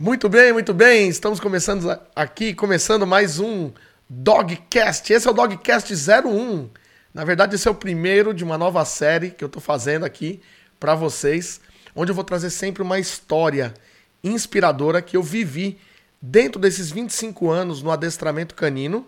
Muito 0.00 0.28
bem, 0.28 0.52
muito 0.52 0.72
bem. 0.72 1.08
Estamos 1.08 1.40
começando 1.40 1.98
aqui, 2.14 2.54
começando 2.54 3.04
mais 3.04 3.40
um 3.40 3.72
Dogcast. 4.08 5.12
Esse 5.12 5.26
é 5.26 5.30
o 5.32 5.34
Dogcast 5.34 5.92
01. 5.92 6.70
Na 7.12 7.24
verdade, 7.24 7.56
esse 7.56 7.66
é 7.66 7.70
o 7.70 7.74
primeiro 7.74 8.32
de 8.32 8.44
uma 8.44 8.56
nova 8.56 8.84
série 8.84 9.30
que 9.30 9.42
eu 9.42 9.48
tô 9.48 9.58
fazendo 9.58 10.06
aqui 10.06 10.40
para 10.78 10.94
vocês, 10.94 11.60
onde 11.96 12.12
eu 12.12 12.14
vou 12.14 12.22
trazer 12.22 12.50
sempre 12.50 12.80
uma 12.80 13.00
história 13.00 13.74
inspiradora 14.22 15.02
que 15.02 15.16
eu 15.16 15.22
vivi 15.22 15.80
dentro 16.22 16.60
desses 16.60 16.92
25 16.92 17.50
anos 17.50 17.82
no 17.82 17.90
adestramento 17.90 18.54
canino. 18.54 19.04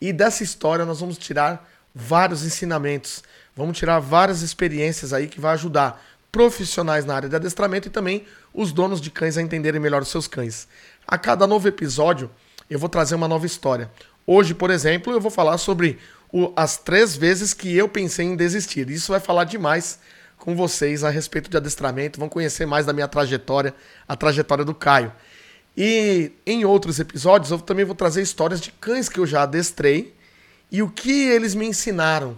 E 0.00 0.12
dessa 0.12 0.44
história 0.44 0.84
nós 0.84 1.00
vamos 1.00 1.18
tirar 1.18 1.68
vários 1.92 2.44
ensinamentos, 2.44 3.24
vamos 3.56 3.76
tirar 3.76 3.98
várias 3.98 4.42
experiências 4.42 5.12
aí 5.12 5.26
que 5.26 5.40
vai 5.40 5.54
ajudar 5.54 6.00
profissionais 6.30 7.04
na 7.04 7.16
área 7.16 7.28
de 7.28 7.34
adestramento 7.34 7.88
e 7.88 7.90
também 7.90 8.24
os 8.58 8.72
donos 8.72 9.00
de 9.00 9.08
cães 9.08 9.38
a 9.38 9.40
entenderem 9.40 9.80
melhor 9.80 10.02
os 10.02 10.08
seus 10.08 10.26
cães. 10.26 10.66
A 11.06 11.16
cada 11.16 11.46
novo 11.46 11.68
episódio, 11.68 12.28
eu 12.68 12.76
vou 12.76 12.88
trazer 12.88 13.14
uma 13.14 13.28
nova 13.28 13.46
história. 13.46 13.88
Hoje, 14.26 14.52
por 14.52 14.68
exemplo, 14.68 15.12
eu 15.12 15.20
vou 15.20 15.30
falar 15.30 15.56
sobre 15.58 15.96
o, 16.32 16.52
as 16.56 16.76
três 16.76 17.14
vezes 17.14 17.54
que 17.54 17.76
eu 17.76 17.88
pensei 17.88 18.26
em 18.26 18.34
desistir. 18.34 18.90
Isso 18.90 19.12
vai 19.12 19.20
falar 19.20 19.44
demais 19.44 20.00
com 20.36 20.56
vocês 20.56 21.04
a 21.04 21.08
respeito 21.08 21.48
de 21.48 21.56
adestramento, 21.56 22.18
vão 22.18 22.28
conhecer 22.28 22.66
mais 22.66 22.84
da 22.84 22.92
minha 22.92 23.06
trajetória, 23.06 23.72
a 24.08 24.16
trajetória 24.16 24.64
do 24.64 24.74
Caio. 24.74 25.12
E 25.76 26.32
em 26.44 26.64
outros 26.64 26.98
episódios 26.98 27.52
eu 27.52 27.60
também 27.60 27.84
vou 27.84 27.94
trazer 27.94 28.22
histórias 28.22 28.60
de 28.60 28.72
cães 28.72 29.08
que 29.08 29.20
eu 29.20 29.26
já 29.26 29.44
adestrei 29.44 30.12
e 30.68 30.82
o 30.82 30.90
que 30.90 31.28
eles 31.28 31.54
me 31.54 31.64
ensinaram. 31.64 32.36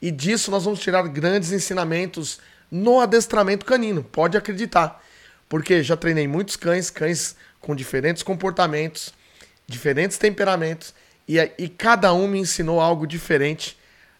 E 0.00 0.10
disso 0.10 0.50
nós 0.50 0.64
vamos 0.64 0.80
tirar 0.80 1.06
grandes 1.08 1.52
ensinamentos 1.52 2.40
no 2.70 2.98
adestramento 2.98 3.66
canino, 3.66 4.02
pode 4.02 4.38
acreditar. 4.38 5.02
Porque 5.50 5.82
já 5.82 5.96
treinei 5.96 6.26
muitos 6.26 6.56
cães, 6.56 6.88
cães 6.88 7.36
com 7.60 7.74
diferentes 7.74 8.22
comportamentos, 8.22 9.12
diferentes 9.66 10.16
temperamentos, 10.16 10.94
e, 11.28 11.38
e 11.58 11.68
cada 11.68 12.14
um 12.14 12.26
me 12.26 12.38
ensinou 12.38 12.80
algo 12.80 13.06
diferente, 13.06 13.76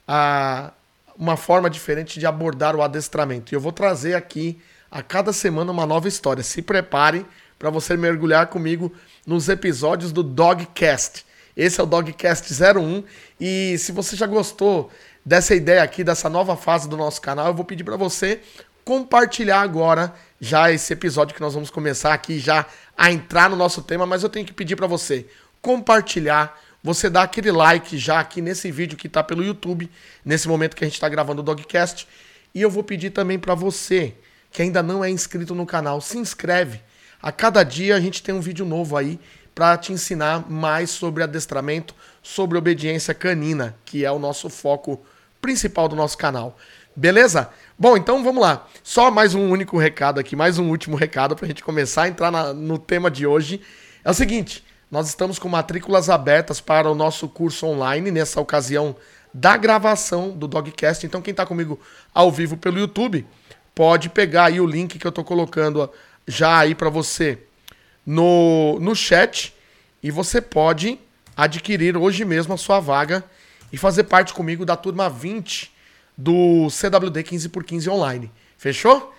a, 0.07 0.73
uma 1.17 1.37
forma 1.37 1.71
diferente 1.71 2.19
de 2.21 2.27
abordar 2.27 2.77
o 2.77 2.83
adestramento. 2.83 3.55
E 3.55 3.57
eu 3.57 3.61
vou 3.61 3.73
trazer 3.73 4.15
aqui 4.15 4.61
a 4.91 5.03
cada 5.03 5.33
semana 5.33 5.71
uma 5.71 5.87
nova 5.87 6.09
história. 6.09 6.43
Se 6.43 6.61
prepare 6.61 7.25
para 7.59 7.71
você 7.71 7.97
mergulhar 7.97 8.49
comigo 8.49 8.93
nos 9.25 9.49
episódios 9.49 10.11
do 10.11 10.23
Dogcast. 10.23 11.25
Esse 11.57 11.81
é 11.81 11.83
o 11.85 11.87
Dogcast 11.87 12.53
01 12.53 13.05
e 13.39 13.77
se 13.79 13.93
você 13.93 14.17
já 14.17 14.27
gostou 14.27 14.91
dessa 15.25 15.55
ideia 15.55 15.83
aqui, 15.83 16.03
dessa 16.03 16.29
nova 16.29 16.57
fase 16.57 16.89
do 16.89 16.97
nosso 16.97 17.21
canal, 17.21 17.49
eu 17.49 17.55
vou 17.55 17.65
pedir 17.65 17.85
para 17.85 17.97
você 17.97 18.41
compartilhar 18.85 19.61
agora 19.61 20.15
já 20.41 20.73
esse 20.73 20.93
episódio 20.93 21.35
que 21.35 21.41
nós 21.41 21.53
vamos 21.53 21.69
começar 21.69 22.15
aqui 22.15 22.39
já 22.39 22.65
a 22.97 23.13
entrar 23.13 23.51
no 23.51 23.57
nosso 23.57 23.83
tema, 23.83 24.07
mas 24.07 24.23
eu 24.23 24.29
tenho 24.29 24.47
que 24.47 24.53
pedir 24.53 24.75
para 24.75 24.87
você 24.87 25.27
compartilhar, 25.61 26.59
você 26.83 27.11
dar 27.11 27.25
aquele 27.25 27.51
like 27.51 27.99
já 27.99 28.19
aqui 28.19 28.41
nesse 28.41 28.71
vídeo 28.71 28.97
que 28.97 29.07
está 29.07 29.23
pelo 29.23 29.45
YouTube, 29.45 29.91
nesse 30.25 30.49
momento 30.49 30.75
que 30.75 30.83
a 30.83 30.87
gente 30.87 30.95
está 30.95 31.09
gravando 31.09 31.43
o 31.43 31.45
Dogcast, 31.45 32.09
e 32.55 32.63
eu 32.63 32.71
vou 32.71 32.83
pedir 32.83 33.11
também 33.11 33.39
para 33.39 33.55
você 33.55 34.15
que 34.51 34.63
ainda 34.63 34.83
não 34.83 35.05
é 35.05 35.11
inscrito 35.11 35.55
no 35.55 35.67
canal, 35.67 36.01
se 36.01 36.17
inscreve. 36.17 36.81
A 37.23 37.31
cada 37.31 37.63
dia 37.63 37.95
a 37.95 38.01
gente 38.01 38.23
tem 38.23 38.35
um 38.35 38.41
vídeo 38.41 38.65
novo 38.65 38.97
aí 38.97 39.21
para 39.55 39.77
te 39.77 39.93
ensinar 39.93 40.51
mais 40.51 40.91
sobre 40.91 41.23
adestramento, 41.23 41.95
sobre 42.23 42.57
obediência 42.57 43.13
canina, 43.13 43.77
que 43.85 44.05
é 44.05 44.11
o 44.11 44.19
nosso 44.19 44.49
foco 44.49 45.05
principal 45.41 45.89
do 45.89 45.97
nosso 45.97 46.17
canal. 46.17 46.57
Beleza? 47.01 47.49
Bom, 47.79 47.97
então 47.97 48.23
vamos 48.23 48.43
lá. 48.43 48.69
Só 48.83 49.11
mais 49.11 49.35
um 49.35 49.49
único 49.49 49.79
recado 49.79 50.21
aqui, 50.21 50.37
mais 50.37 50.59
um 50.59 50.69
último 50.69 50.99
recado 50.99 51.35
para 51.35 51.47
a 51.47 51.49
gente 51.49 51.65
começar 51.65 52.03
a 52.03 52.09
entrar 52.09 52.31
na, 52.31 52.53
no 52.53 52.79
tema 52.79 53.11
de 53.11 53.27
hoje. 53.27 53.63
É 54.05 54.11
o 54.11 54.13
seguinte: 54.13 54.63
nós 54.91 55.09
estamos 55.09 55.39
com 55.39 55.49
matrículas 55.49 56.11
abertas 56.11 56.61
para 56.61 56.91
o 56.91 56.95
nosso 56.95 57.27
curso 57.27 57.65
online, 57.65 58.11
nessa 58.11 58.39
ocasião 58.39 58.95
da 59.33 59.57
gravação 59.57 60.29
do 60.29 60.47
Dogcast. 60.47 61.07
Então, 61.07 61.23
quem 61.23 61.31
está 61.31 61.47
comigo 61.47 61.81
ao 62.13 62.31
vivo 62.31 62.59
pelo 62.59 62.79
YouTube, 62.79 63.27
pode 63.75 64.11
pegar 64.11 64.49
aí 64.49 64.61
o 64.61 64.67
link 64.67 64.99
que 64.99 65.07
eu 65.07 65.09
estou 65.09 65.25
colocando 65.25 65.91
já 66.29 66.59
aí 66.59 66.75
para 66.75 66.91
você 66.91 67.39
no, 68.05 68.79
no 68.79 68.95
chat 68.95 69.55
e 70.03 70.11
você 70.11 70.39
pode 70.39 70.99
adquirir 71.35 71.97
hoje 71.97 72.27
mesmo 72.27 72.53
a 72.53 72.59
sua 72.59 72.79
vaga 72.79 73.25
e 73.73 73.79
fazer 73.79 74.05
parte 74.05 74.35
comigo 74.35 74.67
da 74.67 74.77
turma 74.77 75.09
20 75.09 75.80
do 76.21 76.69
CWD 76.69 77.25
15x15 77.25 77.91
online. 77.91 78.31
Fechou? 78.59 79.15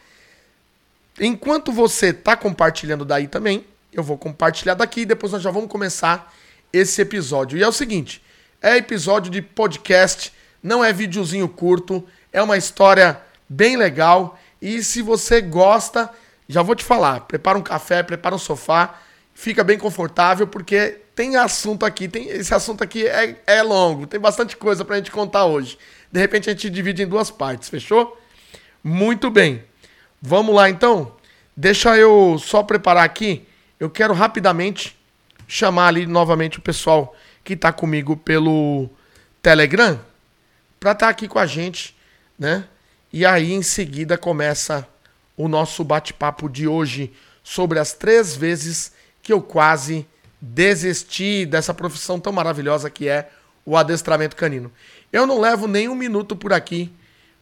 Enquanto 1.20 1.72
você 1.72 2.14
tá 2.14 2.38
compartilhando 2.38 3.04
daí 3.04 3.28
também, 3.28 3.66
eu 3.92 4.04
vou 4.04 4.18
compartilhar 4.18 4.76
daqui 4.76 5.02
e 5.02 5.06
depois 5.06 5.32
nós 5.32 5.42
já 5.42 5.50
vamos 5.50 5.70
começar 5.70 6.32
esse 6.72 7.02
episódio. 7.02 7.58
E 7.58 7.64
é 7.64 7.68
o 7.68 7.72
seguinte, 7.72 8.22
é 8.62 8.78
episódio 8.78 9.32
de 9.32 9.42
podcast, 9.42 10.32
não 10.62 10.86
é 10.86 10.94
videozinho 10.94 11.50
curto, 11.50 12.08
é 12.32 12.42
uma 12.42 12.56
história 12.56 13.20
bem 13.50 13.78
legal 13.78 14.40
e 14.62 14.84
se 14.84 15.02
você 15.02 15.42
gosta, 15.42 16.10
já 16.48 16.62
vou 16.62 16.76
te 16.76 16.84
falar, 16.84 17.22
prepara 17.22 17.58
um 17.58 17.64
café, 17.64 18.04
prepara 18.04 18.36
um 18.36 18.40
sofá, 18.40 19.00
fica 19.34 19.64
bem 19.64 19.78
confortável 19.78 20.46
porque 20.46 21.00
tem 21.16 21.36
assunto 21.36 21.84
aqui, 21.84 22.08
tem 22.08 22.30
esse 22.30 22.54
assunto 22.54 22.84
aqui 22.84 23.08
é, 23.08 23.42
é 23.48 23.64
longo, 23.64 24.06
tem 24.06 24.20
bastante 24.20 24.56
coisa 24.56 24.86
pra 24.86 24.98
gente 24.98 25.12
contar 25.12 25.46
hoje. 25.46 25.78
De 26.12 26.20
repente 26.20 26.50
a 26.50 26.54
gente 26.54 26.70
divide 26.70 27.04
em 27.04 27.08
duas 27.08 27.32
partes, 27.32 27.70
fechou? 27.70 28.20
Muito 28.84 29.30
bem. 29.30 29.64
Vamos 30.22 30.54
lá 30.54 30.70
então? 30.70 31.16
Deixa 31.56 31.98
eu 31.98 32.38
só 32.40 32.64
preparar 32.64 33.04
aqui. 33.04 33.48
Eu 33.80 33.90
quero 33.90 34.14
rapidamente 34.14 34.98
chamar 35.48 35.88
ali 35.88 36.06
novamente 36.06 36.60
o 36.60 36.62
pessoal 36.62 37.16
que 37.44 37.54
está 37.54 37.72
comigo 37.72 38.16
pelo 38.16 38.90
Telegram 39.42 40.00
para 40.80 40.92
estar 40.92 41.06
tá 41.06 41.10
aqui 41.10 41.28
com 41.28 41.40
a 41.40 41.46
gente, 41.46 41.96
né? 42.38 42.66
E 43.12 43.26
aí 43.26 43.52
em 43.52 43.62
seguida 43.62 44.18
começa 44.18 44.88
o 45.36 45.48
nosso 45.48 45.84
bate-papo 45.84 46.50
de 46.50 46.68
hoje 46.68 47.12
sobre 47.44 47.80
as 47.80 47.94
três 47.94 48.36
vezes 48.36 48.94
que 49.22 49.34
eu 49.34 49.42
quase 49.42 50.08
desisti 50.40 51.46
dessa 51.46 51.74
profissão 51.74 52.20
tão 52.20 52.32
maravilhosa 52.34 52.90
que 52.90 53.08
é 53.08 53.30
o 53.66 53.78
adestramento 53.78 54.36
canino. 54.36 54.72
Eu 55.12 55.28
não 55.28 55.40
levo 55.40 55.68
nem 55.68 55.90
um 55.90 55.96
minuto 55.96 56.36
por 56.36 56.54
aqui 56.54 56.92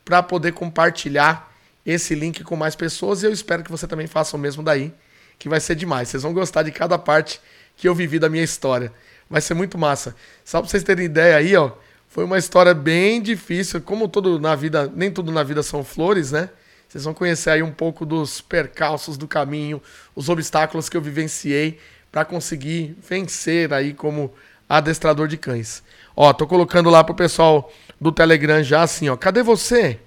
para 0.04 0.24
poder 0.24 0.54
compartilhar 0.54 1.54
esse 1.86 2.16
link 2.16 2.44
com 2.44 2.56
mais 2.56 2.76
pessoas 2.76 3.22
e 3.22 3.26
eu 3.26 3.32
espero 3.32 3.64
que 3.64 3.72
você 3.72 3.88
também 3.88 4.08
faça 4.08 4.36
o 4.36 4.40
mesmo 4.40 4.64
daí, 4.64 4.94
que 5.38 5.48
vai 5.48 5.60
ser 5.60 5.76
demais. 5.76 6.10
Vocês 6.10 6.24
vão 6.24 6.34
gostar 6.34 6.64
de 6.64 6.72
cada 6.72 6.98
parte 6.98 7.40
que 7.78 7.88
eu 7.88 7.94
vivi 7.94 8.18
da 8.20 8.28
minha 8.28 8.44
história. 8.44 8.92
Vai 9.30 9.42
ser 9.42 9.54
muito 9.54 9.78
massa. 9.78 10.16
Só 10.44 10.60
para 10.60 10.70
vocês 10.70 10.84
terem 10.84 11.06
ideia 11.06 11.38
aí, 11.38 11.56
ó, 11.56 11.72
foi 12.08 12.24
uma 12.24 12.40
história 12.40 12.74
bem 12.74 13.22
difícil, 13.22 13.80
como 13.82 14.08
tudo 14.08 14.40
na 14.40 14.56
vida, 14.56 14.92
nem 14.96 15.12
tudo 15.12 15.32
na 15.32 15.44
vida 15.44 15.62
são 15.62 15.84
flores, 15.84 16.32
né? 16.32 16.50
Vocês 16.88 17.04
vão 17.04 17.14
conhecer 17.14 17.52
aí 17.52 17.62
um 17.62 17.72
pouco 17.72 18.04
dos 18.04 18.42
percalços 18.42 19.16
do 19.16 19.28
caminho, 19.28 19.80
os 20.16 20.28
obstáculos 20.28 20.90
que 20.90 20.98
eu 20.98 21.02
vivenciei 21.02 21.80
para 22.12 22.26
conseguir 22.26 22.98
vencer 23.08 23.72
aí 23.72 23.94
como 23.94 24.34
adestrador 24.68 25.28
de 25.28 25.38
cães. 25.38 25.84
Ó, 26.22 26.34
tô 26.34 26.46
colocando 26.46 26.90
lá 26.90 27.02
pro 27.02 27.16
pessoal 27.16 27.72
do 27.98 28.12
Telegram 28.12 28.62
já 28.62 28.84
assim, 28.84 29.08
ó. 29.08 29.16
Cadê 29.16 29.42
você? 29.42 29.98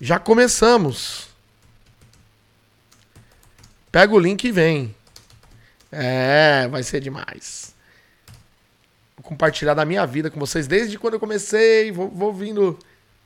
Já 0.00 0.18
começamos. 0.18 1.28
Pega 3.92 4.14
o 4.14 4.18
link 4.18 4.44
e 4.44 4.50
vem. 4.50 4.96
É, 5.92 6.66
vai 6.68 6.82
ser 6.82 7.00
demais. 7.00 7.74
Vou 9.14 9.24
compartilhar 9.24 9.74
da 9.74 9.84
minha 9.84 10.06
vida 10.06 10.30
com 10.30 10.40
vocês 10.40 10.66
desde 10.66 10.98
quando 10.98 11.14
eu 11.14 11.20
comecei. 11.20 11.92
Vou, 11.92 12.08
vou 12.08 12.32
vindo 12.32 12.78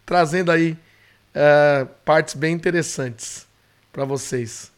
trazendo 0.05 0.51
aí 0.51 0.73
uh, 0.73 1.87
partes 2.05 2.35
bem 2.35 2.53
interessantes 2.53 3.47
para 3.93 4.05
vocês. 4.05 4.73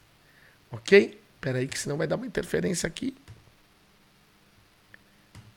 Ok? 0.70 1.18
Espera 1.36 1.60
aí 1.60 1.66
que 1.66 1.78
senão 1.78 1.96
vai 1.96 2.06
dar 2.06 2.16
uma 2.16 2.26
interferência 2.26 2.86
aqui. 2.86 3.16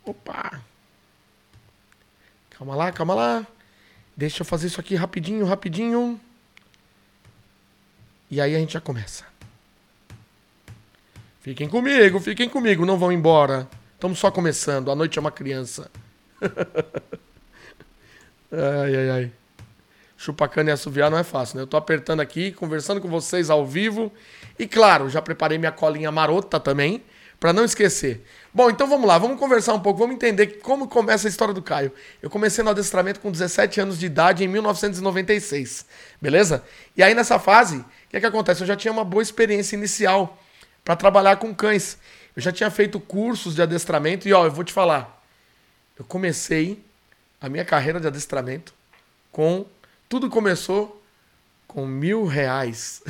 Opa! 0.07 0.61
Calma 2.51 2.75
lá, 2.75 2.91
calma 2.91 3.13
lá. 3.13 3.47
Deixa 4.15 4.41
eu 4.41 4.45
fazer 4.45 4.67
isso 4.67 4.79
aqui 4.79 4.95
rapidinho, 4.95 5.45
rapidinho. 5.45 6.19
E 8.31 8.39
aí 8.39 8.55
a 8.55 8.59
gente 8.59 8.73
já 8.73 8.81
começa. 8.81 9.25
Fiquem 11.41 11.67
comigo, 11.69 12.19
fiquem 12.19 12.49
comigo, 12.49 12.85
não 12.85 12.97
vão 12.97 13.11
embora. 13.11 13.67
Estamos 13.93 14.17
só 14.17 14.31
começando. 14.31 14.89
A 14.89 14.95
noite 14.95 15.17
é 15.17 15.21
uma 15.21 15.31
criança. 15.31 15.91
ai, 18.51 18.95
ai, 18.95 19.09
ai. 19.09 19.31
Chupacana 20.17 20.69
e 20.69 20.73
assoviar 20.73 21.11
não 21.11 21.17
é 21.17 21.23
fácil, 21.23 21.57
né? 21.57 21.63
Eu 21.63 21.67
tô 21.67 21.77
apertando 21.77 22.21
aqui, 22.21 22.51
conversando 22.51 22.99
com 22.99 23.07
vocês 23.07 23.49
ao 23.49 23.65
vivo. 23.65 24.11
E 24.57 24.67
claro, 24.67 25.09
já 25.09 25.21
preparei 25.21 25.57
minha 25.57 25.71
colinha 25.71 26.11
marota 26.11 26.59
também, 26.59 27.03
para 27.39 27.53
não 27.53 27.63
esquecer. 27.63 28.23
Bom, 28.53 28.69
então 28.69 28.87
vamos 28.87 29.07
lá, 29.07 29.17
vamos 29.17 29.39
conversar 29.39 29.73
um 29.73 29.79
pouco, 29.79 29.99
vamos 29.99 30.15
entender 30.15 30.59
como 30.61 30.87
começa 30.87 31.27
a 31.27 31.29
história 31.29 31.53
do 31.53 31.61
Caio. 31.61 31.91
Eu 32.21 32.29
comecei 32.29 32.63
no 32.63 32.71
adestramento 32.71 33.19
com 33.19 33.31
17 33.31 33.79
anos 33.79 33.99
de 33.99 34.05
idade 34.07 34.43
em 34.43 34.47
1996, 34.47 35.85
beleza? 36.21 36.63
E 36.95 37.03
aí 37.03 37.13
nessa 37.13 37.37
fase, 37.37 37.77
o 37.77 37.85
que, 38.09 38.17
é 38.17 38.19
que 38.19 38.25
acontece? 38.25 38.61
Eu 38.61 38.67
já 38.67 38.75
tinha 38.75 38.91
uma 38.91 39.03
boa 39.03 39.21
experiência 39.21 39.75
inicial 39.75 40.41
para 40.83 40.95
trabalhar 40.95 41.35
com 41.35 41.53
cães. 41.53 41.97
Eu 42.35 42.41
já 42.41 42.51
tinha 42.51 42.71
feito 42.71 42.99
cursos 42.99 43.53
de 43.53 43.61
adestramento 43.61 44.27
e 44.27 44.33
ó, 44.33 44.45
eu 44.45 44.51
vou 44.51 44.63
te 44.63 44.73
falar, 44.73 45.23
eu 45.97 46.05
comecei 46.05 46.83
a 47.39 47.49
minha 47.49 47.65
carreira 47.65 47.99
de 47.99 48.07
adestramento 48.07 48.73
com 49.31 49.65
tudo 50.09 50.29
começou 50.29 51.03
com 51.67 51.85
mil 51.85 52.25
reais. 52.25 53.03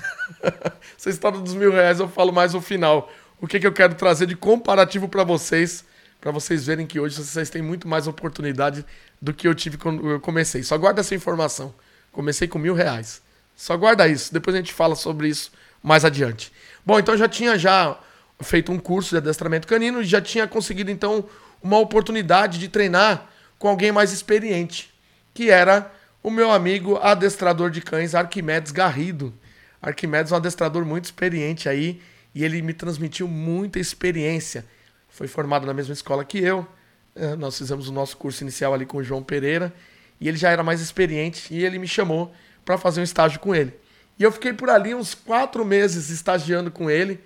Essa 0.98 1.10
história 1.10 1.40
dos 1.40 1.54
mil 1.54 1.72
reais 1.72 2.00
eu 2.00 2.10
falo 2.10 2.34
mais 2.34 2.54
no 2.54 2.62
final. 2.62 3.10
O 3.40 3.48
que, 3.48 3.60
que 3.60 3.68
eu 3.68 3.72
quero 3.72 3.94
trazer 3.94 4.26
de 4.26 4.36
comparativo 4.36 5.08
para 5.08 5.24
vocês, 5.24 5.86
para 6.20 6.32
vocês 6.32 6.66
verem 6.66 6.88
que 6.88 7.00
hoje 7.00 7.16
vocês 7.16 7.50
têm 7.50 7.62
muito 7.62 7.88
mais 7.88 8.08
oportunidade 8.08 8.84
do 9.22 9.34
que 9.34 9.48
eu 9.48 9.54
tive 9.54 9.78
quando 9.78 10.10
eu 10.10 10.20
comecei. 10.20 10.64
Só 10.64 10.78
guarda 10.78 11.02
essa 11.02 11.14
informação. 11.14 11.74
Comecei 12.12 12.48
com 12.48 12.58
mil 12.58 12.74
reais. 12.74 13.22
Só 13.56 13.78
guarda 13.78 14.08
isso. 14.08 14.34
Depois 14.34 14.56
a 14.56 14.60
gente 14.60 14.74
fala 14.74 14.96
sobre 14.96 15.28
isso 15.28 15.52
mais 15.84 16.04
adiante. 16.04 16.52
Bom, 16.86 16.98
então 16.98 17.16
já 17.16 17.28
tinha 17.28 17.58
já 17.58 18.00
feito 18.42 18.72
um 18.72 18.80
curso 18.80 19.12
de 19.12 19.18
adestramento 19.18 19.68
canino 19.68 20.02
e 20.02 20.06
já 20.06 20.22
tinha 20.22 20.48
conseguido 20.48 20.90
então 20.90 21.26
uma 21.62 21.78
oportunidade 21.78 22.60
de 22.60 22.68
treinar 22.68 23.30
com 23.58 23.68
alguém 23.68 23.92
mais 23.92 24.12
experiente, 24.12 24.94
que 25.34 25.50
era 25.50 25.92
o 26.22 26.30
meu 26.30 26.52
amigo 26.52 26.98
adestrador 26.98 27.70
de 27.70 27.82
cães 27.82 28.14
Arquimedes 28.14 28.72
Garrido. 28.72 29.34
Arquimedes 29.82 30.32
é 30.32 30.36
um 30.36 30.38
adestrador 30.38 30.86
muito 30.86 31.06
experiente 31.06 31.70
aí 31.70 32.02
e 32.38 32.44
ele 32.44 32.62
me 32.62 32.74
transmitiu 32.74 33.28
muita 33.28 33.80
experiência. 33.80 34.64
Foi 35.10 35.28
formado 35.28 35.66
na 35.66 35.74
mesma 35.74 35.94
escola 35.94 36.24
que 36.24 36.38
eu. 36.38 36.68
É, 37.16 37.36
nós 37.36 37.58
fizemos 37.58 37.90
o 37.90 37.92
nosso 37.92 38.16
curso 38.18 38.44
inicial 38.44 38.74
ali 38.74 38.86
com 38.86 38.98
o 38.98 39.04
João 39.04 39.24
Pereira 39.24 39.74
e 40.22 40.28
ele 40.28 40.38
já 40.38 40.52
era 40.52 40.62
mais 40.62 40.80
experiente 40.80 41.52
e 41.52 41.66
ele 41.66 41.80
me 41.80 41.88
chamou 41.88 42.32
para 42.64 42.78
fazer 42.78 43.02
um 43.02 43.04
estágio 43.04 43.40
com 43.40 43.56
ele. 43.56 43.74
E 44.20 44.24
eu 44.24 44.32
fiquei 44.32 44.54
por 44.54 44.70
ali 44.70 44.94
uns 44.94 45.16
quatro 45.16 45.66
meses 45.66 46.10
estagiando 46.10 46.70
com 46.70 46.90
ele, 46.90 47.20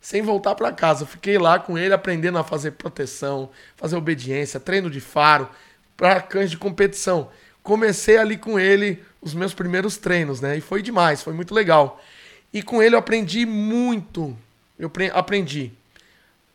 sem 0.00 0.20
voltar 0.20 0.54
para 0.54 0.70
casa. 0.70 1.06
Fiquei 1.06 1.38
lá 1.38 1.58
com 1.58 1.78
ele 1.78 1.94
aprendendo 1.94 2.36
a 2.36 2.44
fazer 2.44 2.72
proteção, 2.72 3.48
fazer 3.76 3.96
obediência, 3.96 4.60
treino 4.60 4.90
de 4.90 5.00
faro 5.00 5.48
para 5.96 6.20
cães 6.20 6.50
de 6.50 6.58
competição 6.58 7.30
comecei 7.68 8.16
ali 8.16 8.38
com 8.38 8.58
ele 8.58 9.04
os 9.20 9.34
meus 9.34 9.52
primeiros 9.52 9.98
treinos, 9.98 10.40
né? 10.40 10.56
E 10.56 10.60
foi 10.62 10.80
demais, 10.80 11.22
foi 11.22 11.34
muito 11.34 11.54
legal. 11.54 12.02
E 12.50 12.62
com 12.62 12.82
ele 12.82 12.94
eu 12.94 12.98
aprendi 12.98 13.44
muito. 13.44 14.34
Eu 14.78 14.90
aprendi 15.12 15.72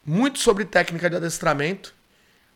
muito 0.05 0.39
sobre 0.39 0.65
técnica 0.65 1.09
de 1.09 1.15
adestramento, 1.15 1.93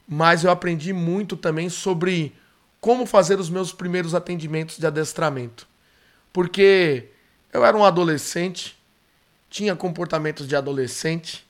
mas 0.08 0.44
eu 0.44 0.52
aprendi 0.52 0.94
muito 0.94 1.36
também 1.36 1.69
sobre 1.69 2.36
como 2.80 3.06
fazer 3.06 3.40
os 3.40 3.50
meus 3.50 3.74
primeiros 3.74 4.16
atendimentos 4.16 4.78
de 4.78 4.88
adestramento. 4.88 5.68
Porque 6.31 7.10
eu 7.52 7.66
era 7.66 7.75
um 7.75 7.84
adolescente, 7.84 8.78
tinha 9.50 9.75
comportamentos 9.75 10.48
de 10.48 10.56
adolescente, 10.56 11.46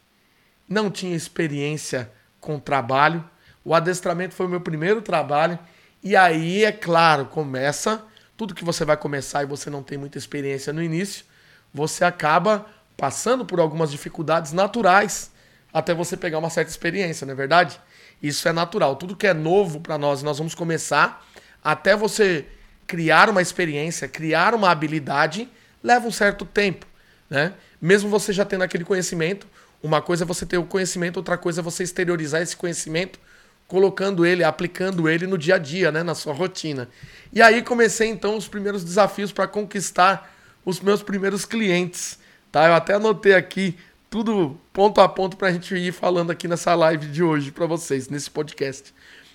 não 0.68 0.90
tinha 0.90 1.16
experiência 1.16 2.12
com 2.40 2.60
trabalho. 2.60 3.24
O 3.64 3.76
adestramento 3.76 4.34
foi 4.34 4.46
o 4.46 4.50
meu 4.50 4.62
primeiro 4.62 5.02
trabalho 5.02 5.60
e 6.04 6.16
aí, 6.16 6.64
é 6.64 6.72
claro, 6.72 7.26
começa 7.26 8.04
tudo 8.38 8.54
que 8.54 8.64
você 8.64 8.86
vai 8.86 8.96
começar 8.96 9.44
e 9.44 9.48
você 9.48 9.70
não 9.70 9.82
tem 9.82 9.98
muita 9.98 10.18
experiência 10.18 10.72
no 10.72 10.82
início, 10.82 11.26
você 11.74 12.06
acaba 12.06 12.66
passando 12.98 13.46
por 13.46 13.60
algumas 13.60 13.92
dificuldades 13.92 14.52
naturais 14.52 15.32
até 15.72 15.94
você 15.94 16.18
pegar 16.18 16.40
uma 16.40 16.50
certa 16.50 16.72
experiência, 16.72 17.26
não 17.26 17.34
é 17.34 17.36
verdade? 17.36 17.80
Isso 18.22 18.48
é 18.48 18.52
natural. 18.52 18.96
Tudo 18.96 19.16
que 19.16 19.28
é 19.28 19.34
novo 19.34 19.80
para 19.80 19.98
nós, 19.98 20.24
nós 20.24 20.40
vamos 20.40 20.56
começar 20.56 21.26
até 21.64 21.96
você 21.96 22.46
criar 22.88 23.30
uma 23.30 23.42
experiência, 23.42 24.08
criar 24.08 24.56
uma 24.56 24.72
habilidade, 24.72 25.48
leva 25.84 26.08
um 26.08 26.12
certo 26.12 26.46
tempo, 26.46 26.86
né? 27.30 27.54
Mesmo 27.80 28.10
você 28.10 28.34
já 28.34 28.44
tendo 28.44 28.64
aquele 28.64 28.84
conhecimento, 28.84 29.46
uma 29.84 30.02
coisa 30.02 30.24
é 30.24 30.26
você 30.26 30.46
ter 30.46 30.58
o 30.58 30.64
conhecimento, 30.64 31.18
outra 31.18 31.38
coisa 31.38 31.62
é 31.62 31.64
você 31.64 31.84
exteriorizar 31.84 32.42
esse 32.42 32.56
conhecimento 32.56 33.20
colocando 33.68 34.26
ele, 34.26 34.44
aplicando 34.44 35.10
ele 35.10 35.28
no 35.28 35.38
dia 35.38 35.56
a 35.56 35.58
dia, 35.58 35.92
né, 35.92 36.02
na 36.02 36.16
sua 36.16 36.34
rotina. 36.34 36.90
E 37.34 37.42
aí 37.42 37.62
comecei 37.62 38.08
então 38.08 38.38
os 38.38 38.48
primeiros 38.48 38.84
desafios 38.84 39.32
para 39.32 39.48
conquistar 39.48 40.34
os 40.66 40.80
meus 40.80 41.04
primeiros 41.04 41.46
clientes, 41.46 42.18
tá? 42.58 42.68
Eu 42.68 42.74
até 42.74 42.96
anotei 42.96 43.36
aqui 43.36 43.78
tudo 44.10 44.60
ponto 44.74 45.00
a 45.00 45.08
ponto 45.08 45.38
para 45.38 45.50
a 45.50 45.52
gente 45.52 45.76
ir 45.76 45.92
falando 45.92 46.32
aqui 46.32 46.48
nessa 46.48 46.74
live 46.74 47.06
de 47.06 47.22
hoje 47.22 47.52
para 47.52 47.68
vocês, 47.68 48.10
nesse 48.10 48.32
podcast. 48.32 48.92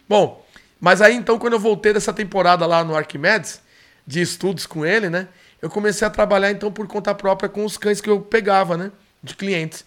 Bom, 0.09 0.45
mas 0.81 1.01
aí 1.01 1.15
então 1.15 1.39
quando 1.39 1.53
eu 1.53 1.61
voltei 1.61 1.93
dessa 1.93 2.13
temporada 2.13 2.67
lá 2.67 2.83
no 2.83 2.97
Arquimedes, 2.97 3.63
de 4.05 4.21
estudos 4.21 4.67
com 4.67 4.85
ele, 4.85 5.09
né? 5.09 5.29
Eu 5.61 5.71
comecei 5.71 6.05
a 6.05 6.11
trabalhar 6.11 6.51
então 6.51 6.73
por 6.73 6.89
conta 6.89 7.15
própria 7.15 7.49
com 7.49 7.65
os 7.65 7.79
cães 7.79 8.01
que 8.01 8.11
eu 8.11 8.21
pegava, 8.21 8.77
né? 8.77 8.91
De 9.23 9.37
clientes. 9.37 9.85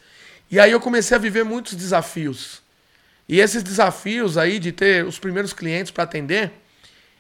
E 0.50 0.58
aí 0.58 0.72
eu 0.72 0.80
comecei 0.80 1.18
a 1.18 1.20
viver 1.20 1.44
muitos 1.44 1.76
desafios. 1.76 2.62
E 3.28 3.42
esses 3.42 3.62
desafios 3.62 4.38
aí 4.38 4.60
de 4.60 4.72
ter 4.72 5.04
os 5.04 5.20
primeiros 5.20 5.52
clientes 5.52 5.92
para 5.92 6.06
atender 6.06 6.54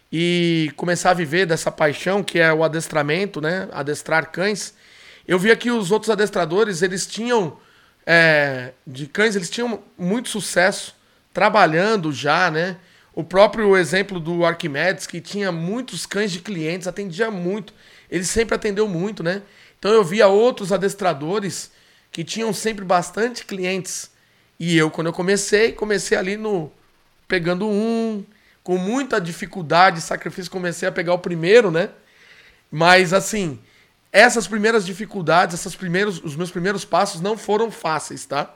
e 0.09 0.71
começar 0.77 1.11
a 1.11 1.13
viver 1.13 1.45
dessa 1.45 1.69
paixão 1.69 2.23
que 2.23 2.39
é 2.39 2.53
o 2.53 2.63
adestramento, 2.63 3.41
né? 3.41 3.67
Adestrar 3.73 4.31
cães. 4.31 4.73
Eu 5.27 5.39
via 5.39 5.55
que 5.55 5.71
os 5.71 5.91
outros 5.91 6.09
adestradores, 6.09 6.81
eles 6.81 7.07
tinham 7.07 7.57
é, 8.05 8.73
de 8.85 9.07
cães, 9.07 9.35
eles 9.35 9.49
tinham 9.49 9.81
muito 9.97 10.29
sucesso 10.29 10.95
trabalhando 11.33 12.11
já, 12.11 12.51
né? 12.51 12.77
O 13.13 13.23
próprio 13.23 13.75
exemplo 13.77 14.19
do 14.19 14.45
Arquimedes, 14.45 15.07
que 15.07 15.21
tinha 15.21 15.51
muitos 15.51 16.05
cães 16.05 16.31
de 16.31 16.39
clientes, 16.39 16.87
atendia 16.87 17.31
muito. 17.31 17.73
Ele 18.09 18.23
sempre 18.23 18.55
atendeu 18.55 18.87
muito, 18.87 19.23
né? 19.23 19.41
Então 19.79 19.91
eu 19.91 20.03
via 20.03 20.27
outros 20.27 20.71
adestradores 20.71 21.71
que 22.11 22.23
tinham 22.23 22.53
sempre 22.53 22.85
bastante 22.85 23.45
clientes 23.45 24.11
e 24.59 24.77
eu, 24.77 24.89
quando 24.89 25.07
eu 25.07 25.13
comecei, 25.13 25.71
comecei 25.73 26.17
ali 26.17 26.37
no. 26.37 26.71
pegando 27.27 27.67
um, 27.67 28.23
com 28.63 28.77
muita 28.77 29.19
dificuldade, 29.19 29.99
sacrifício, 30.01 30.51
comecei 30.51 30.87
a 30.87 30.91
pegar 30.91 31.13
o 31.13 31.19
primeiro, 31.19 31.69
né? 31.69 31.89
Mas 32.71 33.13
assim, 33.13 33.59
essas 34.15 34.47
primeiras 34.47 34.85
dificuldades, 34.85 35.53
essas 35.53 35.75
primeiros, 35.75 36.23
os 36.23 36.37
meus 36.37 36.49
primeiros 36.49 36.85
passos 36.85 37.19
não 37.19 37.37
foram 37.37 37.69
fáceis, 37.69 38.25
tá? 38.25 38.55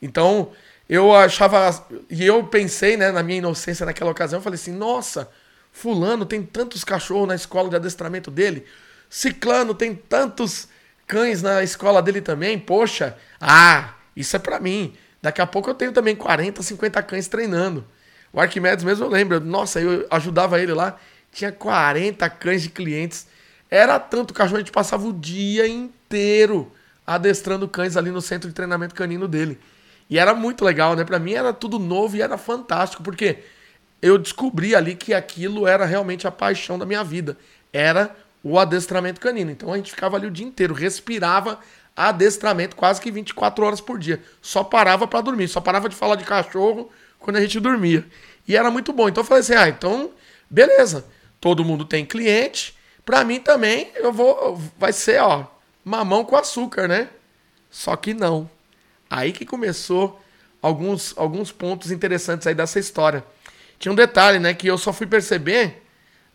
Então, 0.00 0.52
eu 0.88 1.12
achava. 1.12 1.84
E 2.08 2.24
eu 2.24 2.44
pensei, 2.44 2.96
né, 2.96 3.10
na 3.10 3.20
minha 3.20 3.38
inocência 3.38 3.84
naquela 3.84 4.12
ocasião, 4.12 4.38
eu 4.38 4.42
falei 4.42 4.54
assim: 4.54 4.70
nossa, 4.70 5.28
Fulano 5.72 6.24
tem 6.24 6.44
tantos 6.44 6.84
cachorros 6.84 7.26
na 7.26 7.34
escola 7.34 7.68
de 7.68 7.74
adestramento 7.74 8.30
dele, 8.30 8.64
Ciclano 9.10 9.74
tem 9.74 9.96
tantos 9.96 10.68
cães 11.08 11.42
na 11.42 11.64
escola 11.64 12.00
dele 12.00 12.20
também, 12.20 12.56
poxa, 12.56 13.18
ah, 13.40 13.94
isso 14.14 14.36
é 14.36 14.38
para 14.38 14.60
mim. 14.60 14.94
Daqui 15.20 15.42
a 15.42 15.46
pouco 15.46 15.68
eu 15.68 15.74
tenho 15.74 15.90
também 15.90 16.14
40, 16.14 16.62
50 16.62 17.02
cães 17.02 17.26
treinando. 17.26 17.84
O 18.32 18.40
Arquimedes 18.40 18.84
mesmo 18.84 19.06
eu 19.06 19.08
lembro, 19.08 19.40
nossa, 19.40 19.80
eu 19.80 20.06
ajudava 20.08 20.60
ele 20.60 20.72
lá, 20.72 20.96
tinha 21.32 21.50
40 21.50 22.30
cães 22.30 22.62
de 22.62 22.68
clientes. 22.68 23.26
Era 23.74 23.98
tanto 23.98 24.32
cachorro, 24.32 24.58
a 24.58 24.60
gente 24.60 24.70
passava 24.70 25.04
o 25.04 25.12
dia 25.12 25.66
inteiro 25.66 26.70
adestrando 27.04 27.66
cães 27.66 27.96
ali 27.96 28.08
no 28.08 28.22
centro 28.22 28.48
de 28.48 28.54
treinamento 28.54 28.94
canino 28.94 29.26
dele. 29.26 29.58
E 30.08 30.16
era 30.16 30.32
muito 30.32 30.64
legal, 30.64 30.94
né? 30.94 31.02
Para 31.02 31.18
mim 31.18 31.32
era 31.32 31.52
tudo 31.52 31.76
novo 31.76 32.14
e 32.14 32.22
era 32.22 32.38
fantástico, 32.38 33.02
porque 33.02 33.38
eu 34.00 34.16
descobri 34.16 34.76
ali 34.76 34.94
que 34.94 35.12
aquilo 35.12 35.66
era 35.66 35.84
realmente 35.84 36.24
a 36.24 36.30
paixão 36.30 36.78
da 36.78 36.86
minha 36.86 37.02
vida. 37.02 37.36
Era 37.72 38.14
o 38.44 38.60
adestramento 38.60 39.20
canino. 39.20 39.50
Então 39.50 39.72
a 39.72 39.76
gente 39.76 39.90
ficava 39.90 40.16
ali 40.16 40.28
o 40.28 40.30
dia 40.30 40.46
inteiro, 40.46 40.72
respirava 40.72 41.58
adestramento 41.96 42.76
quase 42.76 43.00
que 43.00 43.10
24 43.10 43.66
horas 43.66 43.80
por 43.80 43.98
dia. 43.98 44.22
Só 44.40 44.62
parava 44.62 45.08
para 45.08 45.20
dormir, 45.20 45.48
só 45.48 45.60
parava 45.60 45.88
de 45.88 45.96
falar 45.96 46.14
de 46.14 46.22
cachorro 46.22 46.92
quando 47.18 47.38
a 47.38 47.40
gente 47.40 47.58
dormia. 47.58 48.06
E 48.46 48.56
era 48.56 48.70
muito 48.70 48.92
bom. 48.92 49.08
Então 49.08 49.22
eu 49.22 49.26
falei 49.26 49.40
assim: 49.40 49.54
"Ah, 49.54 49.68
então 49.68 50.12
beleza. 50.48 51.04
Todo 51.40 51.64
mundo 51.64 51.84
tem 51.84 52.06
cliente, 52.06 52.72
para 53.04 53.24
mim 53.24 53.40
também 53.40 53.90
eu 53.96 54.12
vou 54.12 54.60
vai 54.78 54.92
ser, 54.92 55.20
ó, 55.20 55.46
mamão 55.84 56.24
com 56.24 56.36
açúcar, 56.36 56.88
né? 56.88 57.08
Só 57.70 57.96
que 57.96 58.14
não. 58.14 58.48
Aí 59.10 59.32
que 59.32 59.44
começou 59.44 60.20
alguns 60.62 61.12
alguns 61.16 61.52
pontos 61.52 61.90
interessantes 61.90 62.46
aí 62.46 62.54
dessa 62.54 62.78
história. 62.78 63.24
Tinha 63.78 63.92
um 63.92 63.96
detalhe, 63.96 64.38
né, 64.38 64.54
que 64.54 64.66
eu 64.66 64.78
só 64.78 64.92
fui 64.92 65.06
perceber 65.06 65.82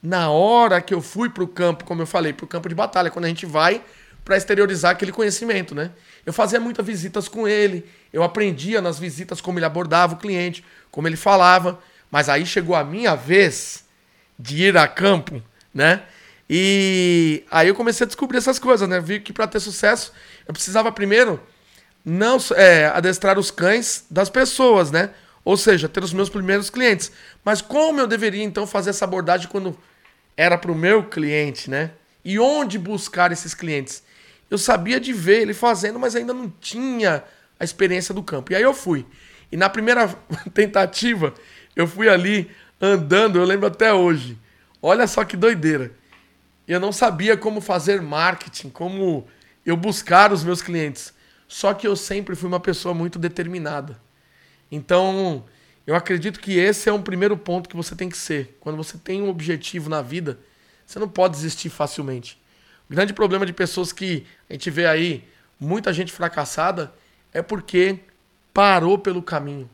na 0.01 0.29
hora 0.29 0.81
que 0.81 0.93
eu 0.93 1.01
fui 1.01 1.29
pro 1.29 1.47
campo, 1.47 1.83
como 1.83 2.01
eu 2.01 2.07
falei, 2.07 2.31
pro 2.31 2.47
campo 2.47 2.69
de 2.69 2.75
batalha, 2.75 3.09
quando 3.09 3.25
a 3.25 3.27
gente 3.27 3.45
vai 3.45 3.81
para 4.23 4.37
exteriorizar 4.37 4.91
aquele 4.91 5.11
conhecimento, 5.11 5.73
né? 5.73 5.91
Eu 6.25 6.31
fazia 6.31 6.59
muitas 6.59 6.85
visitas 6.85 7.27
com 7.27 7.47
ele, 7.47 7.89
eu 8.13 8.23
aprendia 8.23 8.81
nas 8.81 8.99
visitas 8.99 9.41
como 9.41 9.57
ele 9.57 9.65
abordava 9.65 10.13
o 10.13 10.17
cliente, 10.17 10.63
como 10.91 11.07
ele 11.07 11.15
falava, 11.15 11.79
mas 12.11 12.29
aí 12.29 12.45
chegou 12.45 12.75
a 12.75 12.83
minha 12.83 13.15
vez 13.15 13.83
de 14.37 14.63
ir 14.63 14.77
a 14.77 14.87
campo, 14.87 15.41
né? 15.73 16.03
E 16.49 17.43
aí 17.51 17.67
eu 17.67 17.75
comecei 17.75 18.05
a 18.05 18.07
descobrir 18.07 18.39
essas 18.39 18.57
coisas, 18.57 18.89
né? 18.89 18.99
Vi 18.99 19.19
que 19.19 19.31
para 19.31 19.47
ter 19.47 19.59
sucesso 19.59 20.11
eu 20.47 20.53
precisava 20.53 20.91
primeiro 20.91 21.39
não 22.03 22.37
é, 22.55 22.87
adestrar 22.87 23.37
os 23.37 23.51
cães 23.51 24.05
das 24.09 24.29
pessoas, 24.29 24.89
né? 24.89 25.11
Ou 25.45 25.55
seja, 25.55 25.87
ter 25.87 26.03
os 26.03 26.11
meus 26.11 26.29
primeiros 26.29 26.69
clientes. 26.69 27.11
Mas 27.43 27.61
como 27.61 27.99
eu 27.99 28.07
deveria 28.07 28.43
então 28.43 28.65
fazer 28.65 28.89
essa 28.89 29.05
abordagem 29.05 29.47
quando 29.47 29.77
era 30.35 30.57
para 30.57 30.71
o 30.71 30.75
meu 30.75 31.03
cliente, 31.03 31.69
né? 31.69 31.91
E 32.25 32.39
onde 32.39 32.79
buscar 32.79 33.31
esses 33.31 33.53
clientes? 33.53 34.03
Eu 34.49 34.57
sabia 34.57 34.99
de 34.99 35.13
ver 35.13 35.41
ele 35.41 35.53
fazendo, 35.53 35.99
mas 35.99 36.15
ainda 36.15 36.33
não 36.33 36.49
tinha 36.59 37.23
a 37.59 37.63
experiência 37.63 38.13
do 38.13 38.23
campo. 38.23 38.51
E 38.51 38.55
aí 38.55 38.63
eu 38.63 38.73
fui. 38.73 39.05
E 39.51 39.57
na 39.57 39.69
primeira 39.69 40.07
tentativa, 40.53 41.33
eu 41.75 41.87
fui 41.87 42.09
ali 42.09 42.49
andando, 42.81 43.37
eu 43.37 43.45
lembro 43.45 43.67
até 43.67 43.93
hoje. 43.93 44.37
Olha 44.81 45.05
só 45.05 45.23
que 45.23 45.37
doideira. 45.37 45.91
Eu 46.69 46.79
não 46.79 46.91
sabia 46.91 47.35
como 47.35 47.61
fazer 47.61 47.99
marketing, 47.99 48.69
como 48.69 49.27
eu 49.65 49.75
buscar 49.75 50.31
os 50.31 50.43
meus 50.43 50.61
clientes. 50.61 51.11
Só 51.47 51.73
que 51.73 51.87
eu 51.87 51.95
sempre 51.95 52.35
fui 52.35 52.47
uma 52.47 52.59
pessoa 52.59 52.93
muito 52.93 53.17
determinada. 53.17 53.99
Então, 54.71 55.43
eu 55.87 55.95
acredito 55.95 56.39
que 56.39 56.59
esse 56.59 56.87
é 56.87 56.93
um 56.93 57.01
primeiro 57.01 57.35
ponto 57.35 57.67
que 57.67 57.75
você 57.75 57.95
tem 57.95 58.07
que 58.07 58.17
ser. 58.19 58.55
Quando 58.59 58.77
você 58.77 58.99
tem 58.99 59.19
um 59.19 59.29
objetivo 59.29 59.89
na 59.89 60.03
vida, 60.03 60.37
você 60.85 60.99
não 60.99 61.09
pode 61.09 61.33
desistir 61.33 61.69
facilmente. 61.69 62.39
O 62.87 62.93
grande 62.93 63.13
problema 63.13 63.47
de 63.47 63.53
pessoas 63.53 63.91
que 63.91 64.27
a 64.47 64.53
gente 64.53 64.69
vê 64.69 64.85
aí, 64.85 65.27
muita 65.59 65.91
gente 65.91 66.11
fracassada, 66.11 66.93
é 67.33 67.41
porque 67.41 67.97
parou 68.53 68.99
pelo 68.99 69.23
caminho. 69.23 69.67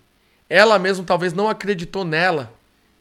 Ela 0.49 0.79
mesmo 0.79 1.03
talvez 1.03 1.33
não 1.33 1.49
acreditou 1.49 2.05
nela 2.05 2.53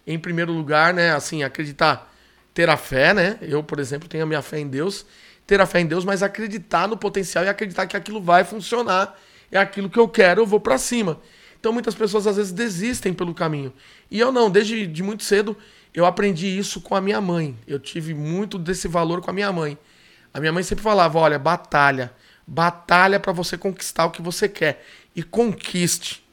em 0.05 0.19
primeiro 0.19 0.53
lugar, 0.53 0.93
né? 0.93 1.15
Assim, 1.15 1.45
acreditar, 1.45 2.13
ter 2.55 2.71
a 2.71 2.77
fé, 2.77 3.13
né? 3.13 3.39
Eu, 3.43 3.63
por 3.63 3.81
exemplo, 3.81 4.09
tenho 4.09 4.23
a 4.23 4.27
minha 4.27 4.41
fé 4.41 4.61
em 4.61 4.69
Deus, 4.69 5.05
ter 5.47 5.61
a 5.61 5.67
fé 5.67 5.81
em 5.81 5.87
Deus, 5.87 6.05
mas 6.05 6.23
acreditar 6.23 6.89
no 6.89 6.97
potencial 6.97 7.45
e 7.45 7.49
acreditar 7.49 7.87
que 7.87 7.97
aquilo 7.97 8.23
vai 8.23 8.45
funcionar, 8.45 9.19
é 9.51 9.59
aquilo 9.59 9.91
que 9.91 9.99
eu 9.99 10.09
quero, 10.09 10.41
eu 10.43 10.47
vou 10.47 10.61
para 10.61 10.79
cima. 10.79 11.21
Então 11.59 11.73
muitas 11.73 11.95
pessoas 11.95 12.27
às 12.27 12.37
vezes 12.37 12.53
desistem 12.53 13.13
pelo 13.13 13.35
caminho. 13.35 13.73
E 14.11 14.21
eu 14.21 14.31
não, 14.31 14.49
desde 14.49 14.87
de 14.87 15.03
muito 15.03 15.25
cedo 15.25 15.57
eu 15.93 16.05
aprendi 16.05 16.47
isso 16.47 16.81
com 16.81 16.95
a 16.95 17.01
minha 17.01 17.21
mãe. 17.21 17.57
Eu 17.67 17.79
tive 17.79 18.15
muito 18.15 18.59
desse 18.59 18.89
valor 18.89 19.21
com 19.21 19.31
a 19.31 19.33
minha 19.33 19.53
mãe. 19.53 19.79
A 20.33 20.41
minha 20.41 20.53
mãe 20.53 20.63
sempre 20.63 20.83
falava: 20.83 21.19
"Olha, 21.19 21.39
batalha, 21.39 22.13
batalha 22.47 23.19
para 23.21 23.33
você 23.33 23.57
conquistar 23.57 24.05
o 24.05 24.11
que 24.11 24.21
você 24.21 24.49
quer 24.49 24.85
e 25.15 25.23
conquiste. 25.23 26.25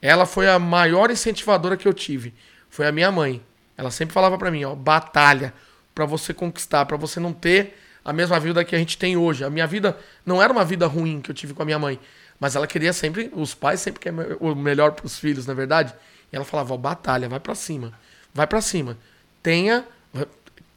Ela 0.00 0.26
foi 0.26 0.48
a 0.48 0.58
maior 0.58 1.10
incentivadora 1.10 1.76
que 1.76 1.86
eu 1.86 1.92
tive. 1.92 2.34
Foi 2.68 2.86
a 2.86 2.92
minha 2.92 3.10
mãe. 3.10 3.42
Ela 3.76 3.90
sempre 3.90 4.12
falava 4.12 4.36
para 4.38 4.50
mim, 4.50 4.64
ó, 4.64 4.74
batalha 4.74 5.52
para 5.94 6.04
você 6.06 6.32
conquistar, 6.32 6.86
para 6.86 6.96
você 6.96 7.20
não 7.20 7.32
ter 7.32 7.78
a 8.04 8.12
mesma 8.12 8.38
vida 8.40 8.64
que 8.64 8.74
a 8.74 8.78
gente 8.78 8.98
tem 8.98 9.16
hoje. 9.16 9.44
A 9.44 9.50
minha 9.50 9.66
vida 9.66 9.98
não 10.24 10.42
era 10.42 10.52
uma 10.52 10.64
vida 10.64 10.86
ruim 10.86 11.20
que 11.20 11.30
eu 11.30 11.34
tive 11.34 11.54
com 11.54 11.62
a 11.62 11.64
minha 11.64 11.78
mãe, 11.78 11.98
mas 12.40 12.56
ela 12.56 12.66
queria 12.66 12.92
sempre, 12.92 13.30
os 13.34 13.54
pais 13.54 13.80
sempre 13.80 14.00
querem 14.00 14.18
o 14.40 14.54
melhor 14.54 14.92
para 14.92 15.06
os 15.06 15.18
filhos, 15.18 15.46
na 15.46 15.52
é 15.52 15.56
verdade. 15.56 15.94
E 16.32 16.36
ela 16.36 16.44
falava, 16.44 16.74
ó, 16.74 16.76
batalha, 16.76 17.28
vai 17.28 17.40
para 17.40 17.54
cima. 17.54 17.92
Vai 18.34 18.46
para 18.46 18.60
cima. 18.60 18.96
Tenha 19.42 19.86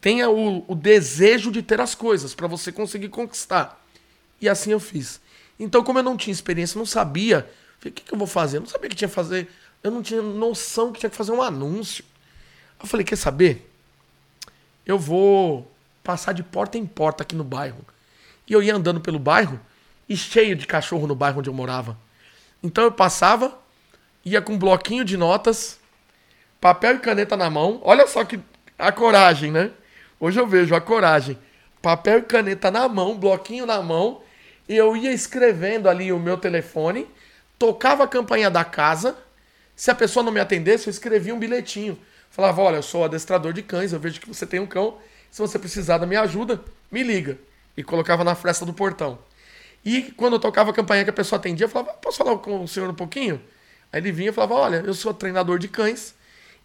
tenha 0.06 0.30
o, 0.30 0.64
o 0.68 0.76
desejo 0.76 1.52
de 1.52 1.64
ter 1.64 1.82
as 1.82 1.96
coisas 1.96 2.36
para 2.36 2.46
você 2.46 2.72
conseguir 2.72 3.10
conquistar. 3.10 3.84
E 4.40 4.48
assim 4.48 4.72
eu 4.72 4.80
fiz. 4.80 5.20
Então, 5.60 5.84
como 5.84 5.98
eu 5.98 6.04
não 6.04 6.16
tinha 6.16 6.32
experiência, 6.32 6.78
não 6.78 6.86
sabia, 6.86 7.50
falei, 7.80 7.92
o 7.92 7.92
que, 7.92 8.04
que 8.04 8.14
eu 8.14 8.18
vou 8.18 8.28
fazer? 8.28 8.58
Eu 8.58 8.62
não 8.62 8.68
sabia 8.68 8.88
que 8.88 8.96
tinha 8.96 9.08
que 9.08 9.16
fazer, 9.16 9.50
eu 9.82 9.90
não 9.90 10.04
tinha 10.04 10.22
noção 10.22 10.92
que 10.92 11.00
tinha 11.00 11.10
que 11.10 11.16
fazer 11.16 11.32
um 11.32 11.42
anúncio. 11.42 12.06
Eu 12.80 12.88
falei, 12.88 13.06
quer 13.06 13.16
saber? 13.16 13.72
Eu 14.86 15.00
vou 15.00 15.72
passar 16.04 16.34
de 16.34 16.44
porta 16.44 16.78
em 16.78 16.86
porta 16.86 17.24
aqui 17.24 17.36
no 17.36 17.44
bairro. 17.44 17.84
E 18.48 18.54
eu 18.54 18.62
ia 18.62 18.76
andando 18.76 19.02
pelo 19.02 19.18
bairro 19.18 19.60
e 20.08 20.16
cheio 20.16 20.56
de 20.56 20.68
cachorro 20.68 21.08
no 21.08 21.16
bairro 21.16 21.40
onde 21.40 21.50
eu 21.50 21.54
morava. 21.54 21.98
Então 22.62 22.84
eu 22.84 22.92
passava, 22.92 23.58
ia 24.24 24.42
com 24.42 24.54
um 24.54 24.60
bloquinho 24.60 25.04
de 25.04 25.18
notas, 25.18 25.80
papel 26.62 26.96
e 26.96 27.00
caneta 27.00 27.36
na 27.36 27.50
mão. 27.50 27.80
Olha 27.84 28.06
só 28.08 28.24
que 28.24 28.40
a 28.78 28.92
coragem, 28.92 29.52
né? 29.52 29.72
Hoje 30.20 30.40
eu 30.40 30.46
vejo 30.46 30.76
a 30.76 30.82
coragem. 30.82 31.38
Papel 31.82 32.20
e 32.20 32.24
caneta 32.24 32.70
na 32.70 32.88
mão, 32.88 33.18
bloquinho 33.18 33.66
na 33.66 33.82
mão 33.82 34.22
eu 34.68 34.98
ia 34.98 35.14
escrevendo 35.14 35.88
ali 35.88 36.12
o 36.12 36.20
meu 36.20 36.38
telefone, 36.38 37.08
tocava 37.58 38.04
a 38.04 38.08
campanha 38.08 38.50
da 38.50 38.64
casa. 38.64 39.16
Se 39.76 39.92
a 39.92 39.96
pessoa 39.96 40.24
não 40.24 40.32
me 40.32 40.40
atendesse, 40.40 40.88
eu 40.88 40.92
escrevia 40.92 41.34
um 41.36 41.40
bilhetinho. 41.40 41.98
Falava: 42.36 42.62
Olha, 42.62 42.76
eu 42.76 42.84
sou 42.84 43.06
adestrador 43.06 43.54
de 43.54 43.62
cães, 43.62 43.94
eu 43.94 44.00
vejo 44.00 44.20
que 44.20 44.28
você 44.28 44.46
tem 44.46 44.60
um 44.60 44.68
cão. 44.68 44.98
Se 45.32 45.42
você 45.42 45.58
precisar 45.58 46.00
da 46.00 46.06
minha 46.06 46.20
ajuda, 46.20 46.62
me 46.92 47.02
liga. 47.02 47.40
E 47.78 47.84
colocava 47.84 48.26
na 48.26 48.36
fresta 48.36 48.66
do 48.66 48.74
portão. 48.74 49.18
E 49.86 50.02
quando 50.18 50.34
eu 50.34 50.40
tocava 50.40 50.72
a 50.72 50.74
campanha 50.74 51.06
que 51.06 51.10
a 51.10 51.14
pessoa 51.14 51.40
atendia, 51.40 51.64
eu 51.64 51.70
falava: 51.70 51.94
Posso 51.94 52.18
falar 52.18 52.38
com 52.40 52.62
o 52.62 52.68
senhor 52.68 52.90
um 52.90 52.94
pouquinho? 52.94 53.42
Aí 53.90 54.02
ele 54.02 54.12
vinha 54.12 54.32
e 54.32 54.34
falava: 54.34 54.54
Olha, 54.54 54.84
eu 54.86 54.94
sou 54.94 55.14
treinador 55.14 55.58
de 55.58 55.70
cães 55.70 56.14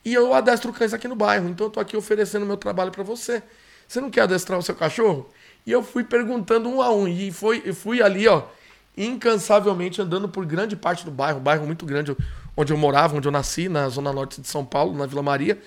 e 0.05 0.13
eu 0.13 0.35
adestro 0.35 0.73
cães 0.73 0.93
aqui 0.93 1.07
no 1.07 1.15
bairro, 1.15 1.49
então 1.49 1.69
eu 1.69 1.71
tô 1.71 1.79
aqui 1.79 1.97
oferecendo 1.97 2.45
meu 2.45 2.57
trabalho 2.57 2.91
para 2.91 3.05
você. 3.05 3.41
Você 3.87 4.01
não 4.01 4.11
quer 4.11 4.23
adestrar 4.23 4.59
o 4.59 4.63
seu 4.65 4.75
cachorro? 4.75 5.31
E 5.65 5.71
eu 5.71 5.85
fui 5.85 6.03
perguntando 6.03 6.69
um 6.69 6.83
a 6.83 6.91
um. 6.91 7.07
E 7.07 7.31
foi, 7.31 7.73
fui 7.73 8.03
ali, 8.03 8.27
ó, 8.27 8.43
incansavelmente 8.97 10.03
andando 10.03 10.29
por 10.29 10.45
grande 10.45 10.75
parte 10.75 11.05
do 11.05 11.13
bairro, 11.13 11.39
um 11.39 11.43
bairro 11.43 11.65
muito 11.65 11.87
grande 11.87 12.17
onde 12.61 12.73
eu 12.73 12.77
morava, 12.77 13.17
onde 13.17 13.27
eu 13.27 13.33
nasci, 13.33 13.69
na 13.69 13.89
zona 13.89 14.13
norte 14.13 14.41
de 14.41 14.49
São 14.49 14.65
Paulo, 14.65 14.97
na 14.97 15.07
Vila 15.07 15.23
Maria. 15.23 15.61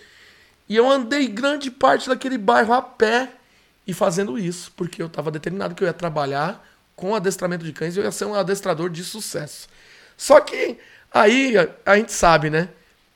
E 0.67 0.75
eu 0.75 0.89
andei 0.89 1.27
grande 1.27 1.69
parte 1.69 2.07
daquele 2.07 2.38
bairro 2.38 2.73
a 2.73 2.81
pé 2.81 3.29
e 3.85 3.93
fazendo 3.93 4.38
isso, 4.39 4.71
porque 4.75 5.01
eu 5.01 5.07
estava 5.07 5.29
determinado 5.29 5.75
que 5.75 5.83
eu 5.83 5.88
ia 5.88 5.93
trabalhar 5.93 6.65
com 6.95 7.15
adestramento 7.15 7.65
de 7.65 7.73
cães 7.73 7.95
e 7.95 8.00
eu 8.00 8.03
ia 8.03 8.12
ser 8.12 8.25
um 8.25 8.35
adestrador 8.35 8.89
de 8.89 9.03
sucesso. 9.03 9.67
Só 10.15 10.39
que 10.39 10.77
aí 11.12 11.55
a 11.85 11.97
gente 11.97 12.12
sabe, 12.12 12.50
né? 12.50 12.69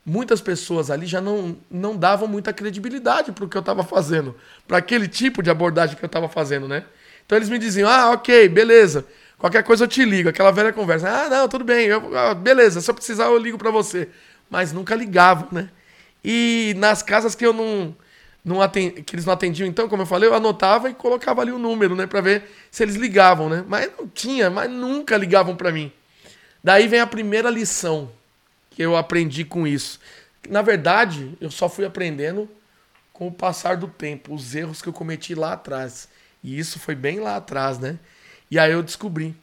muitas 0.08 0.40
pessoas 0.40 0.90
ali 0.90 1.06
já 1.06 1.20
não, 1.20 1.58
não 1.70 1.98
davam 1.98 2.30
muita 2.30 2.54
credibilidade 2.54 3.34
para 3.34 3.44
o 3.44 3.50
que 3.50 3.58
eu 3.58 3.60
estava 3.60 3.84
fazendo, 3.84 4.34
para 4.66 4.78
aquele 4.78 5.06
tipo 5.06 5.44
de 5.44 5.50
abordagem 5.50 5.98
que 5.98 6.04
eu 6.04 6.08
estava 6.08 6.30
fazendo, 6.30 6.66
né? 6.66 6.86
Então 7.26 7.38
eles 7.38 7.50
me 7.50 7.60
diziam: 7.60 7.90
ah, 7.90 8.12
ok, 8.12 8.48
beleza, 8.48 9.06
qualquer 9.38 9.64
coisa 9.64 9.84
eu 9.84 9.88
te 9.88 10.04
ligo, 10.04 10.30
aquela 10.30 10.52
velha 10.52 10.74
conversa. 10.74 11.10
Ah, 11.10 11.30
não, 11.30 11.48
tudo 11.48 11.64
bem, 11.64 11.88
eu, 11.88 12.18
ah, 12.18 12.34
beleza, 12.34 12.82
se 12.82 12.90
eu 12.90 12.96
precisar 12.96 13.26
eu 13.26 13.38
ligo 13.38 13.58
para 13.58 13.72
você. 13.72 14.10
Mas 14.50 14.72
nunca 14.72 14.96
ligavam, 14.96 15.48
né? 15.52 15.70
E 16.24 16.74
nas 16.78 17.02
casas 17.04 17.36
que 17.36 17.46
eu 17.46 17.54
não, 17.54 17.96
não 18.44 18.62
atend... 18.62 19.04
que 19.04 19.16
eles 19.16 19.26
não 19.26 19.34
atendiam, 19.34 19.68
então, 19.68 19.88
como 19.90 20.04
eu 20.04 20.06
falei, 20.06 20.30
eu 20.30 20.34
anotava 20.34 20.90
e 20.90 20.94
colocava 20.94 21.42
ali 21.42 21.52
o 21.52 21.60
número, 21.60 21.96
né, 21.96 22.08
para 22.08 22.22
ver 22.22 22.44
se 22.72 22.84
eles 22.84 22.96
ligavam, 22.96 23.50
né? 23.50 23.64
Mas 23.68 23.92
não 23.98 24.08
tinha, 24.08 24.50
mas 24.50 24.70
nunca 24.70 25.18
ligavam 25.18 25.56
para 25.56 25.72
mim. 25.72 25.92
Daí 26.64 26.88
vem 26.88 27.00
a 27.00 27.08
primeira 27.08 27.50
lição 27.50 28.12
que 28.72 28.82
eu 28.82 28.96
aprendi 28.96 29.44
com 29.44 29.68
isso. 29.68 30.00
Na 30.50 30.62
verdade, 30.62 31.38
eu 31.42 31.52
só 31.52 31.68
fui 31.68 31.86
aprendendo 31.86 32.50
com 33.12 33.28
o 33.28 33.32
passar 33.32 33.78
do 33.78 33.88
tempo, 33.88 34.34
os 34.34 34.54
erros 34.54 34.82
que 34.82 34.88
eu 34.88 34.94
cometi 34.94 35.34
lá 35.34 35.54
atrás. 35.54 36.08
E 36.44 36.58
isso 36.58 36.78
foi 36.80 36.94
bem 36.94 37.20
lá 37.20 37.36
atrás, 37.38 37.80
né? 37.80 37.98
E 38.50 38.58
aí 38.58 38.72
eu 38.72 38.82
descobri 38.82 39.36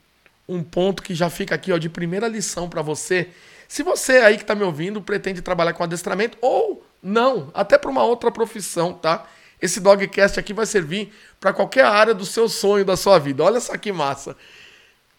um 0.48 0.62
ponto 0.62 1.02
que 1.02 1.14
já 1.14 1.30
fica 1.30 1.54
aqui, 1.54 1.72
ó, 1.72 1.78
de 1.78 1.88
primeira 1.88 2.28
lição 2.28 2.68
para 2.68 2.82
você. 2.82 3.28
Se 3.68 3.82
você 3.82 4.18
aí 4.18 4.36
que 4.36 4.44
tá 4.44 4.54
me 4.54 4.62
ouvindo 4.62 5.00
pretende 5.00 5.42
trabalhar 5.42 5.72
com 5.72 5.82
adestramento 5.82 6.36
ou 6.40 6.86
não, 7.02 7.50
até 7.54 7.76
para 7.76 7.90
uma 7.90 8.04
outra 8.04 8.30
profissão, 8.30 8.94
tá? 8.94 9.26
Esse 9.60 9.80
dogcast 9.80 10.38
aqui 10.38 10.52
vai 10.52 10.66
servir 10.66 11.12
para 11.40 11.52
qualquer 11.52 11.84
área 11.84 12.14
do 12.14 12.26
seu 12.26 12.48
sonho, 12.48 12.84
da 12.84 12.96
sua 12.96 13.18
vida. 13.18 13.42
Olha 13.42 13.60
só 13.60 13.76
que 13.76 13.92
massa. 13.92 14.36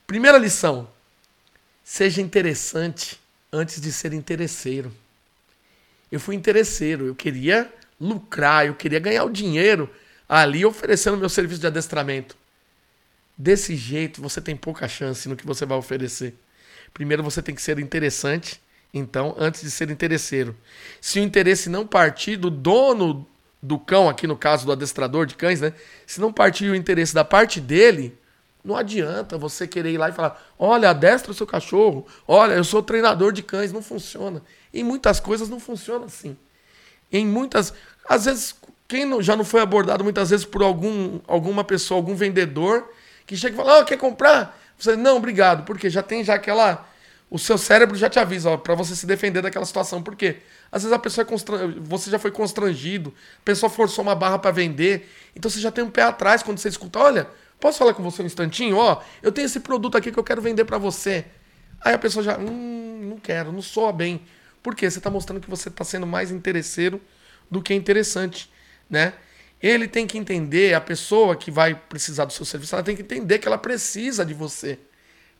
Primeira 0.05 0.37
lição: 0.37 0.87
seja 1.83 2.21
interessante 2.21 3.19
antes 3.51 3.81
de 3.81 3.91
ser 3.91 4.13
interesseiro. 4.13 4.91
Eu 6.11 6.19
fui 6.19 6.35
interesseiro, 6.35 7.07
eu 7.07 7.15
queria 7.15 7.71
lucrar, 7.99 8.67
eu 8.67 8.75
queria 8.75 8.99
ganhar 8.99 9.23
o 9.23 9.29
dinheiro 9.29 9.89
ali 10.27 10.65
oferecendo 10.65 11.17
meu 11.17 11.29
serviço 11.29 11.61
de 11.61 11.67
adestramento. 11.67 12.37
Desse 13.37 13.75
jeito, 13.75 14.21
você 14.21 14.39
tem 14.39 14.55
pouca 14.55 14.87
chance 14.87 15.27
no 15.27 15.35
que 15.35 15.45
você 15.45 15.65
vai 15.65 15.77
oferecer. 15.77 16.35
Primeiro, 16.93 17.21
você 17.21 17.41
tem 17.41 17.53
que 17.53 17.61
ser 17.61 17.77
interessante, 17.79 18.61
então, 18.93 19.35
antes 19.37 19.61
de 19.61 19.69
ser 19.69 19.89
interesseiro. 19.89 20.55
Se 21.01 21.19
o 21.19 21.23
interesse 21.23 21.69
não 21.69 21.85
partir 21.85 22.37
do 22.37 22.49
dono 22.49 23.27
do 23.61 23.77
cão, 23.77 24.07
aqui 24.07 24.25
no 24.25 24.37
caso 24.37 24.65
do 24.65 24.71
adestrador 24.71 25.25
de 25.25 25.35
cães, 25.35 25.59
né? 25.59 25.73
Se 26.07 26.21
não 26.21 26.31
partir 26.31 26.69
o 26.69 26.75
interesse 26.75 27.13
da 27.13 27.25
parte 27.25 27.59
dele, 27.59 28.17
não 28.63 28.75
adianta 28.75 29.37
você 29.37 29.67
querer 29.67 29.91
ir 29.91 29.97
lá 29.97 30.09
e 30.09 30.13
falar: 30.13 30.41
olha, 30.57 30.89
adestra 30.89 31.31
o 31.31 31.35
seu 31.35 31.45
cachorro, 31.45 32.05
olha, 32.27 32.53
eu 32.53 32.63
sou 32.63 32.81
treinador 32.81 33.31
de 33.31 33.43
cães. 33.43 33.71
Não 33.71 33.81
funciona. 33.81 34.41
Em 34.73 34.83
muitas 34.83 35.19
coisas 35.19 35.49
não 35.49 35.59
funciona 35.59 36.05
assim. 36.05 36.37
Em 37.11 37.25
muitas. 37.25 37.73
Às 38.07 38.25
vezes, 38.25 38.55
quem 38.87 39.21
já 39.21 39.35
não 39.35 39.45
foi 39.45 39.61
abordado 39.61 40.03
muitas 40.03 40.31
vezes 40.31 40.45
por 40.45 40.63
algum, 40.63 41.19
alguma 41.27 41.63
pessoa, 41.63 41.97
algum 41.97 42.15
vendedor, 42.15 42.89
que 43.25 43.35
chega 43.35 43.53
e 43.53 43.57
fala: 43.57 43.79
oh, 43.79 43.85
quer 43.85 43.97
comprar? 43.97 44.59
Você, 44.77 44.95
não, 44.95 45.17
obrigado, 45.17 45.63
porque 45.63 45.89
já 45.89 46.03
tem 46.03 46.23
já 46.23 46.35
aquela. 46.35 46.87
O 47.29 47.39
seu 47.39 47.57
cérebro 47.57 47.97
já 47.97 48.07
te 48.07 48.19
avisa, 48.19 48.55
para 48.57 48.75
você 48.75 48.95
se 48.95 49.05
defender 49.05 49.41
daquela 49.41 49.65
situação. 49.65 50.01
Por 50.01 50.15
quê? 50.15 50.37
Às 50.71 50.83
vezes 50.83 50.95
a 50.95 50.99
pessoa 50.99 51.23
é 51.23 51.25
constran... 51.25 51.73
você 51.81 52.09
já 52.09 52.19
foi 52.19 52.29
constrangido, 52.29 53.13
a 53.39 53.43
pessoa 53.43 53.69
forçou 53.69 54.03
uma 54.03 54.13
barra 54.13 54.37
para 54.37 54.51
vender, 54.51 55.11
então 55.35 55.49
você 55.49 55.59
já 55.59 55.71
tem 55.71 55.83
um 55.83 55.89
pé 55.89 56.03
atrás 56.03 56.43
quando 56.43 56.59
você 56.59 56.69
escuta, 56.69 56.99
olha, 56.99 57.27
Posso 57.59 57.79
falar 57.79 57.93
com 57.93 58.03
você 58.03 58.21
um 58.21 58.25
instantinho? 58.25 58.77
Ó, 58.77 59.01
eu 59.21 59.31
tenho 59.31 59.45
esse 59.45 59.59
produto 59.59 59.97
aqui 59.97 60.11
que 60.11 60.19
eu 60.19 60.23
quero 60.23 60.41
vender 60.41 60.65
para 60.65 60.77
você. 60.77 61.25
Aí 61.81 61.93
a 61.93 61.97
pessoa 61.97 62.23
já, 62.23 62.37
hum, 62.37 63.07
não 63.09 63.17
quero, 63.17 63.51
não 63.51 63.61
soa 63.61 63.91
bem. 63.91 64.21
Por 64.61 64.75
quê? 64.75 64.89
Você 64.89 64.97
está 64.97 65.09
mostrando 65.09 65.41
que 65.41 65.49
você 65.49 65.69
está 65.69 65.83
sendo 65.83 66.05
mais 66.05 66.31
interesseiro 66.31 67.01
do 67.49 67.61
que 67.61 67.73
interessante, 67.73 68.51
né? 68.89 69.13
Ele 69.65 69.87
tem 69.87 70.05
que 70.05 70.15
entender, 70.15 70.75
a 70.75 70.79
pessoa 70.79 71.35
que 71.35 71.49
vai 71.49 71.73
precisar 71.73 72.25
do 72.25 72.33
seu 72.33 72.45
serviço, 72.45 72.75
ela 72.75 72.83
tem 72.83 72.95
que 72.95 73.01
entender 73.01 73.39
que 73.39 73.47
ela 73.47 73.57
precisa 73.57 74.23
de 74.23 74.31
você. 74.31 74.77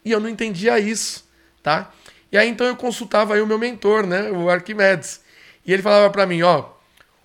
E 0.03 0.11
eu 0.11 0.19
não 0.19 0.27
entendia 0.27 0.79
isso. 0.79 1.23
tá? 1.61 1.91
E 2.31 2.37
aí 2.37 2.49
então 2.49 2.65
eu 2.65 2.75
consultava 2.75 3.35
aí 3.35 3.41
o 3.41 3.45
meu 3.45 3.59
mentor, 3.59 4.03
né, 4.07 4.31
o 4.31 4.49
Arquimedes. 4.49 5.21
E 5.63 5.71
ele 5.71 5.83
falava 5.83 6.09
para 6.09 6.25
mim, 6.25 6.41
ó, 6.41 6.69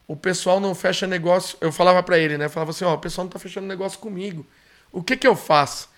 o 0.06 0.14
pessoal 0.14 0.60
não 0.60 0.74
fecha 0.74 1.06
negócio. 1.06 1.56
Eu 1.58 1.72
falava 1.72 2.02
para 2.02 2.18
ele, 2.18 2.36
né? 2.36 2.44
Eu 2.46 2.50
falava 2.50 2.70
assim, 2.70 2.84
ó, 2.84 2.94
o 2.94 2.98
pessoal 2.98 3.24
não 3.24 3.30
tá 3.30 3.38
fechando 3.38 3.66
negócio 3.66 3.98
comigo. 3.98 4.46
O 4.92 5.02
que 5.02 5.16
que 5.16 5.26
eu 5.26 5.36
faço? 5.36 5.88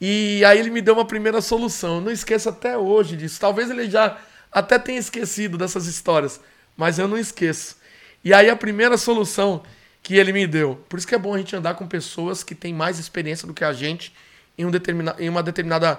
E 0.00 0.44
aí 0.44 0.58
ele 0.58 0.70
me 0.70 0.82
deu 0.82 0.94
uma 0.94 1.06
primeira 1.06 1.40
solução. 1.40 1.96
Eu 1.96 2.00
não 2.02 2.12
esqueço 2.12 2.48
até 2.50 2.76
hoje 2.76 3.16
disso. 3.16 3.40
Talvez 3.40 3.70
ele 3.70 3.88
já 3.88 4.18
até 4.52 4.78
tenha 4.78 4.98
esquecido 4.98 5.56
dessas 5.56 5.86
histórias, 5.86 6.40
mas 6.76 6.98
eu 6.98 7.08
não 7.08 7.16
esqueço. 7.16 7.76
E 8.22 8.34
aí 8.34 8.50
a 8.50 8.56
primeira 8.56 8.98
solução 8.98 9.62
que 10.04 10.16
ele 10.16 10.32
me 10.32 10.46
deu. 10.46 10.76
Por 10.86 10.98
isso 10.98 11.08
que 11.08 11.14
é 11.14 11.18
bom 11.18 11.34
a 11.34 11.38
gente 11.38 11.56
andar 11.56 11.74
com 11.74 11.88
pessoas 11.88 12.44
que 12.44 12.54
têm 12.54 12.74
mais 12.74 12.98
experiência 12.98 13.48
do 13.48 13.54
que 13.54 13.64
a 13.64 13.72
gente 13.72 14.14
em, 14.56 14.66
um 14.66 14.70
determina, 14.70 15.16
em 15.18 15.30
uma 15.30 15.42
determinada 15.42 15.98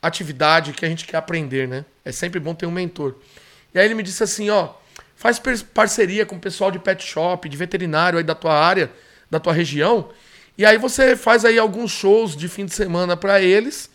atividade 0.00 0.74
que 0.74 0.84
a 0.84 0.88
gente 0.88 1.06
quer 1.06 1.16
aprender, 1.16 1.66
né? 1.66 1.86
É 2.04 2.12
sempre 2.12 2.38
bom 2.38 2.54
ter 2.54 2.66
um 2.66 2.70
mentor. 2.70 3.14
E 3.74 3.78
aí 3.78 3.86
ele 3.86 3.94
me 3.94 4.02
disse 4.02 4.22
assim, 4.22 4.50
ó, 4.50 4.74
faz 5.16 5.40
parceria 5.72 6.26
com 6.26 6.36
o 6.36 6.38
pessoal 6.38 6.70
de 6.70 6.78
pet 6.78 7.02
shop, 7.02 7.48
de 7.48 7.56
veterinário 7.56 8.18
aí 8.18 8.24
da 8.24 8.34
tua 8.34 8.54
área, 8.54 8.92
da 9.30 9.40
tua 9.40 9.54
região, 9.54 10.10
e 10.58 10.66
aí 10.66 10.76
você 10.76 11.16
faz 11.16 11.42
aí 11.42 11.58
alguns 11.58 11.90
shows 11.90 12.36
de 12.36 12.46
fim 12.46 12.66
de 12.66 12.74
semana 12.74 13.16
para 13.16 13.40
eles, 13.40 13.88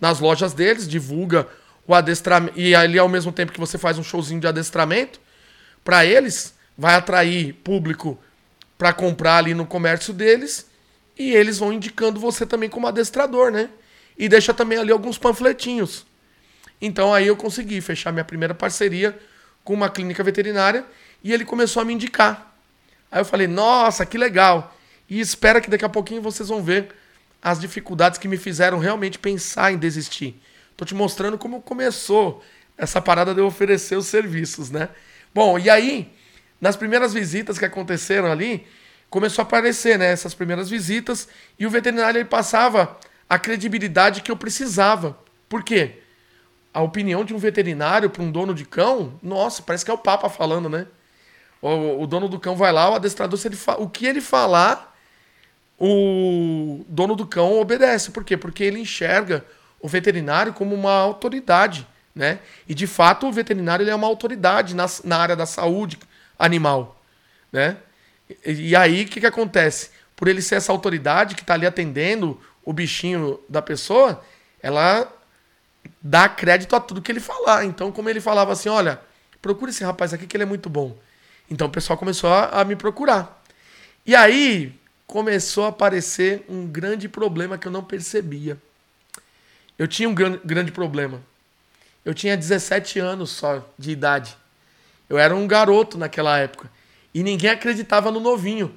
nas 0.00 0.20
lojas 0.20 0.52
deles, 0.52 0.86
divulga 0.86 1.48
o 1.86 1.94
adestramento, 1.94 2.58
e 2.58 2.72
ali 2.72 2.98
ao 2.98 3.08
mesmo 3.08 3.32
tempo 3.32 3.50
que 3.50 3.58
você 3.58 3.76
faz 3.76 3.98
um 3.98 4.04
showzinho 4.04 4.40
de 4.40 4.46
adestramento 4.46 5.20
para 5.82 6.04
eles, 6.06 6.54
vai 6.78 6.94
atrair 6.94 7.54
público 7.54 8.16
para 8.82 8.92
comprar 8.92 9.36
ali 9.36 9.54
no 9.54 9.64
comércio 9.64 10.12
deles, 10.12 10.66
e 11.16 11.30
eles 11.36 11.56
vão 11.56 11.72
indicando 11.72 12.18
você 12.18 12.44
também 12.44 12.68
como 12.68 12.88
adestrador, 12.88 13.52
né? 13.52 13.70
E 14.18 14.28
deixa 14.28 14.52
também 14.52 14.76
ali 14.76 14.90
alguns 14.90 15.16
panfletinhos. 15.16 16.04
Então 16.80 17.14
aí 17.14 17.28
eu 17.28 17.36
consegui 17.36 17.80
fechar 17.80 18.10
minha 18.10 18.24
primeira 18.24 18.52
parceria 18.52 19.16
com 19.62 19.72
uma 19.72 19.88
clínica 19.88 20.24
veterinária 20.24 20.84
e 21.22 21.32
ele 21.32 21.44
começou 21.44 21.80
a 21.80 21.84
me 21.84 21.94
indicar. 21.94 22.56
Aí 23.08 23.20
eu 23.20 23.24
falei: 23.24 23.46
"Nossa, 23.46 24.04
que 24.04 24.18
legal". 24.18 24.76
E 25.08 25.20
espera 25.20 25.60
que 25.60 25.70
daqui 25.70 25.84
a 25.84 25.88
pouquinho 25.88 26.20
vocês 26.20 26.48
vão 26.48 26.60
ver 26.60 26.88
as 27.40 27.60
dificuldades 27.60 28.18
que 28.18 28.26
me 28.26 28.36
fizeram 28.36 28.80
realmente 28.80 29.16
pensar 29.16 29.72
em 29.72 29.78
desistir. 29.78 30.42
Tô 30.76 30.84
te 30.84 30.92
mostrando 30.92 31.38
como 31.38 31.62
começou 31.62 32.42
essa 32.76 33.00
parada 33.00 33.32
de 33.32 33.40
eu 33.40 33.46
oferecer 33.46 33.94
os 33.94 34.06
serviços, 34.06 34.72
né? 34.72 34.88
Bom, 35.32 35.56
e 35.56 35.70
aí, 35.70 36.12
nas 36.62 36.76
primeiras 36.76 37.12
visitas 37.12 37.58
que 37.58 37.64
aconteceram 37.64 38.30
ali, 38.30 38.64
começou 39.10 39.42
a 39.42 39.44
aparecer, 39.44 39.98
né, 39.98 40.12
essas 40.12 40.32
primeiras 40.32 40.70
visitas, 40.70 41.28
e 41.58 41.66
o 41.66 41.70
veterinário 41.70 42.18
ele 42.18 42.24
passava 42.24 42.96
a 43.28 43.36
credibilidade 43.36 44.22
que 44.22 44.30
eu 44.30 44.36
precisava. 44.36 45.18
Por 45.48 45.64
quê? 45.64 45.98
A 46.72 46.80
opinião 46.80 47.24
de 47.24 47.34
um 47.34 47.38
veterinário 47.38 48.08
para 48.08 48.22
um 48.22 48.30
dono 48.30 48.54
de 48.54 48.64
cão, 48.64 49.18
nossa, 49.20 49.60
parece 49.60 49.84
que 49.84 49.90
é 49.90 49.94
o 49.94 49.98
Papa 49.98 50.28
falando, 50.28 50.68
né? 50.68 50.86
O, 51.60 52.04
o 52.04 52.06
dono 52.06 52.28
do 52.28 52.38
cão 52.38 52.54
vai 52.54 52.70
lá, 52.70 52.90
o 52.90 52.94
adestrador, 52.94 53.36
se 53.36 53.48
ele 53.48 53.58
o 53.78 53.88
que 53.88 54.06
ele 54.06 54.20
falar, 54.20 54.96
o 55.76 56.84
dono 56.88 57.16
do 57.16 57.26
cão 57.26 57.58
obedece. 57.58 58.12
Por 58.12 58.22
quê? 58.22 58.36
Porque 58.36 58.62
ele 58.62 58.78
enxerga 58.78 59.44
o 59.80 59.88
veterinário 59.88 60.52
como 60.52 60.76
uma 60.76 60.92
autoridade, 60.92 61.86
né? 62.14 62.38
E 62.68 62.74
de 62.74 62.86
fato 62.86 63.26
o 63.26 63.32
veterinário 63.32 63.82
ele 63.82 63.90
é 63.90 63.94
uma 63.94 64.06
autoridade 64.06 64.76
na, 64.76 64.86
na 65.02 65.18
área 65.18 65.34
da 65.34 65.44
saúde 65.44 65.98
animal, 66.42 67.00
né? 67.52 67.76
E, 68.44 68.74
aí 68.74 69.04
o 69.04 69.08
que, 69.08 69.20
que 69.20 69.26
acontece? 69.26 69.90
Por 70.16 70.26
ele 70.26 70.42
ser 70.42 70.56
essa 70.56 70.72
autoridade 70.72 71.34
que 71.34 71.42
está 71.42 71.54
ali 71.54 71.66
atendendo 71.66 72.40
o 72.64 72.72
bichinho 72.72 73.38
da 73.48 73.62
pessoa, 73.62 74.24
ela 74.60 75.10
dá 76.00 76.28
crédito 76.28 76.74
a 76.74 76.80
tudo 76.80 77.02
que 77.02 77.12
ele 77.12 77.20
falar. 77.20 77.64
Então, 77.64 77.92
como 77.92 78.08
ele 78.08 78.20
falava 78.20 78.52
assim, 78.52 78.68
olha, 78.68 79.00
procura 79.40 79.70
esse 79.70 79.84
rapaz 79.84 80.12
aqui 80.12 80.26
que 80.26 80.36
ele 80.36 80.44
é 80.44 80.46
muito 80.46 80.68
bom. 80.68 80.96
Então 81.48 81.68
o 81.68 81.70
pessoal 81.70 81.98
começou 81.98 82.30
a, 82.30 82.60
a 82.60 82.64
me 82.64 82.74
procurar. 82.74 83.42
E 84.04 84.14
aí 84.14 84.74
começou 85.06 85.66
a 85.66 85.68
aparecer 85.68 86.44
um 86.48 86.66
grande 86.66 87.08
problema 87.08 87.58
que 87.58 87.68
eu 87.68 87.72
não 87.72 87.84
percebia. 87.84 88.56
Eu 89.78 89.86
tinha 89.86 90.08
um 90.08 90.14
gran 90.14 90.38
grande 90.44 90.72
problema. 90.72 91.20
Eu 92.04 92.14
tinha 92.14 92.36
17 92.36 92.98
anos 92.98 93.30
só 93.30 93.64
de 93.78 93.90
idade. 93.90 94.36
Eu 95.12 95.18
era 95.18 95.36
um 95.36 95.46
garoto 95.46 95.98
naquela 95.98 96.38
época. 96.38 96.70
E 97.12 97.22
ninguém 97.22 97.50
acreditava 97.50 98.10
no 98.10 98.18
novinho. 98.18 98.74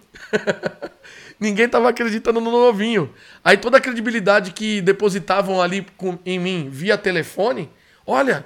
ninguém 1.40 1.66
estava 1.66 1.88
acreditando 1.88 2.42
no 2.42 2.52
novinho. 2.52 3.10
Aí 3.42 3.56
toda 3.56 3.78
a 3.78 3.80
credibilidade 3.80 4.52
que 4.52 4.82
depositavam 4.82 5.62
ali 5.62 5.88
com, 5.96 6.20
em 6.26 6.38
mim 6.38 6.68
via 6.70 6.98
telefone, 6.98 7.72
olha, 8.06 8.46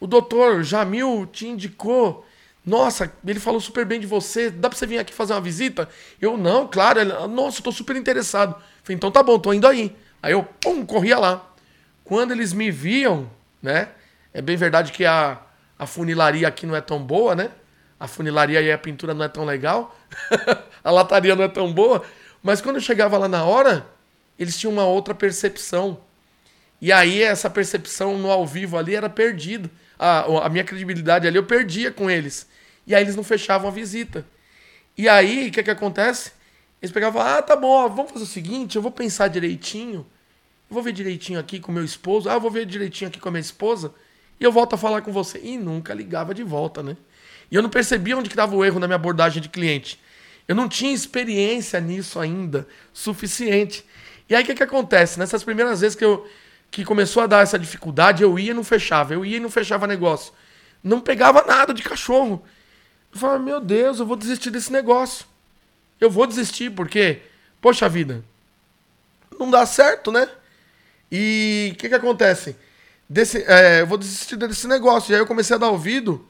o 0.00 0.06
doutor 0.08 0.64
Jamil 0.64 1.24
te 1.30 1.46
indicou. 1.46 2.26
Nossa, 2.66 3.12
ele 3.24 3.38
falou 3.38 3.60
super 3.60 3.84
bem 3.84 4.00
de 4.00 4.06
você. 4.08 4.50
Dá 4.50 4.68
pra 4.68 4.76
você 4.76 4.84
vir 4.84 4.98
aqui 4.98 5.14
fazer 5.14 5.32
uma 5.34 5.40
visita? 5.40 5.88
Eu, 6.20 6.36
não, 6.36 6.66
claro. 6.66 6.98
Ele, 6.98 7.12
Nossa, 7.28 7.60
eu 7.60 7.62
tô 7.62 7.70
super 7.70 7.94
interessado. 7.94 8.60
Falei, 8.82 8.96
então 8.96 9.12
tá 9.12 9.22
bom, 9.22 9.38
tô 9.38 9.52
indo 9.52 9.68
aí. 9.68 9.94
Aí 10.20 10.32
eu, 10.32 10.42
pum, 10.42 10.84
corria 10.84 11.20
lá. 11.20 11.54
Quando 12.02 12.32
eles 12.32 12.52
me 12.52 12.68
viam, 12.68 13.30
né? 13.62 13.90
É 14.34 14.42
bem 14.42 14.56
verdade 14.56 14.90
que 14.90 15.04
a, 15.04 15.38
a 15.82 15.86
funilaria 15.86 16.46
aqui 16.46 16.64
não 16.64 16.76
é 16.76 16.80
tão 16.80 17.02
boa, 17.02 17.34
né? 17.34 17.50
A 17.98 18.06
funilaria 18.06 18.62
e 18.62 18.70
a 18.70 18.78
pintura 18.78 19.12
não 19.12 19.24
é 19.24 19.28
tão 19.28 19.44
legal. 19.44 19.98
a 20.82 20.90
lataria 20.92 21.34
não 21.34 21.42
é 21.42 21.48
tão 21.48 21.72
boa. 21.72 22.04
Mas 22.40 22.60
quando 22.60 22.76
eu 22.76 22.80
chegava 22.80 23.18
lá 23.18 23.26
na 23.26 23.44
hora, 23.44 23.84
eles 24.38 24.56
tinham 24.56 24.72
uma 24.72 24.84
outra 24.84 25.12
percepção. 25.12 25.98
E 26.80 26.92
aí 26.92 27.20
essa 27.20 27.50
percepção 27.50 28.16
no 28.16 28.30
ao 28.30 28.46
vivo 28.46 28.78
ali 28.78 28.94
era 28.94 29.10
perdida. 29.10 29.68
A, 29.98 30.46
a 30.46 30.48
minha 30.48 30.62
credibilidade 30.62 31.26
ali 31.26 31.36
eu 31.36 31.44
perdia 31.44 31.90
com 31.90 32.08
eles. 32.08 32.46
E 32.86 32.94
aí 32.94 33.02
eles 33.02 33.16
não 33.16 33.24
fechavam 33.24 33.66
a 33.66 33.72
visita. 33.72 34.24
E 34.96 35.08
aí, 35.08 35.48
o 35.48 35.50
que, 35.50 35.64
que 35.64 35.70
acontece? 35.70 36.30
Eles 36.80 36.92
pegavam, 36.92 37.20
ah, 37.20 37.42
tá 37.42 37.56
bom, 37.56 37.88
vamos 37.88 38.12
fazer 38.12 38.24
o 38.24 38.28
seguinte, 38.28 38.76
eu 38.76 38.82
vou 38.82 38.92
pensar 38.92 39.26
direitinho, 39.26 40.06
eu 40.70 40.74
vou 40.74 40.82
ver 40.82 40.92
direitinho 40.92 41.40
aqui 41.40 41.58
com 41.58 41.72
meu 41.72 41.84
esposo, 41.84 42.28
ah, 42.30 42.34
eu 42.34 42.40
vou 42.40 42.52
ver 42.52 42.66
direitinho 42.66 43.08
aqui 43.08 43.18
com 43.18 43.28
a 43.28 43.32
minha 43.32 43.40
esposa, 43.40 43.92
e 44.42 44.44
eu 44.44 44.50
volto 44.50 44.74
a 44.74 44.76
falar 44.76 45.02
com 45.02 45.12
você. 45.12 45.40
E 45.40 45.56
nunca 45.56 45.94
ligava 45.94 46.34
de 46.34 46.42
volta, 46.42 46.82
né? 46.82 46.96
E 47.48 47.54
eu 47.54 47.62
não 47.62 47.70
percebia 47.70 48.16
onde 48.16 48.28
estava 48.28 48.56
o 48.56 48.64
erro 48.64 48.80
na 48.80 48.88
minha 48.88 48.96
abordagem 48.96 49.40
de 49.40 49.48
cliente. 49.48 50.00
Eu 50.48 50.56
não 50.56 50.68
tinha 50.68 50.92
experiência 50.92 51.80
nisso 51.80 52.18
ainda 52.18 52.66
suficiente. 52.92 53.86
E 54.28 54.34
aí 54.34 54.42
o 54.42 54.46
que, 54.46 54.56
que 54.56 54.62
acontece? 54.62 55.16
Nessas 55.16 55.44
primeiras 55.44 55.80
vezes 55.80 55.96
que 55.96 56.04
eu 56.04 56.28
que 56.72 56.84
começou 56.84 57.22
a 57.22 57.26
dar 57.26 57.42
essa 57.42 57.58
dificuldade, 57.58 58.22
eu 58.22 58.36
ia 58.38 58.50
e 58.50 58.54
não 58.54 58.64
fechava, 58.64 59.12
eu 59.12 59.24
ia 59.24 59.36
e 59.36 59.40
não 59.40 59.50
fechava 59.50 59.86
negócio. 59.86 60.32
Não 60.82 61.00
pegava 61.00 61.44
nada 61.46 61.72
de 61.72 61.82
cachorro. 61.82 62.42
Eu 63.12 63.20
falava, 63.20 63.38
meu 63.38 63.60
Deus, 63.60 64.00
eu 64.00 64.06
vou 64.06 64.16
desistir 64.16 64.50
desse 64.50 64.72
negócio. 64.72 65.26
Eu 66.00 66.10
vou 66.10 66.26
desistir, 66.26 66.70
porque, 66.70 67.20
poxa 67.60 67.90
vida, 67.90 68.24
não 69.38 69.50
dá 69.50 69.66
certo, 69.66 70.10
né? 70.10 70.26
E 71.12 71.72
o 71.74 71.76
que, 71.76 71.90
que 71.90 71.94
acontece? 71.94 72.56
Desse, 73.08 73.42
é, 73.42 73.82
eu 73.82 73.86
vou 73.86 73.98
desistir 73.98 74.36
desse 74.36 74.66
negócio. 74.66 75.12
E 75.12 75.14
aí 75.14 75.20
eu 75.20 75.26
comecei 75.26 75.54
a 75.56 75.58
dar 75.58 75.68
ouvido 75.68 76.26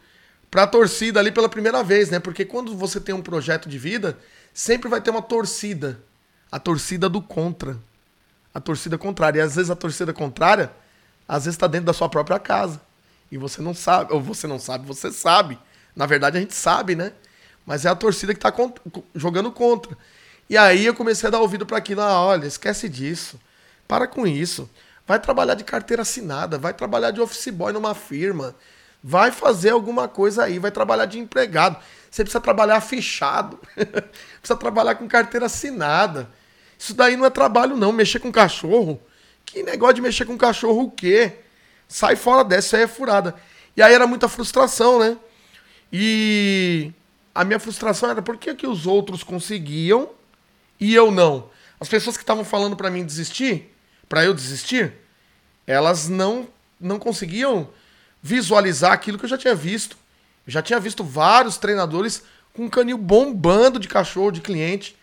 pra 0.51 0.67
torcida 0.67 1.19
ali 1.21 1.33
pela 1.33 1.49
primeira 1.49 1.83
vez, 1.83 2.11
né? 2.11 2.19
Porque 2.19 2.45
quando 2.45 2.77
você 2.77 3.01
tem 3.01 3.15
um 3.15 3.23
projeto 3.23 3.69
de 3.69 3.79
vida, 3.79 4.19
sempre 4.53 4.89
vai 4.89 5.01
ter 5.01 5.11
uma 5.11 5.23
torcida. 5.23 6.03
A 6.51 6.59
torcida 6.59 7.09
do 7.09 7.23
contra. 7.23 7.79
A 8.53 8.61
torcida 8.61 8.99
contrária. 8.99 9.39
E 9.39 9.43
às 9.43 9.57
vezes 9.57 9.71
a 9.71 9.77
torcida 9.77 10.13
contrária, 10.13 10.71
às 11.27 11.45
vezes 11.45 11.55
está 11.55 11.67
dentro 11.67 11.87
da 11.87 11.93
sua 11.93 12.09
própria 12.09 12.39
casa. 12.39 12.81
E 13.31 13.39
você 13.39 13.63
não 13.63 13.73
sabe. 13.73 14.13
Ou 14.13 14.21
você 14.21 14.47
não 14.47 14.59
sabe, 14.59 14.87
você 14.87 15.11
sabe. 15.11 15.59
Na 15.97 16.05
verdade 16.05 16.37
a 16.37 16.41
gente 16.41 16.55
sabe, 16.55 16.95
né? 16.95 17.13
Mas 17.65 17.85
é 17.85 17.89
a 17.89 17.95
torcida 17.95 18.35
que 18.35 18.39
está 18.39 18.53
jogando 19.15 19.51
contra. 19.51 19.97
E 20.51 20.57
aí 20.57 20.85
eu 20.85 20.95
comecei 20.95 21.29
a 21.29 21.31
dar 21.31 21.41
ouvido 21.41 21.65
para 21.65 21.79
aquilo. 21.79 22.03
Ah, 22.03 22.21
olha, 22.21 22.47
esquece 22.47 22.89
disso. 22.89 23.41
Para 23.89 24.07
com 24.07 24.27
isso. 24.27 24.69
Vai 25.07 25.19
trabalhar 25.19 25.55
de 25.55 25.65
carteira 25.65 26.03
assinada. 26.03 26.59
Vai 26.59 26.73
trabalhar 26.73 27.11
de 27.11 27.21
office 27.21 27.49
boy 27.49 27.73
numa 27.73 27.95
firma 27.95 28.55
Vai 29.03 29.33
fazer 29.33 29.71
alguma 29.71 30.07
coisa 30.07 30.45
aí, 30.45 30.61
vai 30.61 30.71
trabalhar 30.71 31.07
de 31.07 31.19
empregado. 31.19 31.77
Você 32.09 32.23
precisa 32.23 32.41
trabalhar 32.41 32.81
fechado. 32.81 33.59
precisa 33.75 34.57
trabalhar 34.57 34.95
com 34.95 35.09
carteira 35.09 35.47
assinada. 35.47 36.31
Isso 36.79 36.95
daí 36.95 37.17
não 37.17 37.27
é 37.27 37.31
trabalho, 37.31 37.77
não. 37.77 37.91
Mexer 37.91 38.21
com 38.21 38.31
cachorro. 38.31 39.01
Que 39.45 39.63
negócio 39.65 39.95
de 39.97 40.03
mexer 40.03 40.25
com 40.25 40.39
cachorro 40.39 40.85
o 40.85 40.91
quê? 40.91 41.33
Sai 41.89 42.15
fora 42.15 42.45
dessa, 42.45 42.77
aí 42.77 42.85
é 42.85 42.87
furada. 42.87 43.35
E 43.77 43.83
aí 43.83 43.93
era 43.93 44.07
muita 44.07 44.29
frustração, 44.29 45.01
né? 45.01 45.17
E 45.93 46.93
a 47.35 47.45
minha 47.45 47.59
frustração 47.59 48.09
era 48.09 48.23
por 48.23 48.37
que, 48.37 48.55
que 48.55 48.69
os 48.69 48.87
outros 48.87 49.25
conseguiam 49.25 50.11
e 50.79 50.95
eu 50.95 51.11
não? 51.11 51.51
As 51.81 51.89
pessoas 51.89 52.17
que 52.17 52.23
estavam 52.23 52.45
falando 52.45 52.77
para 52.77 52.89
mim 52.89 53.05
desistir, 53.05 53.72
para 54.13 54.27
eu 54.27 54.35
desistir, 54.35 54.93
elas 55.67 56.07
não 56.07 56.47
não 56.79 56.99
conseguiam 56.99 57.71
visualizar 58.23 58.93
aquilo 58.93 59.17
que 59.17 59.25
eu 59.25 59.29
já 59.29 59.39
tinha 59.39 59.55
visto. 59.55 59.97
Eu 60.47 60.53
já 60.53 60.61
tinha 60.61 60.79
visto 60.79 61.03
vários 61.03 61.57
treinadores 61.57 62.23
com 62.53 62.67
um 62.67 62.69
canil 62.69 62.99
bombando 62.99 63.79
de 63.81 63.89
cachorro, 63.89 64.31
de 64.31 64.43
cliente. 64.43 64.95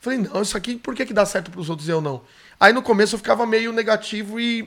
Falei, 0.00 0.20
não, 0.20 0.40
isso 0.40 0.56
aqui, 0.56 0.76
por 0.76 0.94
que, 0.94 1.04
que 1.04 1.12
dá 1.12 1.26
certo 1.26 1.50
para 1.50 1.60
os 1.60 1.68
outros 1.68 1.88
e 1.88 1.90
eu 1.90 2.00
não? 2.00 2.22
Aí 2.58 2.72
no 2.72 2.80
começo 2.80 3.16
eu 3.16 3.18
ficava 3.18 3.44
meio 3.44 3.70
negativo 3.70 4.40
e 4.40 4.66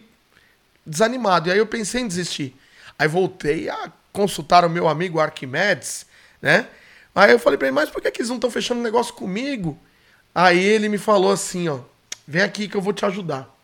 desanimado. 0.86 1.50
E 1.50 1.54
aí 1.54 1.58
eu 1.58 1.66
pensei 1.66 2.02
em 2.02 2.08
desistir. 2.08 2.56
Aí 3.00 3.08
voltei 3.08 3.68
a 3.68 3.92
consultar 4.14 4.64
o 4.64 4.70
meu 4.70 4.88
amigo 4.88 5.20
Arquimedes, 5.20 6.06
né? 6.40 6.68
Aí 7.16 7.32
eu 7.32 7.40
falei 7.40 7.58
pra 7.58 7.68
ele, 7.68 7.74
mas 7.74 7.90
por 7.90 8.00
que, 8.00 8.12
que 8.12 8.22
eles 8.22 8.30
não 8.30 8.36
estão 8.36 8.52
fechando 8.52 8.80
negócio 8.80 9.16
comigo? 9.16 9.76
Aí 10.36 10.64
ele 10.64 10.88
me 10.88 11.00
falou 11.00 11.32
assim, 11.32 11.68
ó, 11.68 11.80
vem 12.28 12.44
aqui 12.44 12.68
que 12.68 12.78
eu 12.78 12.82
vou 12.82 12.94
te 12.94 13.04
ajudar. 13.04 13.57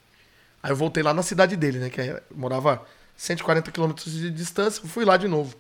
Aí 0.64 0.72
eu 0.72 0.76
voltei 0.78 1.04
lá 1.04 1.14
na 1.14 1.22
cidade 1.22 1.58
dele, 1.58 1.78
né? 1.78 1.90
Que 1.90 2.00
é, 2.00 2.24
morava 2.34 2.88
140 3.18 3.70
quilômetros 3.70 4.14
de 4.14 4.32
distância, 4.32 4.82
fui 4.88 5.04
lá 5.04 5.18
de 5.18 5.28
novo. 5.28 5.56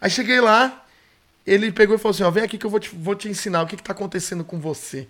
Aí 0.00 0.08
cheguei 0.08 0.40
lá, 0.40 0.86
ele 1.44 1.72
pegou 1.72 1.96
e 1.96 1.98
falou 1.98 2.14
assim, 2.14 2.22
ó, 2.22 2.30
vem 2.30 2.44
aqui 2.44 2.56
que 2.56 2.64
eu 2.64 2.70
vou 2.70 2.78
te, 2.78 2.94
vou 2.94 3.16
te 3.16 3.28
ensinar 3.28 3.62
o 3.62 3.66
que, 3.66 3.76
que 3.76 3.82
tá 3.82 3.92
acontecendo 3.92 4.44
com 4.44 4.60
você. 4.60 5.08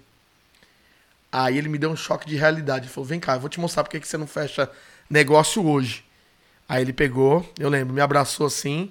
Aí 1.31 1.59
ele 1.59 1.69
me 1.69 1.77
deu 1.77 1.91
um 1.91 1.97
choque 1.97 2.27
de 2.27 2.35
realidade. 2.35 2.87
Ele 2.87 2.93
falou, 2.93 3.07
vem 3.07 3.21
cá, 3.21 3.35
eu 3.35 3.41
vou 3.41 3.51
te 3.51 3.61
mostrar 3.61 3.85
porque 3.85 4.01
que 4.01 4.09
você 4.09 4.17
não 4.17 4.27
fecha 4.27 4.71
negócio 5.11 5.67
hoje. 5.67 6.03
Aí 6.67 6.83
ele 6.83 6.95
pegou, 6.95 7.47
eu 7.59 7.69
lembro, 7.69 7.93
me 7.93 8.01
abraçou 8.01 8.47
assim 8.47 8.91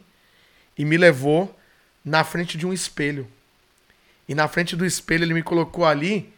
e 0.77 0.86
me 0.86 0.95
levou 0.95 1.58
na 2.03 2.23
frente 2.23 2.55
de 2.55 2.67
um 2.67 2.71
espelho. 2.71 3.27
E 4.27 4.36
na 4.36 4.47
frente 4.47 4.75
do 4.75 4.86
espelho 4.86 5.23
ele 5.23 5.34
me 5.34 5.41
colocou 5.41 5.86
ali 5.86 6.31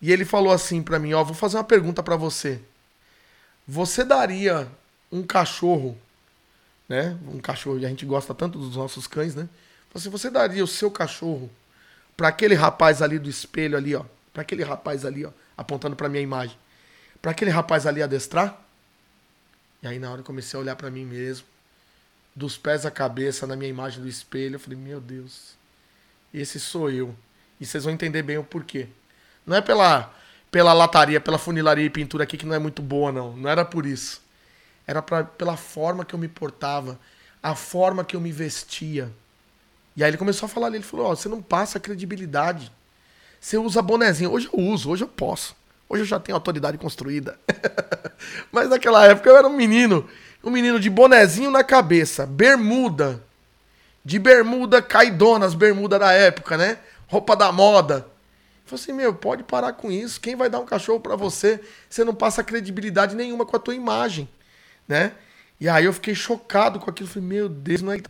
e 0.00 0.10
ele 0.10 0.24
falou 0.24 0.52
assim 0.52 0.82
para 0.82 0.98
mim, 0.98 1.12
ó, 1.12 1.22
vou 1.22 1.34
fazer 1.34 1.56
uma 1.56 1.64
pergunta 1.64 2.02
para 2.02 2.16
você. 2.16 2.60
Você 3.66 4.04
daria 4.04 4.68
um 5.10 5.22
cachorro, 5.22 5.96
né? 6.88 7.16
Um 7.26 7.40
cachorro, 7.40 7.76
a 7.76 7.88
gente 7.88 8.04
gosta 8.04 8.34
tanto 8.34 8.58
dos 8.58 8.76
nossos 8.76 9.06
cães, 9.06 9.34
né? 9.34 9.48
Você, 9.92 10.08
você 10.08 10.30
daria 10.30 10.64
o 10.64 10.66
seu 10.66 10.90
cachorro 10.90 11.50
para 12.16 12.28
aquele 12.28 12.54
rapaz 12.54 13.02
ali 13.02 13.18
do 13.18 13.28
espelho 13.28 13.76
ali, 13.76 13.94
ó, 13.94 14.04
para 14.32 14.42
aquele 14.42 14.64
rapaz 14.64 15.04
ali, 15.04 15.24
ó, 15.24 15.30
apontando 15.56 15.94
para 15.94 16.08
minha 16.08 16.22
imagem, 16.22 16.56
para 17.20 17.30
aquele 17.30 17.50
rapaz 17.50 17.86
ali 17.86 18.02
adestrar? 18.02 18.58
E 19.82 19.86
aí 19.86 19.98
na 19.98 20.10
hora 20.10 20.20
eu 20.20 20.24
comecei 20.24 20.58
a 20.58 20.60
olhar 20.60 20.76
para 20.76 20.90
mim 20.90 21.04
mesmo, 21.04 21.46
dos 22.34 22.56
pés 22.56 22.86
à 22.86 22.90
cabeça 22.90 23.46
na 23.46 23.54
minha 23.54 23.68
imagem 23.68 24.00
do 24.00 24.08
espelho, 24.08 24.56
eu 24.56 24.60
falei: 24.60 24.78
"Meu 24.78 25.00
Deus. 25.00 25.54
Esse 26.32 26.58
sou 26.58 26.90
eu". 26.90 27.14
E 27.60 27.66
vocês 27.66 27.84
vão 27.84 27.92
entender 27.92 28.22
bem 28.22 28.38
o 28.38 28.44
porquê. 28.44 28.88
Não 29.46 29.56
é 29.56 29.60
pela 29.60 30.12
pela 30.52 30.74
lataria, 30.74 31.18
pela 31.18 31.38
funilaria 31.38 31.86
e 31.86 31.90
pintura 31.90 32.24
aqui 32.24 32.36
que 32.36 32.44
não 32.44 32.54
é 32.54 32.58
muito 32.58 32.82
boa 32.82 33.10
não, 33.10 33.34
não 33.34 33.48
era 33.48 33.64
por 33.64 33.86
isso. 33.86 34.20
Era 34.86 35.00
pra, 35.00 35.24
pela 35.24 35.56
forma 35.56 36.04
que 36.04 36.14
eu 36.14 36.18
me 36.18 36.28
portava, 36.28 37.00
a 37.42 37.54
forma 37.54 38.04
que 38.04 38.14
eu 38.14 38.20
me 38.20 38.30
vestia. 38.30 39.10
E 39.96 40.04
aí 40.04 40.10
ele 40.10 40.18
começou 40.18 40.46
a 40.46 40.48
falar 40.50 40.66
ali, 40.66 40.76
ele 40.76 40.84
falou: 40.84 41.06
"Ó, 41.06 41.12
oh, 41.12 41.16
você 41.16 41.28
não 41.28 41.40
passa 41.40 41.80
credibilidade. 41.80 42.70
Você 43.40 43.56
usa 43.56 43.80
bonezinho. 43.80 44.30
Hoje 44.30 44.48
eu 44.52 44.60
uso, 44.60 44.90
hoje 44.90 45.02
eu 45.02 45.08
posso. 45.08 45.56
Hoje 45.88 46.02
eu 46.02 46.06
já 46.06 46.20
tenho 46.20 46.36
autoridade 46.36 46.76
construída. 46.76 47.38
Mas 48.52 48.68
naquela 48.68 49.06
época 49.06 49.30
eu 49.30 49.36
era 49.36 49.48
um 49.48 49.56
menino, 49.56 50.06
um 50.44 50.50
menino 50.50 50.78
de 50.78 50.90
bonezinho 50.90 51.50
na 51.50 51.64
cabeça, 51.64 52.26
bermuda. 52.26 53.22
De 54.04 54.18
bermuda 54.18 54.82
caidona, 54.82 55.46
as 55.46 55.54
bermudas 55.54 55.98
da 55.98 56.12
época, 56.12 56.58
né? 56.58 56.78
Roupa 57.08 57.34
da 57.34 57.50
moda. 57.50 58.11
Falei 58.72 58.84
assim, 58.84 58.92
meu, 58.92 59.14
pode 59.14 59.42
parar 59.42 59.74
com 59.74 59.92
isso. 59.92 60.18
Quem 60.18 60.34
vai 60.34 60.48
dar 60.48 60.58
um 60.58 60.64
cachorro 60.64 60.98
para 60.98 61.14
você? 61.14 61.60
Você 61.90 62.04
não 62.04 62.14
passa 62.14 62.42
credibilidade 62.42 63.14
nenhuma 63.14 63.44
com 63.44 63.54
a 63.54 63.58
tua 63.58 63.74
imagem, 63.74 64.26
né? 64.88 65.12
E 65.60 65.68
aí 65.68 65.84
eu 65.84 65.92
fiquei 65.92 66.14
chocado 66.14 66.80
com 66.80 66.88
aquilo. 66.88 67.06
Falei, 67.06 67.28
meu 67.28 67.50
Deus, 67.50 67.82
não 67.82 67.92
é... 67.92 68.00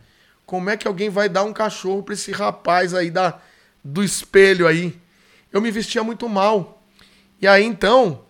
como 0.45 0.69
é 0.69 0.77
que 0.77 0.87
alguém 0.87 1.09
vai 1.09 1.27
dar 1.27 1.43
um 1.43 1.51
cachorro 1.51 2.01
para 2.01 2.13
esse 2.13 2.31
rapaz 2.31 2.93
aí 2.93 3.11
da, 3.11 3.41
do 3.83 4.01
espelho 4.01 4.65
aí? 4.65 4.97
Eu 5.51 5.59
me 5.59 5.69
vestia 5.69 6.01
muito 6.01 6.29
mal. 6.29 6.81
E 7.41 7.45
aí 7.45 7.65
então, 7.65 8.23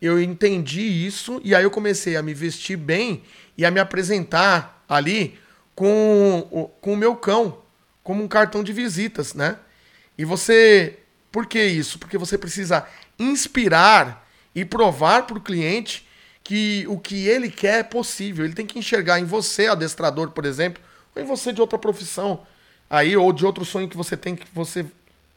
eu 0.00 0.22
entendi 0.22 0.82
isso 0.82 1.40
e 1.42 1.52
aí 1.52 1.64
eu 1.64 1.70
comecei 1.70 2.14
a 2.14 2.22
me 2.22 2.32
vestir 2.32 2.76
bem 2.76 3.24
e 3.58 3.64
a 3.66 3.72
me 3.72 3.80
apresentar 3.80 4.84
ali 4.88 5.36
com, 5.74 6.70
com 6.80 6.92
o 6.92 6.96
meu 6.96 7.16
cão, 7.16 7.58
como 8.04 8.22
um 8.22 8.28
cartão 8.28 8.62
de 8.62 8.72
visitas, 8.72 9.34
né? 9.34 9.58
E 10.16 10.24
você. 10.24 11.00
Por 11.32 11.46
que 11.46 11.64
isso? 11.64 11.98
Porque 11.98 12.18
você 12.18 12.36
precisa 12.36 12.86
inspirar 13.18 14.28
e 14.54 14.64
provar 14.64 15.26
para 15.26 15.38
o 15.38 15.40
cliente 15.40 16.06
que 16.44 16.84
o 16.88 16.98
que 16.98 17.26
ele 17.26 17.50
quer 17.50 17.80
é 17.80 17.82
possível. 17.82 18.44
Ele 18.44 18.54
tem 18.54 18.66
que 18.66 18.78
enxergar 18.78 19.18
em 19.18 19.24
você, 19.24 19.66
adestrador, 19.66 20.30
por 20.30 20.44
exemplo, 20.44 20.82
ou 21.16 21.22
em 21.22 21.24
você 21.24 21.52
de 21.52 21.60
outra 21.60 21.78
profissão 21.78 22.46
aí, 22.90 23.16
ou 23.16 23.32
de 23.32 23.46
outro 23.46 23.64
sonho 23.64 23.88
que 23.88 23.96
você 23.96 24.16
tem, 24.16 24.36
que 24.36 24.46
você. 24.52 24.84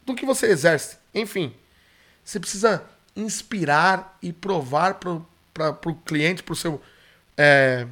do 0.06 0.14
que 0.14 0.26
você 0.26 0.48
exerce. 0.48 0.98
Enfim. 1.14 1.54
Você 2.24 2.40
precisa 2.40 2.84
inspirar 3.16 4.18
e 4.22 4.34
provar 4.34 4.96
para 4.96 5.12
o 5.12 5.96
cliente, 6.06 6.44
para 6.44 6.54
o 6.54 6.56
seu, 6.56 6.82
é, 7.38 7.88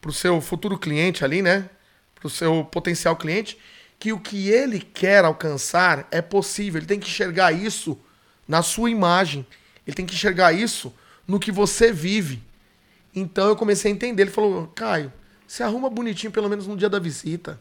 pro 0.00 0.12
seu 0.12 0.40
futuro 0.40 0.76
cliente 0.76 1.24
ali, 1.24 1.40
né? 1.40 1.70
Para 2.16 2.26
o 2.26 2.30
seu 2.30 2.64
potencial 2.64 3.16
cliente, 3.16 3.56
que 3.98 4.12
o 4.12 4.20
que 4.20 4.48
ele 4.48 4.80
quer 4.80 5.24
alcançar 5.24 6.06
é 6.10 6.22
possível. 6.22 6.78
Ele 6.78 6.86
tem 6.86 7.00
que 7.00 7.08
enxergar 7.08 7.52
isso 7.52 7.98
na 8.46 8.62
sua 8.62 8.90
imagem. 8.90 9.46
Ele 9.86 9.94
tem 9.94 10.06
que 10.06 10.14
enxergar 10.14 10.52
isso 10.52 10.94
no 11.26 11.40
que 11.40 11.50
você 11.50 11.92
vive. 11.92 12.42
Então 13.14 13.48
eu 13.48 13.56
comecei 13.56 13.90
a 13.90 13.94
entender. 13.94 14.22
Ele 14.22 14.30
falou, 14.30 14.68
Caio, 14.68 15.12
se 15.46 15.62
arruma 15.62 15.90
bonitinho 15.90 16.32
pelo 16.32 16.48
menos 16.48 16.66
no 16.66 16.76
dia 16.76 16.88
da 16.88 16.98
visita. 16.98 17.60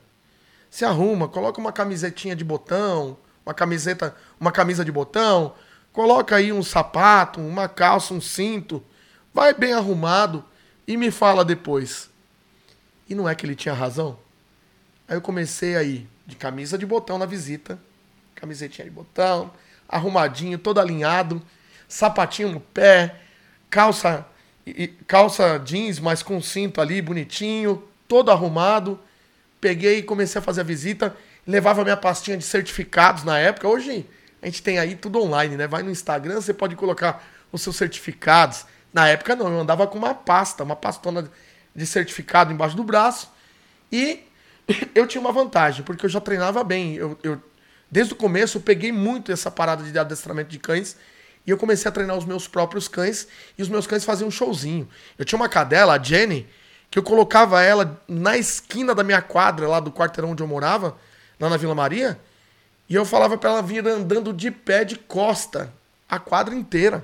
Se 0.70 0.86
arruma, 0.86 1.28
coloca 1.28 1.60
uma 1.60 1.72
camisetinha 1.72 2.36
de 2.36 2.44
botão, 2.44 3.18
uma 3.46 3.54
camiseta, 3.54 4.16
uma 4.40 4.52
camisa 4.52 4.84
de 4.84 4.92
botão, 4.92 5.54
Coloca 5.98 6.36
aí 6.36 6.54
um 6.54 6.62
sapato, 6.62 7.42
uma 7.42 7.68
calça, 7.68 8.14
um 8.14 8.22
cinto, 8.22 8.84
vai 9.34 9.52
bem 9.52 9.74
arrumado 9.74 10.46
e 10.88 10.96
me 10.96 11.10
fala 11.10 11.44
depois. 11.44 12.08
E 13.10 13.16
não 13.16 13.28
é 13.28 13.34
que 13.34 13.48
ele 13.48 13.56
tinha 13.56 13.74
razão? 13.74 14.20
Aí 15.08 15.18
eu 15.18 15.22
comecei 15.22 15.76
aí, 15.76 16.08
de 16.28 16.36
camisa 16.36 16.78
de 16.78 16.86
botão 16.86 17.18
na 17.18 17.26
visita, 17.26 17.80
camisetinha 18.36 18.86
de 18.86 18.92
botão, 18.92 19.52
arrumadinho, 19.90 20.60
todo 20.60 20.80
alinhado, 20.80 21.42
sapatinho 21.88 22.52
no 22.52 22.60
pé, 22.60 23.16
calça 23.70 24.28
calça 25.08 25.58
jeans, 25.60 26.00
mas 26.00 26.22
com 26.22 26.42
cinto 26.42 26.82
ali 26.82 27.02
bonitinho, 27.02 27.84
todo 28.08 28.32
arrumado. 28.32 29.00
Peguei 29.60 30.00
e 30.00 30.04
comecei 30.04 30.40
a 30.40 30.42
fazer 30.42 30.62
a 30.62 30.64
visita, 30.64 31.16
levava 31.46 31.84
minha 31.84 31.98
pastinha 31.98 32.38
de 32.38 32.44
certificados 32.44 33.24
na 33.24 33.40
época. 33.40 33.68
Hoje 33.68 34.06
a 34.42 34.46
gente 34.46 34.62
tem 34.62 34.78
aí 34.78 34.96
tudo 34.96 35.22
online, 35.22 35.56
né? 35.56 35.68
Vai 35.68 35.84
no 35.84 35.90
Instagram, 35.90 36.36
você 36.42 36.54
pode 36.54 36.76
colocar 36.76 37.26
os 37.52 37.62
seus 37.62 37.76
certificados. 37.76 38.66
Na 38.94 39.08
época 39.08 39.36
não, 39.36 39.48
eu 39.48 39.60
andava 39.60 39.88
com 39.88 39.98
uma 39.98 40.14
pasta, 40.14 40.64
uma 40.64 40.76
pastona 40.76 41.30
de 41.76 41.86
certificado 41.86 42.52
embaixo 42.52 42.76
do 42.76 42.84
braço. 42.84 43.32
E 43.92 44.24
eu 44.94 45.08
tinha 45.08 45.22
uma 45.22 45.32
vantagem, 45.32 45.84
porque 45.84 46.06
eu 46.06 46.10
já 46.10 46.20
treinava 46.20 46.64
bem. 46.64 46.96
Eu, 46.96 47.18
eu, 47.24 47.42
desde 47.90 48.14
o 48.14 48.16
começo 48.16 48.58
eu 48.58 48.62
peguei 48.62 48.92
muito 48.92 49.32
essa 49.32 49.50
parada 49.50 49.84
de 49.84 49.98
adestramento 49.98 50.50
de 50.50 50.60
cães. 50.60 50.98
E 51.46 51.50
eu 51.50 51.58
comecei 51.58 51.88
a 51.88 51.92
treinar 51.92 52.18
os 52.18 52.26
meus 52.26 52.48
próprios 52.48 52.88
cães. 52.88 53.28
E 53.58 53.62
os 53.62 53.70
meus 53.70 53.88
cães 53.88 54.04
faziam 54.04 54.28
um 54.28 54.32
showzinho. 54.32 54.88
Eu 55.18 55.24
tinha 55.24 55.38
uma 55.38 55.48
cadela, 55.48 55.94
a 55.94 56.04
Jenny, 56.04 56.48
que 56.92 57.00
eu 57.00 57.04
colocava 57.04 57.62
ela 57.62 58.02
na 58.08 58.38
esquina 58.38 58.94
da 58.94 59.04
minha 59.04 59.22
quadra, 59.22 59.68
lá 59.68 59.80
do 59.80 59.92
quarteirão 59.92 60.32
onde 60.32 60.44
eu 60.44 60.48
morava, 60.48 60.98
lá 61.40 61.50
na 61.50 61.58
Vila 61.58 61.74
Maria. 61.74 62.20
E 62.90 62.96
eu 62.96 63.06
falava 63.06 63.38
para 63.38 63.50
ela 63.50 63.62
vir 63.62 63.86
andando 63.88 64.34
de 64.34 64.52
pé 64.52 64.84
de 64.84 64.98
costa 64.98 65.74
a 66.10 66.20
quadra 66.20 66.56
inteira. 66.56 67.04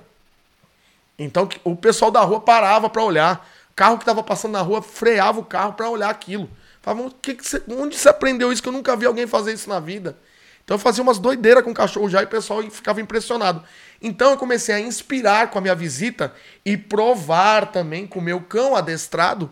Então 1.17 1.47
o 1.63 1.75
pessoal 1.75 2.09
da 2.09 2.21
rua 2.21 2.39
parava 2.39 2.89
para 2.89 3.03
olhar. 3.03 3.47
Carro 3.75 3.97
que 3.97 4.03
estava 4.03 4.23
passando 4.23 4.53
na 4.53 4.61
rua 4.61 4.81
freava 4.81 5.39
o 5.39 5.45
carro 5.45 5.73
para 5.73 5.89
olhar 5.89 6.09
aquilo. 6.09 6.49
Falava, 6.83 7.09
que 7.21 7.33
que 7.33 7.63
onde 7.69 7.97
você 7.97 8.09
aprendeu 8.09 8.51
isso? 8.51 8.61
Que 8.61 8.67
eu 8.67 8.73
nunca 8.73 8.95
vi 8.95 9.05
alguém 9.05 9.25
fazer 9.25 9.53
isso 9.53 9.69
na 9.69 9.79
vida. 9.79 10.17
Então 10.63 10.75
eu 10.75 10.79
fazia 10.79 11.01
umas 11.01 11.17
doideiras 11.17 11.63
com 11.63 11.71
o 11.71 11.73
cachorro 11.73 12.09
já 12.09 12.21
e 12.21 12.25
o 12.25 12.27
pessoal 12.27 12.61
ficava 12.69 12.99
impressionado. 12.99 13.63
Então 14.01 14.31
eu 14.31 14.37
comecei 14.37 14.75
a 14.75 14.79
inspirar 14.79 15.49
com 15.49 15.57
a 15.57 15.61
minha 15.61 15.75
visita 15.75 16.33
e 16.65 16.75
provar 16.75 17.71
também 17.71 18.05
com 18.05 18.19
o 18.19 18.21
meu 18.21 18.41
cão 18.41 18.75
adestrado 18.75 19.49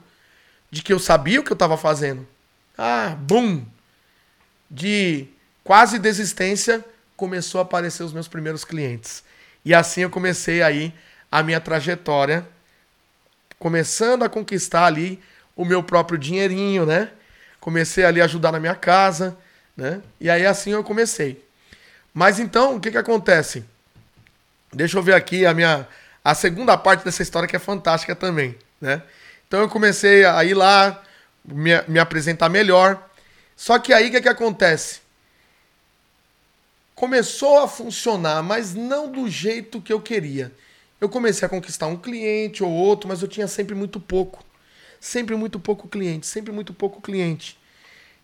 de 0.70 0.84
que 0.84 0.92
eu 0.92 1.00
sabia 1.00 1.40
o 1.40 1.44
que 1.44 1.52
eu 1.52 1.56
estava 1.56 1.78
fazendo. 1.78 2.28
Ah, 2.78 3.16
bum! 3.18 3.66
De 4.70 5.28
quase 5.64 6.00
desistência, 6.00 6.84
começou 7.16 7.60
a 7.60 7.62
aparecer 7.64 8.04
os 8.04 8.12
meus 8.12 8.28
primeiros 8.28 8.66
clientes. 8.66 9.24
E 9.64 9.74
assim 9.74 10.02
eu 10.02 10.10
comecei 10.10 10.62
aí 10.62 10.94
a 11.32 11.42
minha 11.42 11.62
trajetória, 11.62 12.46
começando 13.58 14.24
a 14.24 14.30
conquistar 14.30 14.86
ali 14.86 15.22
o 15.56 15.64
meu 15.64 15.82
próprio 15.82 16.18
dinheirinho, 16.18 16.86
né? 16.86 17.12
Comecei 17.62 18.04
ali 18.04 18.20
a 18.20 18.26
ajudar 18.26 18.52
na 18.52 18.60
minha 18.60 18.76
casa, 18.76 19.38
né? 19.78 20.02
E 20.20 20.30
aí 20.30 20.46
assim 20.46 20.72
eu 20.72 20.84
comecei. 20.84 21.42
Mas 22.14 22.40
então, 22.40 22.76
o 22.76 22.80
que 22.82 22.92
que 22.92 22.98
acontece? 22.98 23.64
Deixa 24.74 24.98
eu 24.98 25.04
ver 25.04 25.14
aqui 25.14 25.46
a 25.46 25.54
minha 25.54 25.88
a 26.24 26.36
segunda 26.36 26.78
parte 26.78 27.06
dessa 27.06 27.24
história 27.24 27.48
que 27.48 27.56
é 27.56 27.60
fantástica 27.60 28.14
também, 28.14 28.58
né? 28.82 29.02
Então 29.48 29.62
eu 29.62 29.70
comecei 29.70 30.26
a 30.26 30.44
ir 30.44 30.56
lá, 30.56 31.02
me, 31.46 31.72
me 31.88 32.00
apresentar 32.00 32.50
melhor. 32.50 33.02
Só 33.56 33.80
que 33.80 33.94
aí 33.94 34.10
o 34.10 34.12
que 34.12 34.22
que 34.22 34.30
acontece? 34.30 35.02
começou 37.02 37.58
a 37.58 37.68
funcionar, 37.68 38.44
mas 38.44 38.76
não 38.76 39.12
do 39.12 39.28
jeito 39.28 39.82
que 39.82 39.92
eu 39.92 40.00
queria. 40.00 40.52
Eu 41.00 41.10
comecei 41.10 41.44
a 41.44 41.50
conquistar 41.50 41.88
um 41.88 41.98
cliente 41.98 42.64
ou 42.64 42.72
outro, 42.72 43.10
mas 43.10 43.24
eu 43.24 43.28
tinha 43.28 43.48
sempre 43.48 43.74
muito 43.74 44.00
pouco. 44.00 44.46
Sempre 45.02 45.36
muito 45.36 45.60
pouco 45.60 45.88
cliente, 45.88 46.28
sempre 46.28 46.54
muito 46.54 46.74
pouco 46.74 47.02
cliente. 47.02 47.58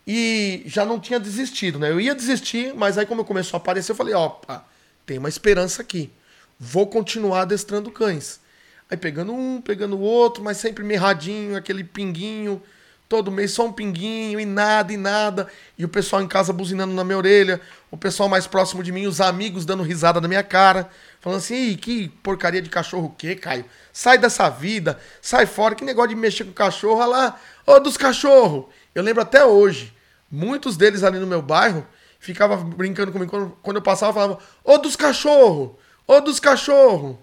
E 0.06 0.62
já 0.64 0.86
não 0.86 0.98
tinha 0.98 1.18
desistido, 1.20 1.78
né? 1.78 1.90
Eu 1.90 2.00
ia 2.00 2.14
desistir, 2.14 2.72
mas 2.74 2.96
aí 2.96 3.04
como 3.04 3.24
começou 3.24 3.58
a 3.58 3.60
aparecer, 3.60 3.92
eu 3.92 3.96
falei, 3.96 4.14
opa, 4.14 4.64
tem 5.04 5.18
uma 5.18 5.28
esperança 5.28 5.82
aqui. 5.82 6.10
Vou 6.58 6.86
continuar 6.86 7.42
adestrando 7.42 7.90
cães. 7.90 8.40
Aí 8.88 8.96
pegando 8.96 9.34
um, 9.34 9.60
pegando 9.60 9.96
o 9.96 10.00
outro, 10.00 10.42
mas 10.42 10.56
sempre 10.56 10.82
mirradinho, 10.82 11.56
aquele 11.56 11.84
pinguinho, 11.84 12.62
todo 13.08 13.32
mês 13.32 13.52
só 13.52 13.64
um 13.64 13.72
pinguinho 13.72 14.38
e 14.38 14.44
nada 14.44 14.92
e 14.92 14.96
nada. 14.96 15.48
E 15.78 15.84
o 15.84 15.88
pessoal 15.88 16.20
em 16.20 16.28
casa 16.28 16.52
buzinando 16.52 16.92
na 16.92 17.02
minha 17.02 17.16
orelha, 17.16 17.60
o 17.90 17.96
pessoal 17.96 18.28
mais 18.28 18.46
próximo 18.46 18.82
de 18.82 18.92
mim, 18.92 19.06
os 19.06 19.20
amigos 19.20 19.64
dando 19.64 19.82
risada 19.82 20.20
na 20.20 20.28
minha 20.28 20.42
cara, 20.42 20.90
falando 21.20 21.38
assim: 21.38 21.70
Ih, 21.70 21.76
que 21.76 22.08
porcaria 22.22 22.60
de 22.60 22.68
cachorro 22.68 23.06
o 23.06 23.14
quê, 23.16 23.34
Caio? 23.34 23.64
Sai 23.92 24.18
dessa 24.18 24.48
vida, 24.50 24.98
sai 25.22 25.46
fora, 25.46 25.74
que 25.74 25.84
negócio 25.84 26.10
de 26.10 26.16
mexer 26.16 26.44
com 26.44 26.52
cachorro, 26.52 27.00
olha 27.00 27.06
lá, 27.06 27.40
ô 27.66 27.80
dos 27.80 27.96
cachorros. 27.96 28.66
Eu 28.94 29.02
lembro 29.02 29.22
até 29.22 29.44
hoje, 29.44 29.94
muitos 30.30 30.76
deles 30.76 31.02
ali 31.02 31.18
no 31.18 31.26
meu 31.26 31.40
bairro 31.40 31.86
ficavam 32.20 32.62
brincando 32.64 33.12
comigo 33.12 33.30
quando, 33.30 33.58
quando 33.62 33.76
eu 33.76 33.82
passava, 33.82 34.12
falava: 34.12 34.38
Ô 34.62 34.76
dos 34.76 34.96
cachorros, 34.96 35.70
ô 36.06 36.20
dos 36.20 36.38
cachorros. 36.38 37.16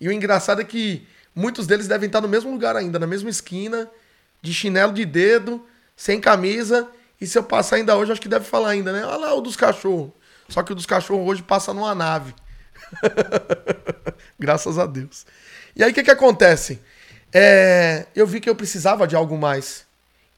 E 0.00 0.08
o 0.08 0.12
engraçado 0.12 0.60
é 0.60 0.64
que 0.64 1.06
muitos 1.34 1.66
deles 1.66 1.86
devem 1.86 2.06
estar 2.06 2.20
no 2.20 2.28
mesmo 2.28 2.50
lugar 2.50 2.76
ainda, 2.76 2.98
na 2.98 3.06
mesma 3.06 3.30
esquina, 3.30 3.88
de 4.40 4.52
chinelo 4.54 4.92
de 4.92 5.04
dedo, 5.04 5.64
sem 5.96 6.20
camisa. 6.20 6.88
E 7.20 7.26
se 7.26 7.38
eu 7.38 7.42
passar 7.42 7.76
ainda 7.76 7.96
hoje, 7.96 8.12
acho 8.12 8.20
que 8.20 8.28
deve 8.28 8.44
falar 8.44 8.70
ainda, 8.70 8.92
né? 8.92 9.04
Olha 9.04 9.16
lá 9.16 9.34
o 9.34 9.40
dos 9.40 9.56
cachorros. 9.56 10.12
Só 10.48 10.62
que 10.62 10.72
o 10.72 10.74
dos 10.74 10.86
cachorros 10.86 11.28
hoje 11.28 11.42
passa 11.42 11.74
numa 11.74 11.94
nave. 11.94 12.34
Graças 14.38 14.78
a 14.78 14.86
Deus. 14.86 15.26
E 15.74 15.82
aí 15.82 15.90
o 15.90 15.94
que, 15.94 16.02
que 16.02 16.10
acontece? 16.10 16.80
É, 17.32 18.06
eu 18.14 18.26
vi 18.26 18.40
que 18.40 18.48
eu 18.48 18.54
precisava 18.54 19.06
de 19.06 19.14
algo 19.14 19.36
mais. 19.36 19.86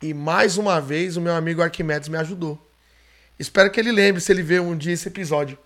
E 0.03 0.15
mais 0.15 0.57
uma 0.57 0.81
vez 0.81 1.17
o 1.17 1.21
meu 1.21 1.35
amigo 1.35 1.63
Arquimedes 1.63 2.09
me 2.09 2.17
ajudou. 2.17 2.59
Espero 3.39 3.71
que 3.71 3.79
ele 3.79 3.93
lembre 3.93 4.21
se 4.21 4.33
ele 4.33 4.43
ver 4.43 4.61
um 4.61 4.77
dia 4.77 4.93
esse 4.93 5.09
episódio. 5.09 5.59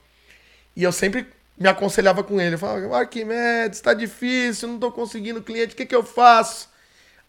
E 0.77 0.83
eu 0.83 0.93
sempre 0.93 1.27
me 1.59 1.69
aconselhava 1.69 2.23
com 2.23 2.41
ele. 2.41 2.57
Eu 2.57 2.59
falava, 2.59 2.99
Arquimedes, 2.99 3.81
tá 3.81 3.95
difícil, 3.95 4.69
não 4.69 4.79
tô 4.79 4.91
conseguindo 4.91 5.43
cliente, 5.43 5.75
o 5.75 5.77
que, 5.77 5.87
que 5.87 5.95
eu 5.95 6.03
faço? 6.03 6.69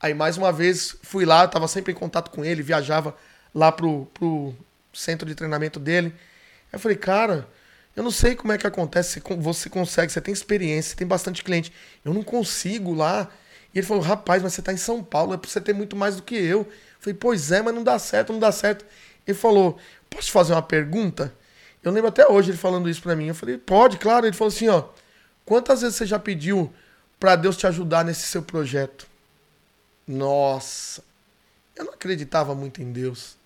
Aí 0.06 0.14
mais 0.14 0.38
uma 0.38 0.52
vez 0.52 0.96
fui 1.02 1.26
lá, 1.26 1.46
estava 1.46 1.68
sempre 1.68 1.92
em 1.92 1.96
contato 1.96 2.30
com 2.30 2.46
ele, 2.46 2.62
viajava 2.62 3.16
lá 3.52 3.72
pro, 3.72 4.06
pro 4.14 4.54
centro 4.94 5.28
de 5.28 5.34
treinamento 5.34 5.80
dele. 5.80 6.14
Aí 6.66 6.74
eu 6.74 6.80
falei, 6.80 6.96
cara, 6.96 7.48
eu 7.96 8.04
não 8.04 8.12
sei 8.12 8.36
como 8.36 8.54
é 8.54 8.58
que 8.60 8.68
acontece, 8.68 9.20
você 9.40 9.68
consegue, 9.68 10.12
você 10.12 10.22
tem 10.22 10.32
experiência, 10.32 10.92
você 10.92 10.96
tem 10.96 11.08
bastante 11.08 11.44
cliente. 11.44 11.74
Eu 12.04 12.14
não 12.14 12.22
consigo 12.22 12.94
lá. 12.94 13.28
E 13.74 13.80
ele 13.80 13.88
falou, 13.88 14.04
rapaz, 14.04 14.44
mas 14.44 14.54
você 14.54 14.62
tá 14.62 14.72
em 14.72 14.78
São 14.78 15.04
Paulo, 15.04 15.34
é 15.34 15.38
pra 15.38 15.50
você 15.50 15.60
ter 15.60 15.74
muito 15.74 15.96
mais 15.96 16.18
do 16.18 16.22
que 16.22 16.36
eu. 16.36 16.60
Eu 16.60 16.68
falei, 17.00 17.18
pois 17.20 17.52
é, 17.52 17.64
mas 17.64 17.74
não 17.74 17.84
dá 17.84 17.98
certo, 17.98 18.32
não 18.32 18.40
dá 18.40 18.52
certo. 18.52 18.86
Ele 19.26 19.36
falou, 19.36 19.80
posso 20.08 20.28
te 20.28 20.32
fazer 20.32 20.54
uma 20.54 20.62
pergunta? 20.62 21.34
Eu 21.82 21.92
lembro 21.92 22.10
até 22.10 22.28
hoje 22.28 22.52
ele 22.52 22.60
falando 22.60 22.88
isso 22.88 23.02
para 23.02 23.16
mim. 23.16 23.30
Eu 23.30 23.36
falei, 23.36 23.58
pode, 23.58 23.98
claro. 23.98 24.28
Ele 24.28 24.36
falou 24.36 24.54
assim, 24.54 24.68
ó, 24.68 24.84
quantas 25.44 25.82
vezes 25.82 25.96
você 25.96 26.06
já 26.06 26.20
pediu 26.20 26.72
para 27.20 27.36
Deus 27.36 27.58
te 27.58 27.66
ajudar 27.66 28.06
nesse 28.06 28.28
seu 28.28 28.44
projeto? 28.44 29.15
Nossa, 30.08 31.04
eu 31.76 31.86
não 31.86 31.94
acreditava 31.94 32.54
muito 32.54 32.82
em 32.82 32.92
Deus. 32.92 33.38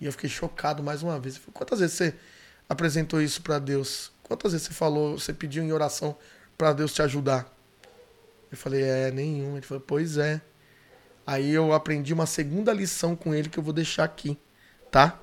E 0.00 0.06
eu 0.06 0.12
fiquei 0.12 0.30
chocado 0.30 0.82
mais 0.82 1.02
uma 1.02 1.18
vez. 1.20 1.36
Falei, 1.36 1.52
quantas 1.52 1.80
vezes 1.80 1.96
você 1.96 2.14
apresentou 2.68 3.20
isso 3.20 3.42
para 3.42 3.58
Deus? 3.58 4.10
Quantas 4.22 4.52
vezes 4.52 4.66
você 4.68 4.72
falou, 4.72 5.18
você 5.18 5.32
pediu 5.32 5.62
em 5.62 5.72
oração 5.72 6.16
para 6.56 6.72
Deus 6.72 6.94
te 6.94 7.02
ajudar? 7.02 7.52
Eu 8.50 8.56
falei, 8.56 8.82
é, 8.82 9.10
nenhum. 9.10 9.56
Ele 9.56 9.66
falou, 9.66 9.82
pois 9.86 10.16
é. 10.16 10.40
Aí 11.26 11.50
eu 11.50 11.72
aprendi 11.72 12.14
uma 12.14 12.26
segunda 12.26 12.72
lição 12.72 13.14
com 13.14 13.34
ele 13.34 13.48
que 13.48 13.58
eu 13.58 13.62
vou 13.62 13.72
deixar 13.72 14.04
aqui, 14.04 14.38
tá? 14.90 15.20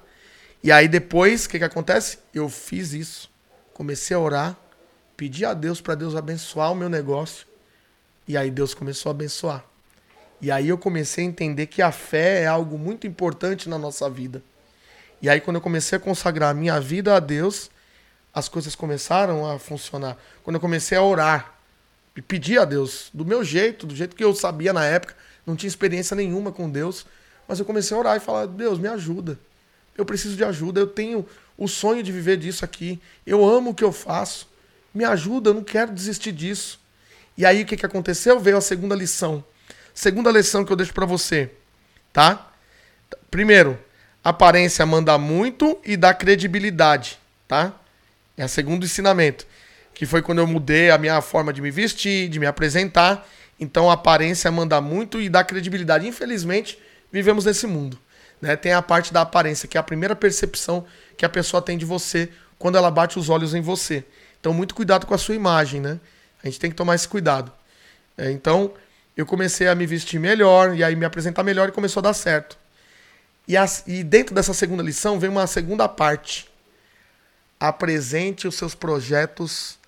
E 0.63 0.71
aí 0.71 0.87
depois, 0.87 1.45
o 1.45 1.49
que, 1.49 1.57
que 1.57 1.65
acontece? 1.65 2.19
Eu 2.33 2.47
fiz 2.47 2.93
isso. 2.93 3.29
Comecei 3.73 4.15
a 4.15 4.19
orar, 4.19 4.57
pedi 5.17 5.43
a 5.43 5.53
Deus 5.53 5.81
para 5.81 5.95
Deus 5.95 6.15
abençoar 6.15 6.71
o 6.71 6.75
meu 6.75 6.87
negócio. 6.87 7.45
E 8.27 8.37
aí 8.37 8.49
Deus 8.49 8.73
começou 8.73 9.09
a 9.09 9.11
abençoar. 9.11 9.65
E 10.41 10.51
aí 10.51 10.69
eu 10.69 10.77
comecei 10.77 11.25
a 11.25 11.27
entender 11.27 11.67
que 11.67 11.81
a 11.81 11.91
fé 11.91 12.43
é 12.43 12.47
algo 12.47 12.77
muito 12.77 13.07
importante 13.07 13.67
na 13.67 13.77
nossa 13.77 14.09
vida. 14.09 14.41
E 15.21 15.29
aí 15.29 15.41
quando 15.41 15.55
eu 15.55 15.61
comecei 15.61 15.97
a 15.97 15.99
consagrar 15.99 16.51
a 16.51 16.53
minha 16.53 16.79
vida 16.79 17.15
a 17.15 17.19
Deus, 17.19 17.69
as 18.33 18.47
coisas 18.47 18.75
começaram 18.75 19.49
a 19.49 19.57
funcionar. 19.57 20.17
Quando 20.43 20.55
eu 20.55 20.59
comecei 20.59 20.97
a 20.97 21.01
orar 21.01 21.55
e 22.15 22.21
pedir 22.21 22.59
a 22.59 22.65
Deus 22.65 23.09
do 23.13 23.25
meu 23.25 23.43
jeito, 23.43 23.87
do 23.87 23.95
jeito 23.95 24.15
que 24.15 24.23
eu 24.23 24.33
sabia 24.35 24.71
na 24.71 24.85
época, 24.85 25.15
não 25.45 25.55
tinha 25.55 25.67
experiência 25.67 26.15
nenhuma 26.15 26.51
com 26.51 26.69
Deus, 26.69 27.05
mas 27.47 27.59
eu 27.59 27.65
comecei 27.65 27.95
a 27.95 27.99
orar 27.99 28.17
e 28.17 28.19
falar: 28.19 28.45
"Deus, 28.45 28.77
me 28.77 28.87
ajuda 28.87 29.39
eu 29.97 30.05
preciso 30.05 30.37
de 30.37 30.43
ajuda, 30.43 30.79
eu 30.79 30.87
tenho 30.87 31.25
o 31.57 31.67
sonho 31.67 32.03
de 32.03 32.11
viver 32.11 32.37
disso 32.37 32.63
aqui, 32.63 33.01
eu 33.25 33.43
amo 33.43 33.71
o 33.71 33.73
que 33.73 33.83
eu 33.83 33.91
faço, 33.91 34.47
me 34.93 35.03
ajuda, 35.03 35.49
eu 35.49 35.53
não 35.55 35.63
quero 35.63 35.91
desistir 35.91 36.31
disso. 36.31 36.79
E 37.35 37.45
aí 37.45 37.63
o 37.63 37.65
que, 37.65 37.75
que 37.75 37.85
aconteceu? 37.85 38.39
Veio 38.39 38.57
a 38.57 38.61
segunda 38.61 38.95
lição. 38.95 39.43
Segunda 39.97 40.29
lição 40.29 40.63
que 40.63 40.71
eu 40.71 40.75
deixo 40.75 40.93
para 40.93 41.07
você, 41.07 41.49
tá? 42.13 42.51
Primeiro, 43.31 43.79
aparência 44.23 44.85
manda 44.85 45.17
muito 45.17 45.75
e 45.83 45.97
dá 45.97 46.13
credibilidade, 46.13 47.17
tá? 47.47 47.73
É 48.37 48.45
o 48.45 48.47
segundo 48.47 48.85
ensinamento, 48.85 49.47
que 49.95 50.05
foi 50.05 50.21
quando 50.21 50.37
eu 50.37 50.45
mudei 50.45 50.91
a 50.91 50.99
minha 50.99 51.19
forma 51.19 51.51
de 51.51 51.63
me 51.63 51.71
vestir, 51.71 52.29
de 52.29 52.39
me 52.39 52.45
apresentar. 52.45 53.27
Então, 53.59 53.89
aparência 53.89 54.51
manda 54.51 54.79
muito 54.79 55.19
e 55.19 55.27
dá 55.29 55.43
credibilidade. 55.43 56.07
Infelizmente, 56.07 56.77
vivemos 57.11 57.45
nesse 57.45 57.65
mundo. 57.65 57.97
Né? 58.39 58.55
Tem 58.55 58.73
a 58.73 58.83
parte 58.83 59.11
da 59.11 59.21
aparência, 59.21 59.67
que 59.67 59.77
é 59.77 59.79
a 59.79 59.83
primeira 59.83 60.15
percepção 60.15 60.85
que 61.17 61.25
a 61.25 61.29
pessoa 61.29 61.59
tem 61.59 61.75
de 61.75 61.85
você 61.85 62.29
quando 62.59 62.77
ela 62.77 62.91
bate 62.91 63.17
os 63.17 63.29
olhos 63.29 63.55
em 63.55 63.61
você. 63.61 64.05
Então, 64.39 64.53
muito 64.53 64.75
cuidado 64.75 65.07
com 65.07 65.15
a 65.15 65.17
sua 65.17 65.33
imagem, 65.33 65.81
né? 65.81 65.99
A 66.43 66.45
gente 66.47 66.59
tem 66.59 66.69
que 66.69 66.75
tomar 66.75 66.93
esse 66.93 67.07
cuidado. 67.07 67.51
É, 68.15 68.29
então, 68.29 68.75
eu 69.17 69.25
comecei 69.25 69.67
a 69.67 69.73
me 69.73 69.87
vestir 69.87 70.19
melhor 70.19 70.75
e 70.75 70.83
aí 70.83 70.95
me 70.95 71.03
apresentar 71.03 71.41
melhor 71.41 71.67
e 71.67 71.71
começou 71.71 71.99
a 72.01 72.03
dar 72.03 72.13
certo. 72.13 72.55
E, 73.47 73.57
as, 73.57 73.83
e 73.87 74.03
dentro 74.03 74.35
dessa 74.35 74.53
segunda 74.53 74.83
lição 74.83 75.19
vem 75.19 75.29
uma 75.29 75.47
segunda 75.47 75.89
parte. 75.89 76.47
Apresente 77.59 78.47
os 78.47 78.53
seus 78.53 78.75
projetos 78.75 79.79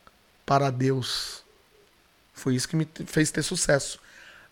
para 0.48 0.72
Deus. 0.72 1.44
Foi 2.34 2.56
isso 2.56 2.68
que 2.68 2.76
me 2.76 2.88
fez 3.06 3.30
ter 3.30 3.44
sucesso. 3.44 4.00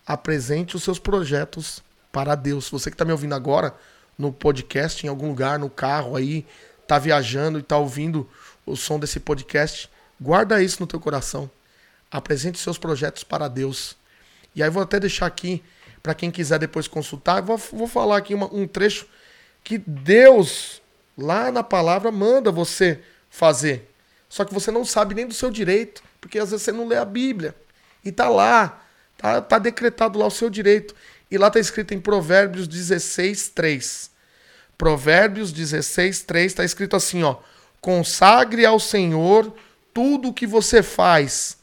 Apresente 0.05 0.75
os 0.75 0.83
seus 0.83 0.99
projetos 0.99 1.81
para 2.11 2.35
Deus. 2.35 2.69
Você 2.69 2.91
que 2.91 2.93
está 2.93 3.03
me 3.03 3.11
ouvindo 3.11 3.33
agora 3.33 3.73
no 4.15 4.31
podcast, 4.31 5.03
em 5.03 5.09
algum 5.09 5.29
lugar, 5.29 5.57
no 5.57 5.71
carro 5.71 6.15
aí, 6.15 6.45
tá 6.87 6.99
viajando 6.99 7.57
e 7.57 7.63
tá 7.63 7.77
ouvindo 7.77 8.29
o 8.65 8.75
som 8.75 8.99
desse 8.99 9.19
podcast, 9.19 9.89
guarda 10.21 10.61
isso 10.61 10.79
no 10.79 10.87
teu 10.87 10.99
coração. 10.99 11.49
Apresente 12.11 12.59
seus 12.59 12.77
projetos 12.77 13.23
para 13.23 13.47
Deus. 13.47 13.95
E 14.57 14.63
aí 14.63 14.71
vou 14.71 14.81
até 14.81 14.99
deixar 14.99 15.27
aqui 15.27 15.63
para 16.01 16.15
quem 16.15 16.31
quiser 16.31 16.57
depois 16.57 16.87
consultar, 16.87 17.41
vou, 17.43 17.57
vou 17.57 17.87
falar 17.87 18.17
aqui 18.17 18.33
uma, 18.33 18.51
um 18.51 18.67
trecho 18.67 19.05
que 19.63 19.77
Deus 19.77 20.81
lá 21.15 21.51
na 21.51 21.61
palavra 21.61 22.11
manda 22.11 22.51
você 22.51 22.99
fazer. 23.29 23.87
Só 24.27 24.43
que 24.43 24.53
você 24.53 24.71
não 24.71 24.83
sabe 24.83 25.13
nem 25.13 25.27
do 25.27 25.33
seu 25.33 25.51
direito, 25.51 26.01
porque 26.19 26.39
às 26.39 26.49
vezes 26.49 26.63
você 26.63 26.71
não 26.71 26.87
lê 26.87 26.97
a 26.97 27.05
Bíblia. 27.05 27.53
E 28.03 28.11
tá 28.11 28.29
lá, 28.29 28.83
tá, 29.15 29.39
tá 29.41 29.59
decretado 29.59 30.17
lá 30.17 30.25
o 30.25 30.31
seu 30.31 30.49
direito. 30.49 30.95
E 31.29 31.37
lá 31.37 31.47
está 31.47 31.59
escrito 31.59 31.93
em 31.93 31.99
Provérbios 31.99 32.67
16, 32.67 33.49
3. 33.49 34.09
Provérbios 34.75 35.51
16, 35.51 36.21
3 36.21 36.51
está 36.51 36.63
escrito 36.63 36.95
assim, 36.95 37.21
ó. 37.21 37.37
Consagre 37.79 38.65
ao 38.65 38.79
Senhor 38.79 39.53
tudo 39.93 40.29
o 40.29 40.33
que 40.33 40.47
você 40.47 40.81
faz, 40.81 41.57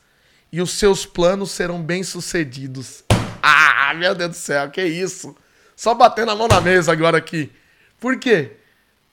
e 0.55 0.63
os 0.63 0.71
seus 0.71 1.05
planos 1.05 1.51
serão 1.51 1.83
bem-sucedidos. 1.83 3.03
Ah, 3.43 3.93
meu 3.93 4.15
Deus 4.15 4.31
do 4.31 4.37
céu, 4.37 4.71
que 4.71 4.85
isso? 4.85 5.35
Só 5.75 5.95
batendo 5.95 6.31
a 6.31 6.37
mão 6.37 6.47
na 6.47 6.61
mesa 6.61 6.93
agora 6.93 7.19
aqui. 7.19 7.51
Por 7.99 8.21
quê? 8.21 8.53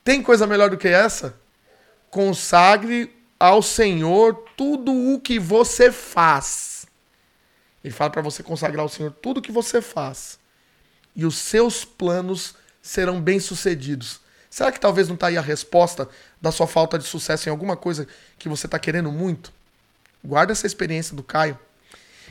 Tem 0.03 0.21
coisa 0.21 0.45
melhor 0.45 0.69
do 0.69 0.77
que 0.77 0.87
essa? 0.87 1.35
Consagre 2.11 3.11
ao 3.39 3.63
Senhor 3.63 4.35
tudo 4.55 4.93
o 4.93 5.19
que 5.19 5.39
você 5.39 5.91
faz. 5.91 6.85
Ele 7.83 7.91
fala 7.91 8.11
para 8.11 8.21
você 8.21 8.43
consagrar 8.43 8.83
ao 8.83 8.89
Senhor 8.89 9.11
tudo 9.11 9.39
o 9.39 9.41
que 9.41 9.51
você 9.51 9.81
faz 9.81 10.37
e 11.15 11.25
os 11.25 11.39
seus 11.39 11.83
planos 11.83 12.53
serão 12.83 13.19
bem-sucedidos. 13.19 14.21
Será 14.47 14.71
que 14.71 14.79
talvez 14.79 15.07
não 15.07 15.15
está 15.15 15.25
aí 15.25 15.39
a 15.39 15.41
resposta 15.41 16.07
da 16.39 16.51
sua 16.51 16.67
falta 16.67 16.99
de 16.99 17.05
sucesso 17.05 17.49
em 17.49 17.51
alguma 17.51 17.75
coisa 17.75 18.07
que 18.37 18.47
você 18.47 18.67
está 18.67 18.77
querendo 18.77 19.11
muito? 19.11 19.51
Guarda 20.23 20.53
essa 20.53 20.67
experiência 20.67 21.15
do 21.15 21.23
Caio. 21.23 21.57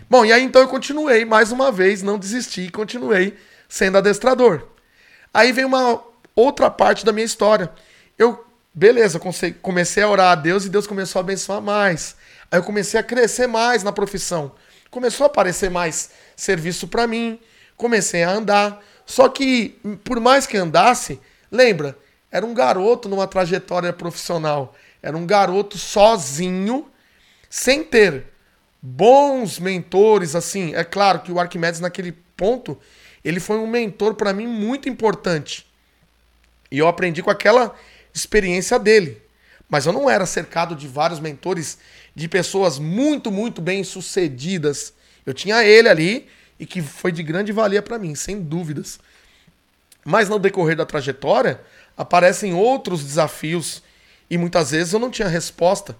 Bom, 0.09 0.25
e 0.25 0.33
aí 0.33 0.43
então 0.43 0.63
eu 0.63 0.69
continuei 0.69 1.25
mais 1.25 1.53
uma 1.53 1.71
vez, 1.71 2.03
não 2.03 2.19
desisti 2.19 2.63
e 2.63 2.71
continuei 2.71 3.37
sendo 3.69 3.99
adestrador. 3.99 4.67
Aí 5.33 5.53
vem 5.53 5.65
uma 5.65 6.03
outra 6.35 6.71
parte 6.71 7.05
da 7.05 7.13
minha 7.13 7.25
história. 7.25 7.71
Eu, 8.19 8.45
beleza, 8.75 9.21
comecei 9.63 10.03
a 10.03 10.09
orar 10.09 10.33
a 10.33 10.35
Deus 10.35 10.65
e 10.65 10.69
Deus 10.69 10.87
começou 10.87 11.21
a 11.21 11.23
abençoar 11.23 11.61
mais. 11.61 12.17
Aí 12.51 12.59
eu 12.59 12.65
comecei 12.65 12.99
a 12.99 13.03
crescer 13.03 13.47
mais 13.47 13.83
na 13.83 13.93
profissão. 13.93 14.53
Começou 14.91 15.25
a 15.25 15.27
aparecer 15.29 15.71
mais 15.71 16.11
serviço 16.35 16.89
para 16.89 17.07
mim, 17.07 17.39
comecei 17.77 18.25
a 18.25 18.31
andar. 18.33 18.83
Só 19.07 19.29
que, 19.29 19.79
por 20.03 20.19
mais 20.19 20.47
que 20.47 20.57
andasse, 20.57 21.21
lembra, 21.51 21.97
era 22.31 22.45
um 22.45 22.55
garoto 22.55 23.09
numa 23.09 23.27
trajetória 23.27 23.93
profissional. 23.93 24.75
Era 25.01 25.17
um 25.17 25.27
garoto 25.27 25.79
sozinho, 25.79 26.90
sem 27.51 27.83
ter 27.83 28.27
bons 28.81 29.59
mentores, 29.59 30.37
assim. 30.37 30.73
É 30.75 30.85
claro 30.85 31.21
que 31.21 31.33
o 31.33 31.41
Arquimedes, 31.41 31.81
naquele 31.81 32.13
ponto, 32.37 32.79
ele 33.25 33.41
foi 33.41 33.59
um 33.59 33.67
mentor 33.67 34.15
para 34.15 34.33
mim 34.33 34.47
muito 34.47 34.89
importante. 34.89 35.67
E 36.71 36.79
eu 36.79 36.87
aprendi 36.87 37.23
com 37.23 37.31
aquela 37.31 37.75
experiência 38.15 38.79
dele. 38.79 39.21
Mas 39.69 39.87
eu 39.87 39.93
não 39.93 40.09
era 40.09 40.25
cercado 40.25 40.75
de 40.75 40.87
vários 40.89 41.21
mentores, 41.21 41.79
de 42.15 42.29
pessoas 42.29 42.79
muito, 42.79 43.31
muito 43.31 43.61
bem 43.61 43.85
sucedidas. 43.85 44.95
Eu 45.27 45.35
tinha 45.35 45.65
ele 45.65 45.89
ali 45.89 46.29
e 46.59 46.65
que 46.65 46.81
foi 46.81 47.13
de 47.13 47.23
grande 47.23 47.53
valia 47.53 47.83
para 47.83 47.99
mim, 47.99 48.15
sem 48.15 48.41
dúvidas. 48.41 48.99
Mas 50.05 50.29
no 50.29 50.39
decorrer 50.39 50.77
da 50.77 50.87
trajetória, 50.87 51.61
aparecem 51.97 52.55
outros 52.55 53.05
desafios 53.05 53.83
e 54.29 54.39
muitas 54.39 54.71
vezes 54.71 54.93
eu 54.93 54.99
não 54.99 55.11
tinha 55.11 55.29
resposta. 55.29 55.97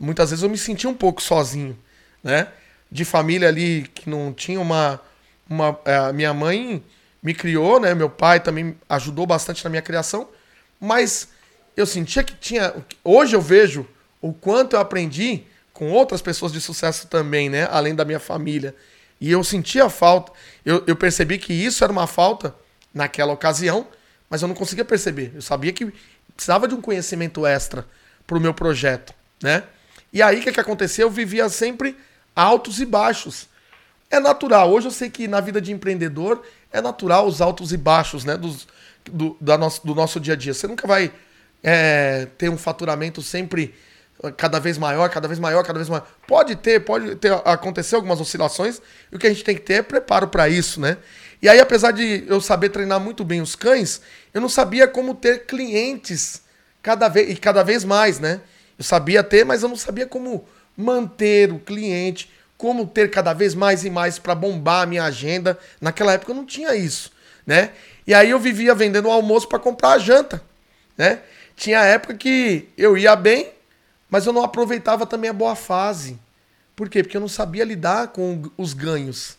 Muitas 0.00 0.30
vezes 0.30 0.42
eu 0.42 0.48
me 0.48 0.56
sentia 0.56 0.88
um 0.88 0.94
pouco 0.94 1.20
sozinho, 1.20 1.78
né? 2.24 2.48
De 2.90 3.04
família 3.04 3.48
ali 3.48 3.82
que 3.94 4.08
não 4.08 4.32
tinha 4.32 4.58
uma. 4.58 4.98
uma 5.48 5.78
é, 5.84 6.10
minha 6.14 6.32
mãe 6.32 6.82
me 7.22 7.34
criou, 7.34 7.78
né? 7.78 7.94
Meu 7.94 8.08
pai 8.08 8.40
também 8.40 8.74
ajudou 8.88 9.26
bastante 9.26 9.62
na 9.62 9.68
minha 9.68 9.82
criação, 9.82 10.26
mas 10.80 11.28
eu 11.76 11.84
sentia 11.84 12.24
que 12.24 12.34
tinha. 12.34 12.74
Hoje 13.04 13.36
eu 13.36 13.42
vejo 13.42 13.86
o 14.22 14.32
quanto 14.32 14.74
eu 14.74 14.80
aprendi 14.80 15.44
com 15.74 15.90
outras 15.90 16.22
pessoas 16.22 16.50
de 16.50 16.62
sucesso 16.62 17.06
também, 17.06 17.50
né? 17.50 17.68
Além 17.70 17.94
da 17.94 18.04
minha 18.04 18.20
família. 18.20 18.74
E 19.20 19.30
eu 19.30 19.44
sentia 19.44 19.90
falta. 19.90 20.32
Eu, 20.64 20.82
eu 20.86 20.96
percebi 20.96 21.36
que 21.36 21.52
isso 21.52 21.84
era 21.84 21.92
uma 21.92 22.06
falta 22.06 22.54
naquela 22.92 23.34
ocasião, 23.34 23.86
mas 24.30 24.40
eu 24.40 24.48
não 24.48 24.54
conseguia 24.54 24.84
perceber. 24.84 25.32
Eu 25.34 25.42
sabia 25.42 25.74
que 25.74 25.92
precisava 26.34 26.66
de 26.66 26.74
um 26.74 26.80
conhecimento 26.80 27.44
extra 27.44 27.86
para 28.26 28.38
o 28.38 28.40
meu 28.40 28.54
projeto, 28.54 29.12
né? 29.42 29.62
E 30.12 30.22
aí 30.22 30.40
o 30.40 30.42
que, 30.42 30.52
que 30.52 30.60
aconteceu? 30.60 31.06
Eu 31.06 31.10
vivia 31.10 31.48
sempre 31.48 31.96
altos 32.34 32.80
e 32.80 32.86
baixos. 32.86 33.48
É 34.10 34.18
natural. 34.18 34.70
Hoje 34.70 34.88
eu 34.88 34.90
sei 34.90 35.08
que 35.08 35.28
na 35.28 35.40
vida 35.40 35.60
de 35.60 35.72
empreendedor 35.72 36.42
é 36.72 36.80
natural 36.80 37.26
os 37.26 37.40
altos 37.40 37.72
e 37.72 37.76
baixos, 37.76 38.24
né? 38.24 38.36
Dos, 38.36 38.66
do, 39.04 39.36
da 39.40 39.56
nosso, 39.56 39.86
do 39.86 39.94
nosso 39.94 40.18
dia 40.18 40.34
a 40.34 40.36
dia. 40.36 40.52
Você 40.52 40.66
nunca 40.66 40.86
vai 40.86 41.12
é, 41.62 42.26
ter 42.36 42.48
um 42.48 42.58
faturamento 42.58 43.22
sempre 43.22 43.74
cada 44.36 44.58
vez 44.58 44.76
maior, 44.76 45.08
cada 45.08 45.26
vez 45.26 45.38
maior, 45.38 45.64
cada 45.64 45.78
vez 45.78 45.88
maior. 45.88 46.06
Pode 46.26 46.56
ter, 46.56 46.80
pode 46.80 47.14
ter 47.16 47.32
acontecer 47.44 47.94
algumas 47.94 48.20
oscilações, 48.20 48.80
e 49.10 49.16
o 49.16 49.18
que 49.18 49.26
a 49.26 49.30
gente 49.30 49.42
tem 49.42 49.54
que 49.54 49.62
ter 49.62 49.74
é 49.74 49.82
preparo 49.82 50.28
para 50.28 50.48
isso, 50.48 50.80
né? 50.80 50.98
E 51.40 51.48
aí, 51.48 51.58
apesar 51.58 51.90
de 51.90 52.24
eu 52.28 52.38
saber 52.40 52.68
treinar 52.68 53.00
muito 53.00 53.24
bem 53.24 53.40
os 53.40 53.56
cães, 53.56 54.02
eu 54.34 54.40
não 54.40 54.48
sabia 54.48 54.86
como 54.86 55.14
ter 55.14 55.46
clientes 55.46 56.42
cada 56.82 57.08
vez 57.08 57.30
e 57.30 57.36
cada 57.36 57.62
vez 57.62 57.82
mais, 57.82 58.20
né? 58.20 58.42
Eu 58.80 58.84
sabia 58.84 59.22
ter, 59.22 59.44
mas 59.44 59.62
eu 59.62 59.68
não 59.68 59.76
sabia 59.76 60.06
como 60.06 60.42
manter 60.74 61.52
o 61.52 61.58
cliente, 61.58 62.32
como 62.56 62.86
ter 62.86 63.10
cada 63.10 63.34
vez 63.34 63.54
mais 63.54 63.84
e 63.84 63.90
mais 63.90 64.18
para 64.18 64.34
bombar 64.34 64.84
a 64.84 64.86
minha 64.86 65.04
agenda. 65.04 65.58
Naquela 65.78 66.14
época 66.14 66.32
eu 66.32 66.36
não 66.36 66.46
tinha 66.46 66.74
isso, 66.74 67.12
né? 67.46 67.72
E 68.06 68.14
aí 68.14 68.30
eu 68.30 68.40
vivia 68.40 68.74
vendendo 68.74 69.06
o 69.06 69.10
almoço 69.10 69.46
para 69.46 69.58
comprar 69.58 69.90
a 69.90 69.98
janta, 69.98 70.42
né? 70.96 71.20
Tinha 71.54 71.84
época 71.84 72.14
que 72.14 72.70
eu 72.74 72.96
ia 72.96 73.14
bem, 73.14 73.52
mas 74.08 74.24
eu 74.24 74.32
não 74.32 74.42
aproveitava 74.42 75.04
também 75.04 75.28
a 75.28 75.34
boa 75.34 75.54
fase. 75.54 76.18
Por 76.74 76.88
quê? 76.88 77.02
Porque 77.02 77.18
eu 77.18 77.20
não 77.20 77.28
sabia 77.28 77.64
lidar 77.64 78.08
com 78.08 78.50
os 78.56 78.72
ganhos. 78.72 79.36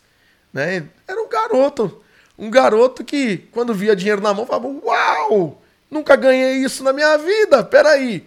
Né? 0.52 0.84
Era 1.08 1.20
um 1.20 1.28
garoto. 1.28 2.00
Um 2.38 2.48
garoto 2.48 3.02
que, 3.02 3.38
quando 3.50 3.74
via 3.74 3.96
dinheiro 3.96 4.22
na 4.22 4.32
mão, 4.32 4.46
falava: 4.46 4.68
Uau! 4.68 5.60
Nunca 5.90 6.14
ganhei 6.14 6.58
isso 6.58 6.84
na 6.84 6.92
minha 6.92 7.18
vida. 7.18 7.64
Peraí. 7.64 8.24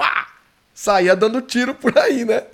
Pá. 0.00 0.28
Saía 0.72 1.14
dando 1.14 1.42
tiro 1.42 1.74
por 1.74 1.98
aí, 1.98 2.24
né? 2.24 2.44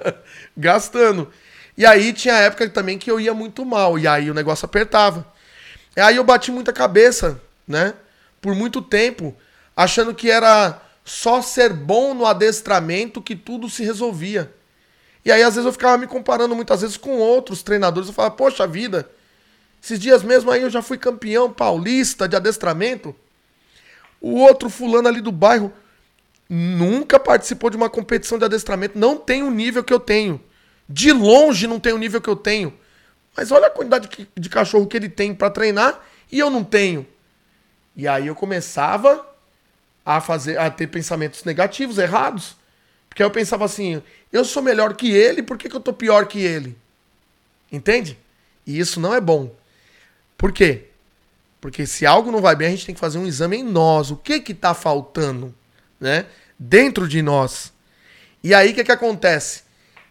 Gastando. 0.56 1.30
E 1.76 1.84
aí 1.84 2.14
tinha 2.14 2.32
época 2.32 2.66
também 2.70 2.96
que 2.96 3.10
eu 3.10 3.20
ia 3.20 3.34
muito 3.34 3.62
mal. 3.62 3.98
E 3.98 4.08
aí 4.08 4.30
o 4.30 4.34
negócio 4.34 4.64
apertava. 4.64 5.30
E 5.94 6.00
aí 6.00 6.16
eu 6.16 6.24
bati 6.24 6.50
muita 6.50 6.72
cabeça, 6.72 7.38
né? 7.68 7.92
Por 8.40 8.54
muito 8.54 8.80
tempo, 8.80 9.36
achando 9.76 10.14
que 10.14 10.30
era 10.30 10.80
só 11.04 11.42
ser 11.42 11.74
bom 11.74 12.14
no 12.14 12.24
adestramento 12.24 13.20
que 13.20 13.36
tudo 13.36 13.68
se 13.68 13.84
resolvia. 13.84 14.50
E 15.22 15.30
aí, 15.30 15.42
às 15.42 15.54
vezes, 15.54 15.66
eu 15.66 15.72
ficava 15.72 15.98
me 15.98 16.06
comparando 16.06 16.54
muitas 16.56 16.80
vezes 16.80 16.96
com 16.96 17.18
outros 17.18 17.62
treinadores. 17.62 18.08
Eu 18.08 18.14
falava, 18.14 18.34
poxa 18.34 18.66
vida, 18.66 19.10
esses 19.82 19.98
dias 19.98 20.22
mesmo 20.22 20.50
aí 20.50 20.62
eu 20.62 20.70
já 20.70 20.80
fui 20.80 20.96
campeão 20.96 21.52
paulista 21.52 22.26
de 22.26 22.34
adestramento. 22.34 23.14
O 24.22 24.36
outro 24.36 24.70
fulano 24.70 25.08
ali 25.08 25.20
do 25.20 25.32
bairro 25.32 25.70
nunca 26.54 27.18
participou 27.18 27.68
de 27.68 27.76
uma 27.76 27.90
competição 27.90 28.38
de 28.38 28.44
adestramento, 28.44 28.96
não 28.96 29.16
tem 29.16 29.42
o 29.42 29.50
nível 29.50 29.82
que 29.82 29.92
eu 29.92 29.98
tenho. 29.98 30.40
De 30.88 31.10
longe 31.12 31.66
não 31.66 31.80
tem 31.80 31.92
o 31.92 31.98
nível 31.98 32.20
que 32.20 32.30
eu 32.30 32.36
tenho. 32.36 32.72
Mas 33.36 33.50
olha 33.50 33.66
a 33.66 33.70
quantidade 33.70 34.08
de 34.36 34.48
cachorro 34.48 34.86
que 34.86 34.96
ele 34.96 35.08
tem 35.08 35.34
para 35.34 35.50
treinar 35.50 36.00
e 36.30 36.38
eu 36.38 36.50
não 36.50 36.62
tenho. 36.62 37.04
E 37.96 38.06
aí 38.06 38.28
eu 38.28 38.36
começava 38.36 39.26
a 40.06 40.20
fazer 40.20 40.56
a 40.58 40.70
ter 40.70 40.86
pensamentos 40.86 41.42
negativos, 41.42 41.98
errados. 41.98 42.56
Porque 43.08 43.22
eu 43.22 43.30
pensava 43.30 43.64
assim, 43.64 44.00
eu 44.32 44.44
sou 44.44 44.62
melhor 44.62 44.94
que 44.94 45.10
ele, 45.10 45.42
por 45.42 45.58
que, 45.58 45.68
que 45.68 45.74
eu 45.74 45.80
tô 45.80 45.92
pior 45.92 46.26
que 46.26 46.38
ele? 46.38 46.76
Entende? 47.72 48.16
E 48.64 48.78
isso 48.78 49.00
não 49.00 49.12
é 49.12 49.20
bom. 49.20 49.52
Por 50.38 50.52
quê? 50.52 50.88
Porque 51.60 51.86
se 51.86 52.06
algo 52.06 52.30
não 52.30 52.40
vai 52.40 52.54
bem, 52.54 52.68
a 52.68 52.70
gente 52.70 52.86
tem 52.86 52.94
que 52.94 53.00
fazer 53.00 53.18
um 53.18 53.26
exame 53.26 53.56
em 53.56 53.64
nós. 53.64 54.10
O 54.10 54.16
que 54.16 54.40
que 54.40 54.54
tá 54.54 54.74
faltando, 54.74 55.52
né? 55.98 56.26
Dentro 56.58 57.08
de 57.08 57.22
nós. 57.22 57.72
E 58.42 58.54
aí 58.54 58.72
o 58.72 58.74
que 58.74 58.84
que 58.84 58.92
acontece? 58.92 59.62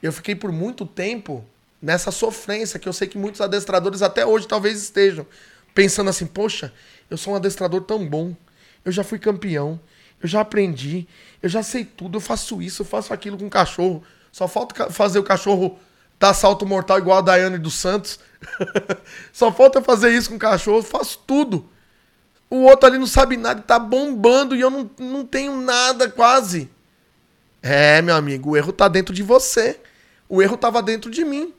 Eu 0.02 0.12
fiquei 0.12 0.36
por 0.36 0.52
muito 0.52 0.86
tempo 0.86 1.46
nessa 1.82 2.12
sofrência 2.12 2.80
que 2.80 2.88
eu 2.88 2.94
sei 2.94 3.08
que 3.08 3.18
muitos 3.18 3.42
adestradores 3.42 4.02
até 4.02 4.26
hoje 4.26 4.48
talvez 4.48 4.82
estejam 4.82 5.26
pensando 5.74 6.10
assim, 6.10 6.26
poxa, 6.26 6.74
eu 7.10 7.18
sou 7.18 7.34
um 7.34 7.36
adestrador 7.36 7.82
tão 7.82 8.08
bom 8.08 8.36
eu 8.86 8.92
já 8.92 9.04
fui 9.04 9.18
campeão, 9.18 9.80
eu 10.22 10.28
já 10.28 10.42
aprendi, 10.42 11.08
eu 11.42 11.50
já 11.50 11.64
sei 11.64 11.86
tudo, 11.86 12.18
eu 12.18 12.22
faço 12.22 12.62
isso, 12.62 12.82
eu 12.82 12.86
faço 12.86 13.14
aquilo 13.14 13.38
com 13.38 13.48
o 13.48 13.50
cachorro. 13.50 14.04
Só 14.32 14.48
falta 14.48 14.90
fazer 14.90 15.20
o 15.20 15.24
cachorro 15.24 15.80
dar 16.20 16.34
salto 16.34 16.66
mortal 16.66 16.98
igual 16.98 17.18
a 17.18 17.22
Daiane 17.22 17.58
dos 17.58 17.76
Santos. 17.76 18.20
Só 19.32 19.52
falta 19.52 19.82
fazer 19.82 20.12
isso 20.12 20.30
com 20.30 20.36
o 20.36 20.40
cachorro, 20.40 20.80
eu 20.80 20.84
faço 20.84 21.20
tudo. 21.26 21.70
O 22.54 22.66
outro 22.66 22.86
ali 22.86 23.00
não 23.00 23.08
sabe 23.08 23.36
nada, 23.36 23.64
tá 23.64 23.80
bombando 23.80 24.56
e 24.56 24.62
eu 24.62 24.70
não, 24.70 24.88
não 25.00 25.26
tenho 25.26 25.58
nada 25.58 26.08
quase. 26.08 26.70
É, 27.64 28.00
meu 28.00 28.16
amigo, 28.16 28.52
o 28.52 28.56
erro 28.56 28.72
tá 28.72 28.88
dentro 28.88 29.12
de 29.12 29.24
você. 29.24 29.80
O 30.30 30.40
erro 30.40 30.56
tava 30.56 30.80
dentro 30.80 31.10
de 31.10 31.26
mim. 31.26 31.52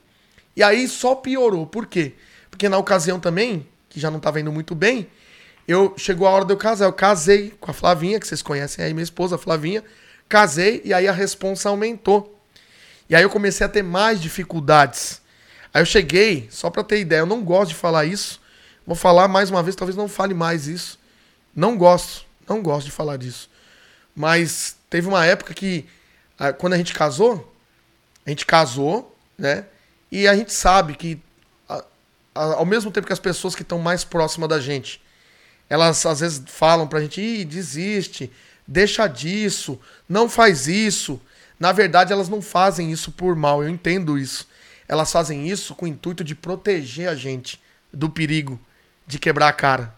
E 0.55 0.63
aí 0.63 0.87
só 0.87 1.13
piorou. 1.13 1.67
Por 1.67 1.85
quê? 1.85 2.13
Porque 2.49 2.69
na 2.69 2.77
ocasião 2.77 3.19
também, 3.19 3.67
que 3.89 3.99
já 3.99 4.09
não 4.09 4.21
tava 4.21 4.39
indo 4.39 4.53
muito 4.53 4.73
bem, 4.73 5.09
eu 5.67 5.93
chegou 5.97 6.29
a 6.29 6.31
hora 6.31 6.45
de 6.45 6.53
eu 6.53 6.57
casar. 6.57 6.85
Eu 6.85 6.93
casei 6.93 7.53
com 7.59 7.69
a 7.69 7.73
Flavinha, 7.73 8.17
que 8.17 8.25
vocês 8.25 8.41
conhecem 8.41 8.85
aí, 8.85 8.93
minha 8.93 9.03
esposa, 9.03 9.35
a 9.35 9.37
Flavinha. 9.37 9.83
Casei 10.29 10.81
e 10.85 10.93
aí 10.93 11.09
a 11.09 11.11
responsa 11.11 11.67
aumentou. 11.67 12.41
E 13.09 13.17
aí 13.17 13.23
eu 13.23 13.29
comecei 13.29 13.65
a 13.65 13.69
ter 13.69 13.83
mais 13.83 14.21
dificuldades. 14.21 15.21
Aí 15.73 15.81
eu 15.81 15.85
cheguei, 15.85 16.47
só 16.49 16.69
para 16.69 16.85
ter 16.85 17.01
ideia, 17.01 17.19
eu 17.19 17.25
não 17.25 17.43
gosto 17.43 17.71
de 17.71 17.75
falar 17.75 18.05
isso. 18.05 18.44
Vou 18.85 18.95
falar 18.95 19.27
mais 19.27 19.49
uma 19.49 19.63
vez, 19.63 19.75
talvez 19.75 19.95
não 19.95 20.07
fale 20.07 20.33
mais 20.33 20.67
isso. 20.67 20.99
Não 21.55 21.77
gosto, 21.77 22.25
não 22.47 22.61
gosto 22.61 22.85
de 22.85 22.91
falar 22.91 23.17
disso. 23.17 23.49
Mas 24.15 24.77
teve 24.89 25.07
uma 25.07 25.25
época 25.25 25.53
que, 25.53 25.85
ah, 26.37 26.53
quando 26.53 26.73
a 26.73 26.77
gente 26.77 26.93
casou, 26.93 27.53
a 28.25 28.29
gente 28.29 28.45
casou, 28.45 29.15
né? 29.37 29.65
E 30.11 30.27
a 30.27 30.35
gente 30.35 30.53
sabe 30.53 30.95
que, 30.95 31.21
ao 32.33 32.65
mesmo 32.65 32.91
tempo 32.91 33.07
que 33.07 33.13
as 33.13 33.19
pessoas 33.19 33.55
que 33.55 33.61
estão 33.61 33.79
mais 33.79 34.03
próximas 34.03 34.49
da 34.49 34.59
gente 34.59 35.01
elas 35.69 36.05
às 36.05 36.19
vezes 36.19 36.43
falam 36.45 36.87
pra 36.87 37.01
gente, 37.01 37.21
Ih, 37.21 37.45
desiste, 37.45 38.31
deixa 38.67 39.07
disso, 39.07 39.79
não 40.07 40.29
faz 40.29 40.67
isso. 40.67 41.19
Na 41.59 41.71
verdade, 41.71 42.11
elas 42.11 42.29
não 42.29 42.41
fazem 42.41 42.91
isso 42.91 43.11
por 43.11 43.35
mal, 43.35 43.63
eu 43.63 43.69
entendo 43.69 44.17
isso. 44.17 44.47
Elas 44.87 45.11
fazem 45.11 45.47
isso 45.47 45.73
com 45.73 45.85
o 45.85 45.87
intuito 45.87 46.23
de 46.23 46.35
proteger 46.35 47.09
a 47.09 47.15
gente 47.15 47.59
do 47.91 48.09
perigo 48.09 48.59
de 49.05 49.19
quebrar 49.19 49.49
a 49.49 49.53
cara. 49.53 49.93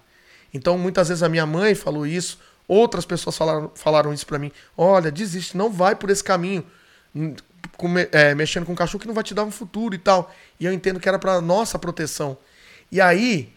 Então, 0.53 0.77
muitas 0.77 1.09
vezes 1.09 1.23
a 1.23 1.29
minha 1.29 1.45
mãe 1.45 1.75
falou 1.75 2.05
isso, 2.05 2.39
outras 2.67 3.05
pessoas 3.05 3.37
falaram, 3.37 3.71
falaram 3.75 4.13
isso 4.13 4.25
para 4.25 4.39
mim. 4.39 4.51
Olha, 4.75 5.11
desiste, 5.11 5.55
não 5.55 5.71
vai 5.71 5.95
por 5.95 6.09
esse 6.09 6.23
caminho, 6.23 6.65
com, 7.75 7.87
é, 8.11 8.33
mexendo 8.35 8.65
com 8.65 8.75
cachorro 8.75 9.01
que 9.01 9.07
não 9.07 9.13
vai 9.13 9.23
te 9.23 9.33
dar 9.33 9.43
um 9.43 9.51
futuro 9.51 9.95
e 9.95 9.97
tal. 9.97 10.33
E 10.59 10.65
eu 10.65 10.73
entendo 10.73 10.99
que 10.99 11.07
era 11.07 11.19
para 11.19 11.39
nossa 11.41 11.77
proteção. 11.77 12.37
E 12.91 13.01
aí, 13.01 13.53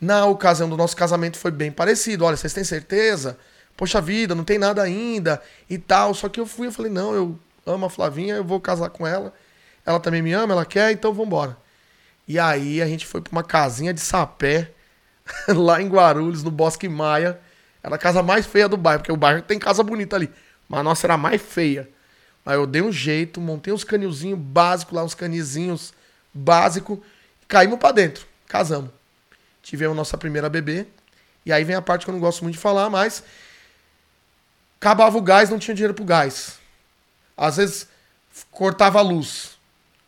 na 0.00 0.24
ocasião 0.26 0.68
do 0.68 0.76
nosso 0.76 0.96
casamento 0.96 1.36
foi 1.36 1.50
bem 1.50 1.70
parecido. 1.70 2.24
Olha, 2.24 2.36
vocês 2.36 2.52
têm 2.52 2.64
certeza? 2.64 3.38
Poxa 3.76 4.00
vida, 4.00 4.34
não 4.34 4.44
tem 4.44 4.58
nada 4.58 4.82
ainda 4.82 5.42
e 5.68 5.78
tal. 5.78 6.14
Só 6.14 6.28
que 6.28 6.40
eu 6.40 6.46
fui 6.46 6.68
e 6.68 6.72
falei, 6.72 6.90
não, 6.90 7.14
eu 7.14 7.38
amo 7.66 7.86
a 7.86 7.90
Flavinha, 7.90 8.36
eu 8.36 8.44
vou 8.44 8.60
casar 8.60 8.90
com 8.90 9.06
ela. 9.06 9.32
Ela 9.84 10.00
também 10.00 10.22
me 10.22 10.32
ama, 10.32 10.52
ela 10.52 10.64
quer, 10.64 10.92
então 10.92 11.12
vamos 11.12 11.26
embora. 11.26 11.56
E 12.26 12.38
aí 12.38 12.80
a 12.80 12.86
gente 12.86 13.06
foi 13.06 13.20
pra 13.20 13.32
uma 13.32 13.42
casinha 13.42 13.92
de 13.92 14.00
sapé, 14.00 14.72
lá 15.48 15.80
em 15.80 15.88
Guarulhos, 15.88 16.42
no 16.42 16.50
Bosque 16.50 16.88
Maia. 16.88 17.40
Era 17.82 17.94
a 17.94 17.98
casa 17.98 18.22
mais 18.22 18.46
feia 18.46 18.68
do 18.68 18.76
bairro, 18.76 19.00
porque 19.00 19.12
o 19.12 19.16
bairro 19.16 19.42
tem 19.42 19.58
casa 19.58 19.82
bonita 19.82 20.16
ali. 20.16 20.30
Mas 20.68 20.80
a 20.80 20.82
nossa 20.82 21.06
era 21.06 21.14
a 21.14 21.18
mais 21.18 21.40
feia. 21.40 21.88
Aí 22.44 22.56
eu 22.56 22.66
dei 22.66 22.82
um 22.82 22.92
jeito, 22.92 23.40
montei 23.40 23.72
uns 23.72 23.84
canilzinhos 23.84 24.38
básicos 24.38 24.94
lá, 24.94 25.04
uns 25.04 25.14
canizinhos 25.14 25.92
básicos. 26.32 26.98
Caímos 27.48 27.78
pra 27.78 27.92
dentro, 27.92 28.26
casamos. 28.46 28.90
Tivemos 29.62 29.96
nossa 29.96 30.16
primeira 30.16 30.48
bebê. 30.48 30.86
E 31.44 31.52
aí 31.52 31.64
vem 31.64 31.76
a 31.76 31.82
parte 31.82 32.04
que 32.04 32.10
eu 32.10 32.14
não 32.14 32.20
gosto 32.20 32.42
muito 32.42 32.54
de 32.54 32.60
falar, 32.60 32.90
mas 32.90 33.22
acabava 34.78 35.16
o 35.16 35.22
gás, 35.22 35.50
não 35.50 35.58
tinha 35.58 35.74
dinheiro 35.74 35.94
pro 35.94 36.04
gás. 36.04 36.58
Às 37.36 37.56
vezes 37.56 37.88
cortava 38.50 38.98
a 38.98 39.02
luz. 39.02 39.58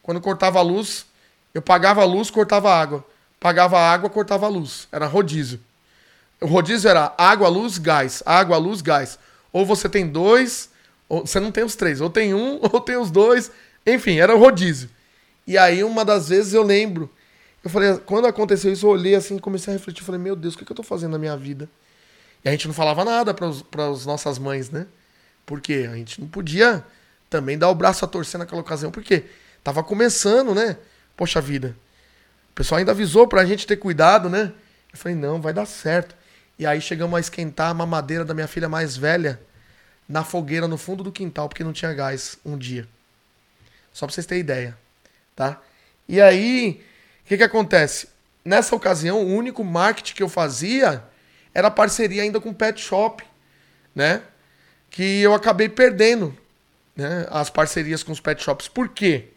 Quando 0.02 0.20
cortava 0.20 0.58
a 0.58 0.62
luz, 0.62 1.06
eu 1.54 1.62
pagava 1.62 2.02
a 2.02 2.04
luz, 2.04 2.30
cortava 2.30 2.70
a 2.70 2.80
água. 2.80 3.04
Pagava 3.43 3.76
água, 3.76 4.09
cortava 4.09 4.47
a 4.47 4.49
luz. 4.49 4.86
Era 4.93 5.05
rodízio. 5.05 5.59
O 6.40 6.47
rodízio 6.47 6.88
era 6.88 7.12
água, 7.18 7.49
luz, 7.49 7.76
gás. 7.76 8.22
Água, 8.24 8.57
luz, 8.57 8.80
gás. 8.80 9.18
Ou 9.53 9.66
você 9.66 9.88
tem 9.88 10.07
dois, 10.07 10.70
ou 11.09 11.26
você 11.26 11.40
não 11.40 11.51
tem 11.51 11.64
os 11.64 11.74
três. 11.74 12.01
Ou 12.01 12.09
tem 12.09 12.32
um, 12.32 12.61
ou 12.72 12.80
tem 12.80 12.97
os 12.97 13.11
dois. 13.11 13.51
Enfim, 13.84 14.20
era 14.20 14.32
o 14.32 14.38
rodízio. 14.38 14.88
E 15.45 15.59
aí, 15.59 15.82
uma 15.82 16.05
das 16.05 16.28
vezes 16.28 16.55
eu 16.55 16.62
lembro. 16.62 17.11
Eu 17.64 17.68
falei, 17.68 17.99
quando 18.07 18.28
aconteceu 18.28 18.72
isso, 18.72 18.86
eu 18.86 18.90
olhei 18.90 19.16
assim, 19.16 19.36
comecei 19.40 19.74
a 19.74 19.76
refletir. 19.76 20.05
Falei, 20.05 20.20
meu 20.20 20.36
Deus, 20.36 20.55
o 20.55 20.59
que, 20.59 20.64
que 20.64 20.70
eu 20.70 20.76
tô 20.76 20.84
fazendo 20.84 21.11
na 21.11 21.18
minha 21.18 21.36
vida? 21.36 21.68
E 22.45 22.49
a 22.49 22.53
gente 22.53 22.68
não 22.68 22.74
falava 22.74 23.05
nada 23.05 23.34
para 23.34 23.88
as 23.88 24.07
nossas 24.07 24.38
mães, 24.38 24.70
né? 24.70 24.86
Porque 25.45 25.88
a 25.90 25.97
gente 25.97 26.20
não 26.20 26.28
podia 26.28 26.84
também 27.28 27.59
dar 27.59 27.70
o 27.70 27.74
braço 27.74 28.05
a 28.05 28.09
torcer 28.09 28.38
naquela 28.38 28.61
ocasião, 28.61 28.93
porque 28.93 29.24
tava 29.64 29.82
começando, 29.82 30.55
né? 30.55 30.76
Poxa 31.16 31.40
vida. 31.40 31.76
O 32.53 32.55
pessoal 32.55 32.78
ainda 32.78 32.92
avisou 32.92 33.26
pra 33.26 33.46
gente 33.46 33.66
ter 33.66 33.76
cuidado, 33.76 34.28
né? 34.28 34.53
Eu 34.92 34.98
falei, 34.98 35.16
não, 35.16 35.40
vai 35.40 35.55
dar 35.55 35.64
certo. 35.64 36.14
E 36.59 36.66
aí 36.66 36.80
chegamos 36.82 37.16
a 37.16 37.20
esquentar 37.20 37.70
a 37.70 37.74
mamadeira 37.74 38.26
da 38.26 38.34
minha 38.34 38.46
filha 38.46 38.68
mais 38.68 38.94
velha 38.94 39.40
na 40.07 40.22
fogueira 40.22 40.68
no 40.68 40.76
fundo 40.76 41.03
do 41.03 41.11
quintal, 41.11 41.48
porque 41.48 41.64
não 41.64 41.72
tinha 41.72 41.94
gás 41.94 42.38
um 42.44 42.59
dia. 42.59 42.86
Só 43.90 44.07
pra 44.07 44.14
vocês 44.14 44.26
terem 44.26 44.42
ideia, 44.42 44.76
tá? 45.34 45.61
E 46.07 46.20
aí, 46.20 46.84
o 47.24 47.28
que 47.28 47.38
que 47.38 47.42
acontece? 47.42 48.09
Nessa 48.44 48.76
ocasião, 48.76 49.22
o 49.22 49.34
único 49.34 49.64
marketing 49.64 50.14
que 50.14 50.22
eu 50.22 50.28
fazia 50.28 51.03
era 51.55 51.70
parceria 51.70 52.22
ainda 52.22 52.38
com 52.38 52.53
pet 52.53 52.78
shop, 52.80 53.24
né? 53.94 54.22
Que 54.90 55.22
eu 55.22 55.32
acabei 55.32 55.70
perdendo, 55.70 56.36
né? 56.94 57.26
As 57.30 57.48
parcerias 57.48 58.03
com 58.03 58.12
os 58.12 58.20
pet 58.20 58.42
shops. 58.42 58.68
Por 58.68 58.90
quê? 58.90 59.31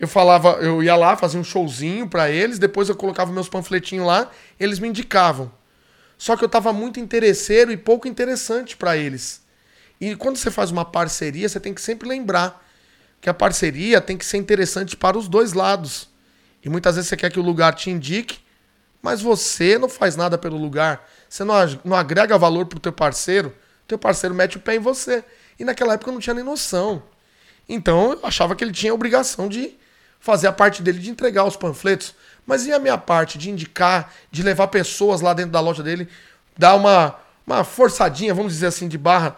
Eu 0.00 0.08
falava, 0.08 0.52
eu 0.62 0.82
ia 0.82 0.96
lá, 0.96 1.14
fazia 1.14 1.38
um 1.38 1.44
showzinho 1.44 2.08
para 2.08 2.30
eles, 2.30 2.58
depois 2.58 2.88
eu 2.88 2.96
colocava 2.96 3.30
meus 3.30 3.50
panfletinhos 3.50 4.06
lá, 4.06 4.30
eles 4.58 4.78
me 4.78 4.88
indicavam. 4.88 5.52
Só 6.16 6.38
que 6.38 6.42
eu 6.42 6.48
tava 6.48 6.72
muito 6.72 6.98
interesseiro 6.98 7.70
e 7.70 7.76
pouco 7.76 8.08
interessante 8.08 8.78
para 8.78 8.96
eles. 8.96 9.42
E 10.00 10.16
quando 10.16 10.38
você 10.38 10.50
faz 10.50 10.70
uma 10.70 10.86
parceria, 10.86 11.46
você 11.46 11.60
tem 11.60 11.74
que 11.74 11.82
sempre 11.82 12.08
lembrar 12.08 12.66
que 13.20 13.28
a 13.28 13.34
parceria 13.34 14.00
tem 14.00 14.16
que 14.16 14.24
ser 14.24 14.38
interessante 14.38 14.96
para 14.96 15.18
os 15.18 15.28
dois 15.28 15.52
lados. 15.52 16.08
E 16.64 16.70
muitas 16.70 16.94
vezes 16.94 17.10
você 17.10 17.16
quer 17.18 17.30
que 17.30 17.38
o 17.38 17.42
lugar 17.42 17.74
te 17.74 17.90
indique, 17.90 18.38
mas 19.02 19.20
você 19.20 19.76
não 19.76 19.88
faz 19.88 20.16
nada 20.16 20.38
pelo 20.38 20.56
lugar. 20.56 21.06
Você 21.28 21.44
não, 21.44 21.54
não 21.84 21.94
agrega 21.94 22.38
valor 22.38 22.64
pro 22.64 22.80
teu 22.80 22.92
parceiro. 22.92 23.54
Teu 23.86 23.98
parceiro 23.98 24.34
mete 24.34 24.56
o 24.56 24.60
pé 24.60 24.76
em 24.76 24.78
você. 24.78 25.22
E 25.58 25.64
naquela 25.64 25.92
época 25.92 26.08
eu 26.08 26.14
não 26.14 26.20
tinha 26.20 26.32
nem 26.32 26.44
noção. 26.44 27.02
Então 27.68 28.12
eu 28.12 28.20
achava 28.22 28.56
que 28.56 28.64
ele 28.64 28.72
tinha 28.72 28.92
a 28.92 28.94
obrigação 28.94 29.46
de 29.46 29.78
fazer 30.20 30.46
a 30.46 30.52
parte 30.52 30.82
dele 30.82 30.98
de 30.98 31.10
entregar 31.10 31.44
os 31.44 31.56
panfletos. 31.56 32.14
Mas 32.46 32.66
e 32.66 32.72
a 32.72 32.78
minha 32.78 32.98
parte 32.98 33.38
de 33.38 33.50
indicar, 33.50 34.12
de 34.30 34.42
levar 34.42 34.68
pessoas 34.68 35.20
lá 35.20 35.32
dentro 35.32 35.52
da 35.52 35.60
loja 35.60 35.82
dele, 35.82 36.08
dar 36.56 36.74
uma, 36.74 37.16
uma 37.46 37.64
forçadinha, 37.64 38.34
vamos 38.34 38.52
dizer 38.52 38.66
assim, 38.66 38.86
de 38.86 38.98
barra. 38.98 39.36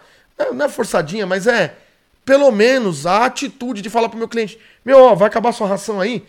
Não 0.53 0.65
é 0.65 0.69
forçadinha, 0.69 1.25
mas 1.25 1.47
é 1.47 1.77
pelo 2.25 2.51
menos 2.51 3.05
a 3.05 3.25
atitude 3.25 3.81
de 3.81 3.89
falar 3.89 4.09
pro 4.09 4.17
meu 4.17 4.27
cliente: 4.27 4.59
Meu, 4.83 4.99
ó, 4.99 5.15
vai 5.15 5.27
acabar 5.27 5.51
sua 5.51 5.67
ração 5.67 5.99
aí. 5.99 6.25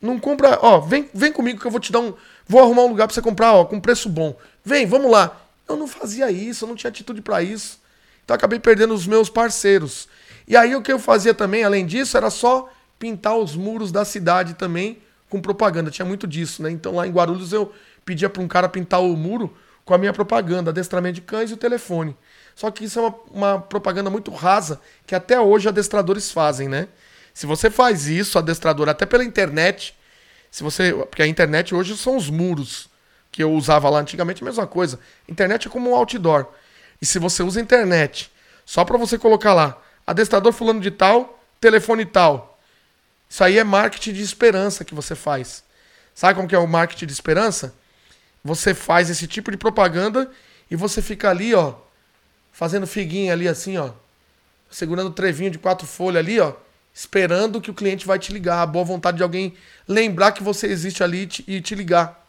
Não 0.00 0.18
compra, 0.18 0.58
ó, 0.60 0.80
vem, 0.80 1.08
vem 1.14 1.32
comigo 1.32 1.60
que 1.60 1.66
eu 1.66 1.70
vou 1.70 1.80
te 1.80 1.92
dar 1.92 2.00
um. 2.00 2.14
Vou 2.46 2.60
arrumar 2.60 2.82
um 2.82 2.88
lugar 2.88 3.06
para 3.06 3.14
você 3.14 3.22
comprar, 3.22 3.54
ó, 3.54 3.64
com 3.64 3.80
preço 3.80 4.08
bom. 4.08 4.36
Vem, 4.64 4.86
vamos 4.86 5.10
lá. 5.10 5.40
Eu 5.66 5.76
não 5.76 5.86
fazia 5.86 6.30
isso, 6.30 6.64
eu 6.64 6.68
não 6.68 6.76
tinha 6.76 6.90
atitude 6.90 7.22
para 7.22 7.42
isso. 7.42 7.80
Então 8.24 8.34
acabei 8.34 8.58
perdendo 8.58 8.92
os 8.92 9.06
meus 9.06 9.30
parceiros. 9.30 10.08
E 10.46 10.56
aí 10.56 10.74
o 10.76 10.82
que 10.82 10.92
eu 10.92 10.98
fazia 10.98 11.32
também, 11.32 11.64
além 11.64 11.86
disso, 11.86 12.16
era 12.16 12.28
só 12.28 12.70
pintar 12.98 13.36
os 13.36 13.54
muros 13.56 13.92
da 13.92 14.04
cidade 14.04 14.54
também 14.54 14.98
com 15.28 15.40
propaganda. 15.40 15.90
Tinha 15.90 16.06
muito 16.06 16.26
disso, 16.26 16.62
né? 16.62 16.70
Então 16.70 16.94
lá 16.94 17.06
em 17.06 17.10
Guarulhos 17.10 17.52
eu 17.52 17.72
pedia 18.04 18.28
para 18.28 18.42
um 18.42 18.48
cara 18.48 18.68
pintar 18.68 19.02
o 19.02 19.16
muro 19.16 19.54
com 19.84 19.94
a 19.94 19.98
minha 19.98 20.12
propaganda, 20.12 20.70
adestramento 20.70 21.16
de 21.16 21.20
cães 21.20 21.50
e 21.50 21.54
o 21.54 21.56
telefone. 21.56 22.16
Só 22.54 22.70
que 22.70 22.84
isso 22.84 22.98
é 22.98 23.02
uma, 23.02 23.14
uma 23.30 23.60
propaganda 23.60 24.08
muito 24.08 24.30
rasa 24.30 24.80
que 25.06 25.14
até 25.14 25.38
hoje 25.38 25.68
adestradores 25.68 26.30
fazem, 26.30 26.68
né? 26.68 26.88
Se 27.34 27.46
você 27.46 27.68
faz 27.68 28.06
isso, 28.06 28.38
adestrador, 28.38 28.88
até 28.88 29.04
pela 29.04 29.24
internet, 29.24 29.94
se 30.50 30.62
você. 30.62 30.92
Porque 30.92 31.22
a 31.22 31.26
internet 31.26 31.74
hoje 31.74 31.96
são 31.96 32.16
os 32.16 32.30
muros 32.30 32.88
que 33.32 33.42
eu 33.42 33.52
usava 33.52 33.90
lá 33.90 33.98
antigamente, 33.98 34.42
a 34.42 34.46
mesma 34.46 34.66
coisa. 34.66 35.00
Internet 35.28 35.66
é 35.66 35.70
como 35.70 35.90
um 35.90 35.94
outdoor. 35.96 36.46
E 37.02 37.06
se 37.06 37.18
você 37.18 37.42
usa 37.42 37.60
internet 37.60 38.30
só 38.64 38.84
para 38.84 38.96
você 38.96 39.18
colocar 39.18 39.52
lá, 39.52 39.76
adestrador 40.06 40.52
fulano 40.52 40.80
de 40.80 40.92
tal, 40.92 41.42
telefone 41.60 42.06
tal. 42.06 42.53
Isso 43.34 43.42
aí 43.42 43.58
é 43.58 43.64
marketing 43.64 44.12
de 44.12 44.22
esperança 44.22 44.84
que 44.84 44.94
você 44.94 45.16
faz. 45.16 45.64
Sabe 46.14 46.36
como 46.36 46.46
que 46.46 46.54
é 46.54 46.58
o 46.58 46.68
marketing 46.68 47.06
de 47.06 47.12
esperança? 47.12 47.74
Você 48.44 48.72
faz 48.72 49.10
esse 49.10 49.26
tipo 49.26 49.50
de 49.50 49.56
propaganda 49.56 50.30
e 50.70 50.76
você 50.76 51.02
fica 51.02 51.30
ali, 51.30 51.52
ó, 51.52 51.74
fazendo 52.52 52.86
figuinha 52.86 53.32
ali 53.32 53.48
assim, 53.48 53.76
ó, 53.76 53.90
segurando 54.70 55.08
o 55.08 55.12
trevinho 55.12 55.50
de 55.50 55.58
quatro 55.58 55.84
folhas 55.84 56.20
ali, 56.20 56.38
ó, 56.38 56.52
esperando 56.94 57.60
que 57.60 57.72
o 57.72 57.74
cliente 57.74 58.06
vai 58.06 58.20
te 58.20 58.32
ligar, 58.32 58.62
a 58.62 58.66
boa 58.66 58.84
vontade 58.84 59.16
de 59.16 59.24
alguém 59.24 59.56
lembrar 59.88 60.30
que 60.30 60.44
você 60.44 60.68
existe 60.68 61.02
ali 61.02 61.28
e 61.48 61.60
te 61.60 61.74
ligar, 61.74 62.24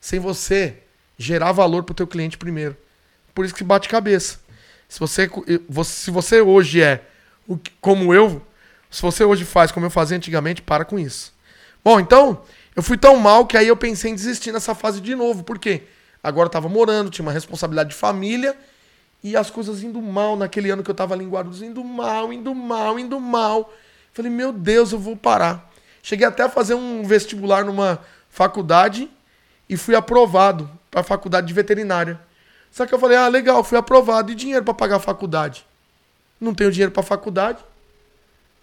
sem 0.00 0.20
você 0.20 0.84
gerar 1.18 1.50
valor 1.50 1.82
para 1.82 1.94
o 1.94 1.96
teu 1.96 2.06
cliente 2.06 2.38
primeiro. 2.38 2.76
Por 3.34 3.44
isso 3.44 3.56
que 3.56 3.64
bate 3.64 3.88
cabeça. 3.88 4.38
Se 4.88 5.00
você, 5.00 5.28
se 5.84 6.12
você 6.12 6.40
hoje 6.40 6.80
é 6.80 7.02
como 7.80 8.14
eu, 8.14 8.40
se 8.94 9.02
você 9.02 9.24
hoje 9.24 9.44
faz 9.44 9.72
como 9.72 9.84
eu 9.84 9.90
fazia 9.90 10.16
antigamente, 10.16 10.62
para 10.62 10.84
com 10.84 10.96
isso. 10.96 11.34
Bom, 11.84 11.98
então, 11.98 12.42
eu 12.76 12.82
fui 12.82 12.96
tão 12.96 13.16
mal 13.16 13.44
que 13.44 13.56
aí 13.56 13.66
eu 13.66 13.76
pensei 13.76 14.12
em 14.12 14.14
desistir 14.14 14.52
nessa 14.52 14.72
fase 14.72 15.00
de 15.00 15.16
novo. 15.16 15.42
Por 15.42 15.58
quê? 15.58 15.82
Agora 16.22 16.46
eu 16.46 16.50
tava 16.50 16.68
morando, 16.68 17.10
tinha 17.10 17.24
uma 17.26 17.32
responsabilidade 17.32 17.88
de 17.90 17.96
família 17.96 18.56
e 19.20 19.36
as 19.36 19.50
coisas 19.50 19.82
indo 19.82 20.00
mal 20.00 20.36
naquele 20.36 20.70
ano 20.70 20.84
que 20.84 20.88
eu 20.88 20.94
tava 20.94 21.12
ali 21.12 21.24
em 21.24 21.28
Guarulhos, 21.28 21.60
indo 21.60 21.82
mal, 21.82 22.32
indo 22.32 22.54
mal, 22.54 22.96
indo 22.96 23.18
mal. 23.18 23.74
Falei, 24.12 24.30
meu 24.30 24.52
Deus, 24.52 24.92
eu 24.92 24.98
vou 25.00 25.16
parar. 25.16 25.72
Cheguei 26.00 26.24
até 26.24 26.44
a 26.44 26.48
fazer 26.48 26.74
um 26.74 27.02
vestibular 27.02 27.64
numa 27.64 27.98
faculdade 28.30 29.10
e 29.68 29.76
fui 29.76 29.96
aprovado 29.96 30.70
para 30.88 31.00
a 31.00 31.04
faculdade 31.04 31.48
de 31.48 31.52
veterinária. 31.52 32.20
Só 32.70 32.86
que 32.86 32.94
eu 32.94 32.98
falei, 33.00 33.16
ah, 33.16 33.26
legal, 33.26 33.64
fui 33.64 33.76
aprovado 33.76 34.30
e 34.30 34.36
dinheiro 34.36 34.64
para 34.64 34.72
pagar 34.72 34.96
a 34.96 35.00
faculdade. 35.00 35.66
Não 36.40 36.54
tenho 36.54 36.70
dinheiro 36.70 36.92
para 36.92 37.02
faculdade. 37.02 37.58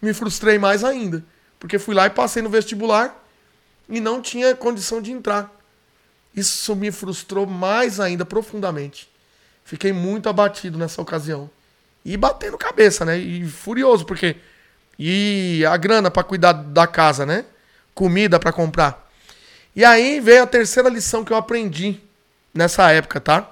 Me 0.01 0.13
frustrei 0.13 0.57
mais 0.57 0.83
ainda, 0.83 1.23
porque 1.59 1.77
fui 1.77 1.93
lá 1.93 2.07
e 2.07 2.09
passei 2.09 2.41
no 2.41 2.49
vestibular 2.49 3.23
e 3.87 3.99
não 3.99 4.21
tinha 4.21 4.55
condição 4.55 5.01
de 5.01 5.11
entrar. 5.11 5.53
Isso 6.35 6.75
me 6.75 6.91
frustrou 6.91 7.45
mais 7.45 7.99
ainda 7.99 8.25
profundamente. 8.25 9.09
Fiquei 9.63 9.91
muito 9.93 10.27
abatido 10.29 10.77
nessa 10.77 11.01
ocasião. 11.01 11.49
E 12.03 12.17
batendo 12.17 12.57
cabeça, 12.57 13.05
né? 13.05 13.17
E 13.17 13.47
furioso, 13.47 14.05
porque 14.05 14.37
e 14.97 15.63
a 15.65 15.75
grana 15.77 16.11
para 16.11 16.23
cuidar 16.23 16.53
da 16.53 16.87
casa, 16.87 17.25
né? 17.25 17.45
Comida 17.93 18.39
para 18.39 18.51
comprar. 18.51 19.09
E 19.75 19.83
aí 19.85 20.19
veio 20.19 20.43
a 20.43 20.47
terceira 20.47 20.89
lição 20.89 21.23
que 21.23 21.33
eu 21.33 21.37
aprendi 21.37 21.99
nessa 22.53 22.91
época, 22.91 23.19
tá? 23.19 23.49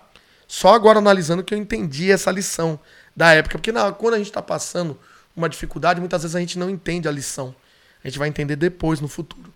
Só 0.48 0.74
agora 0.74 1.00
analisando 1.00 1.44
que 1.44 1.54
eu 1.54 1.58
entendi 1.58 2.12
essa 2.12 2.32
lição 2.32 2.80
da 3.16 3.34
época. 3.34 3.58
Porque 3.58 3.72
na, 3.72 3.92
quando 3.92 4.16
a 4.16 4.18
gente 4.18 4.28
está 4.28 4.42
passando 4.42 5.00
uma 5.36 5.50
dificuldade, 5.50 6.00
muitas 6.00 6.22
vezes 6.24 6.36
a 6.36 6.40
gente 6.40 6.58
não 6.58 6.70
entende 6.70 7.08
a 7.08 7.12
lição. 7.12 7.56
A 8.04 8.08
gente 8.08 8.20
vai 8.20 8.28
entender 8.28 8.56
depois, 8.56 9.00
no 9.00 9.08
futuro. 9.08 9.54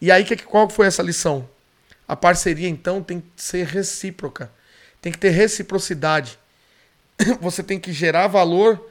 E 0.00 0.10
aí, 0.10 0.24
qual 0.38 0.68
foi 0.68 0.86
essa 0.86 1.02
lição? 1.02 1.48
A 2.06 2.14
parceria, 2.14 2.68
então, 2.68 3.02
tem 3.02 3.20
que 3.20 3.26
ser 3.36 3.66
recíproca. 3.66 4.50
Tem 5.00 5.12
que 5.12 5.18
ter 5.18 5.30
reciprocidade. 5.30 6.38
Você 7.40 7.62
tem 7.62 7.78
que 7.78 7.92
gerar 7.92 8.26
valor 8.26 8.90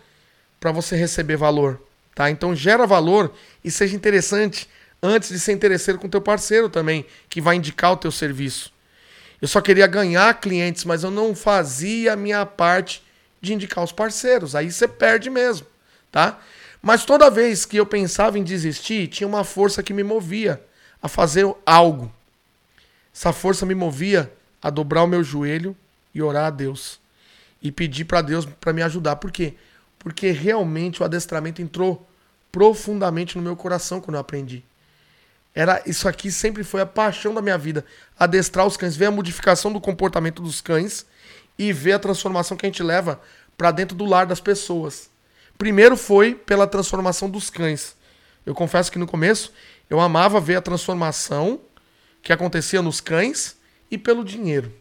para 0.59 0.72
você 0.72 0.95
receber 0.95 1.38
valor. 1.38 1.80
Tá? 2.16 2.30
Então 2.30 2.55
gera 2.55 2.88
valor 2.88 3.32
e 3.63 3.70
seja 3.70 3.95
interessante 3.95 4.70
antes 5.03 5.30
de 5.30 5.39
ser 5.39 5.51
interesseiro 5.51 5.99
com 5.99 6.07
o 6.07 6.09
teu 6.09 6.22
parceiro 6.22 6.70
também, 6.70 7.05
que 7.30 7.41
vai 7.41 7.57
indicar 7.57 7.91
o 7.91 7.97
teu 7.97 8.11
serviço. 8.11 8.74
Eu 9.41 9.47
só 9.47 9.61
queria 9.61 9.86
ganhar 9.86 10.34
clientes, 10.39 10.86
mas 10.86 11.03
eu 11.03 11.11
não 11.11 11.36
fazia 11.36 12.13
a 12.13 12.16
minha 12.16 12.45
parte 12.45 13.03
de 13.41 13.53
indicar 13.53 13.84
os 13.84 13.91
parceiros. 13.91 14.55
Aí 14.55 14.72
você 14.72 14.88
perde 14.88 15.30
mesmo, 15.30 15.68
tá? 16.16 16.39
Mas 16.82 17.03
toda 17.03 17.30
vez 17.30 17.66
que 17.66 17.76
eu 17.76 17.86
pensava 17.86 18.39
em 18.39 18.43
desistir, 18.43 19.09
tinha 19.09 19.28
uma 19.28 19.43
força 19.43 19.84
que 19.84 19.93
me 19.93 20.01
movia 20.01 20.63
a 21.01 21.09
fazer 21.09 21.45
algo. 21.66 22.09
Essa 23.13 23.34
força 23.34 23.66
me 23.66 23.76
movia 23.76 24.32
a 24.61 24.70
dobrar 24.70 25.03
o 25.03 25.07
meu 25.07 25.22
joelho 25.22 25.76
e 26.13 26.22
orar 26.22 26.45
a 26.45 26.49
Deus. 26.49 27.01
E 27.61 27.70
pedir 27.70 28.05
para 28.05 28.22
Deus 28.22 28.45
para 28.45 28.72
me 28.72 28.82
ajudar. 28.82 29.18
Por 29.18 29.30
quê? 29.30 29.55
Porque 29.99 30.32
realmente 30.32 31.01
o 31.01 31.05
adestramento 31.05 31.61
entrou 31.61 32.07
profundamente 32.49 33.36
no 33.36 33.43
meu 33.43 33.57
coração 33.57 33.99
quando 33.99 34.16
eu 34.16 34.22
aprendi. 34.22 34.63
Era 35.53 35.84
isso 35.86 36.07
aqui 36.07 36.32
sempre 36.32 36.63
foi 36.63 36.80
a 36.80 36.86
paixão 36.86 37.34
da 37.34 37.41
minha 37.41 37.57
vida, 37.57 37.84
adestrar 38.18 38.66
os 38.66 38.78
cães, 38.78 38.95
ver 38.95 39.07
a 39.07 39.11
modificação 39.11 39.74
do 39.74 39.82
comportamento 39.82 40.41
dos 40.41 40.61
cães 40.61 41.05
e 41.59 41.74
ver 41.74 41.91
a 41.91 41.99
transformação 41.99 42.55
que 42.55 42.66
a 42.66 42.70
gente 42.70 42.84
leva 42.84 43.20
para 43.57 43.72
dentro 43.72 43.97
do 43.97 44.05
lar 44.05 44.26
das 44.26 44.39
pessoas. 44.39 45.13
Primeiro 45.57 45.95
foi 45.95 46.35
pela 46.35 46.67
transformação 46.67 47.29
dos 47.29 47.49
cães. 47.49 47.95
Eu 48.45 48.53
confesso 48.53 48.91
que 48.91 48.99
no 48.99 49.07
começo 49.07 49.51
eu 49.89 49.99
amava 49.99 50.39
ver 50.39 50.55
a 50.55 50.61
transformação 50.61 51.61
que 52.21 52.33
acontecia 52.33 52.81
nos 52.81 52.99
cães 52.99 53.57
e 53.89 53.97
pelo 53.97 54.23
dinheiro. 54.23 54.71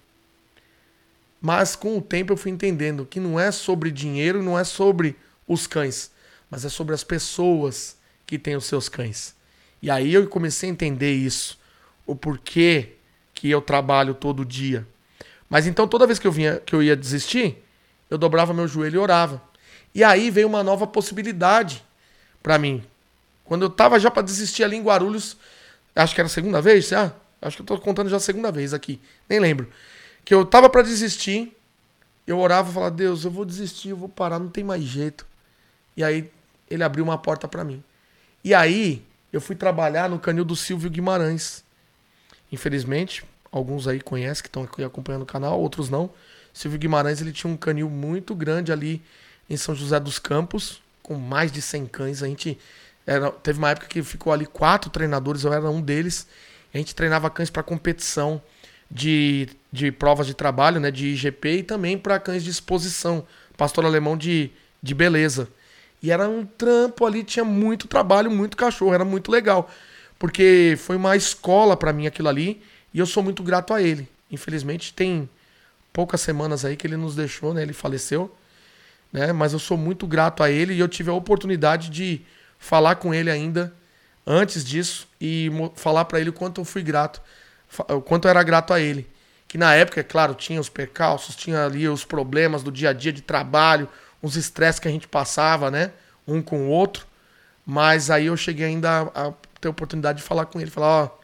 Mas 1.40 1.76
com 1.76 1.98
o 1.98 2.02
tempo 2.02 2.32
eu 2.32 2.36
fui 2.36 2.50
entendendo 2.50 3.04
que 3.04 3.20
não 3.20 3.38
é 3.38 3.52
sobre 3.52 3.90
dinheiro, 3.90 4.42
não 4.42 4.58
é 4.58 4.64
sobre 4.64 5.16
os 5.46 5.66
cães, 5.66 6.10
mas 6.50 6.64
é 6.64 6.68
sobre 6.68 6.94
as 6.94 7.04
pessoas 7.04 7.96
que 8.26 8.38
têm 8.38 8.56
os 8.56 8.64
seus 8.64 8.88
cães. 8.88 9.34
E 9.82 9.90
aí 9.90 10.14
eu 10.14 10.26
comecei 10.26 10.70
a 10.70 10.72
entender 10.72 11.12
isso, 11.12 11.58
o 12.06 12.16
porquê 12.16 12.92
que 13.34 13.50
eu 13.50 13.60
trabalho 13.60 14.14
todo 14.14 14.44
dia. 14.44 14.86
Mas 15.48 15.66
então 15.66 15.86
toda 15.86 16.06
vez 16.06 16.18
que 16.18 16.26
eu 16.26 16.32
vinha, 16.32 16.58
que 16.64 16.74
eu 16.74 16.82
ia 16.82 16.96
desistir, 16.96 17.62
eu 18.08 18.16
dobrava 18.16 18.54
meu 18.54 18.66
joelho 18.66 18.96
e 18.96 18.98
orava. 18.98 19.42
E 19.94 20.02
aí 20.02 20.30
veio 20.30 20.48
uma 20.48 20.62
nova 20.62 20.86
possibilidade 20.86 21.84
para 22.42 22.58
mim. 22.58 22.82
Quando 23.44 23.62
eu 23.62 23.70
tava 23.70 23.98
já 24.00 24.10
para 24.10 24.22
desistir 24.22 24.64
ali 24.64 24.76
em 24.76 24.82
Guarulhos, 24.82 25.36
acho 25.94 26.14
que 26.14 26.20
era 26.20 26.26
a 26.26 26.30
segunda 26.30 26.60
vez, 26.60 26.92
ah, 26.92 27.14
acho 27.40 27.56
que 27.56 27.62
eu 27.62 27.66
tô 27.66 27.78
contando 27.78 28.10
já 28.10 28.16
a 28.16 28.20
segunda 28.20 28.50
vez 28.50 28.74
aqui, 28.74 29.00
nem 29.28 29.38
lembro. 29.38 29.68
Que 30.24 30.34
eu 30.34 30.44
tava 30.44 30.68
para 30.68 30.82
desistir, 30.82 31.56
eu 32.26 32.38
orava 32.38 32.70
e 32.70 32.74
falava: 32.74 32.90
"Deus, 32.90 33.24
eu 33.24 33.30
vou 33.30 33.44
desistir, 33.44 33.90
eu 33.90 33.96
vou 33.96 34.08
parar, 34.08 34.38
não 34.38 34.48
tem 34.48 34.64
mais 34.64 34.82
jeito". 34.82 35.26
E 35.96 36.02
aí 36.02 36.30
ele 36.68 36.82
abriu 36.82 37.04
uma 37.04 37.18
porta 37.18 37.46
para 37.46 37.62
mim. 37.62 37.84
E 38.42 38.54
aí 38.54 39.02
eu 39.32 39.40
fui 39.40 39.54
trabalhar 39.54 40.08
no 40.08 40.18
canil 40.18 40.44
do 40.44 40.56
Silvio 40.56 40.90
Guimarães. 40.90 41.62
Infelizmente, 42.50 43.24
alguns 43.52 43.86
aí 43.86 44.00
conhecem 44.00 44.42
que 44.42 44.48
estão 44.48 44.66
acompanhando 44.84 45.22
o 45.22 45.26
canal, 45.26 45.60
outros 45.60 45.88
não. 45.88 46.10
Silvio 46.52 46.78
Guimarães 46.78 47.20
ele 47.20 47.32
tinha 47.32 47.52
um 47.52 47.56
canil 47.56 47.90
muito 47.90 48.34
grande 48.34 48.72
ali 48.72 49.02
em 49.48 49.56
São 49.56 49.74
José 49.74 49.98
dos 50.00 50.18
Campos, 50.18 50.82
com 51.02 51.14
mais 51.14 51.52
de 51.52 51.60
100 51.60 51.86
cães. 51.86 52.22
A 52.22 52.26
gente 52.26 52.58
era, 53.06 53.30
teve 53.30 53.58
uma 53.58 53.70
época 53.70 53.86
que 53.86 54.02
ficou 54.02 54.32
ali 54.32 54.46
quatro 54.46 54.90
treinadores, 54.90 55.44
eu 55.44 55.52
era 55.52 55.68
um 55.70 55.80
deles. 55.80 56.26
A 56.72 56.78
gente 56.78 56.94
treinava 56.94 57.30
cães 57.30 57.50
para 57.50 57.62
competição 57.62 58.42
de, 58.90 59.48
de 59.72 59.92
provas 59.92 60.26
de 60.26 60.34
trabalho, 60.34 60.80
né, 60.80 60.90
de 60.90 61.08
IGP 61.08 61.58
e 61.58 61.62
também 61.62 61.98
para 61.98 62.18
cães 62.18 62.42
de 62.42 62.50
exposição, 62.50 63.26
pastor 63.56 63.84
alemão 63.84 64.16
de, 64.16 64.50
de 64.82 64.94
beleza. 64.94 65.48
E 66.02 66.10
era 66.10 66.28
um 66.28 66.44
trampo 66.44 67.06
ali, 67.06 67.24
tinha 67.24 67.44
muito 67.44 67.88
trabalho, 67.88 68.30
muito 68.30 68.56
cachorro, 68.56 68.92
era 68.92 69.04
muito 69.04 69.30
legal. 69.30 69.70
Porque 70.18 70.76
foi 70.78 70.96
uma 70.96 71.16
escola 71.16 71.76
para 71.76 71.92
mim 71.92 72.06
aquilo 72.06 72.28
ali, 72.28 72.62
e 72.92 72.98
eu 72.98 73.06
sou 73.06 73.22
muito 73.22 73.42
grato 73.42 73.72
a 73.72 73.82
ele. 73.82 74.08
Infelizmente 74.30 74.92
tem 74.92 75.28
poucas 75.92 76.20
semanas 76.20 76.64
aí 76.64 76.76
que 76.76 76.86
ele 76.86 76.96
nos 76.96 77.14
deixou, 77.14 77.54
né? 77.54 77.62
Ele 77.62 77.72
faleceu, 77.72 78.34
né? 79.14 79.32
Mas 79.32 79.52
eu 79.52 79.60
sou 79.60 79.78
muito 79.78 80.08
grato 80.08 80.42
a 80.42 80.50
ele 80.50 80.74
e 80.74 80.80
eu 80.80 80.88
tive 80.88 81.08
a 81.08 81.12
oportunidade 81.12 81.88
de 81.88 82.20
falar 82.58 82.96
com 82.96 83.14
ele 83.14 83.30
ainda 83.30 83.72
antes 84.26 84.64
disso 84.64 85.06
e 85.20 85.48
falar 85.76 86.04
para 86.06 86.18
ele 86.18 86.30
o 86.30 86.32
quanto 86.32 86.60
eu 86.60 86.64
fui 86.64 86.82
grato, 86.82 87.22
o 87.88 88.00
quanto 88.00 88.24
eu 88.24 88.30
era 88.30 88.42
grato 88.42 88.72
a 88.74 88.80
ele. 88.80 89.08
Que 89.46 89.56
na 89.56 89.72
época, 89.72 90.00
é 90.00 90.02
claro, 90.02 90.34
tinha 90.34 90.60
os 90.60 90.68
percalços, 90.68 91.36
tinha 91.36 91.64
ali 91.64 91.88
os 91.88 92.04
problemas 92.04 92.64
do 92.64 92.72
dia 92.72 92.90
a 92.90 92.92
dia 92.92 93.12
de 93.12 93.22
trabalho, 93.22 93.88
os 94.20 94.34
estresses 94.34 94.80
que 94.80 94.88
a 94.88 94.90
gente 94.90 95.06
passava, 95.06 95.70
né? 95.70 95.92
Um 96.26 96.42
com 96.42 96.66
o 96.66 96.68
outro. 96.68 97.06
Mas 97.64 98.10
aí 98.10 98.26
eu 98.26 98.36
cheguei 98.36 98.66
ainda 98.66 99.02
a, 99.14 99.32
ter 99.60 99.68
a 99.68 99.70
oportunidade 99.70 100.18
de 100.18 100.24
falar 100.24 100.46
com 100.46 100.60
ele, 100.60 100.72
falar, 100.72 101.04
ó, 101.04 101.18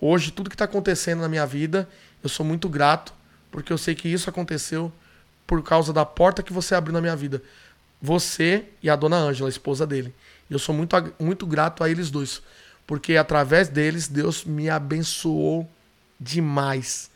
hoje 0.00 0.30
tudo 0.30 0.48
que 0.48 0.54
está 0.54 0.64
acontecendo 0.64 1.20
na 1.20 1.28
minha 1.28 1.44
vida, 1.44 1.86
eu 2.22 2.30
sou 2.30 2.46
muito 2.46 2.66
grato, 2.66 3.12
porque 3.50 3.70
eu 3.70 3.76
sei 3.76 3.94
que 3.94 4.08
isso 4.08 4.30
aconteceu 4.30 4.90
por 5.50 5.64
causa 5.64 5.92
da 5.92 6.06
porta 6.06 6.44
que 6.44 6.52
você 6.52 6.76
abriu 6.76 6.92
na 6.92 7.00
minha 7.00 7.16
vida. 7.16 7.42
Você 8.00 8.66
e 8.80 8.88
a 8.88 8.94
dona 8.94 9.16
Ângela, 9.16 9.48
a 9.48 9.50
esposa 9.50 9.84
dele. 9.84 10.14
Eu 10.48 10.60
sou 10.60 10.72
muito, 10.72 10.94
muito 11.18 11.44
grato 11.44 11.82
a 11.82 11.90
eles 11.90 12.08
dois. 12.08 12.40
Porque 12.86 13.16
através 13.16 13.68
deles, 13.68 14.06
Deus 14.06 14.44
me 14.44 14.70
abençoou 14.70 15.68
demais. 16.20 17.10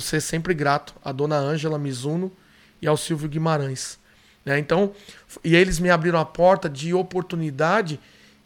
Ser 0.00 0.20
sempre 0.20 0.52
grato 0.52 0.96
à 1.04 1.12
dona 1.12 1.36
Ângela 1.36 1.78
Mizuno 1.78 2.32
e 2.82 2.88
ao 2.88 2.96
Silvio 2.96 3.28
Guimarães. 3.28 4.00
Né? 4.44 4.58
Então, 4.58 4.92
e 5.44 5.54
eles 5.54 5.78
me 5.78 5.90
abriram 5.90 6.18
a 6.18 6.24
porta 6.24 6.68
de 6.68 6.92
oportunidade 6.92 8.00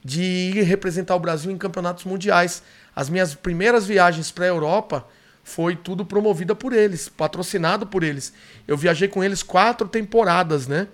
de 0.05 0.21
ir 0.21 0.65
representar 0.65 1.17
o 1.17 1.21
Brasil 1.21 1.51
em 1.51 1.57
campeonatos 1.57 2.05
mundiais. 2.05 2.63
As 2.95 3.09
minhas 3.09 3.35
primeiras 3.35 3.87
viagens 3.87 4.31
para 4.31 4.45
a 4.45 4.49
Europa 4.49 5.07
foi 5.45 5.77
tudo 5.77 6.07
promovida 6.07 6.55
por 6.55 6.73
eles, 6.73 7.09
patrocinado 7.09 7.87
por 7.87 8.03
eles. 8.03 8.33
Eu 8.67 8.77
viajei 8.77 9.07
com 9.07 9.23
eles 9.23 9.43
quatro 9.43 9.87
temporadas, 9.87 10.67
né? 10.67 10.89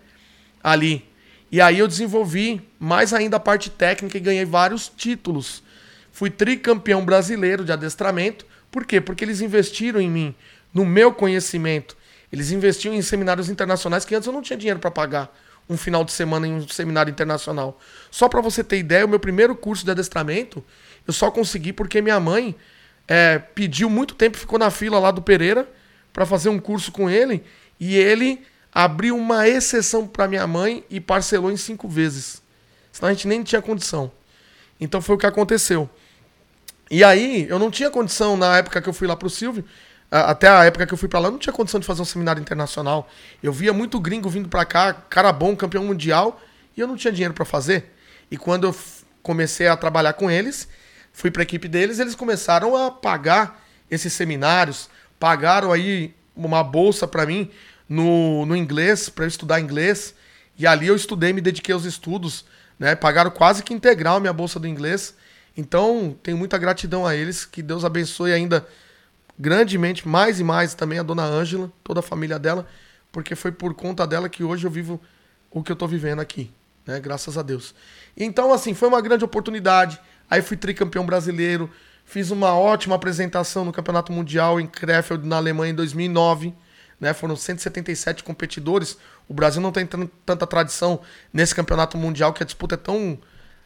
Ali. 0.62 1.08
E 1.52 1.60
aí 1.60 1.78
eu 1.78 1.88
desenvolvi 1.88 2.60
mais 2.78 3.14
ainda 3.14 3.36
a 3.36 3.40
parte 3.40 3.70
técnica 3.70 4.18
e 4.18 4.20
ganhei 4.20 4.44
vários 4.44 4.88
títulos. 4.94 5.62
Fui 6.12 6.28
tricampeão 6.28 7.04
brasileiro 7.04 7.64
de 7.64 7.72
adestramento. 7.72 8.44
Por 8.70 8.84
quê? 8.84 9.00
Porque 9.00 9.24
eles 9.24 9.40
investiram 9.40 10.00
em 10.00 10.10
mim, 10.10 10.34
no 10.74 10.84
meu 10.84 11.12
conhecimento. 11.12 11.96
Eles 12.32 12.50
investiam 12.50 12.94
em 12.94 13.02
seminários 13.02 13.48
internacionais 13.48 14.04
que 14.04 14.14
antes 14.14 14.26
eu 14.26 14.32
não 14.32 14.42
tinha 14.42 14.56
dinheiro 14.56 14.80
para 14.80 14.90
pagar 14.90 15.34
um 15.68 15.76
final 15.76 16.04
de 16.04 16.12
semana 16.12 16.46
em 16.46 16.52
um 16.52 16.68
seminário 16.68 17.10
internacional. 17.10 17.80
Só 18.10 18.28
para 18.28 18.40
você 18.40 18.62
ter 18.62 18.78
ideia, 18.78 19.06
o 19.06 19.08
meu 19.08 19.20
primeiro 19.20 19.54
curso 19.54 19.84
de 19.84 19.90
adestramento 19.92 20.62
eu 21.06 21.12
só 21.12 21.30
consegui 21.30 21.72
porque 21.72 22.02
minha 22.02 22.20
mãe 22.20 22.54
é, 23.12 23.40
pediu 23.40 23.90
muito 23.90 24.14
tempo, 24.14 24.38
ficou 24.38 24.56
na 24.56 24.70
fila 24.70 25.00
lá 25.00 25.10
do 25.10 25.20
Pereira 25.20 25.68
para 26.12 26.24
fazer 26.24 26.48
um 26.48 26.60
curso 26.60 26.92
com 26.92 27.10
ele 27.10 27.42
e 27.80 27.96
ele 27.96 28.40
abriu 28.72 29.16
uma 29.16 29.48
exceção 29.48 30.06
para 30.06 30.28
minha 30.28 30.46
mãe 30.46 30.84
e 30.88 31.00
parcelou 31.00 31.50
em 31.50 31.56
cinco 31.56 31.88
vezes. 31.88 32.40
Senão 32.92 33.10
a 33.10 33.12
gente 33.12 33.26
nem 33.26 33.42
tinha 33.42 33.60
condição. 33.60 34.12
Então 34.80 35.02
foi 35.02 35.16
o 35.16 35.18
que 35.18 35.26
aconteceu. 35.26 35.90
E 36.88 37.02
aí, 37.02 37.48
eu 37.48 37.58
não 37.58 37.68
tinha 37.68 37.90
condição, 37.90 38.36
na 38.36 38.58
época 38.58 38.80
que 38.80 38.88
eu 38.88 38.92
fui 38.92 39.08
lá 39.08 39.16
pro 39.16 39.28
Silvio, 39.28 39.64
até 40.08 40.48
a 40.48 40.64
época 40.64 40.86
que 40.86 40.94
eu 40.94 40.98
fui 40.98 41.08
para 41.08 41.18
lá, 41.18 41.26
eu 41.28 41.32
não 41.32 41.38
tinha 41.38 41.52
condição 41.52 41.80
de 41.80 41.86
fazer 41.86 42.02
um 42.02 42.04
seminário 42.04 42.40
internacional. 42.40 43.08
Eu 43.42 43.52
via 43.52 43.72
muito 43.72 43.98
gringo 43.98 44.28
vindo 44.28 44.48
para 44.48 44.64
cá, 44.64 44.92
cara 44.92 45.32
bom, 45.32 45.56
campeão 45.56 45.84
mundial, 45.84 46.40
e 46.76 46.80
eu 46.80 46.86
não 46.86 46.96
tinha 46.96 47.12
dinheiro 47.12 47.34
para 47.34 47.44
fazer. 47.44 47.92
E 48.30 48.36
quando 48.36 48.68
eu 48.68 48.76
comecei 49.20 49.66
a 49.66 49.76
trabalhar 49.76 50.12
com 50.12 50.30
eles, 50.30 50.68
fui 51.12 51.30
para 51.30 51.42
a 51.42 51.44
equipe 51.44 51.68
deles, 51.68 51.98
eles 51.98 52.14
começaram 52.14 52.76
a 52.76 52.90
pagar 52.90 53.64
esses 53.90 54.12
seminários, 54.12 54.88
pagaram 55.18 55.72
aí 55.72 56.14
uma 56.34 56.62
bolsa 56.62 57.06
para 57.06 57.26
mim 57.26 57.50
no, 57.88 58.46
no 58.46 58.56
inglês, 58.56 59.08
para 59.08 59.24
eu 59.24 59.28
estudar 59.28 59.60
inglês. 59.60 60.14
E 60.56 60.66
ali 60.66 60.86
eu 60.86 60.96
estudei, 60.96 61.32
me 61.32 61.40
dediquei 61.40 61.74
aos 61.74 61.84
estudos, 61.84 62.44
né? 62.78 62.94
Pagaram 62.94 63.30
quase 63.30 63.62
que 63.62 63.74
integral 63.74 64.20
minha 64.20 64.32
bolsa 64.32 64.60
do 64.60 64.66
inglês. 64.66 65.14
Então, 65.56 66.16
tenho 66.22 66.36
muita 66.36 66.56
gratidão 66.56 67.06
a 67.06 67.14
eles, 67.14 67.44
que 67.44 67.62
Deus 67.62 67.84
abençoe 67.84 68.32
ainda 68.32 68.66
grandemente, 69.38 70.06
mais 70.06 70.38
e 70.38 70.44
mais 70.44 70.74
também 70.74 70.98
a 70.98 71.02
dona 71.02 71.24
Ângela, 71.24 71.72
toda 71.82 72.00
a 72.00 72.02
família 72.02 72.38
dela, 72.38 72.66
porque 73.10 73.34
foi 73.34 73.50
por 73.50 73.74
conta 73.74 74.06
dela 74.06 74.28
que 74.28 74.44
hoje 74.44 74.66
eu 74.66 74.70
vivo 74.70 75.00
o 75.50 75.62
que 75.62 75.72
eu 75.72 75.76
tô 75.76 75.86
vivendo 75.86 76.20
aqui, 76.20 76.50
né? 76.86 77.00
Graças 77.00 77.36
a 77.36 77.42
Deus. 77.42 77.74
Então, 78.16 78.52
assim, 78.52 78.74
foi 78.74 78.88
uma 78.88 79.00
grande 79.00 79.24
oportunidade. 79.24 79.98
Aí 80.30 80.40
fui 80.40 80.56
tricampeão 80.56 81.04
brasileiro, 81.04 81.68
fiz 82.04 82.30
uma 82.30 82.54
ótima 82.54 82.94
apresentação 82.94 83.64
no 83.64 83.72
Campeonato 83.72 84.12
Mundial 84.12 84.60
em 84.60 84.66
Krefeld, 84.66 85.26
na 85.26 85.36
Alemanha, 85.36 85.72
em 85.72 85.74
2009 85.76 86.54
né? 87.00 87.14
Foram 87.14 87.34
177 87.34 88.22
competidores. 88.22 88.98
O 89.26 89.32
Brasil 89.32 89.62
não 89.62 89.72
tem 89.72 89.86
tanta 89.86 90.46
tradição 90.46 91.00
nesse 91.32 91.54
campeonato 91.54 91.96
mundial 91.96 92.32
que 92.32 92.42
a 92.42 92.46
disputa 92.46 92.74
é 92.74 92.78
tão 92.78 93.18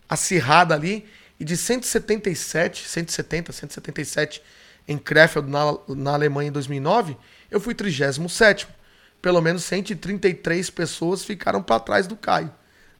acirrada 0.08 0.74
ali. 0.74 1.04
E 1.38 1.44
de 1.44 1.56
177, 1.56 2.88
170, 2.88 3.52
177 3.52 4.40
em 4.86 4.96
Krefeld, 4.96 5.50
na, 5.50 5.76
na 5.88 6.12
Alemanha, 6.12 6.48
em 6.48 6.52
2009, 6.52 7.16
eu 7.50 7.58
fui 7.58 7.74
37. 7.74 8.68
Pelo 9.20 9.40
menos 9.40 9.64
133 9.64 10.70
pessoas 10.70 11.24
ficaram 11.24 11.62
para 11.62 11.80
trás 11.80 12.06
do 12.06 12.14
Caio. 12.14 12.52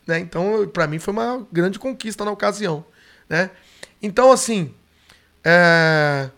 Né? 0.07 0.19
Então, 0.19 0.67
para 0.73 0.87
mim, 0.87 0.99
foi 0.99 1.13
uma 1.13 1.47
grande 1.53 1.79
conquista 1.79 2.25
na 2.25 2.33
ocasião. 2.33 2.85
Né? 3.29 3.51
Então, 4.03 4.31
assim, 4.33 4.75
é 5.43 6.31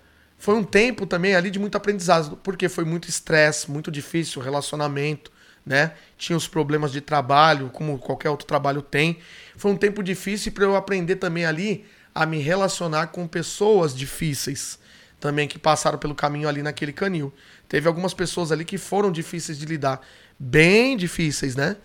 foi 0.47 0.55
um 0.55 0.63
tempo 0.63 1.07
também 1.07 1.35
ali 1.35 1.51
de 1.51 1.59
muito 1.59 1.77
aprendizado, 1.77 2.37
porque 2.37 2.69
foi 2.69 2.85
muito 2.85 3.09
estresse, 3.09 3.69
muito 3.69 3.91
difícil, 3.91 4.41
relacionamento, 4.41 5.33
né? 5.67 5.95
Tinha 6.17 6.37
os 6.37 6.47
problemas 6.47 6.93
de 6.93 7.01
trabalho, 7.01 7.69
como 7.71 7.99
qualquer 7.99 8.31
outro 8.31 8.47
trabalho 8.47 8.81
tem. 8.81 9.19
Foi 9.57 9.73
um 9.73 9.77
tempo 9.77 10.05
difícil 10.05 10.53
para 10.53 10.63
eu 10.63 10.77
aprender 10.77 11.17
também 11.17 11.45
ali 11.45 11.85
a 12.15 12.25
me 12.25 12.39
relacionar 12.39 13.09
com 13.09 13.27
pessoas 13.27 13.93
difíceis 13.93 14.79
também 15.19 15.49
que 15.49 15.59
passaram 15.59 15.99
pelo 15.99 16.15
caminho 16.15 16.49
ali 16.49 16.63
naquele 16.63 16.93
canil. 16.93 17.33
Teve 17.69 17.89
algumas 17.89 18.15
pessoas 18.15 18.53
ali 18.53 18.65
que 18.65 18.79
foram 18.79 19.11
difíceis 19.11 19.59
de 19.59 19.67
lidar, 19.67 20.01
bem 20.39 20.97
difíceis, 20.97 21.57
né? 21.57 21.77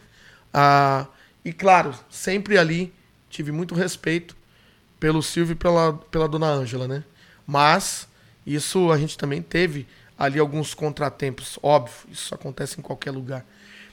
Ah, 0.53 1.07
e 1.43 1.51
claro, 1.51 1.95
sempre 2.09 2.59
ali 2.59 2.93
tive 3.29 3.51
muito 3.51 3.73
respeito 3.73 4.35
pelo 5.01 5.21
Silvio 5.21 5.51
e 5.51 5.55
pela, 5.55 5.93
pela 6.09 6.29
dona 6.29 6.47
Ângela, 6.47 6.87
né? 6.87 7.03
Mas 7.45 8.07
isso 8.45 8.89
a 8.89 8.97
gente 8.97 9.17
também 9.17 9.41
teve 9.41 9.85
ali 10.17 10.39
alguns 10.39 10.73
contratempos, 10.73 11.59
óbvio, 11.61 11.93
isso 12.09 12.33
acontece 12.33 12.79
em 12.79 12.81
qualquer 12.81 13.11
lugar. 13.11 13.45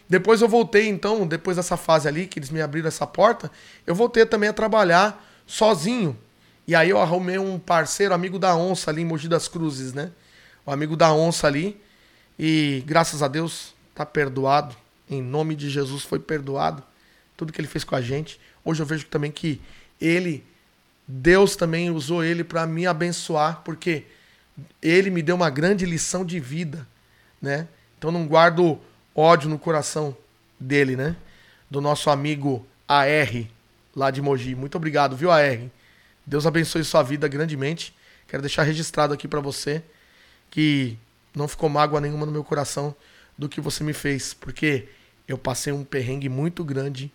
Depois 0.08 0.40
eu 0.40 0.48
voltei, 0.48 0.86
então, 0.86 1.26
depois 1.26 1.56
dessa 1.56 1.76
fase 1.76 2.06
ali, 2.06 2.28
que 2.28 2.38
eles 2.38 2.50
me 2.50 2.62
abriram 2.62 2.86
essa 2.86 3.06
porta, 3.06 3.50
eu 3.84 3.94
voltei 3.94 4.24
também 4.24 4.48
a 4.48 4.52
trabalhar 4.52 5.26
sozinho, 5.46 6.16
e 6.68 6.74
aí 6.74 6.90
eu 6.90 7.00
arrumei 7.00 7.38
um 7.38 7.58
parceiro, 7.58 8.12
amigo 8.12 8.38
da 8.38 8.54
onça 8.54 8.90
ali 8.90 9.00
em 9.00 9.04
Mogi 9.06 9.26
das 9.26 9.48
Cruzes, 9.48 9.94
né? 9.94 10.12
O 10.66 10.70
amigo 10.70 10.94
da 10.94 11.10
onça 11.14 11.46
ali. 11.46 11.80
E 12.38 12.84
graças 12.86 13.22
a 13.22 13.26
Deus 13.26 13.74
tá 13.94 14.04
perdoado. 14.04 14.76
Em 15.08 15.22
nome 15.22 15.56
de 15.56 15.70
Jesus 15.70 16.02
foi 16.02 16.18
perdoado. 16.18 16.82
Tudo 17.38 17.54
que 17.54 17.58
ele 17.58 17.66
fez 17.66 17.84
com 17.84 17.96
a 17.96 18.02
gente. 18.02 18.38
Hoje 18.62 18.82
eu 18.82 18.86
vejo 18.86 19.06
também 19.06 19.32
que 19.32 19.62
ele, 19.98 20.44
Deus 21.10 21.56
também 21.56 21.90
usou 21.90 22.22
ele 22.22 22.44
para 22.44 22.66
me 22.66 22.86
abençoar, 22.86 23.62
porque 23.64 24.04
ele 24.82 25.08
me 25.08 25.22
deu 25.22 25.34
uma 25.34 25.48
grande 25.48 25.86
lição 25.86 26.22
de 26.22 26.38
vida, 26.38 26.86
né? 27.40 27.66
Então 27.96 28.12
não 28.12 28.26
guardo 28.26 28.78
ódio 29.14 29.48
no 29.48 29.58
coração 29.58 30.14
dele, 30.60 30.96
né? 30.96 31.16
Do 31.70 31.80
nosso 31.80 32.10
amigo 32.10 32.66
AR, 32.86 33.46
lá 33.96 34.10
de 34.10 34.20
Mogi. 34.20 34.54
Muito 34.54 34.76
obrigado, 34.76 35.16
viu, 35.16 35.30
AR? 35.30 35.58
Deus 36.26 36.46
abençoe 36.46 36.84
sua 36.84 37.02
vida 37.02 37.26
grandemente. 37.26 37.94
Quero 38.26 38.42
deixar 38.42 38.64
registrado 38.64 39.14
aqui 39.14 39.26
para 39.26 39.40
você 39.40 39.82
que 40.50 40.98
não 41.34 41.48
ficou 41.48 41.70
mágoa 41.70 42.02
nenhuma 42.02 42.26
no 42.26 42.32
meu 42.32 42.44
coração 42.44 42.94
do 43.36 43.48
que 43.48 43.62
você 43.62 43.82
me 43.82 43.94
fez, 43.94 44.34
porque 44.34 44.88
eu 45.26 45.38
passei 45.38 45.72
um 45.72 45.84
perrengue 45.84 46.28
muito 46.28 46.62
grande 46.62 47.10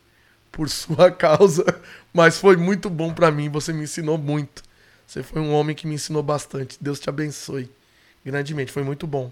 por 0.53 0.69
sua 0.69 1.11
causa, 1.11 1.65
mas 2.13 2.37
foi 2.37 2.55
muito 2.55 2.89
bom 2.89 3.13
para 3.13 3.29
mim, 3.29 3.49
você 3.49 3.73
me 3.73 3.83
ensinou 3.83 4.17
muito. 4.17 4.63
Você 5.05 5.21
foi 5.21 5.41
um 5.41 5.53
homem 5.53 5.75
que 5.75 5.85
me 5.85 5.95
ensinou 5.95 6.23
bastante. 6.23 6.77
Deus 6.79 6.99
te 6.99 7.09
abençoe 7.09 7.69
grandemente, 8.25 8.71
foi 8.71 8.83
muito 8.83 9.05
bom. 9.05 9.31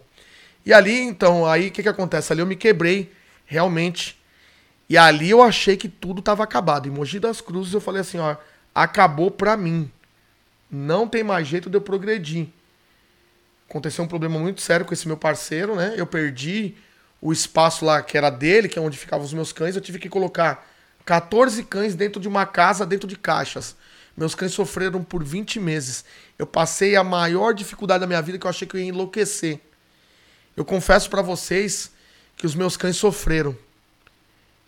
E 0.65 0.73
ali, 0.73 0.99
então, 0.99 1.45
aí 1.45 1.69
o 1.69 1.71
que 1.71 1.81
que 1.81 1.89
acontece? 1.89 2.33
Ali 2.33 2.41
eu 2.41 2.45
me 2.45 2.57
quebrei 2.57 3.11
realmente. 3.45 4.19
E 4.89 4.97
ali 4.97 5.29
eu 5.29 5.41
achei 5.41 5.77
que 5.77 5.87
tudo 5.87 6.19
estava 6.19 6.43
acabado. 6.43 6.87
Em 6.87 6.91
Mogi 6.91 7.19
das 7.19 7.39
Cruzes 7.39 7.73
eu 7.73 7.79
falei 7.79 8.01
assim, 8.01 8.17
ó, 8.17 8.35
acabou 8.75 9.31
pra 9.31 9.55
mim. 9.55 9.89
Não 10.69 11.07
tem 11.07 11.23
mais 11.23 11.47
jeito 11.47 11.69
de 11.69 11.77
eu 11.77 11.81
progredir. 11.81 12.47
Aconteceu 13.69 14.03
um 14.03 14.07
problema 14.07 14.37
muito 14.37 14.61
sério 14.61 14.85
com 14.85 14.93
esse 14.93 15.07
meu 15.07 15.17
parceiro, 15.17 15.75
né? 15.75 15.93
Eu 15.95 16.05
perdi 16.05 16.75
o 17.21 17.31
espaço 17.31 17.85
lá 17.85 18.01
que 18.01 18.17
era 18.17 18.29
dele, 18.29 18.67
que 18.67 18.77
é 18.77 18.81
onde 18.81 18.97
ficavam 18.97 19.25
os 19.25 19.33
meus 19.33 19.53
cães. 19.53 19.75
Eu 19.75 19.81
tive 19.81 19.97
que 19.97 20.09
colocar 20.09 20.70
14 21.05 21.63
cães 21.63 21.95
dentro 21.95 22.21
de 22.21 22.27
uma 22.27 22.45
casa, 22.45 22.85
dentro 22.85 23.07
de 23.07 23.15
caixas. 23.15 23.75
Meus 24.15 24.35
cães 24.35 24.53
sofreram 24.53 25.03
por 25.03 25.23
20 25.23 25.59
meses. 25.59 26.03
Eu 26.37 26.45
passei 26.45 26.95
a 26.95 27.03
maior 27.03 27.53
dificuldade 27.53 28.01
da 28.01 28.07
minha 28.07 28.21
vida 28.21 28.37
que 28.37 28.45
eu 28.45 28.49
achei 28.49 28.67
que 28.67 28.75
eu 28.75 28.81
ia 28.81 28.87
enlouquecer. 28.87 29.59
Eu 30.55 30.65
confesso 30.65 31.09
para 31.09 31.21
vocês 31.21 31.91
que 32.35 32.45
os 32.45 32.55
meus 32.55 32.75
cães 32.75 32.97
sofreram. 32.97 33.55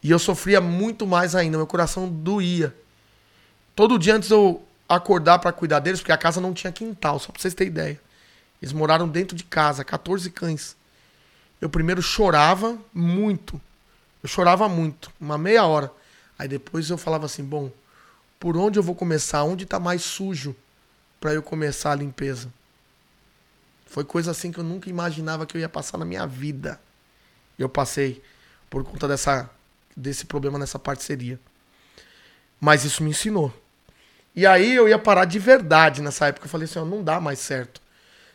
E 0.01 0.11
eu 0.11 0.19
sofria 0.19 0.59
muito 0.59 1.07
mais 1.07 1.35
ainda, 1.35 1.57
meu 1.57 1.67
coração 1.67 2.09
doía. 2.09 2.75
Todo 3.75 3.97
dia 3.97 4.15
antes 4.15 4.29
eu 4.29 4.63
acordar 4.87 5.39
para 5.39 5.51
cuidar 5.51 5.79
deles, 5.79 5.99
porque 5.99 6.11
a 6.11 6.17
casa 6.17 6.41
não 6.41 6.53
tinha 6.53 6.71
quintal, 6.71 7.19
só 7.19 7.31
pra 7.31 7.41
vocês 7.41 7.53
terem 7.53 7.71
ideia. 7.71 8.01
Eles 8.61 8.73
moraram 8.73 9.07
dentro 9.07 9.35
de 9.35 9.43
casa, 9.43 9.83
14 9.83 10.29
cães. 10.29 10.75
Eu 11.59 11.69
primeiro 11.69 12.01
chorava 12.01 12.77
muito. 12.93 13.59
Eu 14.21 14.29
chorava 14.29 14.69
muito, 14.69 15.11
uma 15.19 15.37
meia 15.37 15.65
hora. 15.65 15.91
Aí 16.37 16.47
depois 16.47 16.89
eu 16.89 16.97
falava 16.97 17.25
assim: 17.25 17.43
bom, 17.43 17.71
por 18.39 18.57
onde 18.57 18.77
eu 18.77 18.83
vou 18.83 18.95
começar? 18.95 19.43
Onde 19.43 19.65
tá 19.65 19.79
mais 19.79 20.01
sujo 20.01 20.55
para 21.19 21.33
eu 21.33 21.41
começar 21.41 21.91
a 21.91 21.95
limpeza? 21.95 22.51
Foi 23.85 24.03
coisa 24.03 24.31
assim 24.31 24.51
que 24.51 24.59
eu 24.59 24.63
nunca 24.63 24.89
imaginava 24.89 25.45
que 25.45 25.55
eu 25.55 25.61
ia 25.61 25.69
passar 25.69 25.97
na 25.97 26.05
minha 26.05 26.25
vida. 26.25 26.79
Eu 27.57 27.69
passei 27.69 28.21
por 28.69 28.83
conta 28.83 29.07
dessa, 29.07 29.49
desse 29.95 30.25
problema 30.25 30.57
nessa 30.57 30.79
parceria. 30.79 31.39
Mas 32.59 32.83
isso 32.83 33.03
me 33.03 33.11
ensinou. 33.11 33.53
E 34.35 34.47
aí 34.47 34.73
eu 34.73 34.89
ia 34.89 34.97
parar 34.97 35.25
de 35.25 35.37
verdade 35.37 36.01
nessa 36.01 36.27
época. 36.27 36.47
Eu 36.47 36.49
falei 36.49 36.65
assim, 36.65 36.79
ó, 36.79 36.85
não 36.85 37.03
dá 37.03 37.21
mais 37.21 37.37
certo. 37.39 37.79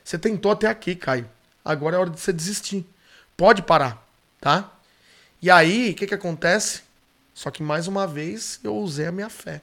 Você 0.05 0.17
tentou 0.17 0.53
até 0.53 0.69
aqui, 0.69 0.95
Caio. 0.95 1.29
Agora 1.65 1.97
é 1.97 1.99
hora 1.99 2.11
de 2.11 2.21
você 2.21 2.33
desistir. 2.33 2.87
Pode 3.37 3.63
parar, 3.63 4.07
tá? 4.41 4.73
E 5.43 5.51
aí, 5.51 5.91
o 5.91 5.95
que 5.95 6.07
que 6.07 6.15
acontece? 6.15 6.83
Só 7.39 7.53
que 7.53 7.63
mais 7.63 7.87
uma 7.87 8.05
vez 8.05 8.59
eu 8.65 8.77
usei 8.77 9.07
a 9.07 9.13
minha 9.13 9.31
fé. 9.31 9.63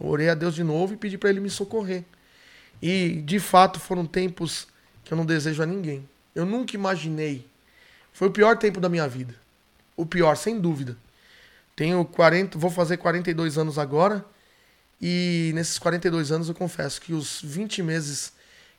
Eu 0.00 0.08
orei 0.08 0.28
a 0.28 0.34
Deus 0.34 0.56
de 0.56 0.64
novo 0.64 0.94
e 0.94 0.96
pedi 0.96 1.16
para 1.16 1.30
ele 1.30 1.38
me 1.38 1.48
socorrer. 1.48 2.02
E 2.82 3.22
de 3.24 3.38
fato 3.38 3.78
foram 3.78 4.04
tempos 4.04 4.66
que 5.04 5.12
eu 5.12 5.16
não 5.16 5.24
desejo 5.24 5.62
a 5.62 5.66
ninguém. 5.66 6.04
Eu 6.34 6.44
nunca 6.44 6.74
imaginei. 6.74 7.46
Foi 8.12 8.26
o 8.26 8.32
pior 8.32 8.58
tempo 8.58 8.80
da 8.80 8.88
minha 8.88 9.06
vida. 9.06 9.32
O 9.96 10.04
pior, 10.04 10.36
sem 10.36 10.58
dúvida. 10.58 10.96
Tenho 11.76 12.04
40, 12.04 12.58
vou 12.58 12.72
fazer 12.72 12.96
42 12.96 13.56
anos 13.56 13.78
agora 13.78 14.24
e 15.00 15.52
nesses 15.54 15.78
42 15.78 16.32
anos 16.32 16.48
eu 16.48 16.56
confesso 16.56 17.00
que 17.00 17.12
os 17.12 17.40
20 17.40 17.84
meses 17.84 18.32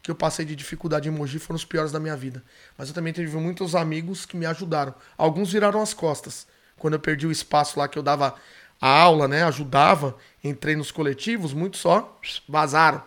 que 0.04 0.12
eu 0.12 0.16
passei 0.16 0.44
de 0.44 0.54
dificuldade 0.54 1.08
em 1.08 1.14
Mogi 1.14 1.40
foram 1.40 1.56
os 1.56 1.64
piores 1.64 1.94
da 1.94 2.00
minha 2.00 2.18
vida. 2.18 2.44
Mas 2.78 2.90
eu 2.90 2.94
também 2.94 3.14
tive 3.14 3.38
muitos 3.38 3.74
amigos 3.74 4.26
que 4.26 4.36
me 4.36 4.46
ajudaram. 4.46 4.94
Alguns 5.18 5.50
viraram 5.50 5.82
as 5.82 5.94
costas. 5.94 6.46
Quando 6.78 6.94
eu 6.94 7.00
perdi 7.00 7.26
o 7.26 7.32
espaço 7.32 7.80
lá 7.80 7.88
que 7.88 7.98
eu 7.98 8.04
dava 8.04 8.36
a 8.80 8.88
aula, 8.88 9.28
né, 9.28 9.44
ajudava, 9.44 10.16
entrei 10.44 10.76
nos 10.76 10.92
coletivos, 10.92 11.54
muitos 11.54 11.80
só 11.80 12.20
vazaram. 12.48 13.04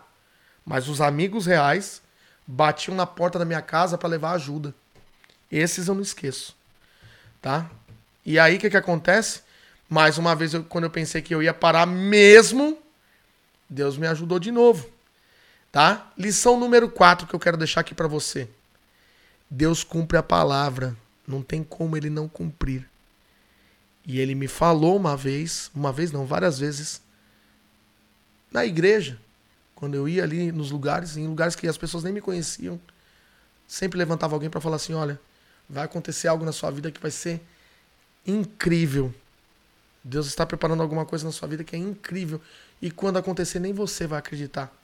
Mas 0.64 0.88
os 0.88 1.00
amigos 1.00 1.46
reais 1.46 2.02
batiam 2.46 2.96
na 2.96 3.06
porta 3.06 3.38
da 3.38 3.44
minha 3.44 3.62
casa 3.62 3.96
para 3.96 4.08
levar 4.08 4.32
ajuda. 4.32 4.74
Esses 5.50 5.88
eu 5.88 5.94
não 5.94 6.02
esqueço. 6.02 6.56
Tá? 7.40 7.70
E 8.26 8.38
aí 8.38 8.56
o 8.56 8.58
que 8.58 8.70
que 8.70 8.76
acontece? 8.76 9.42
Mais 9.88 10.18
uma 10.18 10.34
vez, 10.34 10.54
eu, 10.54 10.62
quando 10.64 10.84
eu 10.84 10.90
pensei 10.90 11.22
que 11.22 11.34
eu 11.34 11.42
ia 11.42 11.54
parar 11.54 11.86
mesmo, 11.86 12.78
Deus 13.68 13.96
me 13.96 14.06
ajudou 14.06 14.38
de 14.38 14.50
novo. 14.50 14.88
Tá? 15.72 16.10
Lição 16.18 16.58
número 16.58 16.88
4 16.88 17.26
que 17.26 17.34
eu 17.34 17.40
quero 17.40 17.56
deixar 17.56 17.80
aqui 17.80 17.94
para 17.94 18.08
você. 18.08 18.48
Deus 19.48 19.82
cumpre 19.82 20.16
a 20.16 20.22
palavra, 20.22 20.96
não 21.26 21.42
tem 21.42 21.62
como 21.62 21.96
ele 21.96 22.10
não 22.10 22.28
cumprir. 22.28 22.89
E 24.06 24.18
ele 24.18 24.34
me 24.34 24.48
falou 24.48 24.96
uma 24.96 25.16
vez, 25.16 25.70
uma 25.74 25.92
vez 25.92 26.10
não, 26.10 26.24
várias 26.24 26.58
vezes, 26.58 27.00
na 28.50 28.64
igreja, 28.64 29.18
quando 29.74 29.94
eu 29.94 30.08
ia 30.08 30.22
ali 30.22 30.50
nos 30.50 30.70
lugares, 30.70 31.16
em 31.16 31.26
lugares 31.26 31.54
que 31.54 31.66
as 31.68 31.78
pessoas 31.78 32.02
nem 32.02 32.12
me 32.12 32.20
conheciam, 32.20 32.80
sempre 33.66 33.98
levantava 33.98 34.34
alguém 34.34 34.50
para 34.50 34.60
falar 34.60 34.76
assim: 34.76 34.94
olha, 34.94 35.20
vai 35.68 35.84
acontecer 35.84 36.28
algo 36.28 36.44
na 36.44 36.52
sua 36.52 36.70
vida 36.70 36.90
que 36.90 37.00
vai 37.00 37.10
ser 37.10 37.40
incrível. 38.26 39.14
Deus 40.02 40.26
está 40.26 40.44
preparando 40.44 40.82
alguma 40.82 41.04
coisa 41.04 41.24
na 41.24 41.32
sua 41.32 41.46
vida 41.46 41.62
que 41.62 41.76
é 41.76 41.78
incrível. 41.78 42.40
E 42.80 42.90
quando 42.90 43.18
acontecer, 43.18 43.58
nem 43.58 43.72
você 43.72 44.06
vai 44.06 44.18
acreditar. 44.18 44.74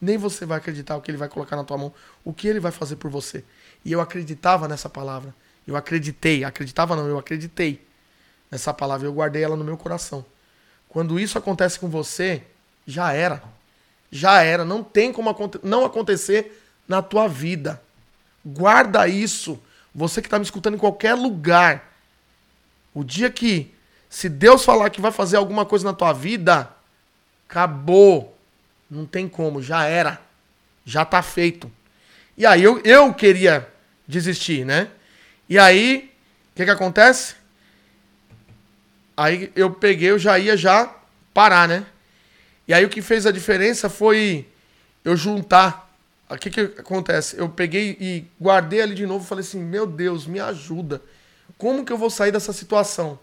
Nem 0.00 0.18
você 0.18 0.44
vai 0.44 0.58
acreditar 0.58 0.96
o 0.96 1.00
que 1.00 1.10
ele 1.10 1.18
vai 1.18 1.28
colocar 1.28 1.56
na 1.56 1.64
tua 1.64 1.78
mão, 1.78 1.92
o 2.22 2.32
que 2.32 2.46
ele 2.46 2.60
vai 2.60 2.70
fazer 2.70 2.96
por 2.96 3.10
você. 3.10 3.42
E 3.84 3.92
eu 3.92 4.00
acreditava 4.00 4.68
nessa 4.68 4.90
palavra. 4.90 5.34
Eu 5.66 5.74
acreditei. 5.74 6.44
Acreditava 6.44 6.94
não, 6.94 7.06
eu 7.06 7.18
acreditei 7.18 7.82
nessa 8.50 8.72
palavra. 8.72 9.06
Eu 9.06 9.12
guardei 9.12 9.42
ela 9.42 9.56
no 9.56 9.64
meu 9.64 9.76
coração. 9.76 10.24
Quando 10.88 11.18
isso 11.18 11.36
acontece 11.36 11.78
com 11.78 11.88
você, 11.88 12.42
já 12.86 13.12
era. 13.12 13.42
Já 14.10 14.42
era. 14.42 14.64
Não 14.64 14.82
tem 14.82 15.12
como 15.12 15.34
não 15.62 15.84
acontecer 15.84 16.62
na 16.86 17.02
tua 17.02 17.28
vida. 17.28 17.82
Guarda 18.44 19.08
isso. 19.08 19.60
Você 19.94 20.20
que 20.20 20.26
está 20.26 20.38
me 20.38 20.44
escutando 20.44 20.74
em 20.74 20.78
qualquer 20.78 21.14
lugar. 21.14 21.92
O 22.94 23.04
dia 23.04 23.30
que, 23.30 23.74
se 24.08 24.28
Deus 24.28 24.64
falar 24.64 24.90
que 24.90 25.00
vai 25.00 25.12
fazer 25.12 25.36
alguma 25.36 25.66
coisa 25.66 25.84
na 25.84 25.92
tua 25.92 26.12
vida, 26.12 26.74
Acabou. 27.48 28.36
Não 28.90 29.06
tem 29.06 29.28
como, 29.28 29.62
já 29.62 29.84
era. 29.84 30.20
Já 30.84 31.04
tá 31.04 31.22
feito. 31.22 31.70
E 32.36 32.44
aí 32.44 32.62
eu, 32.62 32.80
eu 32.84 33.12
queria 33.14 33.68
desistir, 34.06 34.64
né? 34.64 34.88
E 35.48 35.58
aí, 35.58 36.12
o 36.52 36.56
que 36.56 36.64
que 36.64 36.70
acontece? 36.70 37.34
Aí 39.16 39.50
eu 39.56 39.70
peguei, 39.70 40.10
eu 40.10 40.18
já 40.18 40.38
ia 40.38 40.56
já 40.56 40.92
parar, 41.32 41.68
né? 41.68 41.86
E 42.68 42.74
aí 42.74 42.84
o 42.84 42.88
que 42.88 43.00
fez 43.00 43.26
a 43.26 43.30
diferença 43.30 43.88
foi 43.88 44.46
eu 45.04 45.16
juntar. 45.16 45.90
O 46.28 46.36
que 46.36 46.50
que 46.50 46.60
acontece? 46.80 47.38
Eu 47.38 47.48
peguei 47.48 47.96
e 48.00 48.26
guardei 48.40 48.82
ali 48.82 48.94
de 48.94 49.06
novo 49.06 49.24
falei 49.24 49.44
assim: 49.44 49.60
"Meu 49.62 49.86
Deus, 49.86 50.26
me 50.26 50.40
ajuda. 50.40 51.00
Como 51.56 51.84
que 51.84 51.92
eu 51.92 51.98
vou 51.98 52.10
sair 52.10 52.32
dessa 52.32 52.52
situação?" 52.52 53.18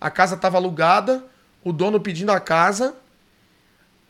A 0.00 0.10
casa 0.10 0.34
estava 0.34 0.58
alugada, 0.58 1.24
o 1.64 1.72
dono 1.72 2.00
pedindo 2.00 2.30
a 2.30 2.38
casa, 2.38 2.94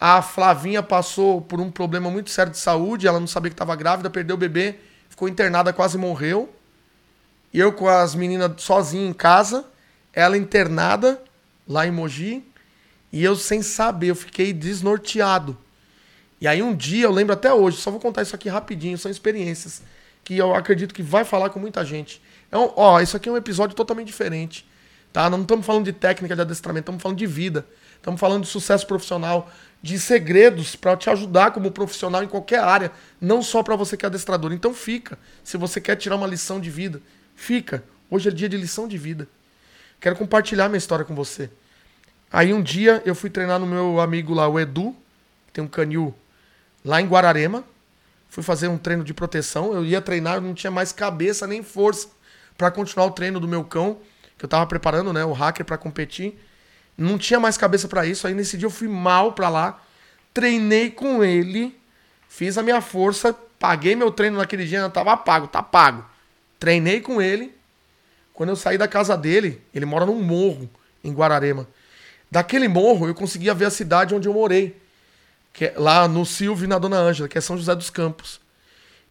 A 0.01 0.21
Flavinha 0.21 0.83
passou 0.83 1.41
por 1.41 1.61
um 1.61 1.71
problema 1.71 2.11
muito 2.11 2.31
sério 2.31 2.53
de 2.53 2.59
saúde, 2.59 3.07
ela 3.07 3.21
não 3.21 3.27
sabia 3.27 3.51
que 3.51 3.55
estava 3.55 3.75
grávida, 3.77 4.11
perdeu 4.11 4.35
o 4.37 4.39
bebê, 4.39 4.77
ficou 5.09 5.29
internada, 5.29 5.73
quase 5.73 5.97
morreu. 5.97 6.53
Eu 7.53 7.73
com 7.73 7.89
as 7.89 8.15
meninas 8.15 8.61
sozinho 8.61 9.09
em 9.09 9.13
casa, 9.13 9.65
ela 10.15 10.37
internada 10.37 11.21
lá 11.67 11.87
em 11.87 11.91
Mogi, 11.91 12.45
e 13.13 13.23
eu 13.23 13.37
sem 13.37 13.63
saber, 13.63 14.09
eu 14.09 14.17
fiquei 14.17 14.53
desnorteado. 14.53 15.57
E 16.41 16.49
aí 16.49 16.63
um 16.63 16.75
dia, 16.75 17.05
eu 17.05 17.13
lembro 17.13 17.33
até 17.33 17.53
hoje, 17.53 17.79
só 17.79 17.91
vou 17.91 18.01
contar 18.01 18.23
isso 18.23 18.35
aqui 18.35 18.49
rapidinho, 18.49 18.99
são 18.99 19.11
experiências 19.11 19.83
que 20.23 20.37
eu 20.37 20.55
acredito 20.55 20.95
que 20.95 21.03
vai 21.03 21.25
falar 21.25 21.51
com 21.51 21.61
muita 21.61 21.85
gente. 21.85 22.21
É 22.51 22.57
um, 22.57 22.73
ó, 22.77 23.01
isso 23.01 23.17
aqui 23.17 23.29
é 23.29 23.33
um 23.33 23.37
episódio 23.37 23.77
totalmente 23.77 24.07
diferente. 24.07 24.67
Tá? 25.13 25.31
Não 25.31 25.43
estamos 25.43 25.65
falando 25.65 25.85
de 25.85 25.93
técnica 25.93 26.35
de 26.35 26.41
adestramento, 26.41 26.85
estamos 26.85 27.03
falando 27.03 27.19
de 27.19 27.27
vida. 27.27 27.67
Estamos 27.97 28.21
falando 28.21 28.43
de 28.43 28.49
sucesso 28.49 28.87
profissional, 28.87 29.51
de 29.83 29.99
segredos 29.99 30.77
para 30.77 30.95
te 30.95 31.09
ajudar 31.09 31.53
como 31.53 31.71
profissional 31.71 32.23
em 32.23 32.27
qualquer 32.29 32.59
área, 32.59 32.93
não 33.19 33.43
só 33.43 33.63
para 33.63 33.77
você 33.77 33.97
que 33.97 34.05
é 34.05 34.09
adestrador. 34.09 34.53
Então 34.53 34.75
fica. 34.75 35.19
Se 35.43 35.57
você 35.57 35.81
quer 35.81 35.97
tirar 35.97 36.17
uma 36.17 36.27
lição 36.27 36.61
de 36.61 36.69
vida, 36.69 37.01
fica. 37.35 37.83
Hoje 38.11 38.29
é 38.29 38.33
dia 38.33 38.47
de 38.47 38.59
lição 38.59 38.87
de 38.87 38.99
vida. 38.99 39.27
Quero 40.05 40.17
compartilhar 40.17 40.69
minha 40.69 40.77
história 40.77 41.03
com 41.03 41.15
você. 41.15 41.49
Aí 42.31 42.53
um 42.53 42.63
dia 42.63 43.03
eu 43.07 43.15
fui 43.15 43.31
treinar 43.31 43.59
no 43.59 43.67
meu 43.67 43.99
amigo 43.99 44.35
lá, 44.35 44.47
o 44.47 44.61
Edu, 44.61 44.95
que 45.47 45.55
tem 45.55 45.65
um 45.65 45.67
canil 45.67 46.15
lá 46.85 47.01
em 47.01 47.07
Guararema. 47.07 47.65
Fui 48.29 48.43
fazer 48.43 48.69
um 48.69 48.77
treino 48.77 49.03
de 49.03 49.15
proteção. 49.15 49.73
Eu 49.73 49.83
ia 49.83 50.03
treinar, 50.03 50.35
eu 50.35 50.41
não 50.43 50.53
tinha 50.53 50.71
mais 50.71 50.93
cabeça 50.93 51.47
nem 51.47 51.63
força 51.63 52.09
para 52.55 52.71
continuar 52.71 53.07
o 53.07 53.13
treino 53.13 53.41
do 53.41 53.49
meu 53.49 53.65
cão, 53.65 53.99
que 54.37 54.45
eu 54.45 54.49
tava 54.49 54.67
preparando, 54.67 55.11
né, 55.11 55.25
o 55.25 55.33
hacker 55.33 55.65
para 55.65 55.79
competir. 55.79 56.39
Não 56.99 57.17
tinha 57.17 57.41
mais 57.41 57.57
cabeça 57.57 57.89
para 57.89 58.05
isso. 58.05 58.27
Aí 58.27 58.35
nesse 58.35 58.59
dia 58.59 58.67
eu 58.67 58.71
fui 58.71 58.89
mal 58.89 59.33
para 59.33 59.49
lá, 59.49 59.83
treinei 60.35 60.91
com 60.91 61.25
ele, 61.25 61.75
fiz 62.29 62.59
a 62.59 62.63
minha 62.63 62.83
força, 62.83 63.35
paguei 63.59 63.97
meu 63.97 64.11
treino 64.11 64.37
naquele 64.37 64.67
dia, 64.67 64.87
tava 64.91 65.17
pago, 65.17 65.49
tá 65.49 65.63
pago. 65.63 66.05
Treinei 66.61 67.01
com 67.01 67.23
ele. 67.23 67.55
Quando 68.35 68.49
eu 68.49 68.57
saí 68.57 68.77
da 68.77 68.89
casa 68.89 69.17
dele, 69.17 69.63
ele 69.73 69.87
mora 69.87 70.05
num 70.05 70.21
morro 70.21 70.69
em 71.05 71.13
Guararema. 71.13 71.69
Daquele 72.29 72.67
morro 72.67 73.07
eu 73.07 73.15
conseguia 73.15 73.55
ver 73.55 73.67
a 73.67 73.71
cidade 73.71 74.13
onde 74.13 74.29
eu 74.29 74.35
morei, 74.35 74.77
que 75.53 75.67
é 75.67 75.75
lá 75.77 76.09
no 76.09 76.27
Silvio 76.27 76.65
e 76.65 76.69
na 76.69 76.77
Dona 76.77 76.97
Ângela, 76.97 77.29
que 77.29 77.39
é 77.39 77.41
São 77.41 77.57
José 77.57 77.73
dos 77.77 77.91
Campos. 77.91 78.41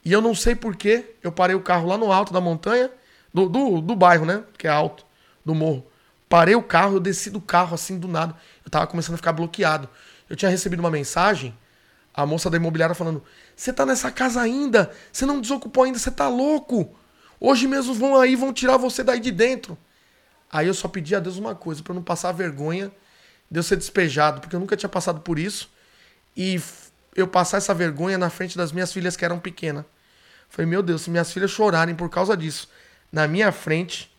E 0.03 0.11
eu 0.11 0.21
não 0.21 0.36
sei 0.36 0.55
porquê, 0.55 1.15
eu 1.24 1.32
parei 1.32 1.55
o 1.55 1.61
carro 1.61 1.88
lá 1.88 1.97
no 1.97 2.11
alto 2.11 2.34
da 2.34 2.41
montanha, 2.41 2.91
do, 3.34 3.47
do, 3.47 3.80
do 3.80 3.95
bairro, 3.95 4.26
né? 4.26 4.43
Que 4.57 4.67
é 4.67 4.69
alto, 4.69 5.05
do 5.45 5.55
morro. 5.55 5.88
Parei 6.28 6.55
o 6.55 6.61
carro, 6.61 6.97
eu 6.97 6.99
desci 6.99 7.30
do 7.30 7.39
carro 7.39 7.74
assim 7.74 7.97
do 7.97 8.09
nada. 8.09 8.36
Eu 8.65 8.69
tava 8.69 8.88
começando 8.88 9.13
a 9.13 9.17
ficar 9.17 9.32
bloqueado. 9.32 9.88
Eu 10.30 10.36
tinha 10.36 10.51
recebido 10.51 10.82
uma 10.82 10.91
mensagem, 10.91 11.57
a 12.13 12.26
moça 12.26 12.49
da 12.49 12.57
imobiliária 12.57 12.93
falando: 12.93 13.24
Você 13.55 13.71
tá 13.71 13.86
nessa 13.86 14.11
casa 14.11 14.41
ainda? 14.41 14.91
Você 15.13 15.26
não 15.26 15.39
desocupou 15.39 15.86
ainda? 15.86 15.97
Você 15.97 16.11
tá 16.11 16.28
louco? 16.28 16.93
Hoje 17.44 17.68
mesmo 17.68 17.94
vão 17.94 18.16
aí, 18.16 18.36
vão 18.36 18.54
tirar 18.54 18.78
você 18.78 19.04
daí 19.04 19.20
de 19.20 19.30
dentro. 19.30 19.78
Aí 20.50 20.66
eu 20.68 20.74
só 20.74 20.88
pedi 20.88 21.16
a 21.16 21.20
Deus 21.20 21.38
uma 21.38 21.54
coisa, 21.54 21.84
para 21.84 21.94
não 21.94 22.02
passar 22.02 22.32
vergonha 22.32 22.91
de 23.52 23.60
eu 23.60 23.64
ser 23.64 23.76
despejado, 23.76 24.39
porque 24.39 24.56
eu 24.56 24.60
nunca 24.60 24.78
tinha 24.78 24.89
passado 24.89 25.20
por 25.20 25.38
isso. 25.38 25.70
E 26.38 26.60
eu 27.16 27.28
passar 27.28 27.58
essa 27.58 27.74
vergonha 27.74 28.18
na 28.18 28.30
frente 28.30 28.58
das 28.58 28.72
minhas 28.72 28.94
filhas 28.94 29.18
que 29.18 29.26
eram 29.26 29.39
pequenas. 29.39 29.84
Falei, 30.50 30.70
meu 30.70 30.82
Deus, 30.82 31.02
se 31.02 31.10
minhas 31.10 31.34
filhas 31.34 31.52
chorarem 31.52 31.94
por 31.94 32.10
causa 32.10 32.38
disso 32.38 32.70
na 33.12 33.28
minha 33.28 33.52
frente, 33.52 34.14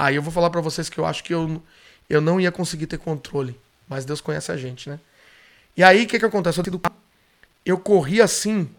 Aí 0.00 0.16
eu 0.16 0.22
vou 0.22 0.32
falar 0.32 0.48
para 0.48 0.62
vocês 0.62 0.88
que 0.88 0.96
eu 0.96 1.04
acho 1.04 1.22
que 1.22 1.34
eu, 1.34 1.62
eu 2.08 2.22
não 2.22 2.40
ia 2.40 2.50
conseguir 2.50 2.86
ter 2.86 2.96
controle. 2.96 3.60
Mas 3.86 4.06
Deus 4.06 4.18
conhece 4.18 4.50
a 4.50 4.56
gente, 4.56 4.88
né? 4.88 4.98
E 5.76 5.84
aí 5.84 6.04
o 6.04 6.06
que, 6.06 6.18
que 6.18 6.24
acontece? 6.24 6.58
Eu, 6.58 6.80
eu 7.66 7.78
corri 7.78 8.22
assim 8.22 8.74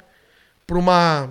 pra 0.65 0.79
uma, 0.79 1.29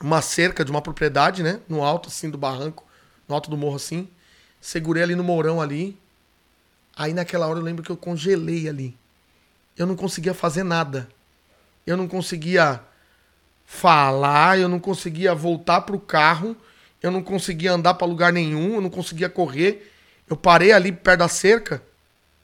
uma 0.00 0.20
cerca 0.20 0.64
de 0.64 0.70
uma 0.70 0.82
propriedade, 0.82 1.42
né? 1.42 1.60
No 1.68 1.82
alto 1.82 2.08
assim 2.08 2.30
do 2.30 2.38
barranco, 2.38 2.84
no 3.28 3.34
alto 3.34 3.50
do 3.50 3.56
morro 3.56 3.76
assim. 3.76 4.08
Segurei 4.60 5.02
ali 5.02 5.14
no 5.14 5.24
mourão 5.24 5.60
ali. 5.60 5.98
Aí 6.96 7.12
naquela 7.12 7.46
hora 7.46 7.58
eu 7.58 7.62
lembro 7.62 7.82
que 7.82 7.90
eu 7.90 7.96
congelei 7.96 8.68
ali. 8.68 8.96
Eu 9.76 9.86
não 9.86 9.96
conseguia 9.96 10.34
fazer 10.34 10.62
nada. 10.62 11.08
Eu 11.86 11.96
não 11.96 12.06
conseguia 12.06 12.80
falar, 13.64 14.58
eu 14.58 14.68
não 14.68 14.78
conseguia 14.78 15.34
voltar 15.34 15.80
pro 15.82 15.98
carro 15.98 16.56
eu 17.04 17.10
não 17.10 17.22
conseguia 17.22 17.70
andar 17.70 17.92
para 17.92 18.06
lugar 18.06 18.32
nenhum, 18.32 18.76
eu 18.76 18.80
não 18.80 18.88
conseguia 18.88 19.28
correr. 19.28 19.92
Eu 20.26 20.38
parei 20.38 20.72
ali 20.72 20.90
perto 20.90 21.18
da 21.18 21.28
cerca 21.28 21.82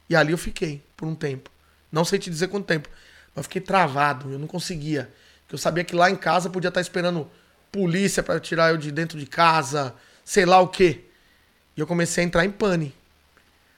e 0.06 0.14
ali 0.14 0.32
eu 0.32 0.38
fiquei 0.38 0.82
por 0.94 1.08
um 1.08 1.14
tempo. 1.14 1.50
Não 1.90 2.04
sei 2.04 2.18
te 2.18 2.28
dizer 2.28 2.48
quanto 2.48 2.66
tempo, 2.66 2.86
mas 3.34 3.46
fiquei 3.46 3.62
travado, 3.62 4.30
eu 4.30 4.38
não 4.38 4.46
conseguia. 4.46 5.10
Eu 5.50 5.56
sabia 5.56 5.82
que 5.82 5.96
lá 5.96 6.10
em 6.10 6.14
casa 6.14 6.50
podia 6.50 6.68
estar 6.68 6.82
esperando 6.82 7.26
polícia 7.70 8.22
para 8.22 8.40
tirar 8.40 8.70
eu 8.70 8.76
de 8.76 8.90
dentro 8.90 9.18
de 9.18 9.26
casa, 9.26 9.94
sei 10.24 10.44
lá 10.44 10.60
o 10.60 10.68
quê. 10.68 11.04
E 11.76 11.80
eu 11.80 11.86
comecei 11.86 12.24
a 12.24 12.26
entrar 12.26 12.44
em 12.44 12.50
pane. 12.50 12.94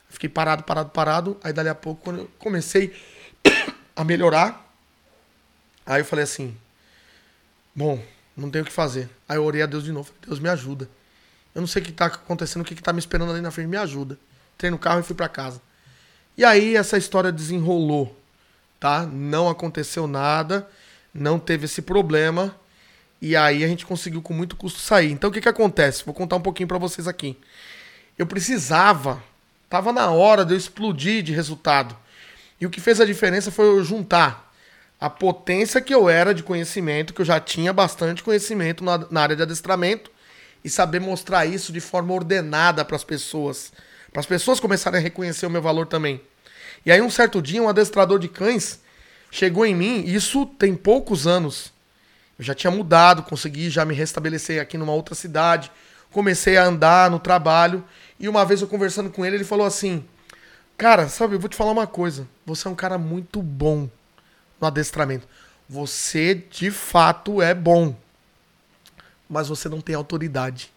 Fiquei 0.08 0.28
parado, 0.28 0.62
parado, 0.64 0.90
parado. 0.90 1.40
Aí 1.42 1.52
dali 1.52 1.68
a 1.68 1.74
pouco, 1.74 2.02
quando 2.02 2.20
eu 2.20 2.30
comecei 2.38 2.94
a 3.96 4.04
melhorar, 4.04 4.74
aí 5.86 6.00
eu 6.00 6.04
falei 6.04 6.24
assim: 6.24 6.56
Bom, 7.74 8.02
não 8.36 8.50
tenho 8.50 8.64
o 8.64 8.66
que 8.66 8.72
fazer. 8.72 9.08
Aí 9.28 9.36
eu 9.36 9.44
orei 9.44 9.62
a 9.62 9.66
Deus 9.66 9.84
de 9.84 9.92
novo. 9.92 10.12
Deus 10.26 10.38
me 10.38 10.48
ajuda. 10.48 10.88
Eu 11.54 11.60
não 11.60 11.66
sei 11.66 11.82
o 11.82 11.84
que 11.84 11.90
está 11.90 12.06
acontecendo, 12.06 12.62
o 12.62 12.64
que 12.64 12.74
está 12.74 12.92
me 12.92 12.98
esperando 12.98 13.32
ali 13.32 13.40
na 13.40 13.50
frente. 13.50 13.68
Me 13.68 13.76
ajuda. 13.76 14.18
Entrei 14.54 14.70
no 14.70 14.78
carro 14.78 15.00
e 15.00 15.02
fui 15.02 15.14
para 15.14 15.28
casa. 15.28 15.60
E 16.36 16.44
aí 16.44 16.76
essa 16.76 16.96
história 16.96 17.30
desenrolou, 17.30 18.18
tá? 18.80 19.04
Não 19.04 19.48
aconteceu 19.48 20.06
nada, 20.06 20.68
não 21.12 21.38
teve 21.38 21.66
esse 21.66 21.82
problema. 21.82 22.54
E 23.22 23.36
aí 23.36 23.62
a 23.62 23.68
gente 23.68 23.86
conseguiu 23.86 24.20
com 24.20 24.34
muito 24.34 24.56
custo 24.56 24.80
sair. 24.80 25.12
Então 25.12 25.30
o 25.30 25.32
que 25.32 25.40
que 25.40 25.48
acontece? 25.48 26.04
Vou 26.04 26.12
contar 26.12 26.34
um 26.34 26.40
pouquinho 26.40 26.66
para 26.66 26.76
vocês 26.76 27.06
aqui. 27.06 27.38
Eu 28.18 28.26
precisava, 28.26 29.22
tava 29.70 29.92
na 29.92 30.10
hora 30.10 30.44
de 30.44 30.52
eu 30.52 30.58
explodir 30.58 31.22
de 31.22 31.32
resultado. 31.32 31.96
E 32.60 32.66
o 32.66 32.70
que 32.70 32.80
fez 32.80 33.00
a 33.00 33.04
diferença 33.04 33.52
foi 33.52 33.66
eu 33.66 33.84
juntar 33.84 34.52
a 35.00 35.08
potência 35.08 35.80
que 35.80 35.94
eu 35.94 36.10
era 36.10 36.34
de 36.34 36.42
conhecimento, 36.42 37.14
que 37.14 37.20
eu 37.20 37.24
já 37.24 37.38
tinha 37.38 37.72
bastante 37.72 38.24
conhecimento 38.24 38.82
na, 38.82 38.98
na 39.08 39.22
área 39.22 39.36
de 39.36 39.42
adestramento, 39.42 40.10
e 40.64 40.68
saber 40.68 41.00
mostrar 41.00 41.46
isso 41.46 41.72
de 41.72 41.80
forma 41.80 42.12
ordenada 42.12 42.84
para 42.84 42.96
as 42.96 43.04
pessoas. 43.04 43.72
Para 44.12 44.18
as 44.18 44.26
pessoas 44.26 44.58
começarem 44.58 44.98
a 44.98 45.02
reconhecer 45.02 45.46
o 45.46 45.50
meu 45.50 45.62
valor 45.62 45.86
também. 45.86 46.20
E 46.84 46.90
aí, 46.90 47.00
um 47.00 47.10
certo 47.10 47.40
dia, 47.40 47.62
um 47.62 47.68
adestrador 47.68 48.18
de 48.18 48.28
cães 48.28 48.80
chegou 49.30 49.64
em 49.64 49.74
mim, 49.74 50.04
isso 50.06 50.44
tem 50.44 50.74
poucos 50.74 51.26
anos. 51.26 51.72
Eu 52.38 52.44
já 52.44 52.54
tinha 52.54 52.70
mudado, 52.70 53.22
consegui 53.22 53.70
já 53.70 53.84
me 53.84 53.94
restabelecer 53.94 54.60
aqui 54.60 54.76
numa 54.76 54.92
outra 54.92 55.14
cidade, 55.14 55.70
comecei 56.10 56.56
a 56.56 56.64
andar 56.64 57.10
no 57.10 57.18
trabalho, 57.18 57.84
e 58.18 58.28
uma 58.28 58.44
vez 58.44 58.60
eu 58.60 58.68
conversando 58.68 59.10
com 59.10 59.24
ele, 59.24 59.36
ele 59.36 59.44
falou 59.44 59.66
assim: 59.66 60.04
Cara, 60.76 61.08
sabe, 61.08 61.34
eu 61.34 61.40
vou 61.40 61.48
te 61.48 61.56
falar 61.56 61.70
uma 61.70 61.86
coisa. 61.86 62.26
Você 62.44 62.66
é 62.66 62.70
um 62.70 62.74
cara 62.74 62.98
muito 62.98 63.40
bom 63.42 63.88
no 64.60 64.66
adestramento. 64.66 65.28
Você 65.68 66.34
de 66.34 66.70
fato 66.70 67.40
é 67.40 67.54
bom, 67.54 67.96
mas 69.28 69.48
você 69.48 69.68
não 69.68 69.80
tem 69.80 69.94
autoridade. 69.94 70.72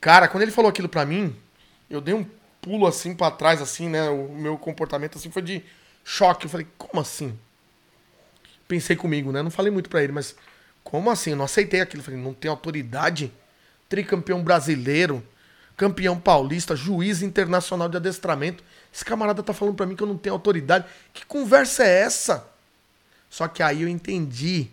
Cara, 0.00 0.28
quando 0.28 0.42
ele 0.42 0.52
falou 0.52 0.68
aquilo 0.68 0.88
pra 0.88 1.06
mim, 1.06 1.34
eu 1.88 2.00
dei 2.00 2.12
um 2.12 2.26
pulo 2.60 2.86
assim 2.86 3.14
para 3.14 3.30
trás, 3.30 3.62
assim, 3.62 3.88
né? 3.88 4.08
O 4.10 4.28
meu 4.28 4.58
comportamento 4.58 5.16
assim 5.16 5.30
foi 5.30 5.42
de 5.42 5.62
choque. 6.04 6.46
Eu 6.46 6.50
falei, 6.50 6.66
como 6.76 7.00
assim? 7.00 7.38
Pensei 8.66 8.96
comigo, 8.96 9.30
né? 9.32 9.42
Não 9.42 9.50
falei 9.50 9.70
muito 9.70 9.88
pra 9.88 10.02
ele, 10.02 10.12
mas 10.12 10.34
como 10.84 11.10
assim? 11.10 11.30
Eu 11.30 11.36
não 11.36 11.46
aceitei 11.46 11.80
aquilo. 11.80 12.02
Falei, 12.02 12.20
não 12.20 12.34
tem 12.34 12.48
autoridade? 12.48 13.32
Tricampeão 13.88 14.42
brasileiro, 14.44 15.26
campeão 15.76 16.20
paulista, 16.20 16.76
juiz 16.76 17.22
internacional 17.22 17.88
de 17.88 17.96
adestramento. 17.96 18.62
Esse 18.92 19.04
camarada 19.04 19.42
tá 19.42 19.52
falando 19.52 19.74
pra 19.74 19.86
mim 19.86 19.96
que 19.96 20.02
eu 20.02 20.06
não 20.06 20.18
tenho 20.18 20.34
autoridade. 20.34 20.86
Que 21.12 21.26
conversa 21.26 21.82
é 21.82 22.00
essa? 22.02 22.46
Só 23.28 23.48
que 23.48 23.62
aí 23.62 23.82
eu 23.82 23.88
entendi 23.88 24.70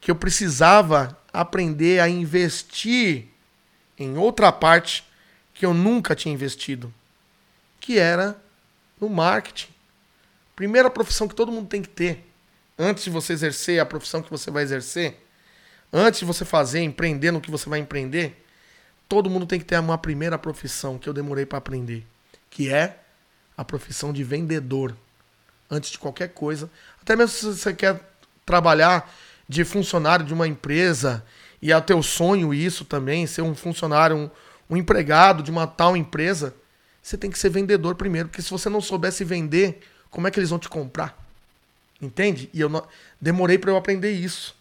que 0.00 0.10
eu 0.10 0.14
precisava 0.14 1.18
aprender 1.32 2.00
a 2.00 2.08
investir 2.08 3.26
em 3.98 4.16
outra 4.16 4.52
parte 4.52 5.04
que 5.52 5.66
eu 5.66 5.74
nunca 5.74 6.14
tinha 6.14 6.32
investido, 6.32 6.92
que 7.80 7.98
era 7.98 8.40
no 9.00 9.08
marketing. 9.08 9.68
Primeira 10.54 10.88
profissão 10.88 11.26
que 11.26 11.34
todo 11.34 11.52
mundo 11.52 11.68
tem 11.68 11.82
que 11.82 11.88
ter 11.88 12.26
antes 12.78 13.04
de 13.04 13.10
você 13.10 13.32
exercer 13.32 13.80
a 13.80 13.84
profissão 13.84 14.22
que 14.22 14.30
você 14.30 14.50
vai 14.50 14.62
exercer, 14.62 15.22
antes 15.92 16.20
de 16.20 16.26
você 16.26 16.44
fazer, 16.44 16.80
empreender 16.80 17.30
no 17.30 17.40
que 17.40 17.50
você 17.50 17.68
vai 17.68 17.78
empreender, 17.78 18.44
todo 19.08 19.30
mundo 19.30 19.46
tem 19.46 19.58
que 19.58 19.64
ter 19.64 19.78
uma 19.78 19.98
primeira 19.98 20.38
profissão 20.38 20.98
que 20.98 21.08
eu 21.08 21.12
demorei 21.12 21.44
para 21.44 21.58
aprender, 21.58 22.06
que 22.48 22.72
é 22.72 23.00
a 23.56 23.64
profissão 23.64 24.12
de 24.12 24.22
vendedor 24.22 24.96
antes 25.70 25.90
de 25.90 25.98
qualquer 25.98 26.28
coisa. 26.28 26.70
Até 27.00 27.16
mesmo 27.16 27.36
se 27.36 27.46
você 27.46 27.74
quer 27.74 28.00
trabalhar 28.46 29.12
de 29.48 29.64
funcionário 29.64 30.24
de 30.24 30.32
uma 30.32 30.46
empresa 30.46 31.24
e 31.60 31.72
é 31.72 31.76
o 31.76 31.82
teu 31.82 32.02
sonho 32.02 32.54
isso 32.54 32.84
também, 32.84 33.26
ser 33.26 33.42
um 33.42 33.54
funcionário, 33.54 34.16
um, 34.16 34.30
um 34.70 34.76
empregado 34.76 35.42
de 35.42 35.50
uma 35.50 35.66
tal 35.66 35.96
empresa, 35.96 36.54
você 37.02 37.16
tem 37.16 37.30
que 37.30 37.38
ser 37.38 37.50
vendedor 37.50 37.94
primeiro, 37.96 38.28
porque 38.28 38.42
se 38.42 38.50
você 38.50 38.68
não 38.68 38.80
soubesse 38.80 39.24
vender, 39.24 39.80
como 40.10 40.26
é 40.26 40.30
que 40.30 40.38
eles 40.38 40.50
vão 40.50 40.58
te 40.58 40.68
comprar? 40.68 41.18
Entende? 42.00 42.48
E 42.52 42.60
eu 42.60 42.68
não... 42.68 42.86
demorei 43.20 43.58
para 43.58 43.70
eu 43.70 43.76
aprender 43.76 44.12
isso. 44.12 44.54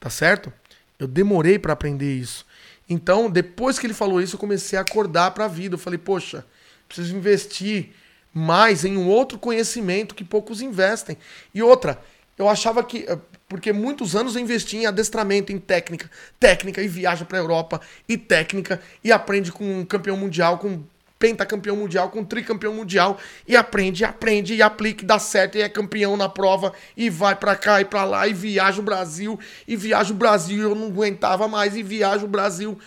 Tá 0.00 0.08
certo? 0.08 0.52
Eu 0.98 1.06
demorei 1.06 1.58
para 1.58 1.72
aprender 1.72 2.14
isso. 2.14 2.44
Então, 2.88 3.30
depois 3.30 3.78
que 3.78 3.86
ele 3.86 3.94
falou 3.94 4.20
isso, 4.20 4.36
eu 4.36 4.40
comecei 4.40 4.78
a 4.78 4.82
acordar 4.82 5.32
para 5.32 5.44
a 5.44 5.48
vida. 5.48 5.74
Eu 5.74 5.78
falei, 5.78 5.98
poxa, 5.98 6.44
preciso 6.88 7.14
investir 7.14 7.90
mais 8.32 8.84
em 8.84 8.96
um 8.96 9.08
outro 9.08 9.38
conhecimento 9.38 10.14
que 10.14 10.24
poucos 10.24 10.60
investem. 10.60 11.16
E 11.54 11.62
outra, 11.62 12.00
eu 12.36 12.48
achava 12.48 12.82
que. 12.82 13.04
Eh, 13.08 13.18
porque 13.48 13.72
muitos 13.72 14.14
anos 14.14 14.34
eu 14.34 14.42
investi 14.42 14.76
em 14.76 14.86
adestramento, 14.86 15.52
em 15.52 15.58
técnica. 15.58 16.10
Técnica 16.38 16.82
e 16.82 16.88
viaja 16.88 17.24
para 17.24 17.38
a 17.38 17.40
Europa. 17.40 17.80
E 18.08 18.16
técnica. 18.16 18.80
E 19.02 19.12
aprende 19.12 19.52
com 19.52 19.80
um 19.80 19.84
campeão 19.84 20.16
mundial, 20.16 20.58
com 20.58 20.82
pentacampeão 21.18 21.76
mundial, 21.76 22.10
com 22.10 22.24
tricampeão 22.24 22.74
mundial. 22.74 23.18
E 23.46 23.56
aprende, 23.56 24.04
aprende, 24.04 24.54
e 24.54 24.62
aplica, 24.62 25.02
e 25.02 25.06
dá 25.06 25.18
certo, 25.18 25.58
e 25.58 25.62
é 25.62 25.68
campeão 25.68 26.16
na 26.16 26.28
prova. 26.28 26.72
E 26.96 27.10
vai 27.10 27.34
para 27.34 27.56
cá 27.56 27.80
e 27.80 27.84
para 27.84 28.04
lá. 28.04 28.28
E 28.28 28.32
viaja 28.32 28.80
o 28.80 28.84
Brasil. 28.84 29.38
E 29.66 29.76
viaja 29.76 30.12
o 30.12 30.16
Brasil. 30.16 30.62
Eu 30.62 30.74
não 30.74 30.88
aguentava 30.88 31.48
mais. 31.48 31.76
E 31.76 31.82
viaja 31.82 32.24
o 32.24 32.28
Brasil 32.28 32.78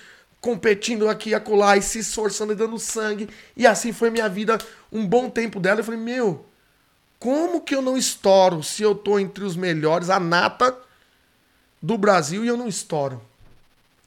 competindo 0.41 1.07
aqui 1.07 1.29
e 1.29 1.35
acolá 1.35 1.77
e 1.77 1.81
se 1.81 1.99
esforçando 1.99 2.51
e 2.51 2.55
dando 2.55 2.79
sangue. 2.79 3.29
E 3.55 3.67
assim 3.67 3.93
foi 3.93 4.09
minha 4.09 4.27
vida 4.27 4.57
um 4.91 5.05
bom 5.05 5.29
tempo 5.29 5.59
dela. 5.59 5.79
Eu 5.79 5.83
falei, 5.83 5.99
meu, 5.99 6.45
como 7.19 7.61
que 7.61 7.75
eu 7.75 7.81
não 7.81 7.95
estouro 7.95 8.63
se 8.63 8.81
eu 8.81 8.95
tô 8.95 9.19
entre 9.19 9.43
os 9.43 9.55
melhores, 9.55 10.09
a 10.09 10.19
nata 10.19 10.75
do 11.79 11.97
Brasil 11.97 12.43
e 12.43 12.47
eu 12.47 12.57
não 12.57 12.67
estouro? 12.67 13.21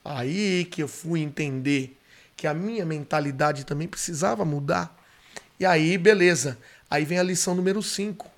Aí 0.03 0.65
que 0.65 0.83
eu 0.83 0.87
fui 0.87 1.21
entender 1.21 1.97
que 2.35 2.47
a 2.47 2.53
minha 2.53 2.85
mentalidade 2.85 3.65
também 3.65 3.87
precisava 3.87 4.43
mudar. 4.43 4.95
E 5.59 5.65
aí, 5.65 5.97
beleza. 5.97 6.57
Aí 6.89 7.05
vem 7.05 7.19
a 7.19 7.23
lição 7.23 7.55
número 7.55 7.81
5. 7.81 8.29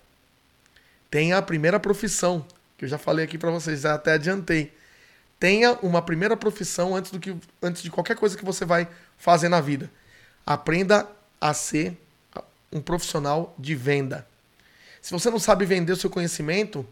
Tem 1.10 1.34
a 1.34 1.42
primeira 1.42 1.80
profissão, 1.80 2.46
que 2.78 2.86
eu 2.86 2.90
já 2.90 2.98
falei 2.98 3.26
aqui 3.26 3.38
para 3.38 3.50
vocês, 3.50 3.82
já 3.82 3.94
até 3.94 4.14
adiantei. 4.14 4.74
Tenha 5.40 5.74
uma 5.82 6.02
primeira 6.02 6.36
profissão 6.36 6.96
antes, 6.96 7.12
do 7.12 7.20
que, 7.20 7.36
antes 7.62 7.82
de 7.82 7.92
qualquer 7.92 8.16
coisa 8.16 8.38
que 8.38 8.46
você 8.46 8.66
vai 8.66 8.88
fazer 9.18 9.50
na 9.50 9.62
vida. 9.62 9.90
Aprenda 10.46 11.08
a 11.40 11.54
ser 11.54 11.98
um 12.72 12.82
profissional 12.82 13.56
de 13.58 13.76
venda. 13.76 14.28
Se 15.02 15.12
você 15.12 15.30
não 15.30 15.40
sabe 15.40 15.66
vender 15.66 15.94
o 15.94 15.96
seu 15.96 16.10
conhecimento, 16.10 16.86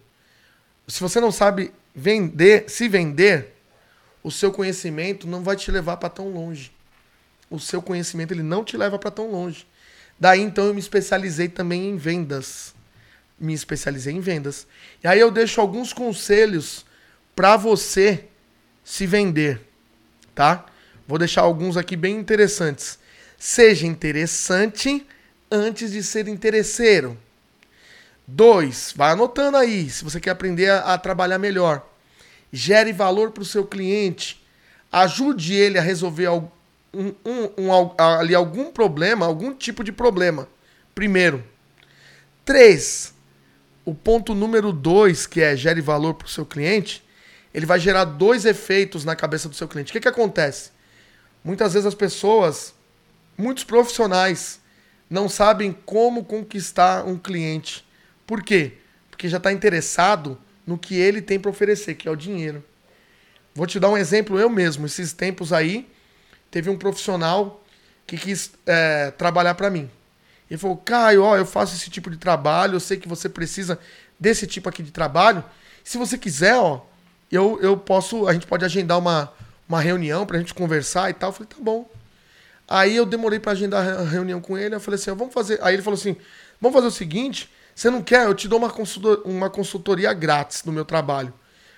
se 0.87 0.99
você 1.01 1.19
não 1.19 1.31
sabe 1.31 1.73
vender, 1.93 2.69
se 2.69 2.87
vender, 2.87 3.53
o 4.23 4.31
seu 4.31 4.51
conhecimento 4.51 5.27
não 5.27 5.43
vai 5.43 5.55
te 5.55 5.71
levar 5.71 5.97
para 5.97 6.09
tão 6.09 6.29
longe. 6.29 6.74
O 7.49 7.59
seu 7.59 7.81
conhecimento 7.81 8.33
ele 8.33 8.43
não 8.43 8.63
te 8.63 8.75
leva 8.77 8.97
para 8.97 9.11
tão 9.11 9.31
longe. 9.31 9.67
Daí 10.19 10.41
então 10.41 10.65
eu 10.65 10.73
me 10.73 10.79
especializei 10.79 11.47
também 11.47 11.89
em 11.89 11.97
vendas. 11.97 12.73
Me 13.39 13.53
especializei 13.53 14.13
em 14.13 14.19
vendas. 14.19 14.65
E 15.03 15.07
aí 15.07 15.19
eu 15.19 15.29
deixo 15.29 15.59
alguns 15.59 15.93
conselhos 15.93 16.85
para 17.35 17.57
você 17.57 18.25
se 18.83 19.05
vender, 19.05 19.61
tá? 20.33 20.65
Vou 21.07 21.19
deixar 21.19 21.41
alguns 21.41 21.75
aqui 21.75 21.95
bem 21.95 22.17
interessantes. 22.17 22.97
Seja 23.37 23.85
interessante 23.85 25.05
antes 25.51 25.91
de 25.91 26.01
ser 26.01 26.27
interesseiro. 26.27 27.17
Dois, 28.27 28.93
vai 28.95 29.11
anotando 29.11 29.57
aí, 29.57 29.89
se 29.89 30.03
você 30.03 30.19
quer 30.19 30.31
aprender 30.31 30.69
a, 30.69 30.93
a 30.93 30.97
trabalhar 30.97 31.37
melhor. 31.37 31.87
Gere 32.51 32.91
valor 32.91 33.31
para 33.31 33.43
o 33.43 33.45
seu 33.45 33.65
cliente. 33.65 34.43
Ajude 34.91 35.53
ele 35.53 35.77
a 35.77 35.81
resolver 35.81 36.27
um, 36.95 37.13
um, 37.25 37.69
um, 37.69 37.93
ali 37.97 38.33
algum 38.33 38.71
problema, 38.71 39.25
algum 39.25 39.53
tipo 39.53 39.83
de 39.83 39.91
problema. 39.91 40.47
Primeiro. 40.93 41.43
Três, 42.45 43.13
o 43.83 43.93
ponto 43.93 44.33
número 44.33 44.71
dois, 44.71 45.27
que 45.27 45.41
é 45.41 45.55
gere 45.55 45.81
valor 45.81 46.13
para 46.13 46.27
o 46.27 46.29
seu 46.29 46.45
cliente, 46.45 47.03
ele 47.53 47.65
vai 47.65 47.79
gerar 47.79 48.05
dois 48.05 48.45
efeitos 48.45 49.03
na 49.03 49.15
cabeça 49.15 49.49
do 49.49 49.55
seu 49.55 49.67
cliente. 49.67 49.91
O 49.91 49.93
que, 49.93 49.99
que 49.99 50.07
acontece? 50.07 50.71
Muitas 51.43 51.73
vezes 51.73 51.85
as 51.85 51.95
pessoas, 51.95 52.73
muitos 53.37 53.63
profissionais, 53.63 54.59
não 55.09 55.29
sabem 55.29 55.71
como 55.85 56.23
conquistar 56.23 57.05
um 57.05 57.17
cliente. 57.17 57.85
Por 58.25 58.43
quê? 58.43 58.73
Porque 59.09 59.29
já 59.29 59.37
está 59.37 59.51
interessado 59.51 60.37
no 60.65 60.77
que 60.77 60.95
ele 60.95 61.21
tem 61.21 61.39
para 61.39 61.51
oferecer, 61.51 61.95
que 61.95 62.07
é 62.07 62.11
o 62.11 62.15
dinheiro. 62.15 62.63
Vou 63.53 63.65
te 63.65 63.79
dar 63.79 63.89
um 63.89 63.97
exemplo 63.97 64.39
eu 64.39 64.49
mesmo. 64.49 64.85
Esses 64.85 65.13
tempos 65.13 65.53
aí, 65.53 65.87
teve 66.55 66.69
um 66.69 66.77
profissional 66.77 67.61
que 68.07 68.15
quis 68.15 68.53
é, 68.65 69.11
trabalhar 69.11 69.55
para 69.55 69.69
mim. 69.69 69.91
Ele 70.49 70.57
falou, 70.57 70.77
Caio, 70.77 71.21
ó, 71.21 71.35
eu 71.35 71.45
faço 71.45 71.75
esse 71.75 71.89
tipo 71.89 72.09
de 72.09 72.15
trabalho, 72.15 72.75
eu 72.75 72.79
sei 72.79 72.95
que 72.95 73.09
você 73.09 73.27
precisa 73.27 73.77
desse 74.17 74.47
tipo 74.47 74.69
aqui 74.69 74.81
de 74.81 74.89
trabalho. 74.89 75.43
Se 75.83 75.97
você 75.97 76.17
quiser, 76.17 76.55
ó, 76.55 76.79
eu, 77.29 77.59
eu 77.61 77.75
posso, 77.75 78.25
a 78.25 78.31
gente 78.31 78.47
pode 78.47 78.63
agendar 78.63 78.97
uma, 78.97 79.33
uma 79.67 79.81
reunião 79.81 80.25
pra 80.25 80.37
gente 80.37 80.53
conversar 80.53 81.09
e 81.09 81.13
tal. 81.13 81.31
Eu 81.31 81.33
falei, 81.33 81.49
tá 81.49 81.57
bom. 81.59 81.91
Aí 82.69 82.95
eu 82.95 83.05
demorei 83.05 83.37
para 83.37 83.51
agendar 83.51 83.85
a 83.85 84.03
reunião 84.03 84.39
com 84.39 84.57
ele, 84.57 84.75
eu 84.75 84.79
falei 84.79 84.97
assim, 84.97 85.11
vamos 85.11 85.33
fazer. 85.33 85.59
Aí 85.61 85.73
ele 85.75 85.83
falou 85.83 85.99
assim, 85.99 86.15
vamos 86.61 86.73
fazer 86.73 86.87
o 86.87 86.91
seguinte, 86.91 87.51
você 87.75 87.89
não 87.89 88.01
quer? 88.01 88.27
Eu 88.27 88.33
te 88.33 88.47
dou 88.47 88.59
uma, 88.59 88.69
consultor, 88.69 89.23
uma 89.25 89.49
consultoria 89.49 90.13
grátis 90.13 90.63
no 90.63 90.71
meu 90.71 90.85
trabalho. 90.85 91.33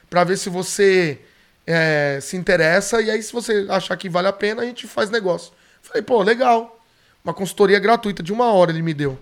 para 0.07 0.23
ver 0.23 0.37
se 0.37 0.51
você 0.51 1.19
é, 1.67 2.19
se 2.21 2.37
interessa. 2.37 3.01
E 3.01 3.11
aí, 3.11 3.21
se 3.21 3.33
você 3.33 3.67
achar 3.69 3.97
que 3.97 4.07
vale 4.07 4.29
a 4.29 4.33
pena, 4.33 4.61
a 4.61 4.65
gente 4.65 4.87
faz 4.87 5.09
negócio. 5.09 5.51
Falei, 5.81 6.01
pô, 6.01 6.23
legal. 6.23 6.79
Uma 7.23 7.33
consultoria 7.33 7.77
gratuita 7.77 8.23
de 8.23 8.31
uma 8.31 8.53
hora 8.53 8.71
ele 8.71 8.81
me 8.81 8.93
deu. 8.93 9.19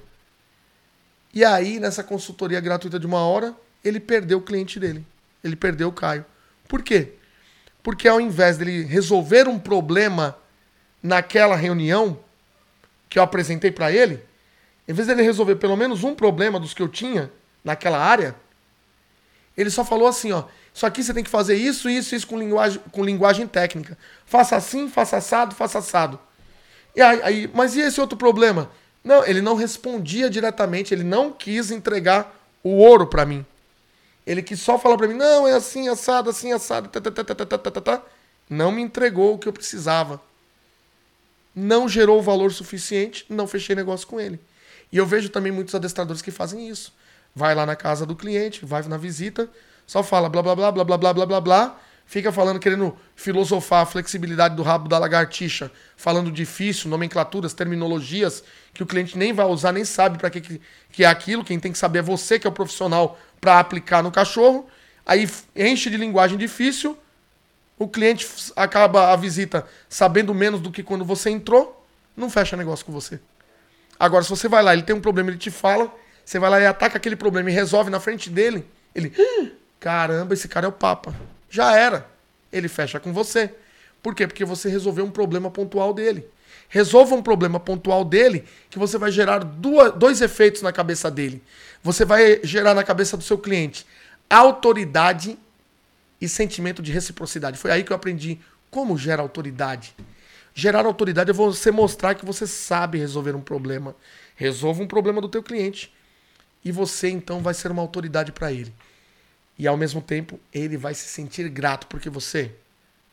E 1.33 1.43
aí, 1.43 1.79
nessa 1.79 2.03
consultoria 2.03 2.61
gratuita 2.61 2.99
de 2.99 3.07
uma 3.07 3.25
hora, 3.25 3.55
ele 3.83 3.99
perdeu 3.99 4.37
o 4.37 4.41
cliente 4.41 4.79
dele. 4.79 5.05
Ele 5.43 5.55
perdeu 5.55 5.89
o 5.89 5.91
Caio. 5.91 6.23
Por 6.67 6.83
quê? 6.83 7.13
Porque 7.81 8.07
ao 8.07 8.21
invés 8.21 8.57
dele 8.57 8.83
resolver 8.83 9.47
um 9.47 9.59
problema 9.59 10.37
naquela 11.01 11.55
reunião 11.55 12.19
que 13.09 13.19
eu 13.19 13.23
apresentei 13.23 13.71
para 13.71 13.91
ele, 13.91 14.23
em 14.87 14.93
vez 14.93 15.07
dele 15.07 15.21
resolver 15.21 15.55
pelo 15.55 15.75
menos 15.75 16.03
um 16.03 16.15
problema 16.15 16.59
dos 16.59 16.73
que 16.73 16.81
eu 16.81 16.87
tinha 16.87 17.31
naquela 17.63 17.99
área, 17.99 18.35
ele 19.55 19.69
só 19.69 19.85
falou 19.85 20.07
assim, 20.07 20.31
ó, 20.31 20.45
isso 20.75 20.85
aqui 20.85 21.01
você 21.01 21.13
tem 21.13 21.23
que 21.23 21.29
fazer 21.29 21.55
isso, 21.55 21.89
isso, 21.89 22.13
isso 22.13 22.27
com 22.27 22.37
linguagem, 22.37 22.81
com 22.91 23.01
linguagem 23.01 23.47
técnica. 23.47 23.97
Faça 24.25 24.57
assim, 24.57 24.89
faça 24.89 25.15
assado, 25.15 25.55
faça 25.55 25.79
assado. 25.79 26.19
E 26.93 27.01
aí, 27.01 27.21
aí, 27.23 27.51
mas 27.53 27.77
e 27.77 27.79
esse 27.79 28.01
outro 28.01 28.17
problema? 28.17 28.69
Não, 29.01 29.25
ele 29.25 29.41
não 29.41 29.55
respondia 29.55 30.29
diretamente, 30.29 30.93
ele 30.93 31.05
não 31.05 31.31
quis 31.31 31.71
entregar 31.71 32.35
o 32.61 32.71
ouro 32.71 33.07
para 33.07 33.25
mim. 33.25 33.45
Ele 34.27 34.43
quis 34.43 34.59
só 34.59 34.77
falar 34.77 34.97
para 34.97 35.07
mim, 35.07 35.13
não, 35.13 35.47
é 35.47 35.53
assim, 35.53 35.87
assado, 35.87 36.29
assim, 36.29 36.51
assado, 36.51 36.89
tá, 36.89 36.99
tá, 36.99 37.23
tá, 37.23 37.45
tá, 37.45 37.57
tá, 37.57 37.81
tá. 37.81 38.01
Não 38.49 38.69
me 38.69 38.81
entregou 38.81 39.33
o 39.35 39.39
que 39.39 39.47
eu 39.47 39.53
precisava. 39.53 40.19
Não 41.55 41.87
gerou 41.87 42.19
o 42.19 42.21
valor 42.21 42.51
suficiente, 42.51 43.25
não 43.29 43.47
fechei 43.47 43.77
negócio 43.77 44.05
com 44.05 44.19
ele. 44.19 44.41
E 44.91 44.97
eu 44.97 45.05
vejo 45.05 45.29
também 45.29 45.53
muitos 45.53 45.73
adestradores 45.73 46.21
que 46.21 46.31
fazem 46.31 46.67
isso. 46.67 46.93
Vai 47.33 47.55
lá 47.55 47.65
na 47.65 47.77
casa 47.77 48.05
do 48.05 48.13
cliente, 48.15 48.65
vai 48.65 48.83
na 48.83 48.97
visita, 48.97 49.49
só 49.85 50.03
fala 50.03 50.29
blá 50.29 50.41
blá 50.41 50.55
blá 50.55 50.71
blá 50.71 50.83
blá 50.83 50.97
blá 50.97 51.13
blá 51.13 51.25
blá 51.25 51.41
blá, 51.41 51.79
fica 52.05 52.31
falando, 52.31 52.59
querendo 52.59 52.95
filosofar 53.15 53.83
a 53.83 53.85
flexibilidade 53.85 54.55
do 54.55 54.63
rabo 54.63 54.87
da 54.87 54.97
lagartixa, 54.97 55.71
falando 55.97 56.31
difícil, 56.31 56.89
nomenclaturas, 56.89 57.53
terminologias 57.53 58.43
que 58.73 58.83
o 58.83 58.85
cliente 58.85 59.17
nem 59.17 59.33
vai 59.33 59.45
usar, 59.45 59.71
nem 59.71 59.85
sabe 59.85 60.17
para 60.17 60.29
que, 60.29 60.61
que 60.91 61.03
é 61.03 61.07
aquilo. 61.07 61.43
Quem 61.43 61.59
tem 61.59 61.71
que 61.71 61.77
saber 61.77 61.99
é 61.99 62.01
você, 62.01 62.37
que 62.37 62.45
é 62.45 62.49
o 62.49 62.53
profissional, 62.53 63.17
para 63.39 63.59
aplicar 63.59 64.03
no 64.03 64.11
cachorro. 64.11 64.67
Aí 65.05 65.29
enche 65.55 65.89
de 65.89 65.97
linguagem 65.97 66.37
difícil, 66.37 66.97
o 67.77 67.87
cliente 67.87 68.27
acaba 68.55 69.11
a 69.11 69.15
visita 69.15 69.67
sabendo 69.89 70.33
menos 70.33 70.61
do 70.61 70.71
que 70.71 70.81
quando 70.81 71.05
você 71.05 71.29
entrou, 71.29 71.85
não 72.15 72.29
fecha 72.29 72.55
negócio 72.55 72.85
com 72.85 72.91
você. 72.91 73.19
Agora, 73.99 74.23
se 74.23 74.29
você 74.29 74.47
vai 74.47 74.63
lá, 74.63 74.73
ele 74.73 74.83
tem 74.83 74.95
um 74.95 75.01
problema, 75.01 75.29
ele 75.29 75.37
te 75.37 75.51
fala, 75.51 75.93
você 76.23 76.39
vai 76.39 76.49
lá 76.49 76.59
e 76.59 76.65
ataca 76.65 76.97
aquele 76.97 77.15
problema 77.15 77.49
e 77.49 77.53
resolve 77.53 77.89
na 77.89 77.99
frente 77.99 78.29
dele, 78.29 78.65
ele, 78.93 79.13
caramba, 79.85 80.33
esse 80.33 80.47
cara 80.47 80.65
é 80.65 80.69
o 80.69 80.71
Papa. 80.71 81.13
Já 81.47 81.77
era. 81.77 82.09
Ele 82.51 82.67
fecha 82.67 82.99
com 82.99 83.13
você. 83.13 83.53
Por 84.01 84.15
quê? 84.15 84.25
Porque 84.25 84.43
você 84.43 84.67
resolveu 84.67 85.05
um 85.05 85.11
problema 85.11 85.51
pontual 85.51 85.93
dele. 85.93 86.27
Resolva 86.67 87.13
um 87.13 87.21
problema 87.21 87.59
pontual 87.59 88.03
dele 88.03 88.45
que 88.67 88.79
você 88.79 88.97
vai 88.97 89.11
gerar 89.11 89.43
duas, 89.43 89.93
dois 89.93 90.21
efeitos 90.21 90.63
na 90.63 90.71
cabeça 90.71 91.11
dele. 91.11 91.39
Você 91.83 92.03
vai 92.03 92.39
gerar 92.43 92.73
na 92.73 92.83
cabeça 92.83 93.15
do 93.15 93.21
seu 93.21 93.37
cliente 93.37 93.85
autoridade 94.27 95.37
e 96.19 96.27
sentimento 96.27 96.81
de 96.81 96.91
reciprocidade. 96.91 97.59
Foi 97.59 97.69
aí 97.69 97.83
que 97.83 97.91
eu 97.91 97.95
aprendi 97.95 98.39
como 98.71 98.97
gera 98.97 99.21
autoridade. 99.21 99.95
Gerar 100.55 100.87
autoridade 100.87 101.29
é 101.29 101.33
você 101.33 101.69
mostrar 101.69 102.15
que 102.15 102.25
você 102.25 102.47
sabe 102.47 102.97
resolver 102.97 103.35
um 103.35 103.41
problema. 103.41 103.95
Resolva 104.35 104.81
um 104.81 104.87
problema 104.87 105.21
do 105.21 105.29
teu 105.29 105.43
cliente. 105.43 105.93
E 106.63 106.71
você 106.71 107.07
então 107.07 107.43
vai 107.43 107.53
ser 107.53 107.69
uma 107.69 107.83
autoridade 107.83 108.31
para 108.31 108.51
ele. 108.51 108.73
E 109.57 109.67
ao 109.67 109.77
mesmo 109.77 110.01
tempo, 110.01 110.39
ele 110.53 110.77
vai 110.77 110.93
se 110.93 111.07
sentir 111.07 111.47
grato 111.49 111.87
porque 111.87 112.09
você 112.09 112.51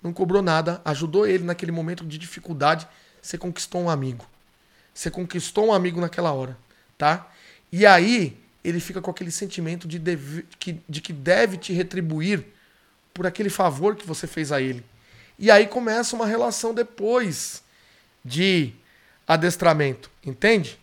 não 0.03 0.13
cobrou 0.13 0.43
nada, 0.43 0.81
ajudou 0.85 1.27
ele 1.27 1.45
naquele 1.45 1.71
momento 1.71 2.05
de 2.05 2.19
dificuldade, 2.19 2.87
você 3.21 3.39
conquistou 3.39 3.83
um 3.83 3.89
amigo. 3.89 4.27
Você 4.93 5.11
conquistou 5.11 5.69
um 5.69 5.73
amigo 5.73 6.01
naquela 6.01 6.33
hora, 6.33 6.59
tá? 6.99 7.31
E 7.71 7.87
aí, 7.87 8.37
ele 8.65 8.81
fica 8.81 9.01
com 9.01 9.11
aquele 9.11 9.31
sentimento 9.31 9.87
de, 9.87 9.99
deve, 9.99 10.45
de 10.89 11.01
que 11.01 11.13
deve 11.13 11.57
te 11.57 11.73
retribuir 11.73 12.45
por 13.15 13.27
aquele 13.27 13.49
favor 13.49 13.95
que 13.95 14.07
você 14.07 14.27
fez 14.27 14.51
a 14.51 14.61
ele. 14.61 14.85
E 15.39 15.51
aí 15.51 15.67
começa 15.67 16.15
uma 16.15 16.27
relação 16.27 16.75
depois 16.75 17.63
de 18.25 18.73
adestramento, 19.27 20.11
entende? 20.25 20.79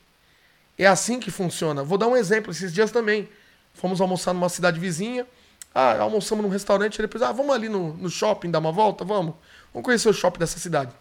É 0.78 0.86
assim 0.88 1.20
que 1.20 1.30
funciona. 1.30 1.84
Vou 1.84 1.97
dar 1.97 2.07
um 2.07 2.16
exemplo. 2.16 2.51
Esses 2.51 2.74
dias 2.74 2.89
também. 2.89 3.28
Fomos 3.74 3.99
almoçar 4.01 4.34
numa 4.34 4.49
cidade 4.49 4.80
vizinha. 4.80 5.28
Ah, 5.74 5.99
almoçamos 5.99 6.43
num 6.43 6.49
restaurante. 6.49 7.01
Depois, 7.01 7.22
ah, 7.22 7.32
vamos 7.32 7.53
ali 7.53 7.70
no, 7.70 7.93
no 7.93 8.09
shopping 8.09 8.49
dar 8.51 8.59
uma 8.59 8.72
volta? 8.72 9.05
Vamos. 9.05 9.36
Vamos 9.74 9.86
conhecer 9.86 10.09
o 10.09 10.13
shopping 10.13 10.39
dessa 10.39 10.59
cidade. 10.59 10.91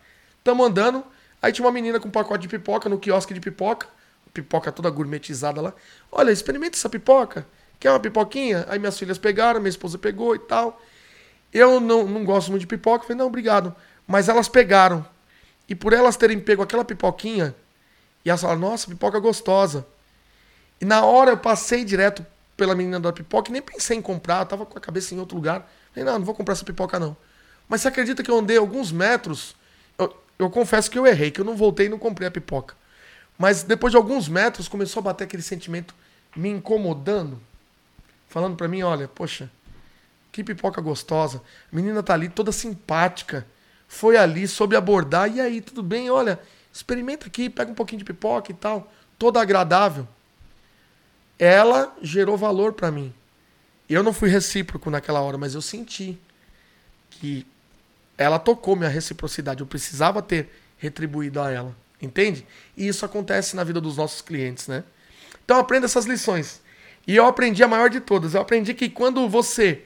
Tamo 0.44 0.64
andando. 0.64 1.04
Aí 1.40 1.52
tinha 1.52 1.64
uma 1.64 1.72
menina 1.72 1.98
com 2.00 2.08
um 2.08 2.10
pacote 2.10 2.42
de 2.42 2.48
pipoca 2.48 2.88
no 2.88 2.98
quiosque 2.98 3.32
de 3.32 3.40
pipoca. 3.40 3.88
Pipoca 4.32 4.70
toda 4.70 4.90
gourmetizada 4.90 5.60
lá. 5.60 5.72
Olha, 6.12 6.30
experimenta 6.30 6.76
essa 6.76 6.88
pipoca. 6.88 7.46
Quer 7.80 7.90
uma 7.90 8.00
pipoquinha? 8.00 8.66
Aí 8.68 8.78
minhas 8.78 8.98
filhas 8.98 9.18
pegaram, 9.18 9.60
minha 9.60 9.70
esposa 9.70 9.98
pegou 9.98 10.34
e 10.34 10.38
tal. 10.38 10.80
Eu 11.52 11.80
não, 11.80 12.06
não 12.06 12.24
gosto 12.24 12.50
muito 12.50 12.60
de 12.60 12.66
pipoca. 12.66 13.04
Falei, 13.04 13.16
não, 13.16 13.26
obrigado. 13.26 13.74
Mas 14.06 14.28
elas 14.28 14.48
pegaram. 14.48 15.06
E 15.68 15.74
por 15.74 15.92
elas 15.92 16.16
terem 16.16 16.40
pego 16.40 16.62
aquela 16.62 16.84
pipoquinha, 16.84 17.54
e 18.24 18.30
elas 18.30 18.40
falaram, 18.40 18.60
nossa, 18.60 18.88
pipoca 18.88 19.20
gostosa. 19.20 19.86
E 20.80 20.84
na 20.84 21.04
hora 21.04 21.32
eu 21.32 21.36
passei 21.36 21.84
direto 21.84 22.24
pela 22.58 22.74
menina 22.74 22.98
da 22.98 23.12
pipoca 23.12 23.48
e 23.48 23.52
nem 23.52 23.62
pensei 23.62 23.96
em 23.96 24.02
comprar, 24.02 24.44
tava 24.44 24.66
com 24.66 24.76
a 24.76 24.80
cabeça 24.80 25.14
em 25.14 25.18
outro 25.20 25.36
lugar. 25.36 25.70
Falei, 25.94 26.04
não, 26.04 26.18
não 26.18 26.26
vou 26.26 26.34
comprar 26.34 26.52
essa 26.52 26.64
pipoca 26.64 26.98
não. 26.98 27.16
Mas 27.68 27.80
você 27.80 27.88
acredita 27.88 28.20
que 28.20 28.30
eu 28.30 28.36
andei 28.36 28.56
alguns 28.56 28.90
metros? 28.90 29.54
Eu, 29.96 30.14
eu 30.36 30.50
confesso 30.50 30.90
que 30.90 30.98
eu 30.98 31.06
errei, 31.06 31.30
que 31.30 31.40
eu 31.40 31.44
não 31.44 31.56
voltei 31.56 31.86
e 31.86 31.88
não 31.88 32.00
comprei 32.00 32.26
a 32.26 32.30
pipoca. 32.32 32.74
Mas 33.38 33.62
depois 33.62 33.92
de 33.92 33.96
alguns 33.96 34.28
metros 34.28 34.66
começou 34.66 35.00
a 35.00 35.04
bater 35.04 35.24
aquele 35.24 35.42
sentimento 35.42 35.94
me 36.34 36.48
incomodando, 36.48 37.40
falando 38.26 38.56
para 38.56 38.66
mim, 38.66 38.82
olha, 38.82 39.06
poxa, 39.06 39.48
que 40.32 40.42
pipoca 40.42 40.80
gostosa. 40.80 41.40
A 41.72 41.76
menina 41.76 42.02
tá 42.02 42.14
ali 42.14 42.28
toda 42.28 42.50
simpática. 42.50 43.46
Foi 43.86 44.16
ali, 44.16 44.48
soube 44.48 44.74
abordar. 44.74 45.32
E 45.32 45.40
aí, 45.40 45.60
tudo 45.60 45.80
bem? 45.80 46.10
Olha, 46.10 46.40
experimenta 46.72 47.28
aqui, 47.28 47.48
pega 47.48 47.70
um 47.70 47.74
pouquinho 47.74 48.00
de 48.00 48.04
pipoca 48.04 48.50
e 48.50 48.54
tal. 48.54 48.92
Toda 49.16 49.40
agradável. 49.40 50.08
Ela 51.38 51.96
gerou 52.02 52.36
valor 52.36 52.72
para 52.72 52.90
mim. 52.90 53.12
Eu 53.88 54.02
não 54.02 54.12
fui 54.12 54.28
recíproco 54.28 54.90
naquela 54.90 55.20
hora, 55.20 55.38
mas 55.38 55.54
eu 55.54 55.62
senti 55.62 56.18
que 57.10 57.46
ela 58.16 58.38
tocou 58.38 58.76
minha 58.76 58.90
reciprocidade. 58.90 59.60
Eu 59.60 59.66
precisava 59.66 60.20
ter 60.20 60.50
retribuído 60.76 61.40
a 61.40 61.50
ela. 61.50 61.76
Entende? 62.00 62.46
E 62.76 62.86
isso 62.86 63.04
acontece 63.04 63.56
na 63.56 63.64
vida 63.64 63.80
dos 63.80 63.96
nossos 63.96 64.20
clientes, 64.20 64.68
né? 64.68 64.84
Então 65.44 65.58
aprenda 65.58 65.86
essas 65.86 66.04
lições. 66.04 66.60
E 67.06 67.16
eu 67.16 67.26
aprendi 67.26 67.62
a 67.62 67.68
maior 67.68 67.88
de 67.88 68.00
todas. 68.00 68.34
Eu 68.34 68.40
aprendi 68.40 68.74
que 68.74 68.88
quando 68.88 69.28
você 69.28 69.82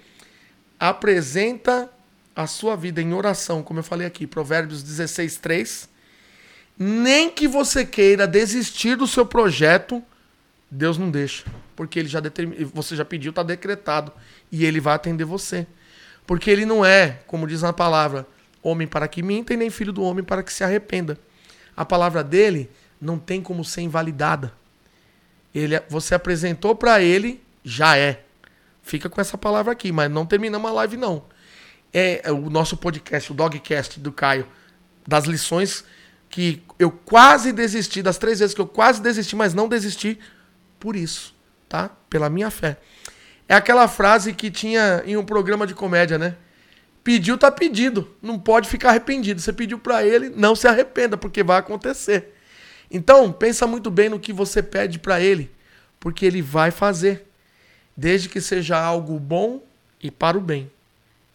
apresenta 0.79 1.89
a 2.35 2.47
sua 2.47 2.77
vida 2.77 3.01
em 3.01 3.13
oração, 3.13 3.63
como 3.63 3.79
eu 3.79 3.85
falei 3.85 4.07
aqui, 4.07 4.27
Provérbios 4.27 4.83
16, 4.83 5.37
3, 5.37 5.89
nem 6.77 7.31
que 7.31 7.47
você 7.47 7.85
queira 7.85 8.27
desistir 8.27 8.97
do 8.97 9.07
seu 9.07 9.25
projeto, 9.25 10.03
Deus 10.75 10.97
não 10.97 11.11
deixa. 11.11 11.45
Porque 11.77 11.99
ele 11.99 12.09
já 12.09 12.19
determin... 12.19 12.65
você 12.65 12.97
já 12.97 13.05
pediu, 13.05 13.29
está 13.29 13.43
decretado. 13.43 14.11
E 14.51 14.65
ele 14.65 14.81
vai 14.81 14.95
atender 14.95 15.25
você. 15.25 15.67
Porque 16.27 16.51
ele 16.51 16.65
não 16.65 16.83
é, 16.83 17.21
como 17.27 17.47
diz 17.47 17.61
na 17.61 17.75
palavra, 17.75 18.27
homem 18.63 18.89
para 18.89 19.07
que 19.07 19.23
minta 19.23 19.53
e 19.53 19.57
nem 19.57 19.69
filho 19.69 19.93
do 19.93 20.03
homem 20.03 20.25
para 20.25 20.43
que 20.43 20.51
se 20.51 20.65
arrependa. 20.65 21.19
A 21.77 21.85
palavra 21.85 22.25
dele 22.25 22.71
não 22.99 23.19
tem 23.19 23.43
como 23.43 23.63
ser 23.63 23.83
invalidada. 23.83 24.55
Ele, 25.55 25.79
você 25.91 26.15
apresentou 26.15 26.75
para 26.75 27.03
ele, 27.03 27.43
já 27.63 27.99
é. 27.99 28.25
Fica 28.83 29.11
com 29.11 29.21
essa 29.21 29.37
palavra 29.37 29.73
aqui, 29.73 29.93
mas 29.93 30.11
não 30.11 30.25
terminamos 30.25 30.71
a 30.71 30.75
live, 30.75 30.97
não. 30.97 31.25
É, 31.93 32.23
é 32.25 32.33
o 32.33 32.49
nosso 32.49 32.79
podcast, 32.79 33.31
o 33.31 33.35
Dogcast 33.35 34.01
do 34.01 34.11
Caio, 34.11 34.47
das 35.07 35.25
lições 35.27 35.85
que 36.31 36.63
eu 36.79 36.91
quase 36.91 37.53
desisti, 37.53 38.01
das 38.03 38.17
três 38.17 38.39
vezes 38.39 38.55
que 38.55 38.61
eu 38.61 38.67
quase 38.67 39.03
desisti, 39.03 39.37
mas 39.37 39.53
não 39.53 39.69
desisti 39.69 40.19
por 40.83 40.97
isso, 40.97 41.33
tá? 41.69 41.89
Pela 42.11 42.29
minha 42.29 42.51
fé. 42.51 42.77
É 43.49 43.55
aquela 43.55 43.87
frase 43.87 44.35
que 44.35 44.51
tinha 44.51 45.01
em 45.07 45.17
um 45.17 45.25
programa 45.25 45.65
de 45.65 45.77
comédia, 45.77 46.19
né? 46.19 46.35
Pediu, 47.05 47.39
tá 47.39 47.53
pedido. 47.53 48.11
Não 48.21 48.37
pode 48.37 48.69
ficar 48.69 48.89
arrependido. 48.89 49.41
Você 49.41 49.53
pediu 49.53 49.79
para 49.79 50.05
ele, 50.05 50.29
não 50.31 50.57
se 50.57 50.67
arrependa, 50.67 51.17
porque 51.17 51.45
vai 51.45 51.61
acontecer. 51.61 52.35
Então, 52.91 53.33
pensa 53.33 53.65
muito 53.65 53.93
bem 53.93 54.09
no 54.09 54.19
que 54.19 54.33
você 54.33 54.61
pede 54.61 54.99
para 54.99 55.21
ele, 55.21 55.53
porque 56.01 56.27
ele 56.27 56.43
vai 56.43 56.73
fazer 56.73 57.29
desde 57.97 58.29
que 58.29 58.41
seja 58.41 58.77
algo 58.77 59.17
bom 59.21 59.63
e 60.03 60.11
para 60.11 60.37
o 60.37 60.41
bem. 60.41 60.69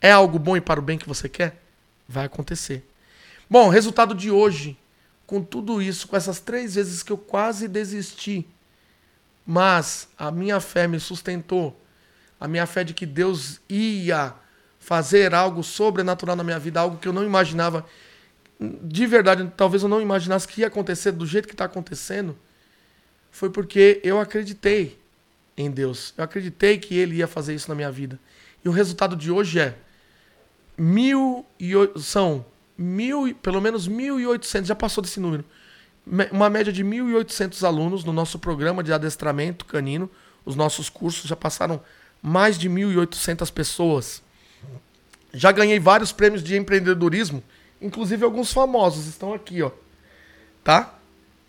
É 0.01 0.11
algo 0.11 0.37
bom 0.37 0.57
e 0.57 0.61
para 0.61 0.81
o 0.81 0.83
bem 0.83 0.97
que 0.97 1.07
você 1.07 1.29
quer? 1.29 1.55
Vai 2.05 2.25
acontecer. 2.25 2.85
Bom, 3.49 3.69
resultado 3.69 4.13
de 4.13 4.29
hoje, 4.29 4.77
com 5.25 5.41
tudo 5.41 5.81
isso, 5.81 6.05
com 6.05 6.17
essas 6.17 6.41
três 6.41 6.75
vezes 6.75 7.01
que 7.01 7.13
eu 7.13 7.17
quase 7.17 7.65
desisti, 7.69 8.45
mas 9.47 10.09
a 10.17 10.29
minha 10.29 10.59
fé 10.59 10.89
me 10.89 10.99
sustentou, 10.99 11.81
a 12.37 12.49
minha 12.49 12.67
fé 12.67 12.83
de 12.83 12.93
que 12.93 13.05
Deus 13.05 13.61
ia 13.69 14.33
fazer 14.77 15.33
algo 15.33 15.63
sobrenatural 15.63 16.35
na 16.35 16.43
minha 16.43 16.59
vida, 16.59 16.81
algo 16.81 16.97
que 16.97 17.07
eu 17.07 17.13
não 17.13 17.23
imaginava, 17.23 17.85
de 18.59 19.07
verdade, 19.07 19.49
talvez 19.55 19.83
eu 19.83 19.89
não 19.89 20.01
imaginasse 20.01 20.45
que 20.45 20.61
ia 20.61 20.67
acontecer 20.67 21.13
do 21.13 21.25
jeito 21.25 21.47
que 21.47 21.53
está 21.53 21.63
acontecendo, 21.63 22.37
foi 23.31 23.49
porque 23.49 24.01
eu 24.03 24.19
acreditei 24.19 24.99
em 25.55 25.71
Deus. 25.71 26.13
Eu 26.17 26.25
acreditei 26.25 26.77
que 26.77 26.95
Ele 26.95 27.15
ia 27.15 27.27
fazer 27.27 27.55
isso 27.55 27.69
na 27.69 27.75
minha 27.75 27.91
vida. 27.91 28.19
E 28.65 28.67
o 28.67 28.71
resultado 28.71 29.15
de 29.15 29.31
hoje 29.31 29.59
é 29.59 29.75
mil 30.77 31.45
e 31.59 31.71
são 31.99 32.45
mil, 32.77 33.33
pelo 33.35 33.61
menos 33.61 33.87
1.800, 33.87 34.65
já 34.65 34.75
passou 34.75 35.01
desse 35.01 35.19
número, 35.19 35.45
uma 36.31 36.49
média 36.49 36.71
de 36.71 36.83
1.800 36.83 37.63
alunos 37.65 38.03
no 38.03 38.13
nosso 38.13 38.39
programa 38.39 38.83
de 38.83 38.93
adestramento 38.93 39.65
canino. 39.65 40.09
Os 40.45 40.55
nossos 40.55 40.89
cursos 40.89 41.27
já 41.27 41.35
passaram 41.35 41.81
mais 42.21 42.57
de 42.57 42.69
1.800 42.69 43.51
pessoas. 43.51 44.21
Já 45.33 45.51
ganhei 45.51 45.79
vários 45.79 46.11
prêmios 46.11 46.43
de 46.43 46.55
empreendedorismo, 46.55 47.43
inclusive 47.81 48.23
alguns 48.23 48.51
famosos 48.51 49.07
estão 49.07 49.33
aqui, 49.33 49.61
ó. 49.61 49.71
Tá? 50.63 50.95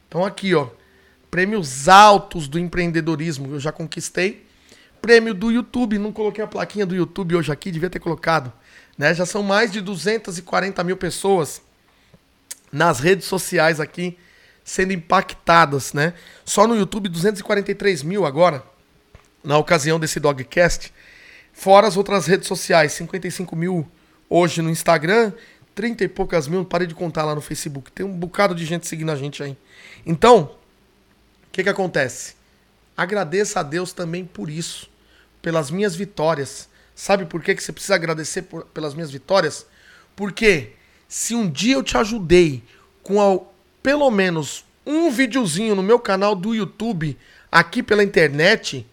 Estão 0.04 0.24
aqui, 0.24 0.54
ó 0.54 0.68
prêmios 1.30 1.88
altos 1.88 2.48
do 2.48 2.58
empreendedorismo 2.58 3.54
eu 3.54 3.60
já 3.60 3.72
conquistei. 3.72 4.46
Prêmio 5.00 5.32
do 5.32 5.50
YouTube, 5.50 5.98
não 5.98 6.12
coloquei 6.12 6.42
a 6.42 6.46
plaquinha 6.46 6.84
do 6.84 6.94
YouTube 6.94 7.36
hoje 7.36 7.52
aqui, 7.52 7.70
devia 7.70 7.88
ter 7.88 8.00
colocado. 8.00 8.52
Né? 8.96 9.14
Já 9.14 9.24
são 9.24 9.42
mais 9.42 9.70
de 9.70 9.80
240 9.80 10.82
mil 10.82 10.96
pessoas 10.96 11.62
nas 12.72 12.98
redes 12.98 13.26
sociais 13.26 13.78
aqui 13.78 14.18
sendo 14.68 14.92
impactadas, 14.92 15.94
né? 15.94 16.12
Só 16.44 16.66
no 16.66 16.76
YouTube 16.76 17.08
243 17.08 18.02
mil 18.02 18.26
agora, 18.26 18.62
na 19.42 19.56
ocasião 19.56 19.98
desse 19.98 20.20
Dogcast. 20.20 20.92
Fora 21.52 21.86
as 21.86 21.96
outras 21.96 22.26
redes 22.26 22.46
sociais, 22.46 22.92
55 22.92 23.56
mil 23.56 23.88
hoje 24.28 24.60
no 24.60 24.68
Instagram, 24.68 25.32
30 25.74 26.04
e 26.04 26.08
poucas 26.08 26.46
mil, 26.46 26.64
parei 26.64 26.86
de 26.86 26.94
contar 26.94 27.24
lá 27.24 27.34
no 27.34 27.40
Facebook. 27.40 27.90
Tem 27.92 28.04
um 28.04 28.12
bocado 28.12 28.54
de 28.54 28.66
gente 28.66 28.86
seguindo 28.86 29.10
a 29.10 29.16
gente 29.16 29.42
aí. 29.42 29.56
Então, 30.04 30.58
que, 31.58 31.64
que 31.64 31.68
acontece? 31.68 32.36
Agradeça 32.96 33.58
a 33.58 33.62
Deus 33.64 33.92
também 33.92 34.24
por 34.24 34.48
isso, 34.48 34.88
pelas 35.42 35.72
minhas 35.72 35.96
vitórias. 35.96 36.68
Sabe 36.94 37.24
por 37.26 37.42
que, 37.42 37.52
que 37.52 37.62
você 37.62 37.72
precisa 37.72 37.96
agradecer 37.96 38.42
por, 38.42 38.64
pelas 38.66 38.94
minhas 38.94 39.10
vitórias? 39.10 39.66
Porque 40.14 40.74
se 41.08 41.34
um 41.34 41.50
dia 41.50 41.74
eu 41.74 41.82
te 41.82 41.96
ajudei 41.96 42.62
com 43.02 43.20
pelo 43.82 44.10
menos 44.10 44.64
um 44.86 45.10
videozinho 45.10 45.74
no 45.74 45.82
meu 45.82 45.98
canal 45.98 46.34
do 46.34 46.54
YouTube, 46.54 47.16
aqui 47.50 47.82
pela 47.82 48.02
internet, 48.02 48.86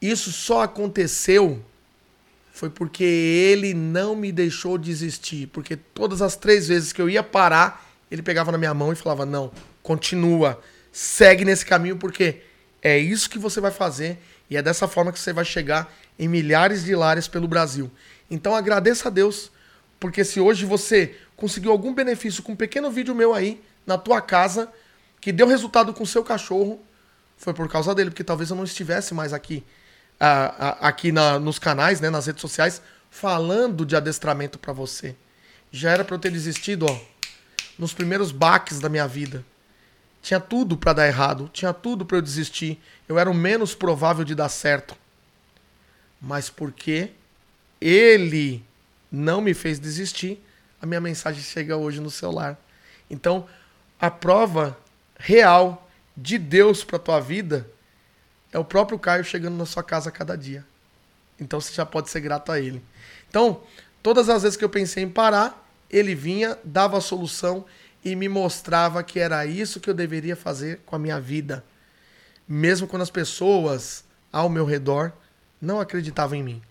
isso 0.00 0.30
só 0.32 0.62
aconteceu 0.62 1.64
foi 2.52 2.68
porque 2.68 3.04
ele 3.04 3.72
não 3.72 4.16
me 4.16 4.32
deixou 4.32 4.76
desistir. 4.76 5.46
Porque 5.46 5.76
todas 5.76 6.20
as 6.20 6.34
três 6.34 6.66
vezes 6.66 6.92
que 6.92 7.00
eu 7.00 7.08
ia 7.08 7.22
parar, 7.22 7.88
ele 8.10 8.20
pegava 8.20 8.50
na 8.50 8.58
minha 8.58 8.74
mão 8.74 8.92
e 8.92 8.96
falava: 8.96 9.24
Não, 9.24 9.52
continua 9.80 10.60
segue 10.98 11.44
nesse 11.44 11.64
caminho 11.64 11.96
porque 11.96 12.42
é 12.82 12.98
isso 12.98 13.30
que 13.30 13.38
você 13.38 13.60
vai 13.60 13.70
fazer 13.70 14.18
e 14.50 14.56
é 14.56 14.62
dessa 14.62 14.88
forma 14.88 15.12
que 15.12 15.18
você 15.18 15.32
vai 15.32 15.44
chegar 15.44 15.94
em 16.18 16.26
milhares 16.26 16.84
de 16.84 16.94
lares 16.94 17.28
pelo 17.28 17.46
Brasil. 17.46 17.88
Então 18.28 18.54
agradeça 18.54 19.08
a 19.08 19.10
Deus, 19.10 19.50
porque 20.00 20.24
se 20.24 20.40
hoje 20.40 20.64
você 20.64 21.14
conseguiu 21.36 21.70
algum 21.70 21.94
benefício 21.94 22.42
com 22.42 22.52
um 22.52 22.56
pequeno 22.56 22.90
vídeo 22.90 23.14
meu 23.14 23.32
aí 23.32 23.60
na 23.88 23.96
tua 23.96 24.20
casa 24.20 24.70
que 25.18 25.32
deu 25.32 25.48
resultado 25.48 25.94
com 25.94 26.04
o 26.04 26.06
seu 26.06 26.22
cachorro, 26.22 26.78
foi 27.38 27.54
por 27.54 27.68
causa 27.68 27.94
dele, 27.94 28.10
porque 28.10 28.22
talvez 28.22 28.50
eu 28.50 28.56
não 28.56 28.64
estivesse 28.64 29.14
mais 29.14 29.32
aqui 29.32 29.64
aqui 30.80 31.12
na, 31.12 31.38
nos 31.38 31.60
canais, 31.60 32.00
né, 32.00 32.10
nas 32.10 32.26
redes 32.26 32.40
sociais, 32.40 32.82
falando 33.08 33.86
de 33.86 33.94
adestramento 33.94 34.58
para 34.58 34.72
você. 34.72 35.14
Já 35.70 35.92
era 35.92 36.04
para 36.04 36.16
eu 36.16 36.18
ter 36.18 36.32
desistido, 36.32 36.86
ó, 36.86 37.00
nos 37.78 37.94
primeiros 37.94 38.32
baques 38.32 38.80
da 38.80 38.88
minha 38.88 39.06
vida. 39.06 39.44
Tinha 40.20 40.40
tudo 40.40 40.76
para 40.76 40.92
dar 40.92 41.06
errado, 41.06 41.48
tinha 41.52 41.72
tudo 41.72 42.04
para 42.04 42.16
eu 42.16 42.22
desistir. 42.22 42.82
Eu 43.08 43.16
era 43.16 43.30
o 43.30 43.34
menos 43.34 43.76
provável 43.76 44.24
de 44.24 44.34
dar 44.34 44.48
certo. 44.48 44.96
Mas 46.20 46.50
porque 46.50 47.12
ele 47.80 48.64
não 49.10 49.40
me 49.40 49.54
fez 49.54 49.78
desistir, 49.78 50.42
a 50.82 50.86
minha 50.86 51.00
mensagem 51.00 51.40
chega 51.40 51.76
hoje 51.76 52.00
no 52.00 52.10
celular. 52.10 52.58
Então, 53.08 53.46
a 54.00 54.10
prova 54.10 54.76
real 55.18 55.88
de 56.16 56.38
Deus 56.38 56.84
para 56.84 56.98
tua 56.98 57.20
vida 57.20 57.68
é 58.52 58.58
o 58.58 58.64
próprio 58.64 58.98
Caio 58.98 59.24
chegando 59.24 59.56
na 59.56 59.66
sua 59.66 59.82
casa 59.82 60.08
a 60.08 60.12
cada 60.12 60.36
dia. 60.36 60.64
Então 61.38 61.60
você 61.60 61.72
já 61.72 61.86
pode 61.86 62.10
ser 62.10 62.20
grato 62.20 62.50
a 62.50 62.58
ele. 62.58 62.82
Então, 63.28 63.60
todas 64.02 64.28
as 64.28 64.42
vezes 64.42 64.56
que 64.56 64.64
eu 64.64 64.68
pensei 64.68 65.02
em 65.02 65.10
parar, 65.10 65.68
ele 65.90 66.14
vinha, 66.14 66.58
dava 66.64 66.98
a 66.98 67.00
solução 67.00 67.64
e 68.04 68.14
me 68.16 68.28
mostrava 68.28 69.02
que 69.02 69.18
era 69.18 69.44
isso 69.46 69.80
que 69.80 69.90
eu 69.90 69.94
deveria 69.94 70.36
fazer 70.36 70.80
com 70.86 70.96
a 70.96 70.98
minha 70.98 71.20
vida. 71.20 71.64
Mesmo 72.46 72.86
quando 72.86 73.02
as 73.02 73.10
pessoas 73.10 74.04
ao 74.32 74.48
meu 74.48 74.64
redor 74.64 75.12
não 75.60 75.80
acreditavam 75.80 76.38
em 76.38 76.42
mim. 76.42 76.62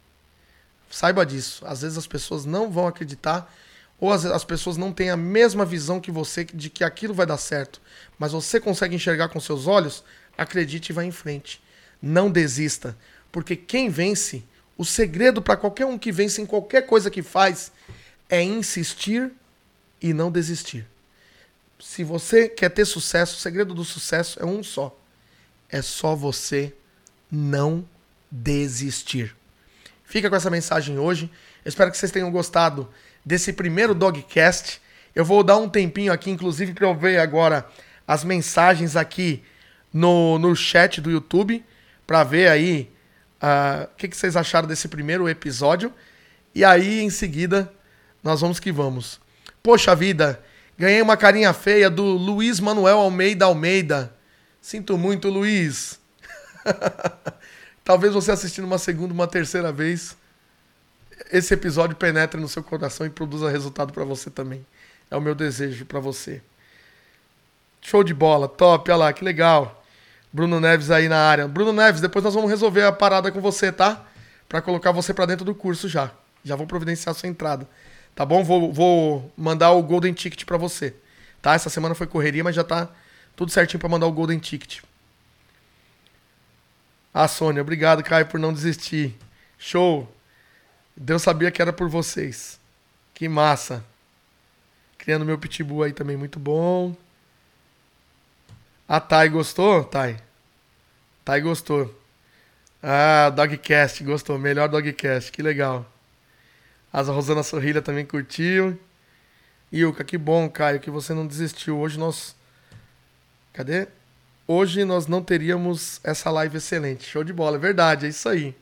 Saiba 0.90 1.26
disso. 1.26 1.66
Às 1.66 1.82
vezes 1.82 1.98
as 1.98 2.08
pessoas 2.08 2.46
não 2.46 2.72
vão 2.72 2.88
acreditar 2.88 3.52
ou 4.00 4.12
as, 4.12 4.26
as 4.26 4.44
pessoas 4.44 4.78
não 4.78 4.94
têm 4.94 5.10
a 5.10 5.18
mesma 5.18 5.66
visão 5.66 6.00
que 6.00 6.12
você 6.12 6.44
de 6.46 6.70
que 6.70 6.84
aquilo 6.84 7.14
vai 7.14 7.26
dar 7.26 7.38
certo. 7.38 7.82
Mas 8.18 8.32
você 8.32 8.60
consegue 8.60 8.96
enxergar 8.96 9.30
com 9.30 9.40
seus 9.40 9.68
olhos, 9.68 10.04
acredite 10.38 10.92
e 10.92 10.94
vá 10.94 11.04
em 11.04 11.12
frente. 11.12 11.62
Não 12.02 12.30
desista. 12.30 12.96
Porque 13.32 13.56
quem 13.56 13.90
vence, 13.90 14.44
o 14.78 14.86
segredo 14.86 15.42
para 15.42 15.58
qualquer 15.58 15.86
um 15.86 15.98
que 15.98 16.12
vence 16.12 16.42
em 16.42 16.46
qualquer 16.46 16.86
coisa 16.86 17.10
que 17.10 17.24
faz, 17.24 17.72
é 18.30 18.42
insistir 18.42 19.32
e 20.02 20.14
não 20.14 20.32
desistir. 20.32 20.88
Se 21.80 22.04
você 22.04 22.48
quer 22.48 22.70
ter 22.70 22.86
sucesso, 22.86 23.36
o 23.36 23.40
segredo 23.40 23.74
do 23.74 23.84
sucesso 23.84 24.40
é 24.42 24.46
um 24.46 24.64
só. 24.64 24.96
É 25.70 25.82
só 25.82 26.16
você 26.16 26.74
não 27.32 27.88
desistir. 28.32 29.36
Fica 30.04 30.30
com 30.30 30.36
essa 30.36 30.50
mensagem 30.50 30.98
hoje. 30.98 31.30
Espero 31.66 31.92
que 31.92 31.98
vocês 31.98 32.12
tenham 32.12 32.32
gostado 32.32 32.90
desse 33.28 33.52
primeiro 33.52 33.94
Dogcast. 33.94 34.82
Eu 35.14 35.26
vou 35.26 35.44
dar 35.44 35.58
um 35.58 35.68
tempinho 35.68 36.14
aqui, 36.14 36.32
inclusive, 36.32 36.74
para 36.74 36.88
eu 36.88 36.96
ver 36.96 37.20
agora 37.20 37.68
as 38.08 38.24
mensagens 38.24 38.96
aqui 38.96 39.44
no, 39.92 40.40
no 40.40 40.56
chat 40.56 41.02
do 41.02 41.12
YouTube, 41.12 41.64
para 42.06 42.24
ver 42.24 42.48
aí 42.48 42.90
uh, 43.42 43.84
o 43.84 43.96
que, 43.98 44.08
que 44.08 44.16
vocês 44.16 44.38
acharam 44.38 44.66
desse 44.66 44.88
primeiro 44.88 45.28
episódio. 45.28 45.94
E 46.56 46.64
aí, 46.64 47.02
em 47.02 47.10
seguida, 47.10 47.72
nós 48.24 48.40
vamos 48.40 48.62
que 48.62 48.72
vamos. 48.72 49.20
Poxa 49.62 49.94
vida, 49.94 50.42
ganhei 50.78 51.02
uma 51.02 51.18
carinha 51.18 51.52
feia 51.52 51.90
do 51.90 52.04
Luiz 52.04 52.62
Manuel 52.62 53.00
Almeida 53.00 53.44
Almeida. 53.44 54.16
Sinto 54.62 54.98
muito, 54.98 55.28
Luiz. 55.28 56.00
Talvez 57.84 58.14
você 58.14 58.32
assistindo 58.32 58.66
uma 58.66 58.78
segunda, 58.78 59.14
uma 59.14 59.28
terceira 59.28 59.72
vez, 59.72 60.16
esse 61.32 61.54
episódio 61.54 61.96
penetre 61.96 62.40
no 62.40 62.48
seu 62.48 62.64
coração 62.64 63.06
e 63.06 63.10
produza 63.10 63.50
resultado 63.50 63.94
para 63.94 64.04
você 64.04 64.30
também. 64.30 64.66
É 65.10 65.16
o 65.16 65.22
meu 65.22 65.36
desejo 65.36 65.86
para 65.86 66.00
você. 66.00 66.42
Show 67.82 68.04
de 68.04 68.14
bola, 68.14 68.48
top, 68.48 68.92
olha 68.92 68.98
lá, 68.98 69.14
que 69.14 69.24
legal. 69.24 69.84
Bruno 70.32 70.60
Neves 70.60 70.92
aí 70.92 71.08
na 71.08 71.18
área. 71.18 71.48
Bruno 71.48 71.72
Neves, 71.72 72.02
depois 72.02 72.24
nós 72.24 72.34
vamos 72.34 72.50
resolver 72.50 72.84
a 72.84 72.92
parada 72.92 73.32
com 73.32 73.40
você, 73.40 73.72
tá? 73.72 74.06
Para 74.48 74.62
colocar 74.62 74.92
você 74.92 75.14
para 75.14 75.26
dentro 75.26 75.46
do 75.46 75.56
curso 75.56 75.88
já. 75.88 76.12
Já 76.44 76.56
vou 76.56 76.68
providenciar 76.68 77.16
a 77.16 77.18
sua 77.18 77.30
entrada. 77.30 77.68
Tá 78.16 78.26
bom? 78.26 78.44
Vou, 78.44 78.74
vou 78.74 79.32
mandar 79.38 79.72
o 79.72 79.84
Golden 79.84 80.14
Ticket 80.14 80.44
para 80.46 80.58
você. 80.58 80.96
Tá? 81.42 81.54
Essa 81.54 81.70
semana 81.70 81.96
foi 81.96 82.08
correria, 82.08 82.44
mas 82.44 82.56
já 82.56 82.64
tá 82.64 82.90
tudo 83.36 83.52
certinho 83.52 83.80
para 83.80 83.90
mandar 83.90 84.08
o 84.08 84.12
Golden 84.12 84.40
Ticket. 84.40 84.82
Ah, 87.14 87.28
Sônia, 87.28 87.62
obrigado, 87.62 88.04
Caio, 88.04 88.26
por 88.26 88.40
não 88.40 88.54
desistir. 88.54 89.18
Show. 89.58 90.12
Deus 91.00 91.22
sabia 91.22 91.52
que 91.52 91.62
era 91.62 91.72
por 91.72 91.88
vocês. 91.88 92.60
Que 93.14 93.30
massa. 93.30 93.86
Criando 94.98 95.24
meu 95.24 95.38
pitbull 95.38 95.84
aí 95.84 95.94
também, 95.94 96.18
muito 96.18 96.40
bom. 96.40 96.96
A 98.88 99.00
Thay 99.00 99.30
gostou? 99.30 99.84
Thay. 99.84 100.18
Thay 101.24 101.40
gostou. 101.42 101.94
Ah, 102.82 103.30
Dogcast, 103.30 104.04
gostou. 104.04 104.40
Melhor 104.40 104.68
Dogcast, 104.68 105.32
que 105.32 105.44
legal. 105.44 105.86
A 106.92 107.02
Rosana 107.02 107.44
Sorrilha 107.44 107.82
também 107.82 108.06
curtiu. 108.06 108.80
Ilka, 109.72 110.04
que 110.04 110.18
bom, 110.18 110.50
Caio, 110.50 110.80
que 110.80 110.90
você 110.90 111.14
não 111.14 111.28
desistiu. 111.28 111.78
Hoje 111.78 112.00
nós. 112.00 112.36
Cadê? 113.54 113.88
Hoje 114.48 114.84
nós 114.84 115.06
não 115.06 115.22
teríamos 115.22 116.00
essa 116.04 116.32
live 116.32 116.58
excelente. 116.58 117.06
Show 117.06 117.24
de 117.24 117.34
bola, 117.34 117.58
é 117.58 117.60
verdade, 117.60 118.06
é 118.06 118.10
isso 118.10 118.28
aí. 118.28 118.56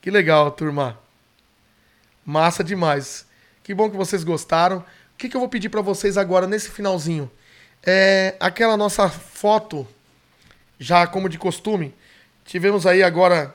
Que 0.00 0.10
legal, 0.10 0.50
turma. 0.50 1.01
Massa 2.24 2.62
demais. 2.62 3.26
Que 3.62 3.74
bom 3.74 3.90
que 3.90 3.96
vocês 3.96 4.24
gostaram. 4.24 4.78
O 4.78 4.84
que, 5.18 5.28
que 5.28 5.36
eu 5.36 5.40
vou 5.40 5.48
pedir 5.48 5.68
para 5.68 5.80
vocês 5.80 6.16
agora 6.16 6.46
nesse 6.46 6.70
finalzinho? 6.70 7.30
É 7.82 8.36
aquela 8.38 8.76
nossa 8.76 9.08
foto, 9.08 9.86
já 10.78 11.06
como 11.06 11.28
de 11.28 11.38
costume. 11.38 11.94
Tivemos 12.44 12.86
aí 12.86 13.02
agora, 13.02 13.54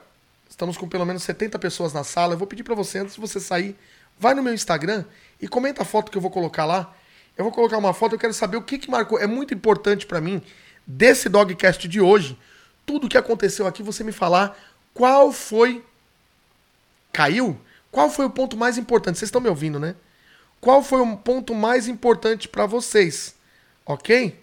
estamos 0.49 0.78
com 0.78 0.88
pelo 0.88 1.05
menos 1.05 1.24
70 1.24 1.57
pessoas 1.59 1.93
na 1.93 2.03
sala. 2.03 2.34
Eu 2.34 2.38
vou 2.38 2.47
pedir 2.47 2.63
para 2.63 2.76
você, 2.76 2.99
antes 2.99 3.15
de 3.15 3.22
você 3.22 3.39
sair, 3.39 3.76
vai 4.20 4.34
no 4.34 4.43
meu 4.43 4.53
Instagram 4.53 5.05
e 5.41 5.47
comenta 5.47 5.82
a 5.82 5.86
foto 5.86 6.11
que 6.11 6.18
eu 6.18 6.22
vou 6.22 6.32
colocar 6.32 6.65
lá. 6.65 6.93
Eu 7.38 7.43
vou 7.43 7.53
colocar 7.53 7.78
uma 7.78 7.93
foto, 7.93 8.15
eu 8.15 8.20
quero 8.20 8.34
saber 8.34 8.57
o 8.57 8.61
que, 8.61 8.78
que 8.78 8.89
marcou. 8.89 9.20
É 9.20 9.28
muito 9.28 9.53
importante 9.53 10.05
para 10.05 10.20
mim, 10.20 10.41
desse 10.86 11.30
Dogcast 11.30 11.88
de 11.88 12.01
hoje, 12.01 12.38
tudo 12.86 13.07
que 13.07 13.18
aconteceu 13.18 13.68
aqui, 13.68 13.84
você 13.84 14.03
me 14.03 14.11
falar 14.11 14.57
qual 14.93 15.32
foi. 15.32 15.86
Caiu? 17.13 17.59
Qual 17.91 18.09
foi 18.09 18.25
o 18.25 18.29
ponto 18.29 18.57
mais 18.57 18.77
importante? 18.77 19.17
Vocês 19.17 19.27
estão 19.27 19.41
me 19.41 19.49
ouvindo, 19.49 19.79
né? 19.79 19.95
Qual 20.59 20.83
foi 20.83 21.01
o 21.01 21.17
ponto 21.17 21.53
mais 21.53 21.88
importante 21.88 22.47
para 22.47 22.65
vocês? 22.65 23.35
Ok? 23.85 24.39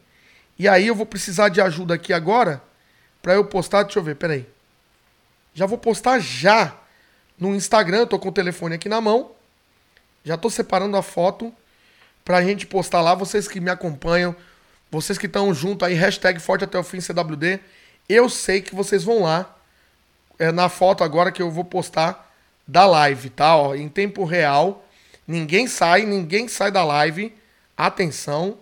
E 0.58 0.68
aí 0.68 0.86
eu 0.86 0.94
vou 0.94 1.06
precisar 1.06 1.48
de 1.48 1.60
ajuda 1.60 1.94
aqui 1.94 2.12
agora 2.12 2.62
para 3.20 3.34
eu 3.34 3.44
postar. 3.44 3.82
Deixa 3.82 3.98
eu 3.98 4.02
ver, 4.02 4.16
peraí. 4.16 4.46
Já 5.52 5.66
vou 5.66 5.78
postar 5.78 6.18
já 6.20 6.76
no 7.38 7.54
Instagram. 7.54 7.98
Eu 7.98 8.06
tô 8.06 8.18
com 8.18 8.28
o 8.28 8.32
telefone 8.32 8.74
aqui 8.74 8.88
na 8.88 9.00
mão. 9.00 9.32
Já 10.24 10.36
tô 10.36 10.48
separando 10.48 10.96
a 10.96 11.02
foto 11.02 11.52
pra 12.24 12.42
gente 12.42 12.66
postar 12.66 13.00
lá. 13.00 13.14
Vocês 13.14 13.46
que 13.46 13.60
me 13.60 13.70
acompanham, 13.70 14.34
vocês 14.90 15.18
que 15.18 15.26
estão 15.26 15.52
junto 15.52 15.84
aí, 15.84 15.94
hashtag 15.94 16.40
Forte 16.40 16.64
Até 16.64 16.78
o 16.78 16.84
Fim 16.84 17.00
CWD. 17.00 17.60
Eu 18.08 18.28
sei 18.28 18.62
que 18.62 18.74
vocês 18.74 19.04
vão 19.04 19.22
lá. 19.22 19.54
É 20.38 20.50
na 20.50 20.68
foto 20.68 21.04
agora 21.04 21.30
que 21.30 21.42
eu 21.42 21.50
vou 21.50 21.64
postar 21.64 22.23
da 22.66 22.86
live, 22.86 23.30
tá? 23.30 23.56
Ó, 23.56 23.74
em 23.74 23.88
tempo 23.88 24.24
real. 24.24 24.84
Ninguém 25.26 25.66
sai, 25.66 26.02
ninguém 26.02 26.48
sai 26.48 26.70
da 26.70 26.84
live. 26.84 27.34
Atenção. 27.76 28.58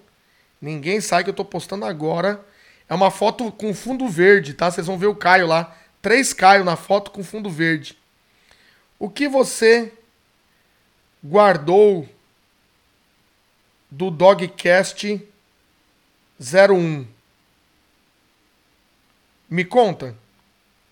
Ninguém 0.61 1.01
sai 1.01 1.25
que 1.25 1.31
eu 1.31 1.35
tô 1.35 1.45
postando 1.45 1.85
agora. 1.85 2.45
É 2.89 2.95
uma 2.95 3.11
foto 3.11 3.51
com 3.51 3.75
fundo 3.75 4.09
verde, 4.09 4.55
tá? 4.55 4.71
Vocês 4.71 4.87
vão 4.87 4.99
ver 4.99 5.07
o 5.07 5.15
Caio 5.15 5.47
lá. 5.47 5.77
Três 6.01 6.33
Caio 6.33 6.65
na 6.65 6.77
foto 6.77 7.11
com 7.11 7.23
fundo 7.23 7.49
verde. 7.51 7.97
O 8.99 9.09
que 9.09 9.29
você 9.29 9.93
guardou 11.25 12.09
do 13.91 14.11
Dogcast 14.11 15.21
01? 16.41 17.07
Me 19.49 19.65
conta. 19.65 20.17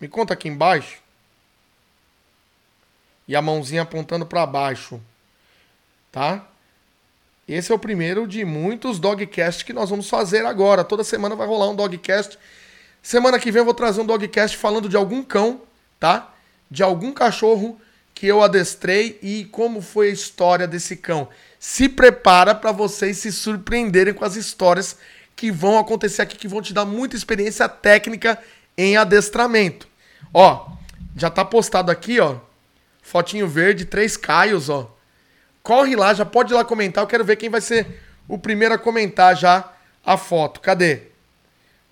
Me 0.00 0.08
conta 0.08 0.34
aqui 0.34 0.48
embaixo 0.48 1.00
e 3.30 3.36
a 3.36 3.40
mãozinha 3.40 3.82
apontando 3.82 4.26
para 4.26 4.44
baixo, 4.44 5.00
tá? 6.10 6.44
Esse 7.46 7.70
é 7.70 7.74
o 7.74 7.78
primeiro 7.78 8.26
de 8.26 8.44
muitos 8.44 8.98
dogcasts 8.98 9.62
que 9.62 9.72
nós 9.72 9.88
vamos 9.88 10.10
fazer 10.10 10.44
agora. 10.44 10.82
Toda 10.82 11.04
semana 11.04 11.36
vai 11.36 11.46
rolar 11.46 11.68
um 11.68 11.76
dogcast. 11.76 12.36
Semana 13.00 13.38
que 13.38 13.52
vem 13.52 13.60
eu 13.60 13.64
vou 13.64 13.72
trazer 13.72 14.00
um 14.00 14.04
dogcast 14.04 14.56
falando 14.56 14.88
de 14.88 14.96
algum 14.96 15.22
cão, 15.22 15.60
tá? 16.00 16.34
De 16.68 16.82
algum 16.82 17.12
cachorro 17.12 17.80
que 18.12 18.26
eu 18.26 18.42
adestrei 18.42 19.16
e 19.22 19.44
como 19.44 19.80
foi 19.80 20.08
a 20.08 20.12
história 20.12 20.66
desse 20.66 20.96
cão. 20.96 21.28
Se 21.56 21.88
prepara 21.88 22.52
para 22.52 22.72
vocês 22.72 23.18
se 23.18 23.30
surpreenderem 23.30 24.12
com 24.12 24.24
as 24.24 24.34
histórias 24.34 24.96
que 25.36 25.52
vão 25.52 25.78
acontecer 25.78 26.22
aqui, 26.22 26.36
que 26.36 26.48
vão 26.48 26.60
te 26.60 26.74
dar 26.74 26.84
muita 26.84 27.14
experiência 27.14 27.68
técnica 27.68 28.42
em 28.76 28.96
adestramento. 28.96 29.86
Ó, 30.34 30.72
já 31.14 31.30
tá 31.30 31.44
postado 31.44 31.92
aqui, 31.92 32.18
ó, 32.18 32.49
Fotinho 33.10 33.48
verde, 33.48 33.84
três 33.84 34.16
Caios, 34.16 34.68
ó. 34.68 34.96
Corre 35.64 35.96
lá, 35.96 36.14
já 36.14 36.24
pode 36.24 36.52
ir 36.52 36.54
lá 36.54 36.64
comentar. 36.64 37.02
Eu 37.02 37.08
quero 37.08 37.24
ver 37.24 37.34
quem 37.34 37.50
vai 37.50 37.60
ser 37.60 38.00
o 38.28 38.38
primeiro 38.38 38.72
a 38.72 38.78
comentar 38.78 39.36
já 39.36 39.68
a 40.06 40.16
foto. 40.16 40.60
Cadê? 40.60 41.02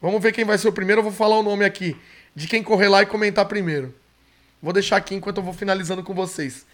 Vamos 0.00 0.22
ver 0.22 0.30
quem 0.30 0.44
vai 0.44 0.56
ser 0.56 0.68
o 0.68 0.72
primeiro. 0.72 1.00
Eu 1.00 1.02
vou 1.02 1.12
falar 1.12 1.36
o 1.36 1.42
nome 1.42 1.64
aqui 1.64 1.96
de 2.36 2.46
quem 2.46 2.62
correr 2.62 2.88
lá 2.88 3.02
e 3.02 3.06
comentar 3.06 3.46
primeiro. 3.46 3.92
Vou 4.62 4.72
deixar 4.72 4.96
aqui 4.96 5.16
enquanto 5.16 5.38
eu 5.38 5.42
vou 5.42 5.52
finalizando 5.52 6.04
com 6.04 6.14
vocês. 6.14 6.64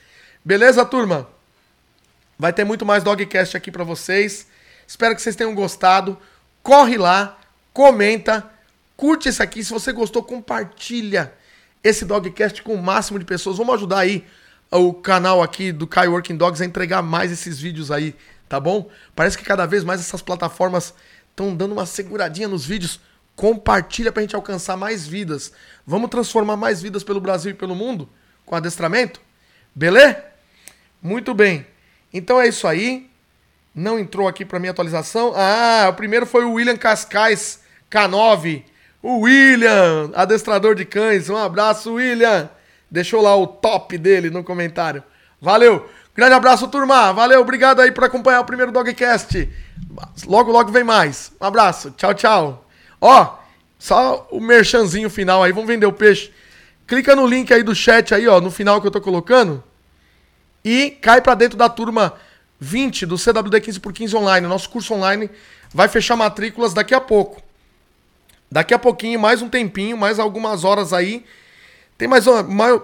Beleza, 0.45 0.85
turma? 0.85 1.27
Vai 2.39 2.53
ter 2.53 2.65
muito 2.65 2.85
mais 2.85 3.03
Dogcast 3.03 3.57
aqui 3.57 3.71
para 3.71 3.83
vocês. 3.83 4.47
Espero 4.87 5.17
que 5.17 5.23
vocês 5.23 5.37
tenham 5.37 5.55
gostado. 5.55 6.19
Corre 6.63 6.99
lá, 6.99 7.39
comenta, 7.73 8.45
curte 8.95 9.31
esse 9.31 9.43
aqui. 9.43 9.65
Se 9.65 9.73
você 9.73 9.91
gostou, 9.91 10.23
compartilha 10.23 11.33
esse 11.85 12.07
Dogcast 12.07 12.63
com 12.63 12.75
o 12.75 12.83
máximo 12.83 13.19
de 13.19 13.27
pessoas. 13.27 13.59
Vamos 13.59 13.75
ajudar 13.75 13.99
aí 13.99 14.25
o 14.71 14.95
canal 14.95 15.43
aqui 15.43 15.71
do 15.71 15.87
Kai 15.87 16.09
Working 16.09 16.37
Dogs 16.37 16.63
a 16.63 16.67
entregar 16.67 17.03
mais 17.03 17.31
esses 17.31 17.61
vídeos 17.61 17.91
aí, 17.91 18.17
tá 18.49 18.59
bom? 18.59 18.91
Parece 19.15 19.37
que 19.37 19.45
cada 19.45 19.67
vez 19.67 19.85
mais 19.85 20.01
essas 20.01 20.23
plataformas 20.23 20.95
estão 21.31 21.55
dando 21.55 21.73
uma 21.73 21.85
seguradinha 21.85 22.49
nos 22.49 22.65
vídeos. 22.65 22.99
Compartilha 23.37 24.11
pra 24.11 24.23
gente 24.23 24.35
alcançar 24.35 24.77
mais 24.77 25.07
vidas. 25.07 25.53
Vamos 25.87 26.09
transformar 26.09 26.57
mais 26.57 26.81
vidas 26.81 27.05
pelo 27.05 27.21
Brasil 27.21 27.51
e 27.51 27.55
pelo 27.55 27.75
mundo 27.75 28.09
com 28.47 28.55
adestramento? 28.55 29.21
Beleza? 29.75 30.25
Muito 31.03 31.35
bem. 31.35 31.67
Então 32.13 32.41
é 32.41 32.49
isso 32.49 32.67
aí. 32.67 33.11
Não 33.75 33.99
entrou 33.99 34.29
aqui 34.29 34.45
para 34.45 34.61
minha 34.61 34.71
atualização. 34.71 35.33
Ah, 35.37 35.89
o 35.91 35.95
primeiro 35.95 36.25
foi 36.25 36.45
o 36.45 36.53
William 36.53 36.77
Cascais 36.77 37.61
K9. 37.91 38.63
O 39.05 39.19
William, 39.19 40.13
adestrador 40.15 40.75
de 40.75 40.87
cães. 40.87 41.29
Um 41.29 41.37
abraço, 41.37 41.93
William. 41.93 42.49
Deixou 42.91 43.21
lá 43.21 43.37
o 43.37 43.47
top 43.47 43.99
dele 43.99 44.31
no 44.31 44.43
comentário. 44.43 45.05
Valeu. 45.39 45.87
Grande 46.17 46.33
abraço, 46.33 46.69
turma. 46.69 47.13
Valeu, 47.13 47.43
obrigado 47.43 47.83
aí 47.83 47.93
por 47.93 48.05
acompanhar 48.05 48.41
o 48.41 48.47
primeiro 48.47 48.73
Dogcast. 48.73 49.47
Logo, 50.27 50.51
logo 50.51 50.73
vem 50.73 50.85
mais. 50.85 51.33
Um 51.39 51.45
abraço. 51.45 51.91
Tchau, 51.91 52.15
tchau. 52.15 52.67
Ó, 52.99 53.37
só 53.79 54.27
o 54.31 54.41
merchanzinho 54.41 55.11
final 55.11 55.43
aí. 55.43 55.53
Vamos 55.53 55.69
vender 55.69 55.85
o 55.85 55.93
peixe. 55.93 56.33
Clica 56.87 57.15
no 57.15 57.27
link 57.27 57.53
aí 57.53 57.63
do 57.63 57.75
chat 57.75 58.15
aí, 58.15 58.27
ó, 58.27 58.41
no 58.41 58.51
final 58.51 58.81
que 58.81 58.87
eu 58.87 58.91
tô 58.91 59.03
colocando. 59.03 59.63
E 60.65 60.93
cai 61.03 61.21
para 61.21 61.35
dentro 61.35 61.59
da 61.59 61.69
turma 61.69 62.15
20 62.59 63.05
do 63.05 63.19
CWD 63.19 63.61
15 63.61 63.81
por 63.81 63.93
15 63.93 64.17
online. 64.17 64.47
Nosso 64.47 64.71
curso 64.71 64.95
online 64.95 65.29
vai 65.75 65.89
fechar 65.89 66.17
matrículas 66.17 66.73
daqui 66.73 66.95
a 66.95 67.01
pouco. 67.03 67.44
Daqui 68.55 68.73
a 68.73 68.79
pouquinho, 68.79 69.19
mais 69.19 69.43
um 69.43 69.49
tempinho, 69.49 69.99
mais 69.99 70.21
algumas 70.21 70.63
horas 70.63 70.93
aí. 70.93 71.27
Tem 71.99 72.07
mais, 72.07 72.25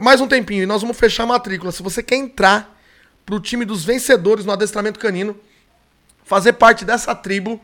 mais 0.01 0.21
um 0.21 0.27
tempinho 0.27 0.65
e 0.65 0.67
nós 0.67 0.83
vamos 0.83 0.99
fechar 0.99 1.23
a 1.23 1.27
matrícula. 1.27 1.71
Se 1.71 1.81
você 1.81 2.03
quer 2.03 2.17
entrar 2.17 2.77
pro 3.25 3.39
time 3.39 3.65
dos 3.65 3.85
vencedores 3.85 4.45
no 4.45 4.51
adestramento 4.51 4.99
canino, 4.99 5.39
fazer 6.25 6.55
parte 6.55 6.85
dessa 6.85 7.15
tribo, 7.15 7.61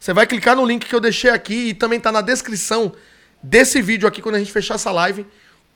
você 0.00 0.12
vai 0.12 0.26
clicar 0.26 0.56
no 0.56 0.66
link 0.66 0.84
que 0.84 0.92
eu 0.92 0.98
deixei 0.98 1.30
aqui 1.30 1.68
e 1.68 1.74
também 1.74 2.00
tá 2.00 2.10
na 2.10 2.22
descrição 2.22 2.92
desse 3.40 3.80
vídeo 3.80 4.08
aqui 4.08 4.20
quando 4.20 4.34
a 4.34 4.40
gente 4.40 4.50
fechar 4.50 4.74
essa 4.74 4.90
live. 4.90 5.24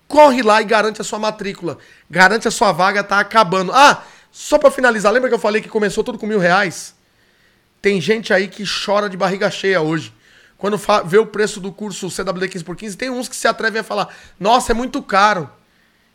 Corre 0.09 0.43
lá 0.43 0.61
e 0.61 0.65
garante 0.65 1.01
a 1.01 1.05
sua 1.05 1.21
matrícula. 1.21 1.79
Garante 2.11 2.49
a 2.49 2.51
sua 2.51 2.73
vaga, 2.73 3.05
tá 3.05 3.21
acabando. 3.21 3.71
Ah, 3.71 4.03
só 4.33 4.59
para 4.59 4.73
finalizar, 4.73 5.13
lembra 5.13 5.29
que 5.29 5.35
eu 5.37 5.39
falei 5.39 5.63
que 5.63 5.69
começou 5.69 6.03
tudo 6.03 6.19
com 6.19 6.27
mil 6.27 6.41
reais? 6.41 6.97
Tem 7.81 8.01
gente 8.01 8.35
aí 8.35 8.49
que 8.49 8.65
chora 8.67 9.09
de 9.09 9.17
barriga 9.17 9.49
cheia 9.49 9.81
hoje. 9.81 10.18
Quando 10.59 10.79
vê 11.07 11.17
o 11.19 11.27
preço 11.27 11.61
do 11.61 11.73
curso 11.73 12.11
CWD 12.11 12.49
15 12.49 12.65
por 12.65 12.77
15, 12.77 12.97
tem 12.97 13.11
uns 13.11 13.29
que 13.29 13.37
se 13.37 13.47
atrevem 13.47 13.81
a 13.81 13.85
falar: 13.85 14.13
Nossa, 14.39 14.73
é 14.73 14.75
muito 14.75 15.01
caro. 15.01 15.49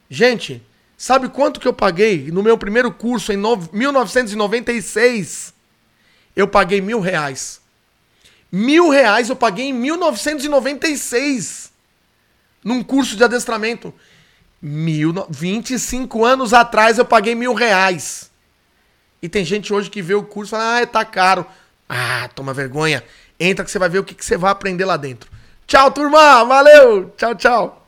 Gente, 0.10 0.62
sabe 0.98 1.30
quanto 1.30 1.62
que 1.62 1.68
eu 1.68 1.74
paguei 1.74 2.30
no 2.30 2.44
meu 2.44 2.58
primeiro 2.58 2.92
curso 2.92 3.32
em 3.32 3.38
1996? 3.38 5.54
Eu 6.36 6.48
paguei 6.48 6.82
mil 6.82 7.00
reais. 7.00 7.62
Mil 8.52 8.90
reais 8.90 9.30
eu 9.30 9.36
paguei 9.36 9.70
em 9.70 9.74
1996 9.74 11.72
num 12.64 12.84
curso 12.84 13.16
de 13.16 13.24
adestramento. 13.24 13.94
Mil, 14.62 15.14
25 15.30 16.24
anos 16.24 16.54
atrás 16.54 16.98
eu 16.98 17.06
paguei 17.06 17.34
mil 17.34 17.54
reais. 17.54 18.30
E 19.22 19.30
tem 19.30 19.46
gente 19.46 19.74
hoje 19.74 19.90
que 19.90 20.02
vê 20.02 20.14
o 20.14 20.24
curso 20.24 20.50
e 20.50 20.58
fala, 20.58 20.82
ah, 20.82 20.86
tá 20.86 21.06
caro. 21.06 21.46
Ah, 21.88 22.30
toma 22.36 22.54
vergonha. 22.54 23.04
Entra 23.44 23.66
que 23.66 23.72
você 23.72 23.78
vai 23.78 23.90
ver 23.90 24.00
o 24.00 24.04
que, 24.04 24.16
que 24.16 24.24
você 24.24 24.38
vai 24.38 24.52
aprender 24.52 24.86
lá 24.86 24.96
dentro. 24.96 25.30
Tchau, 25.68 25.92
turma. 25.92 26.44
Valeu. 26.46 27.12
Tchau, 27.18 27.36
tchau. 27.36 27.83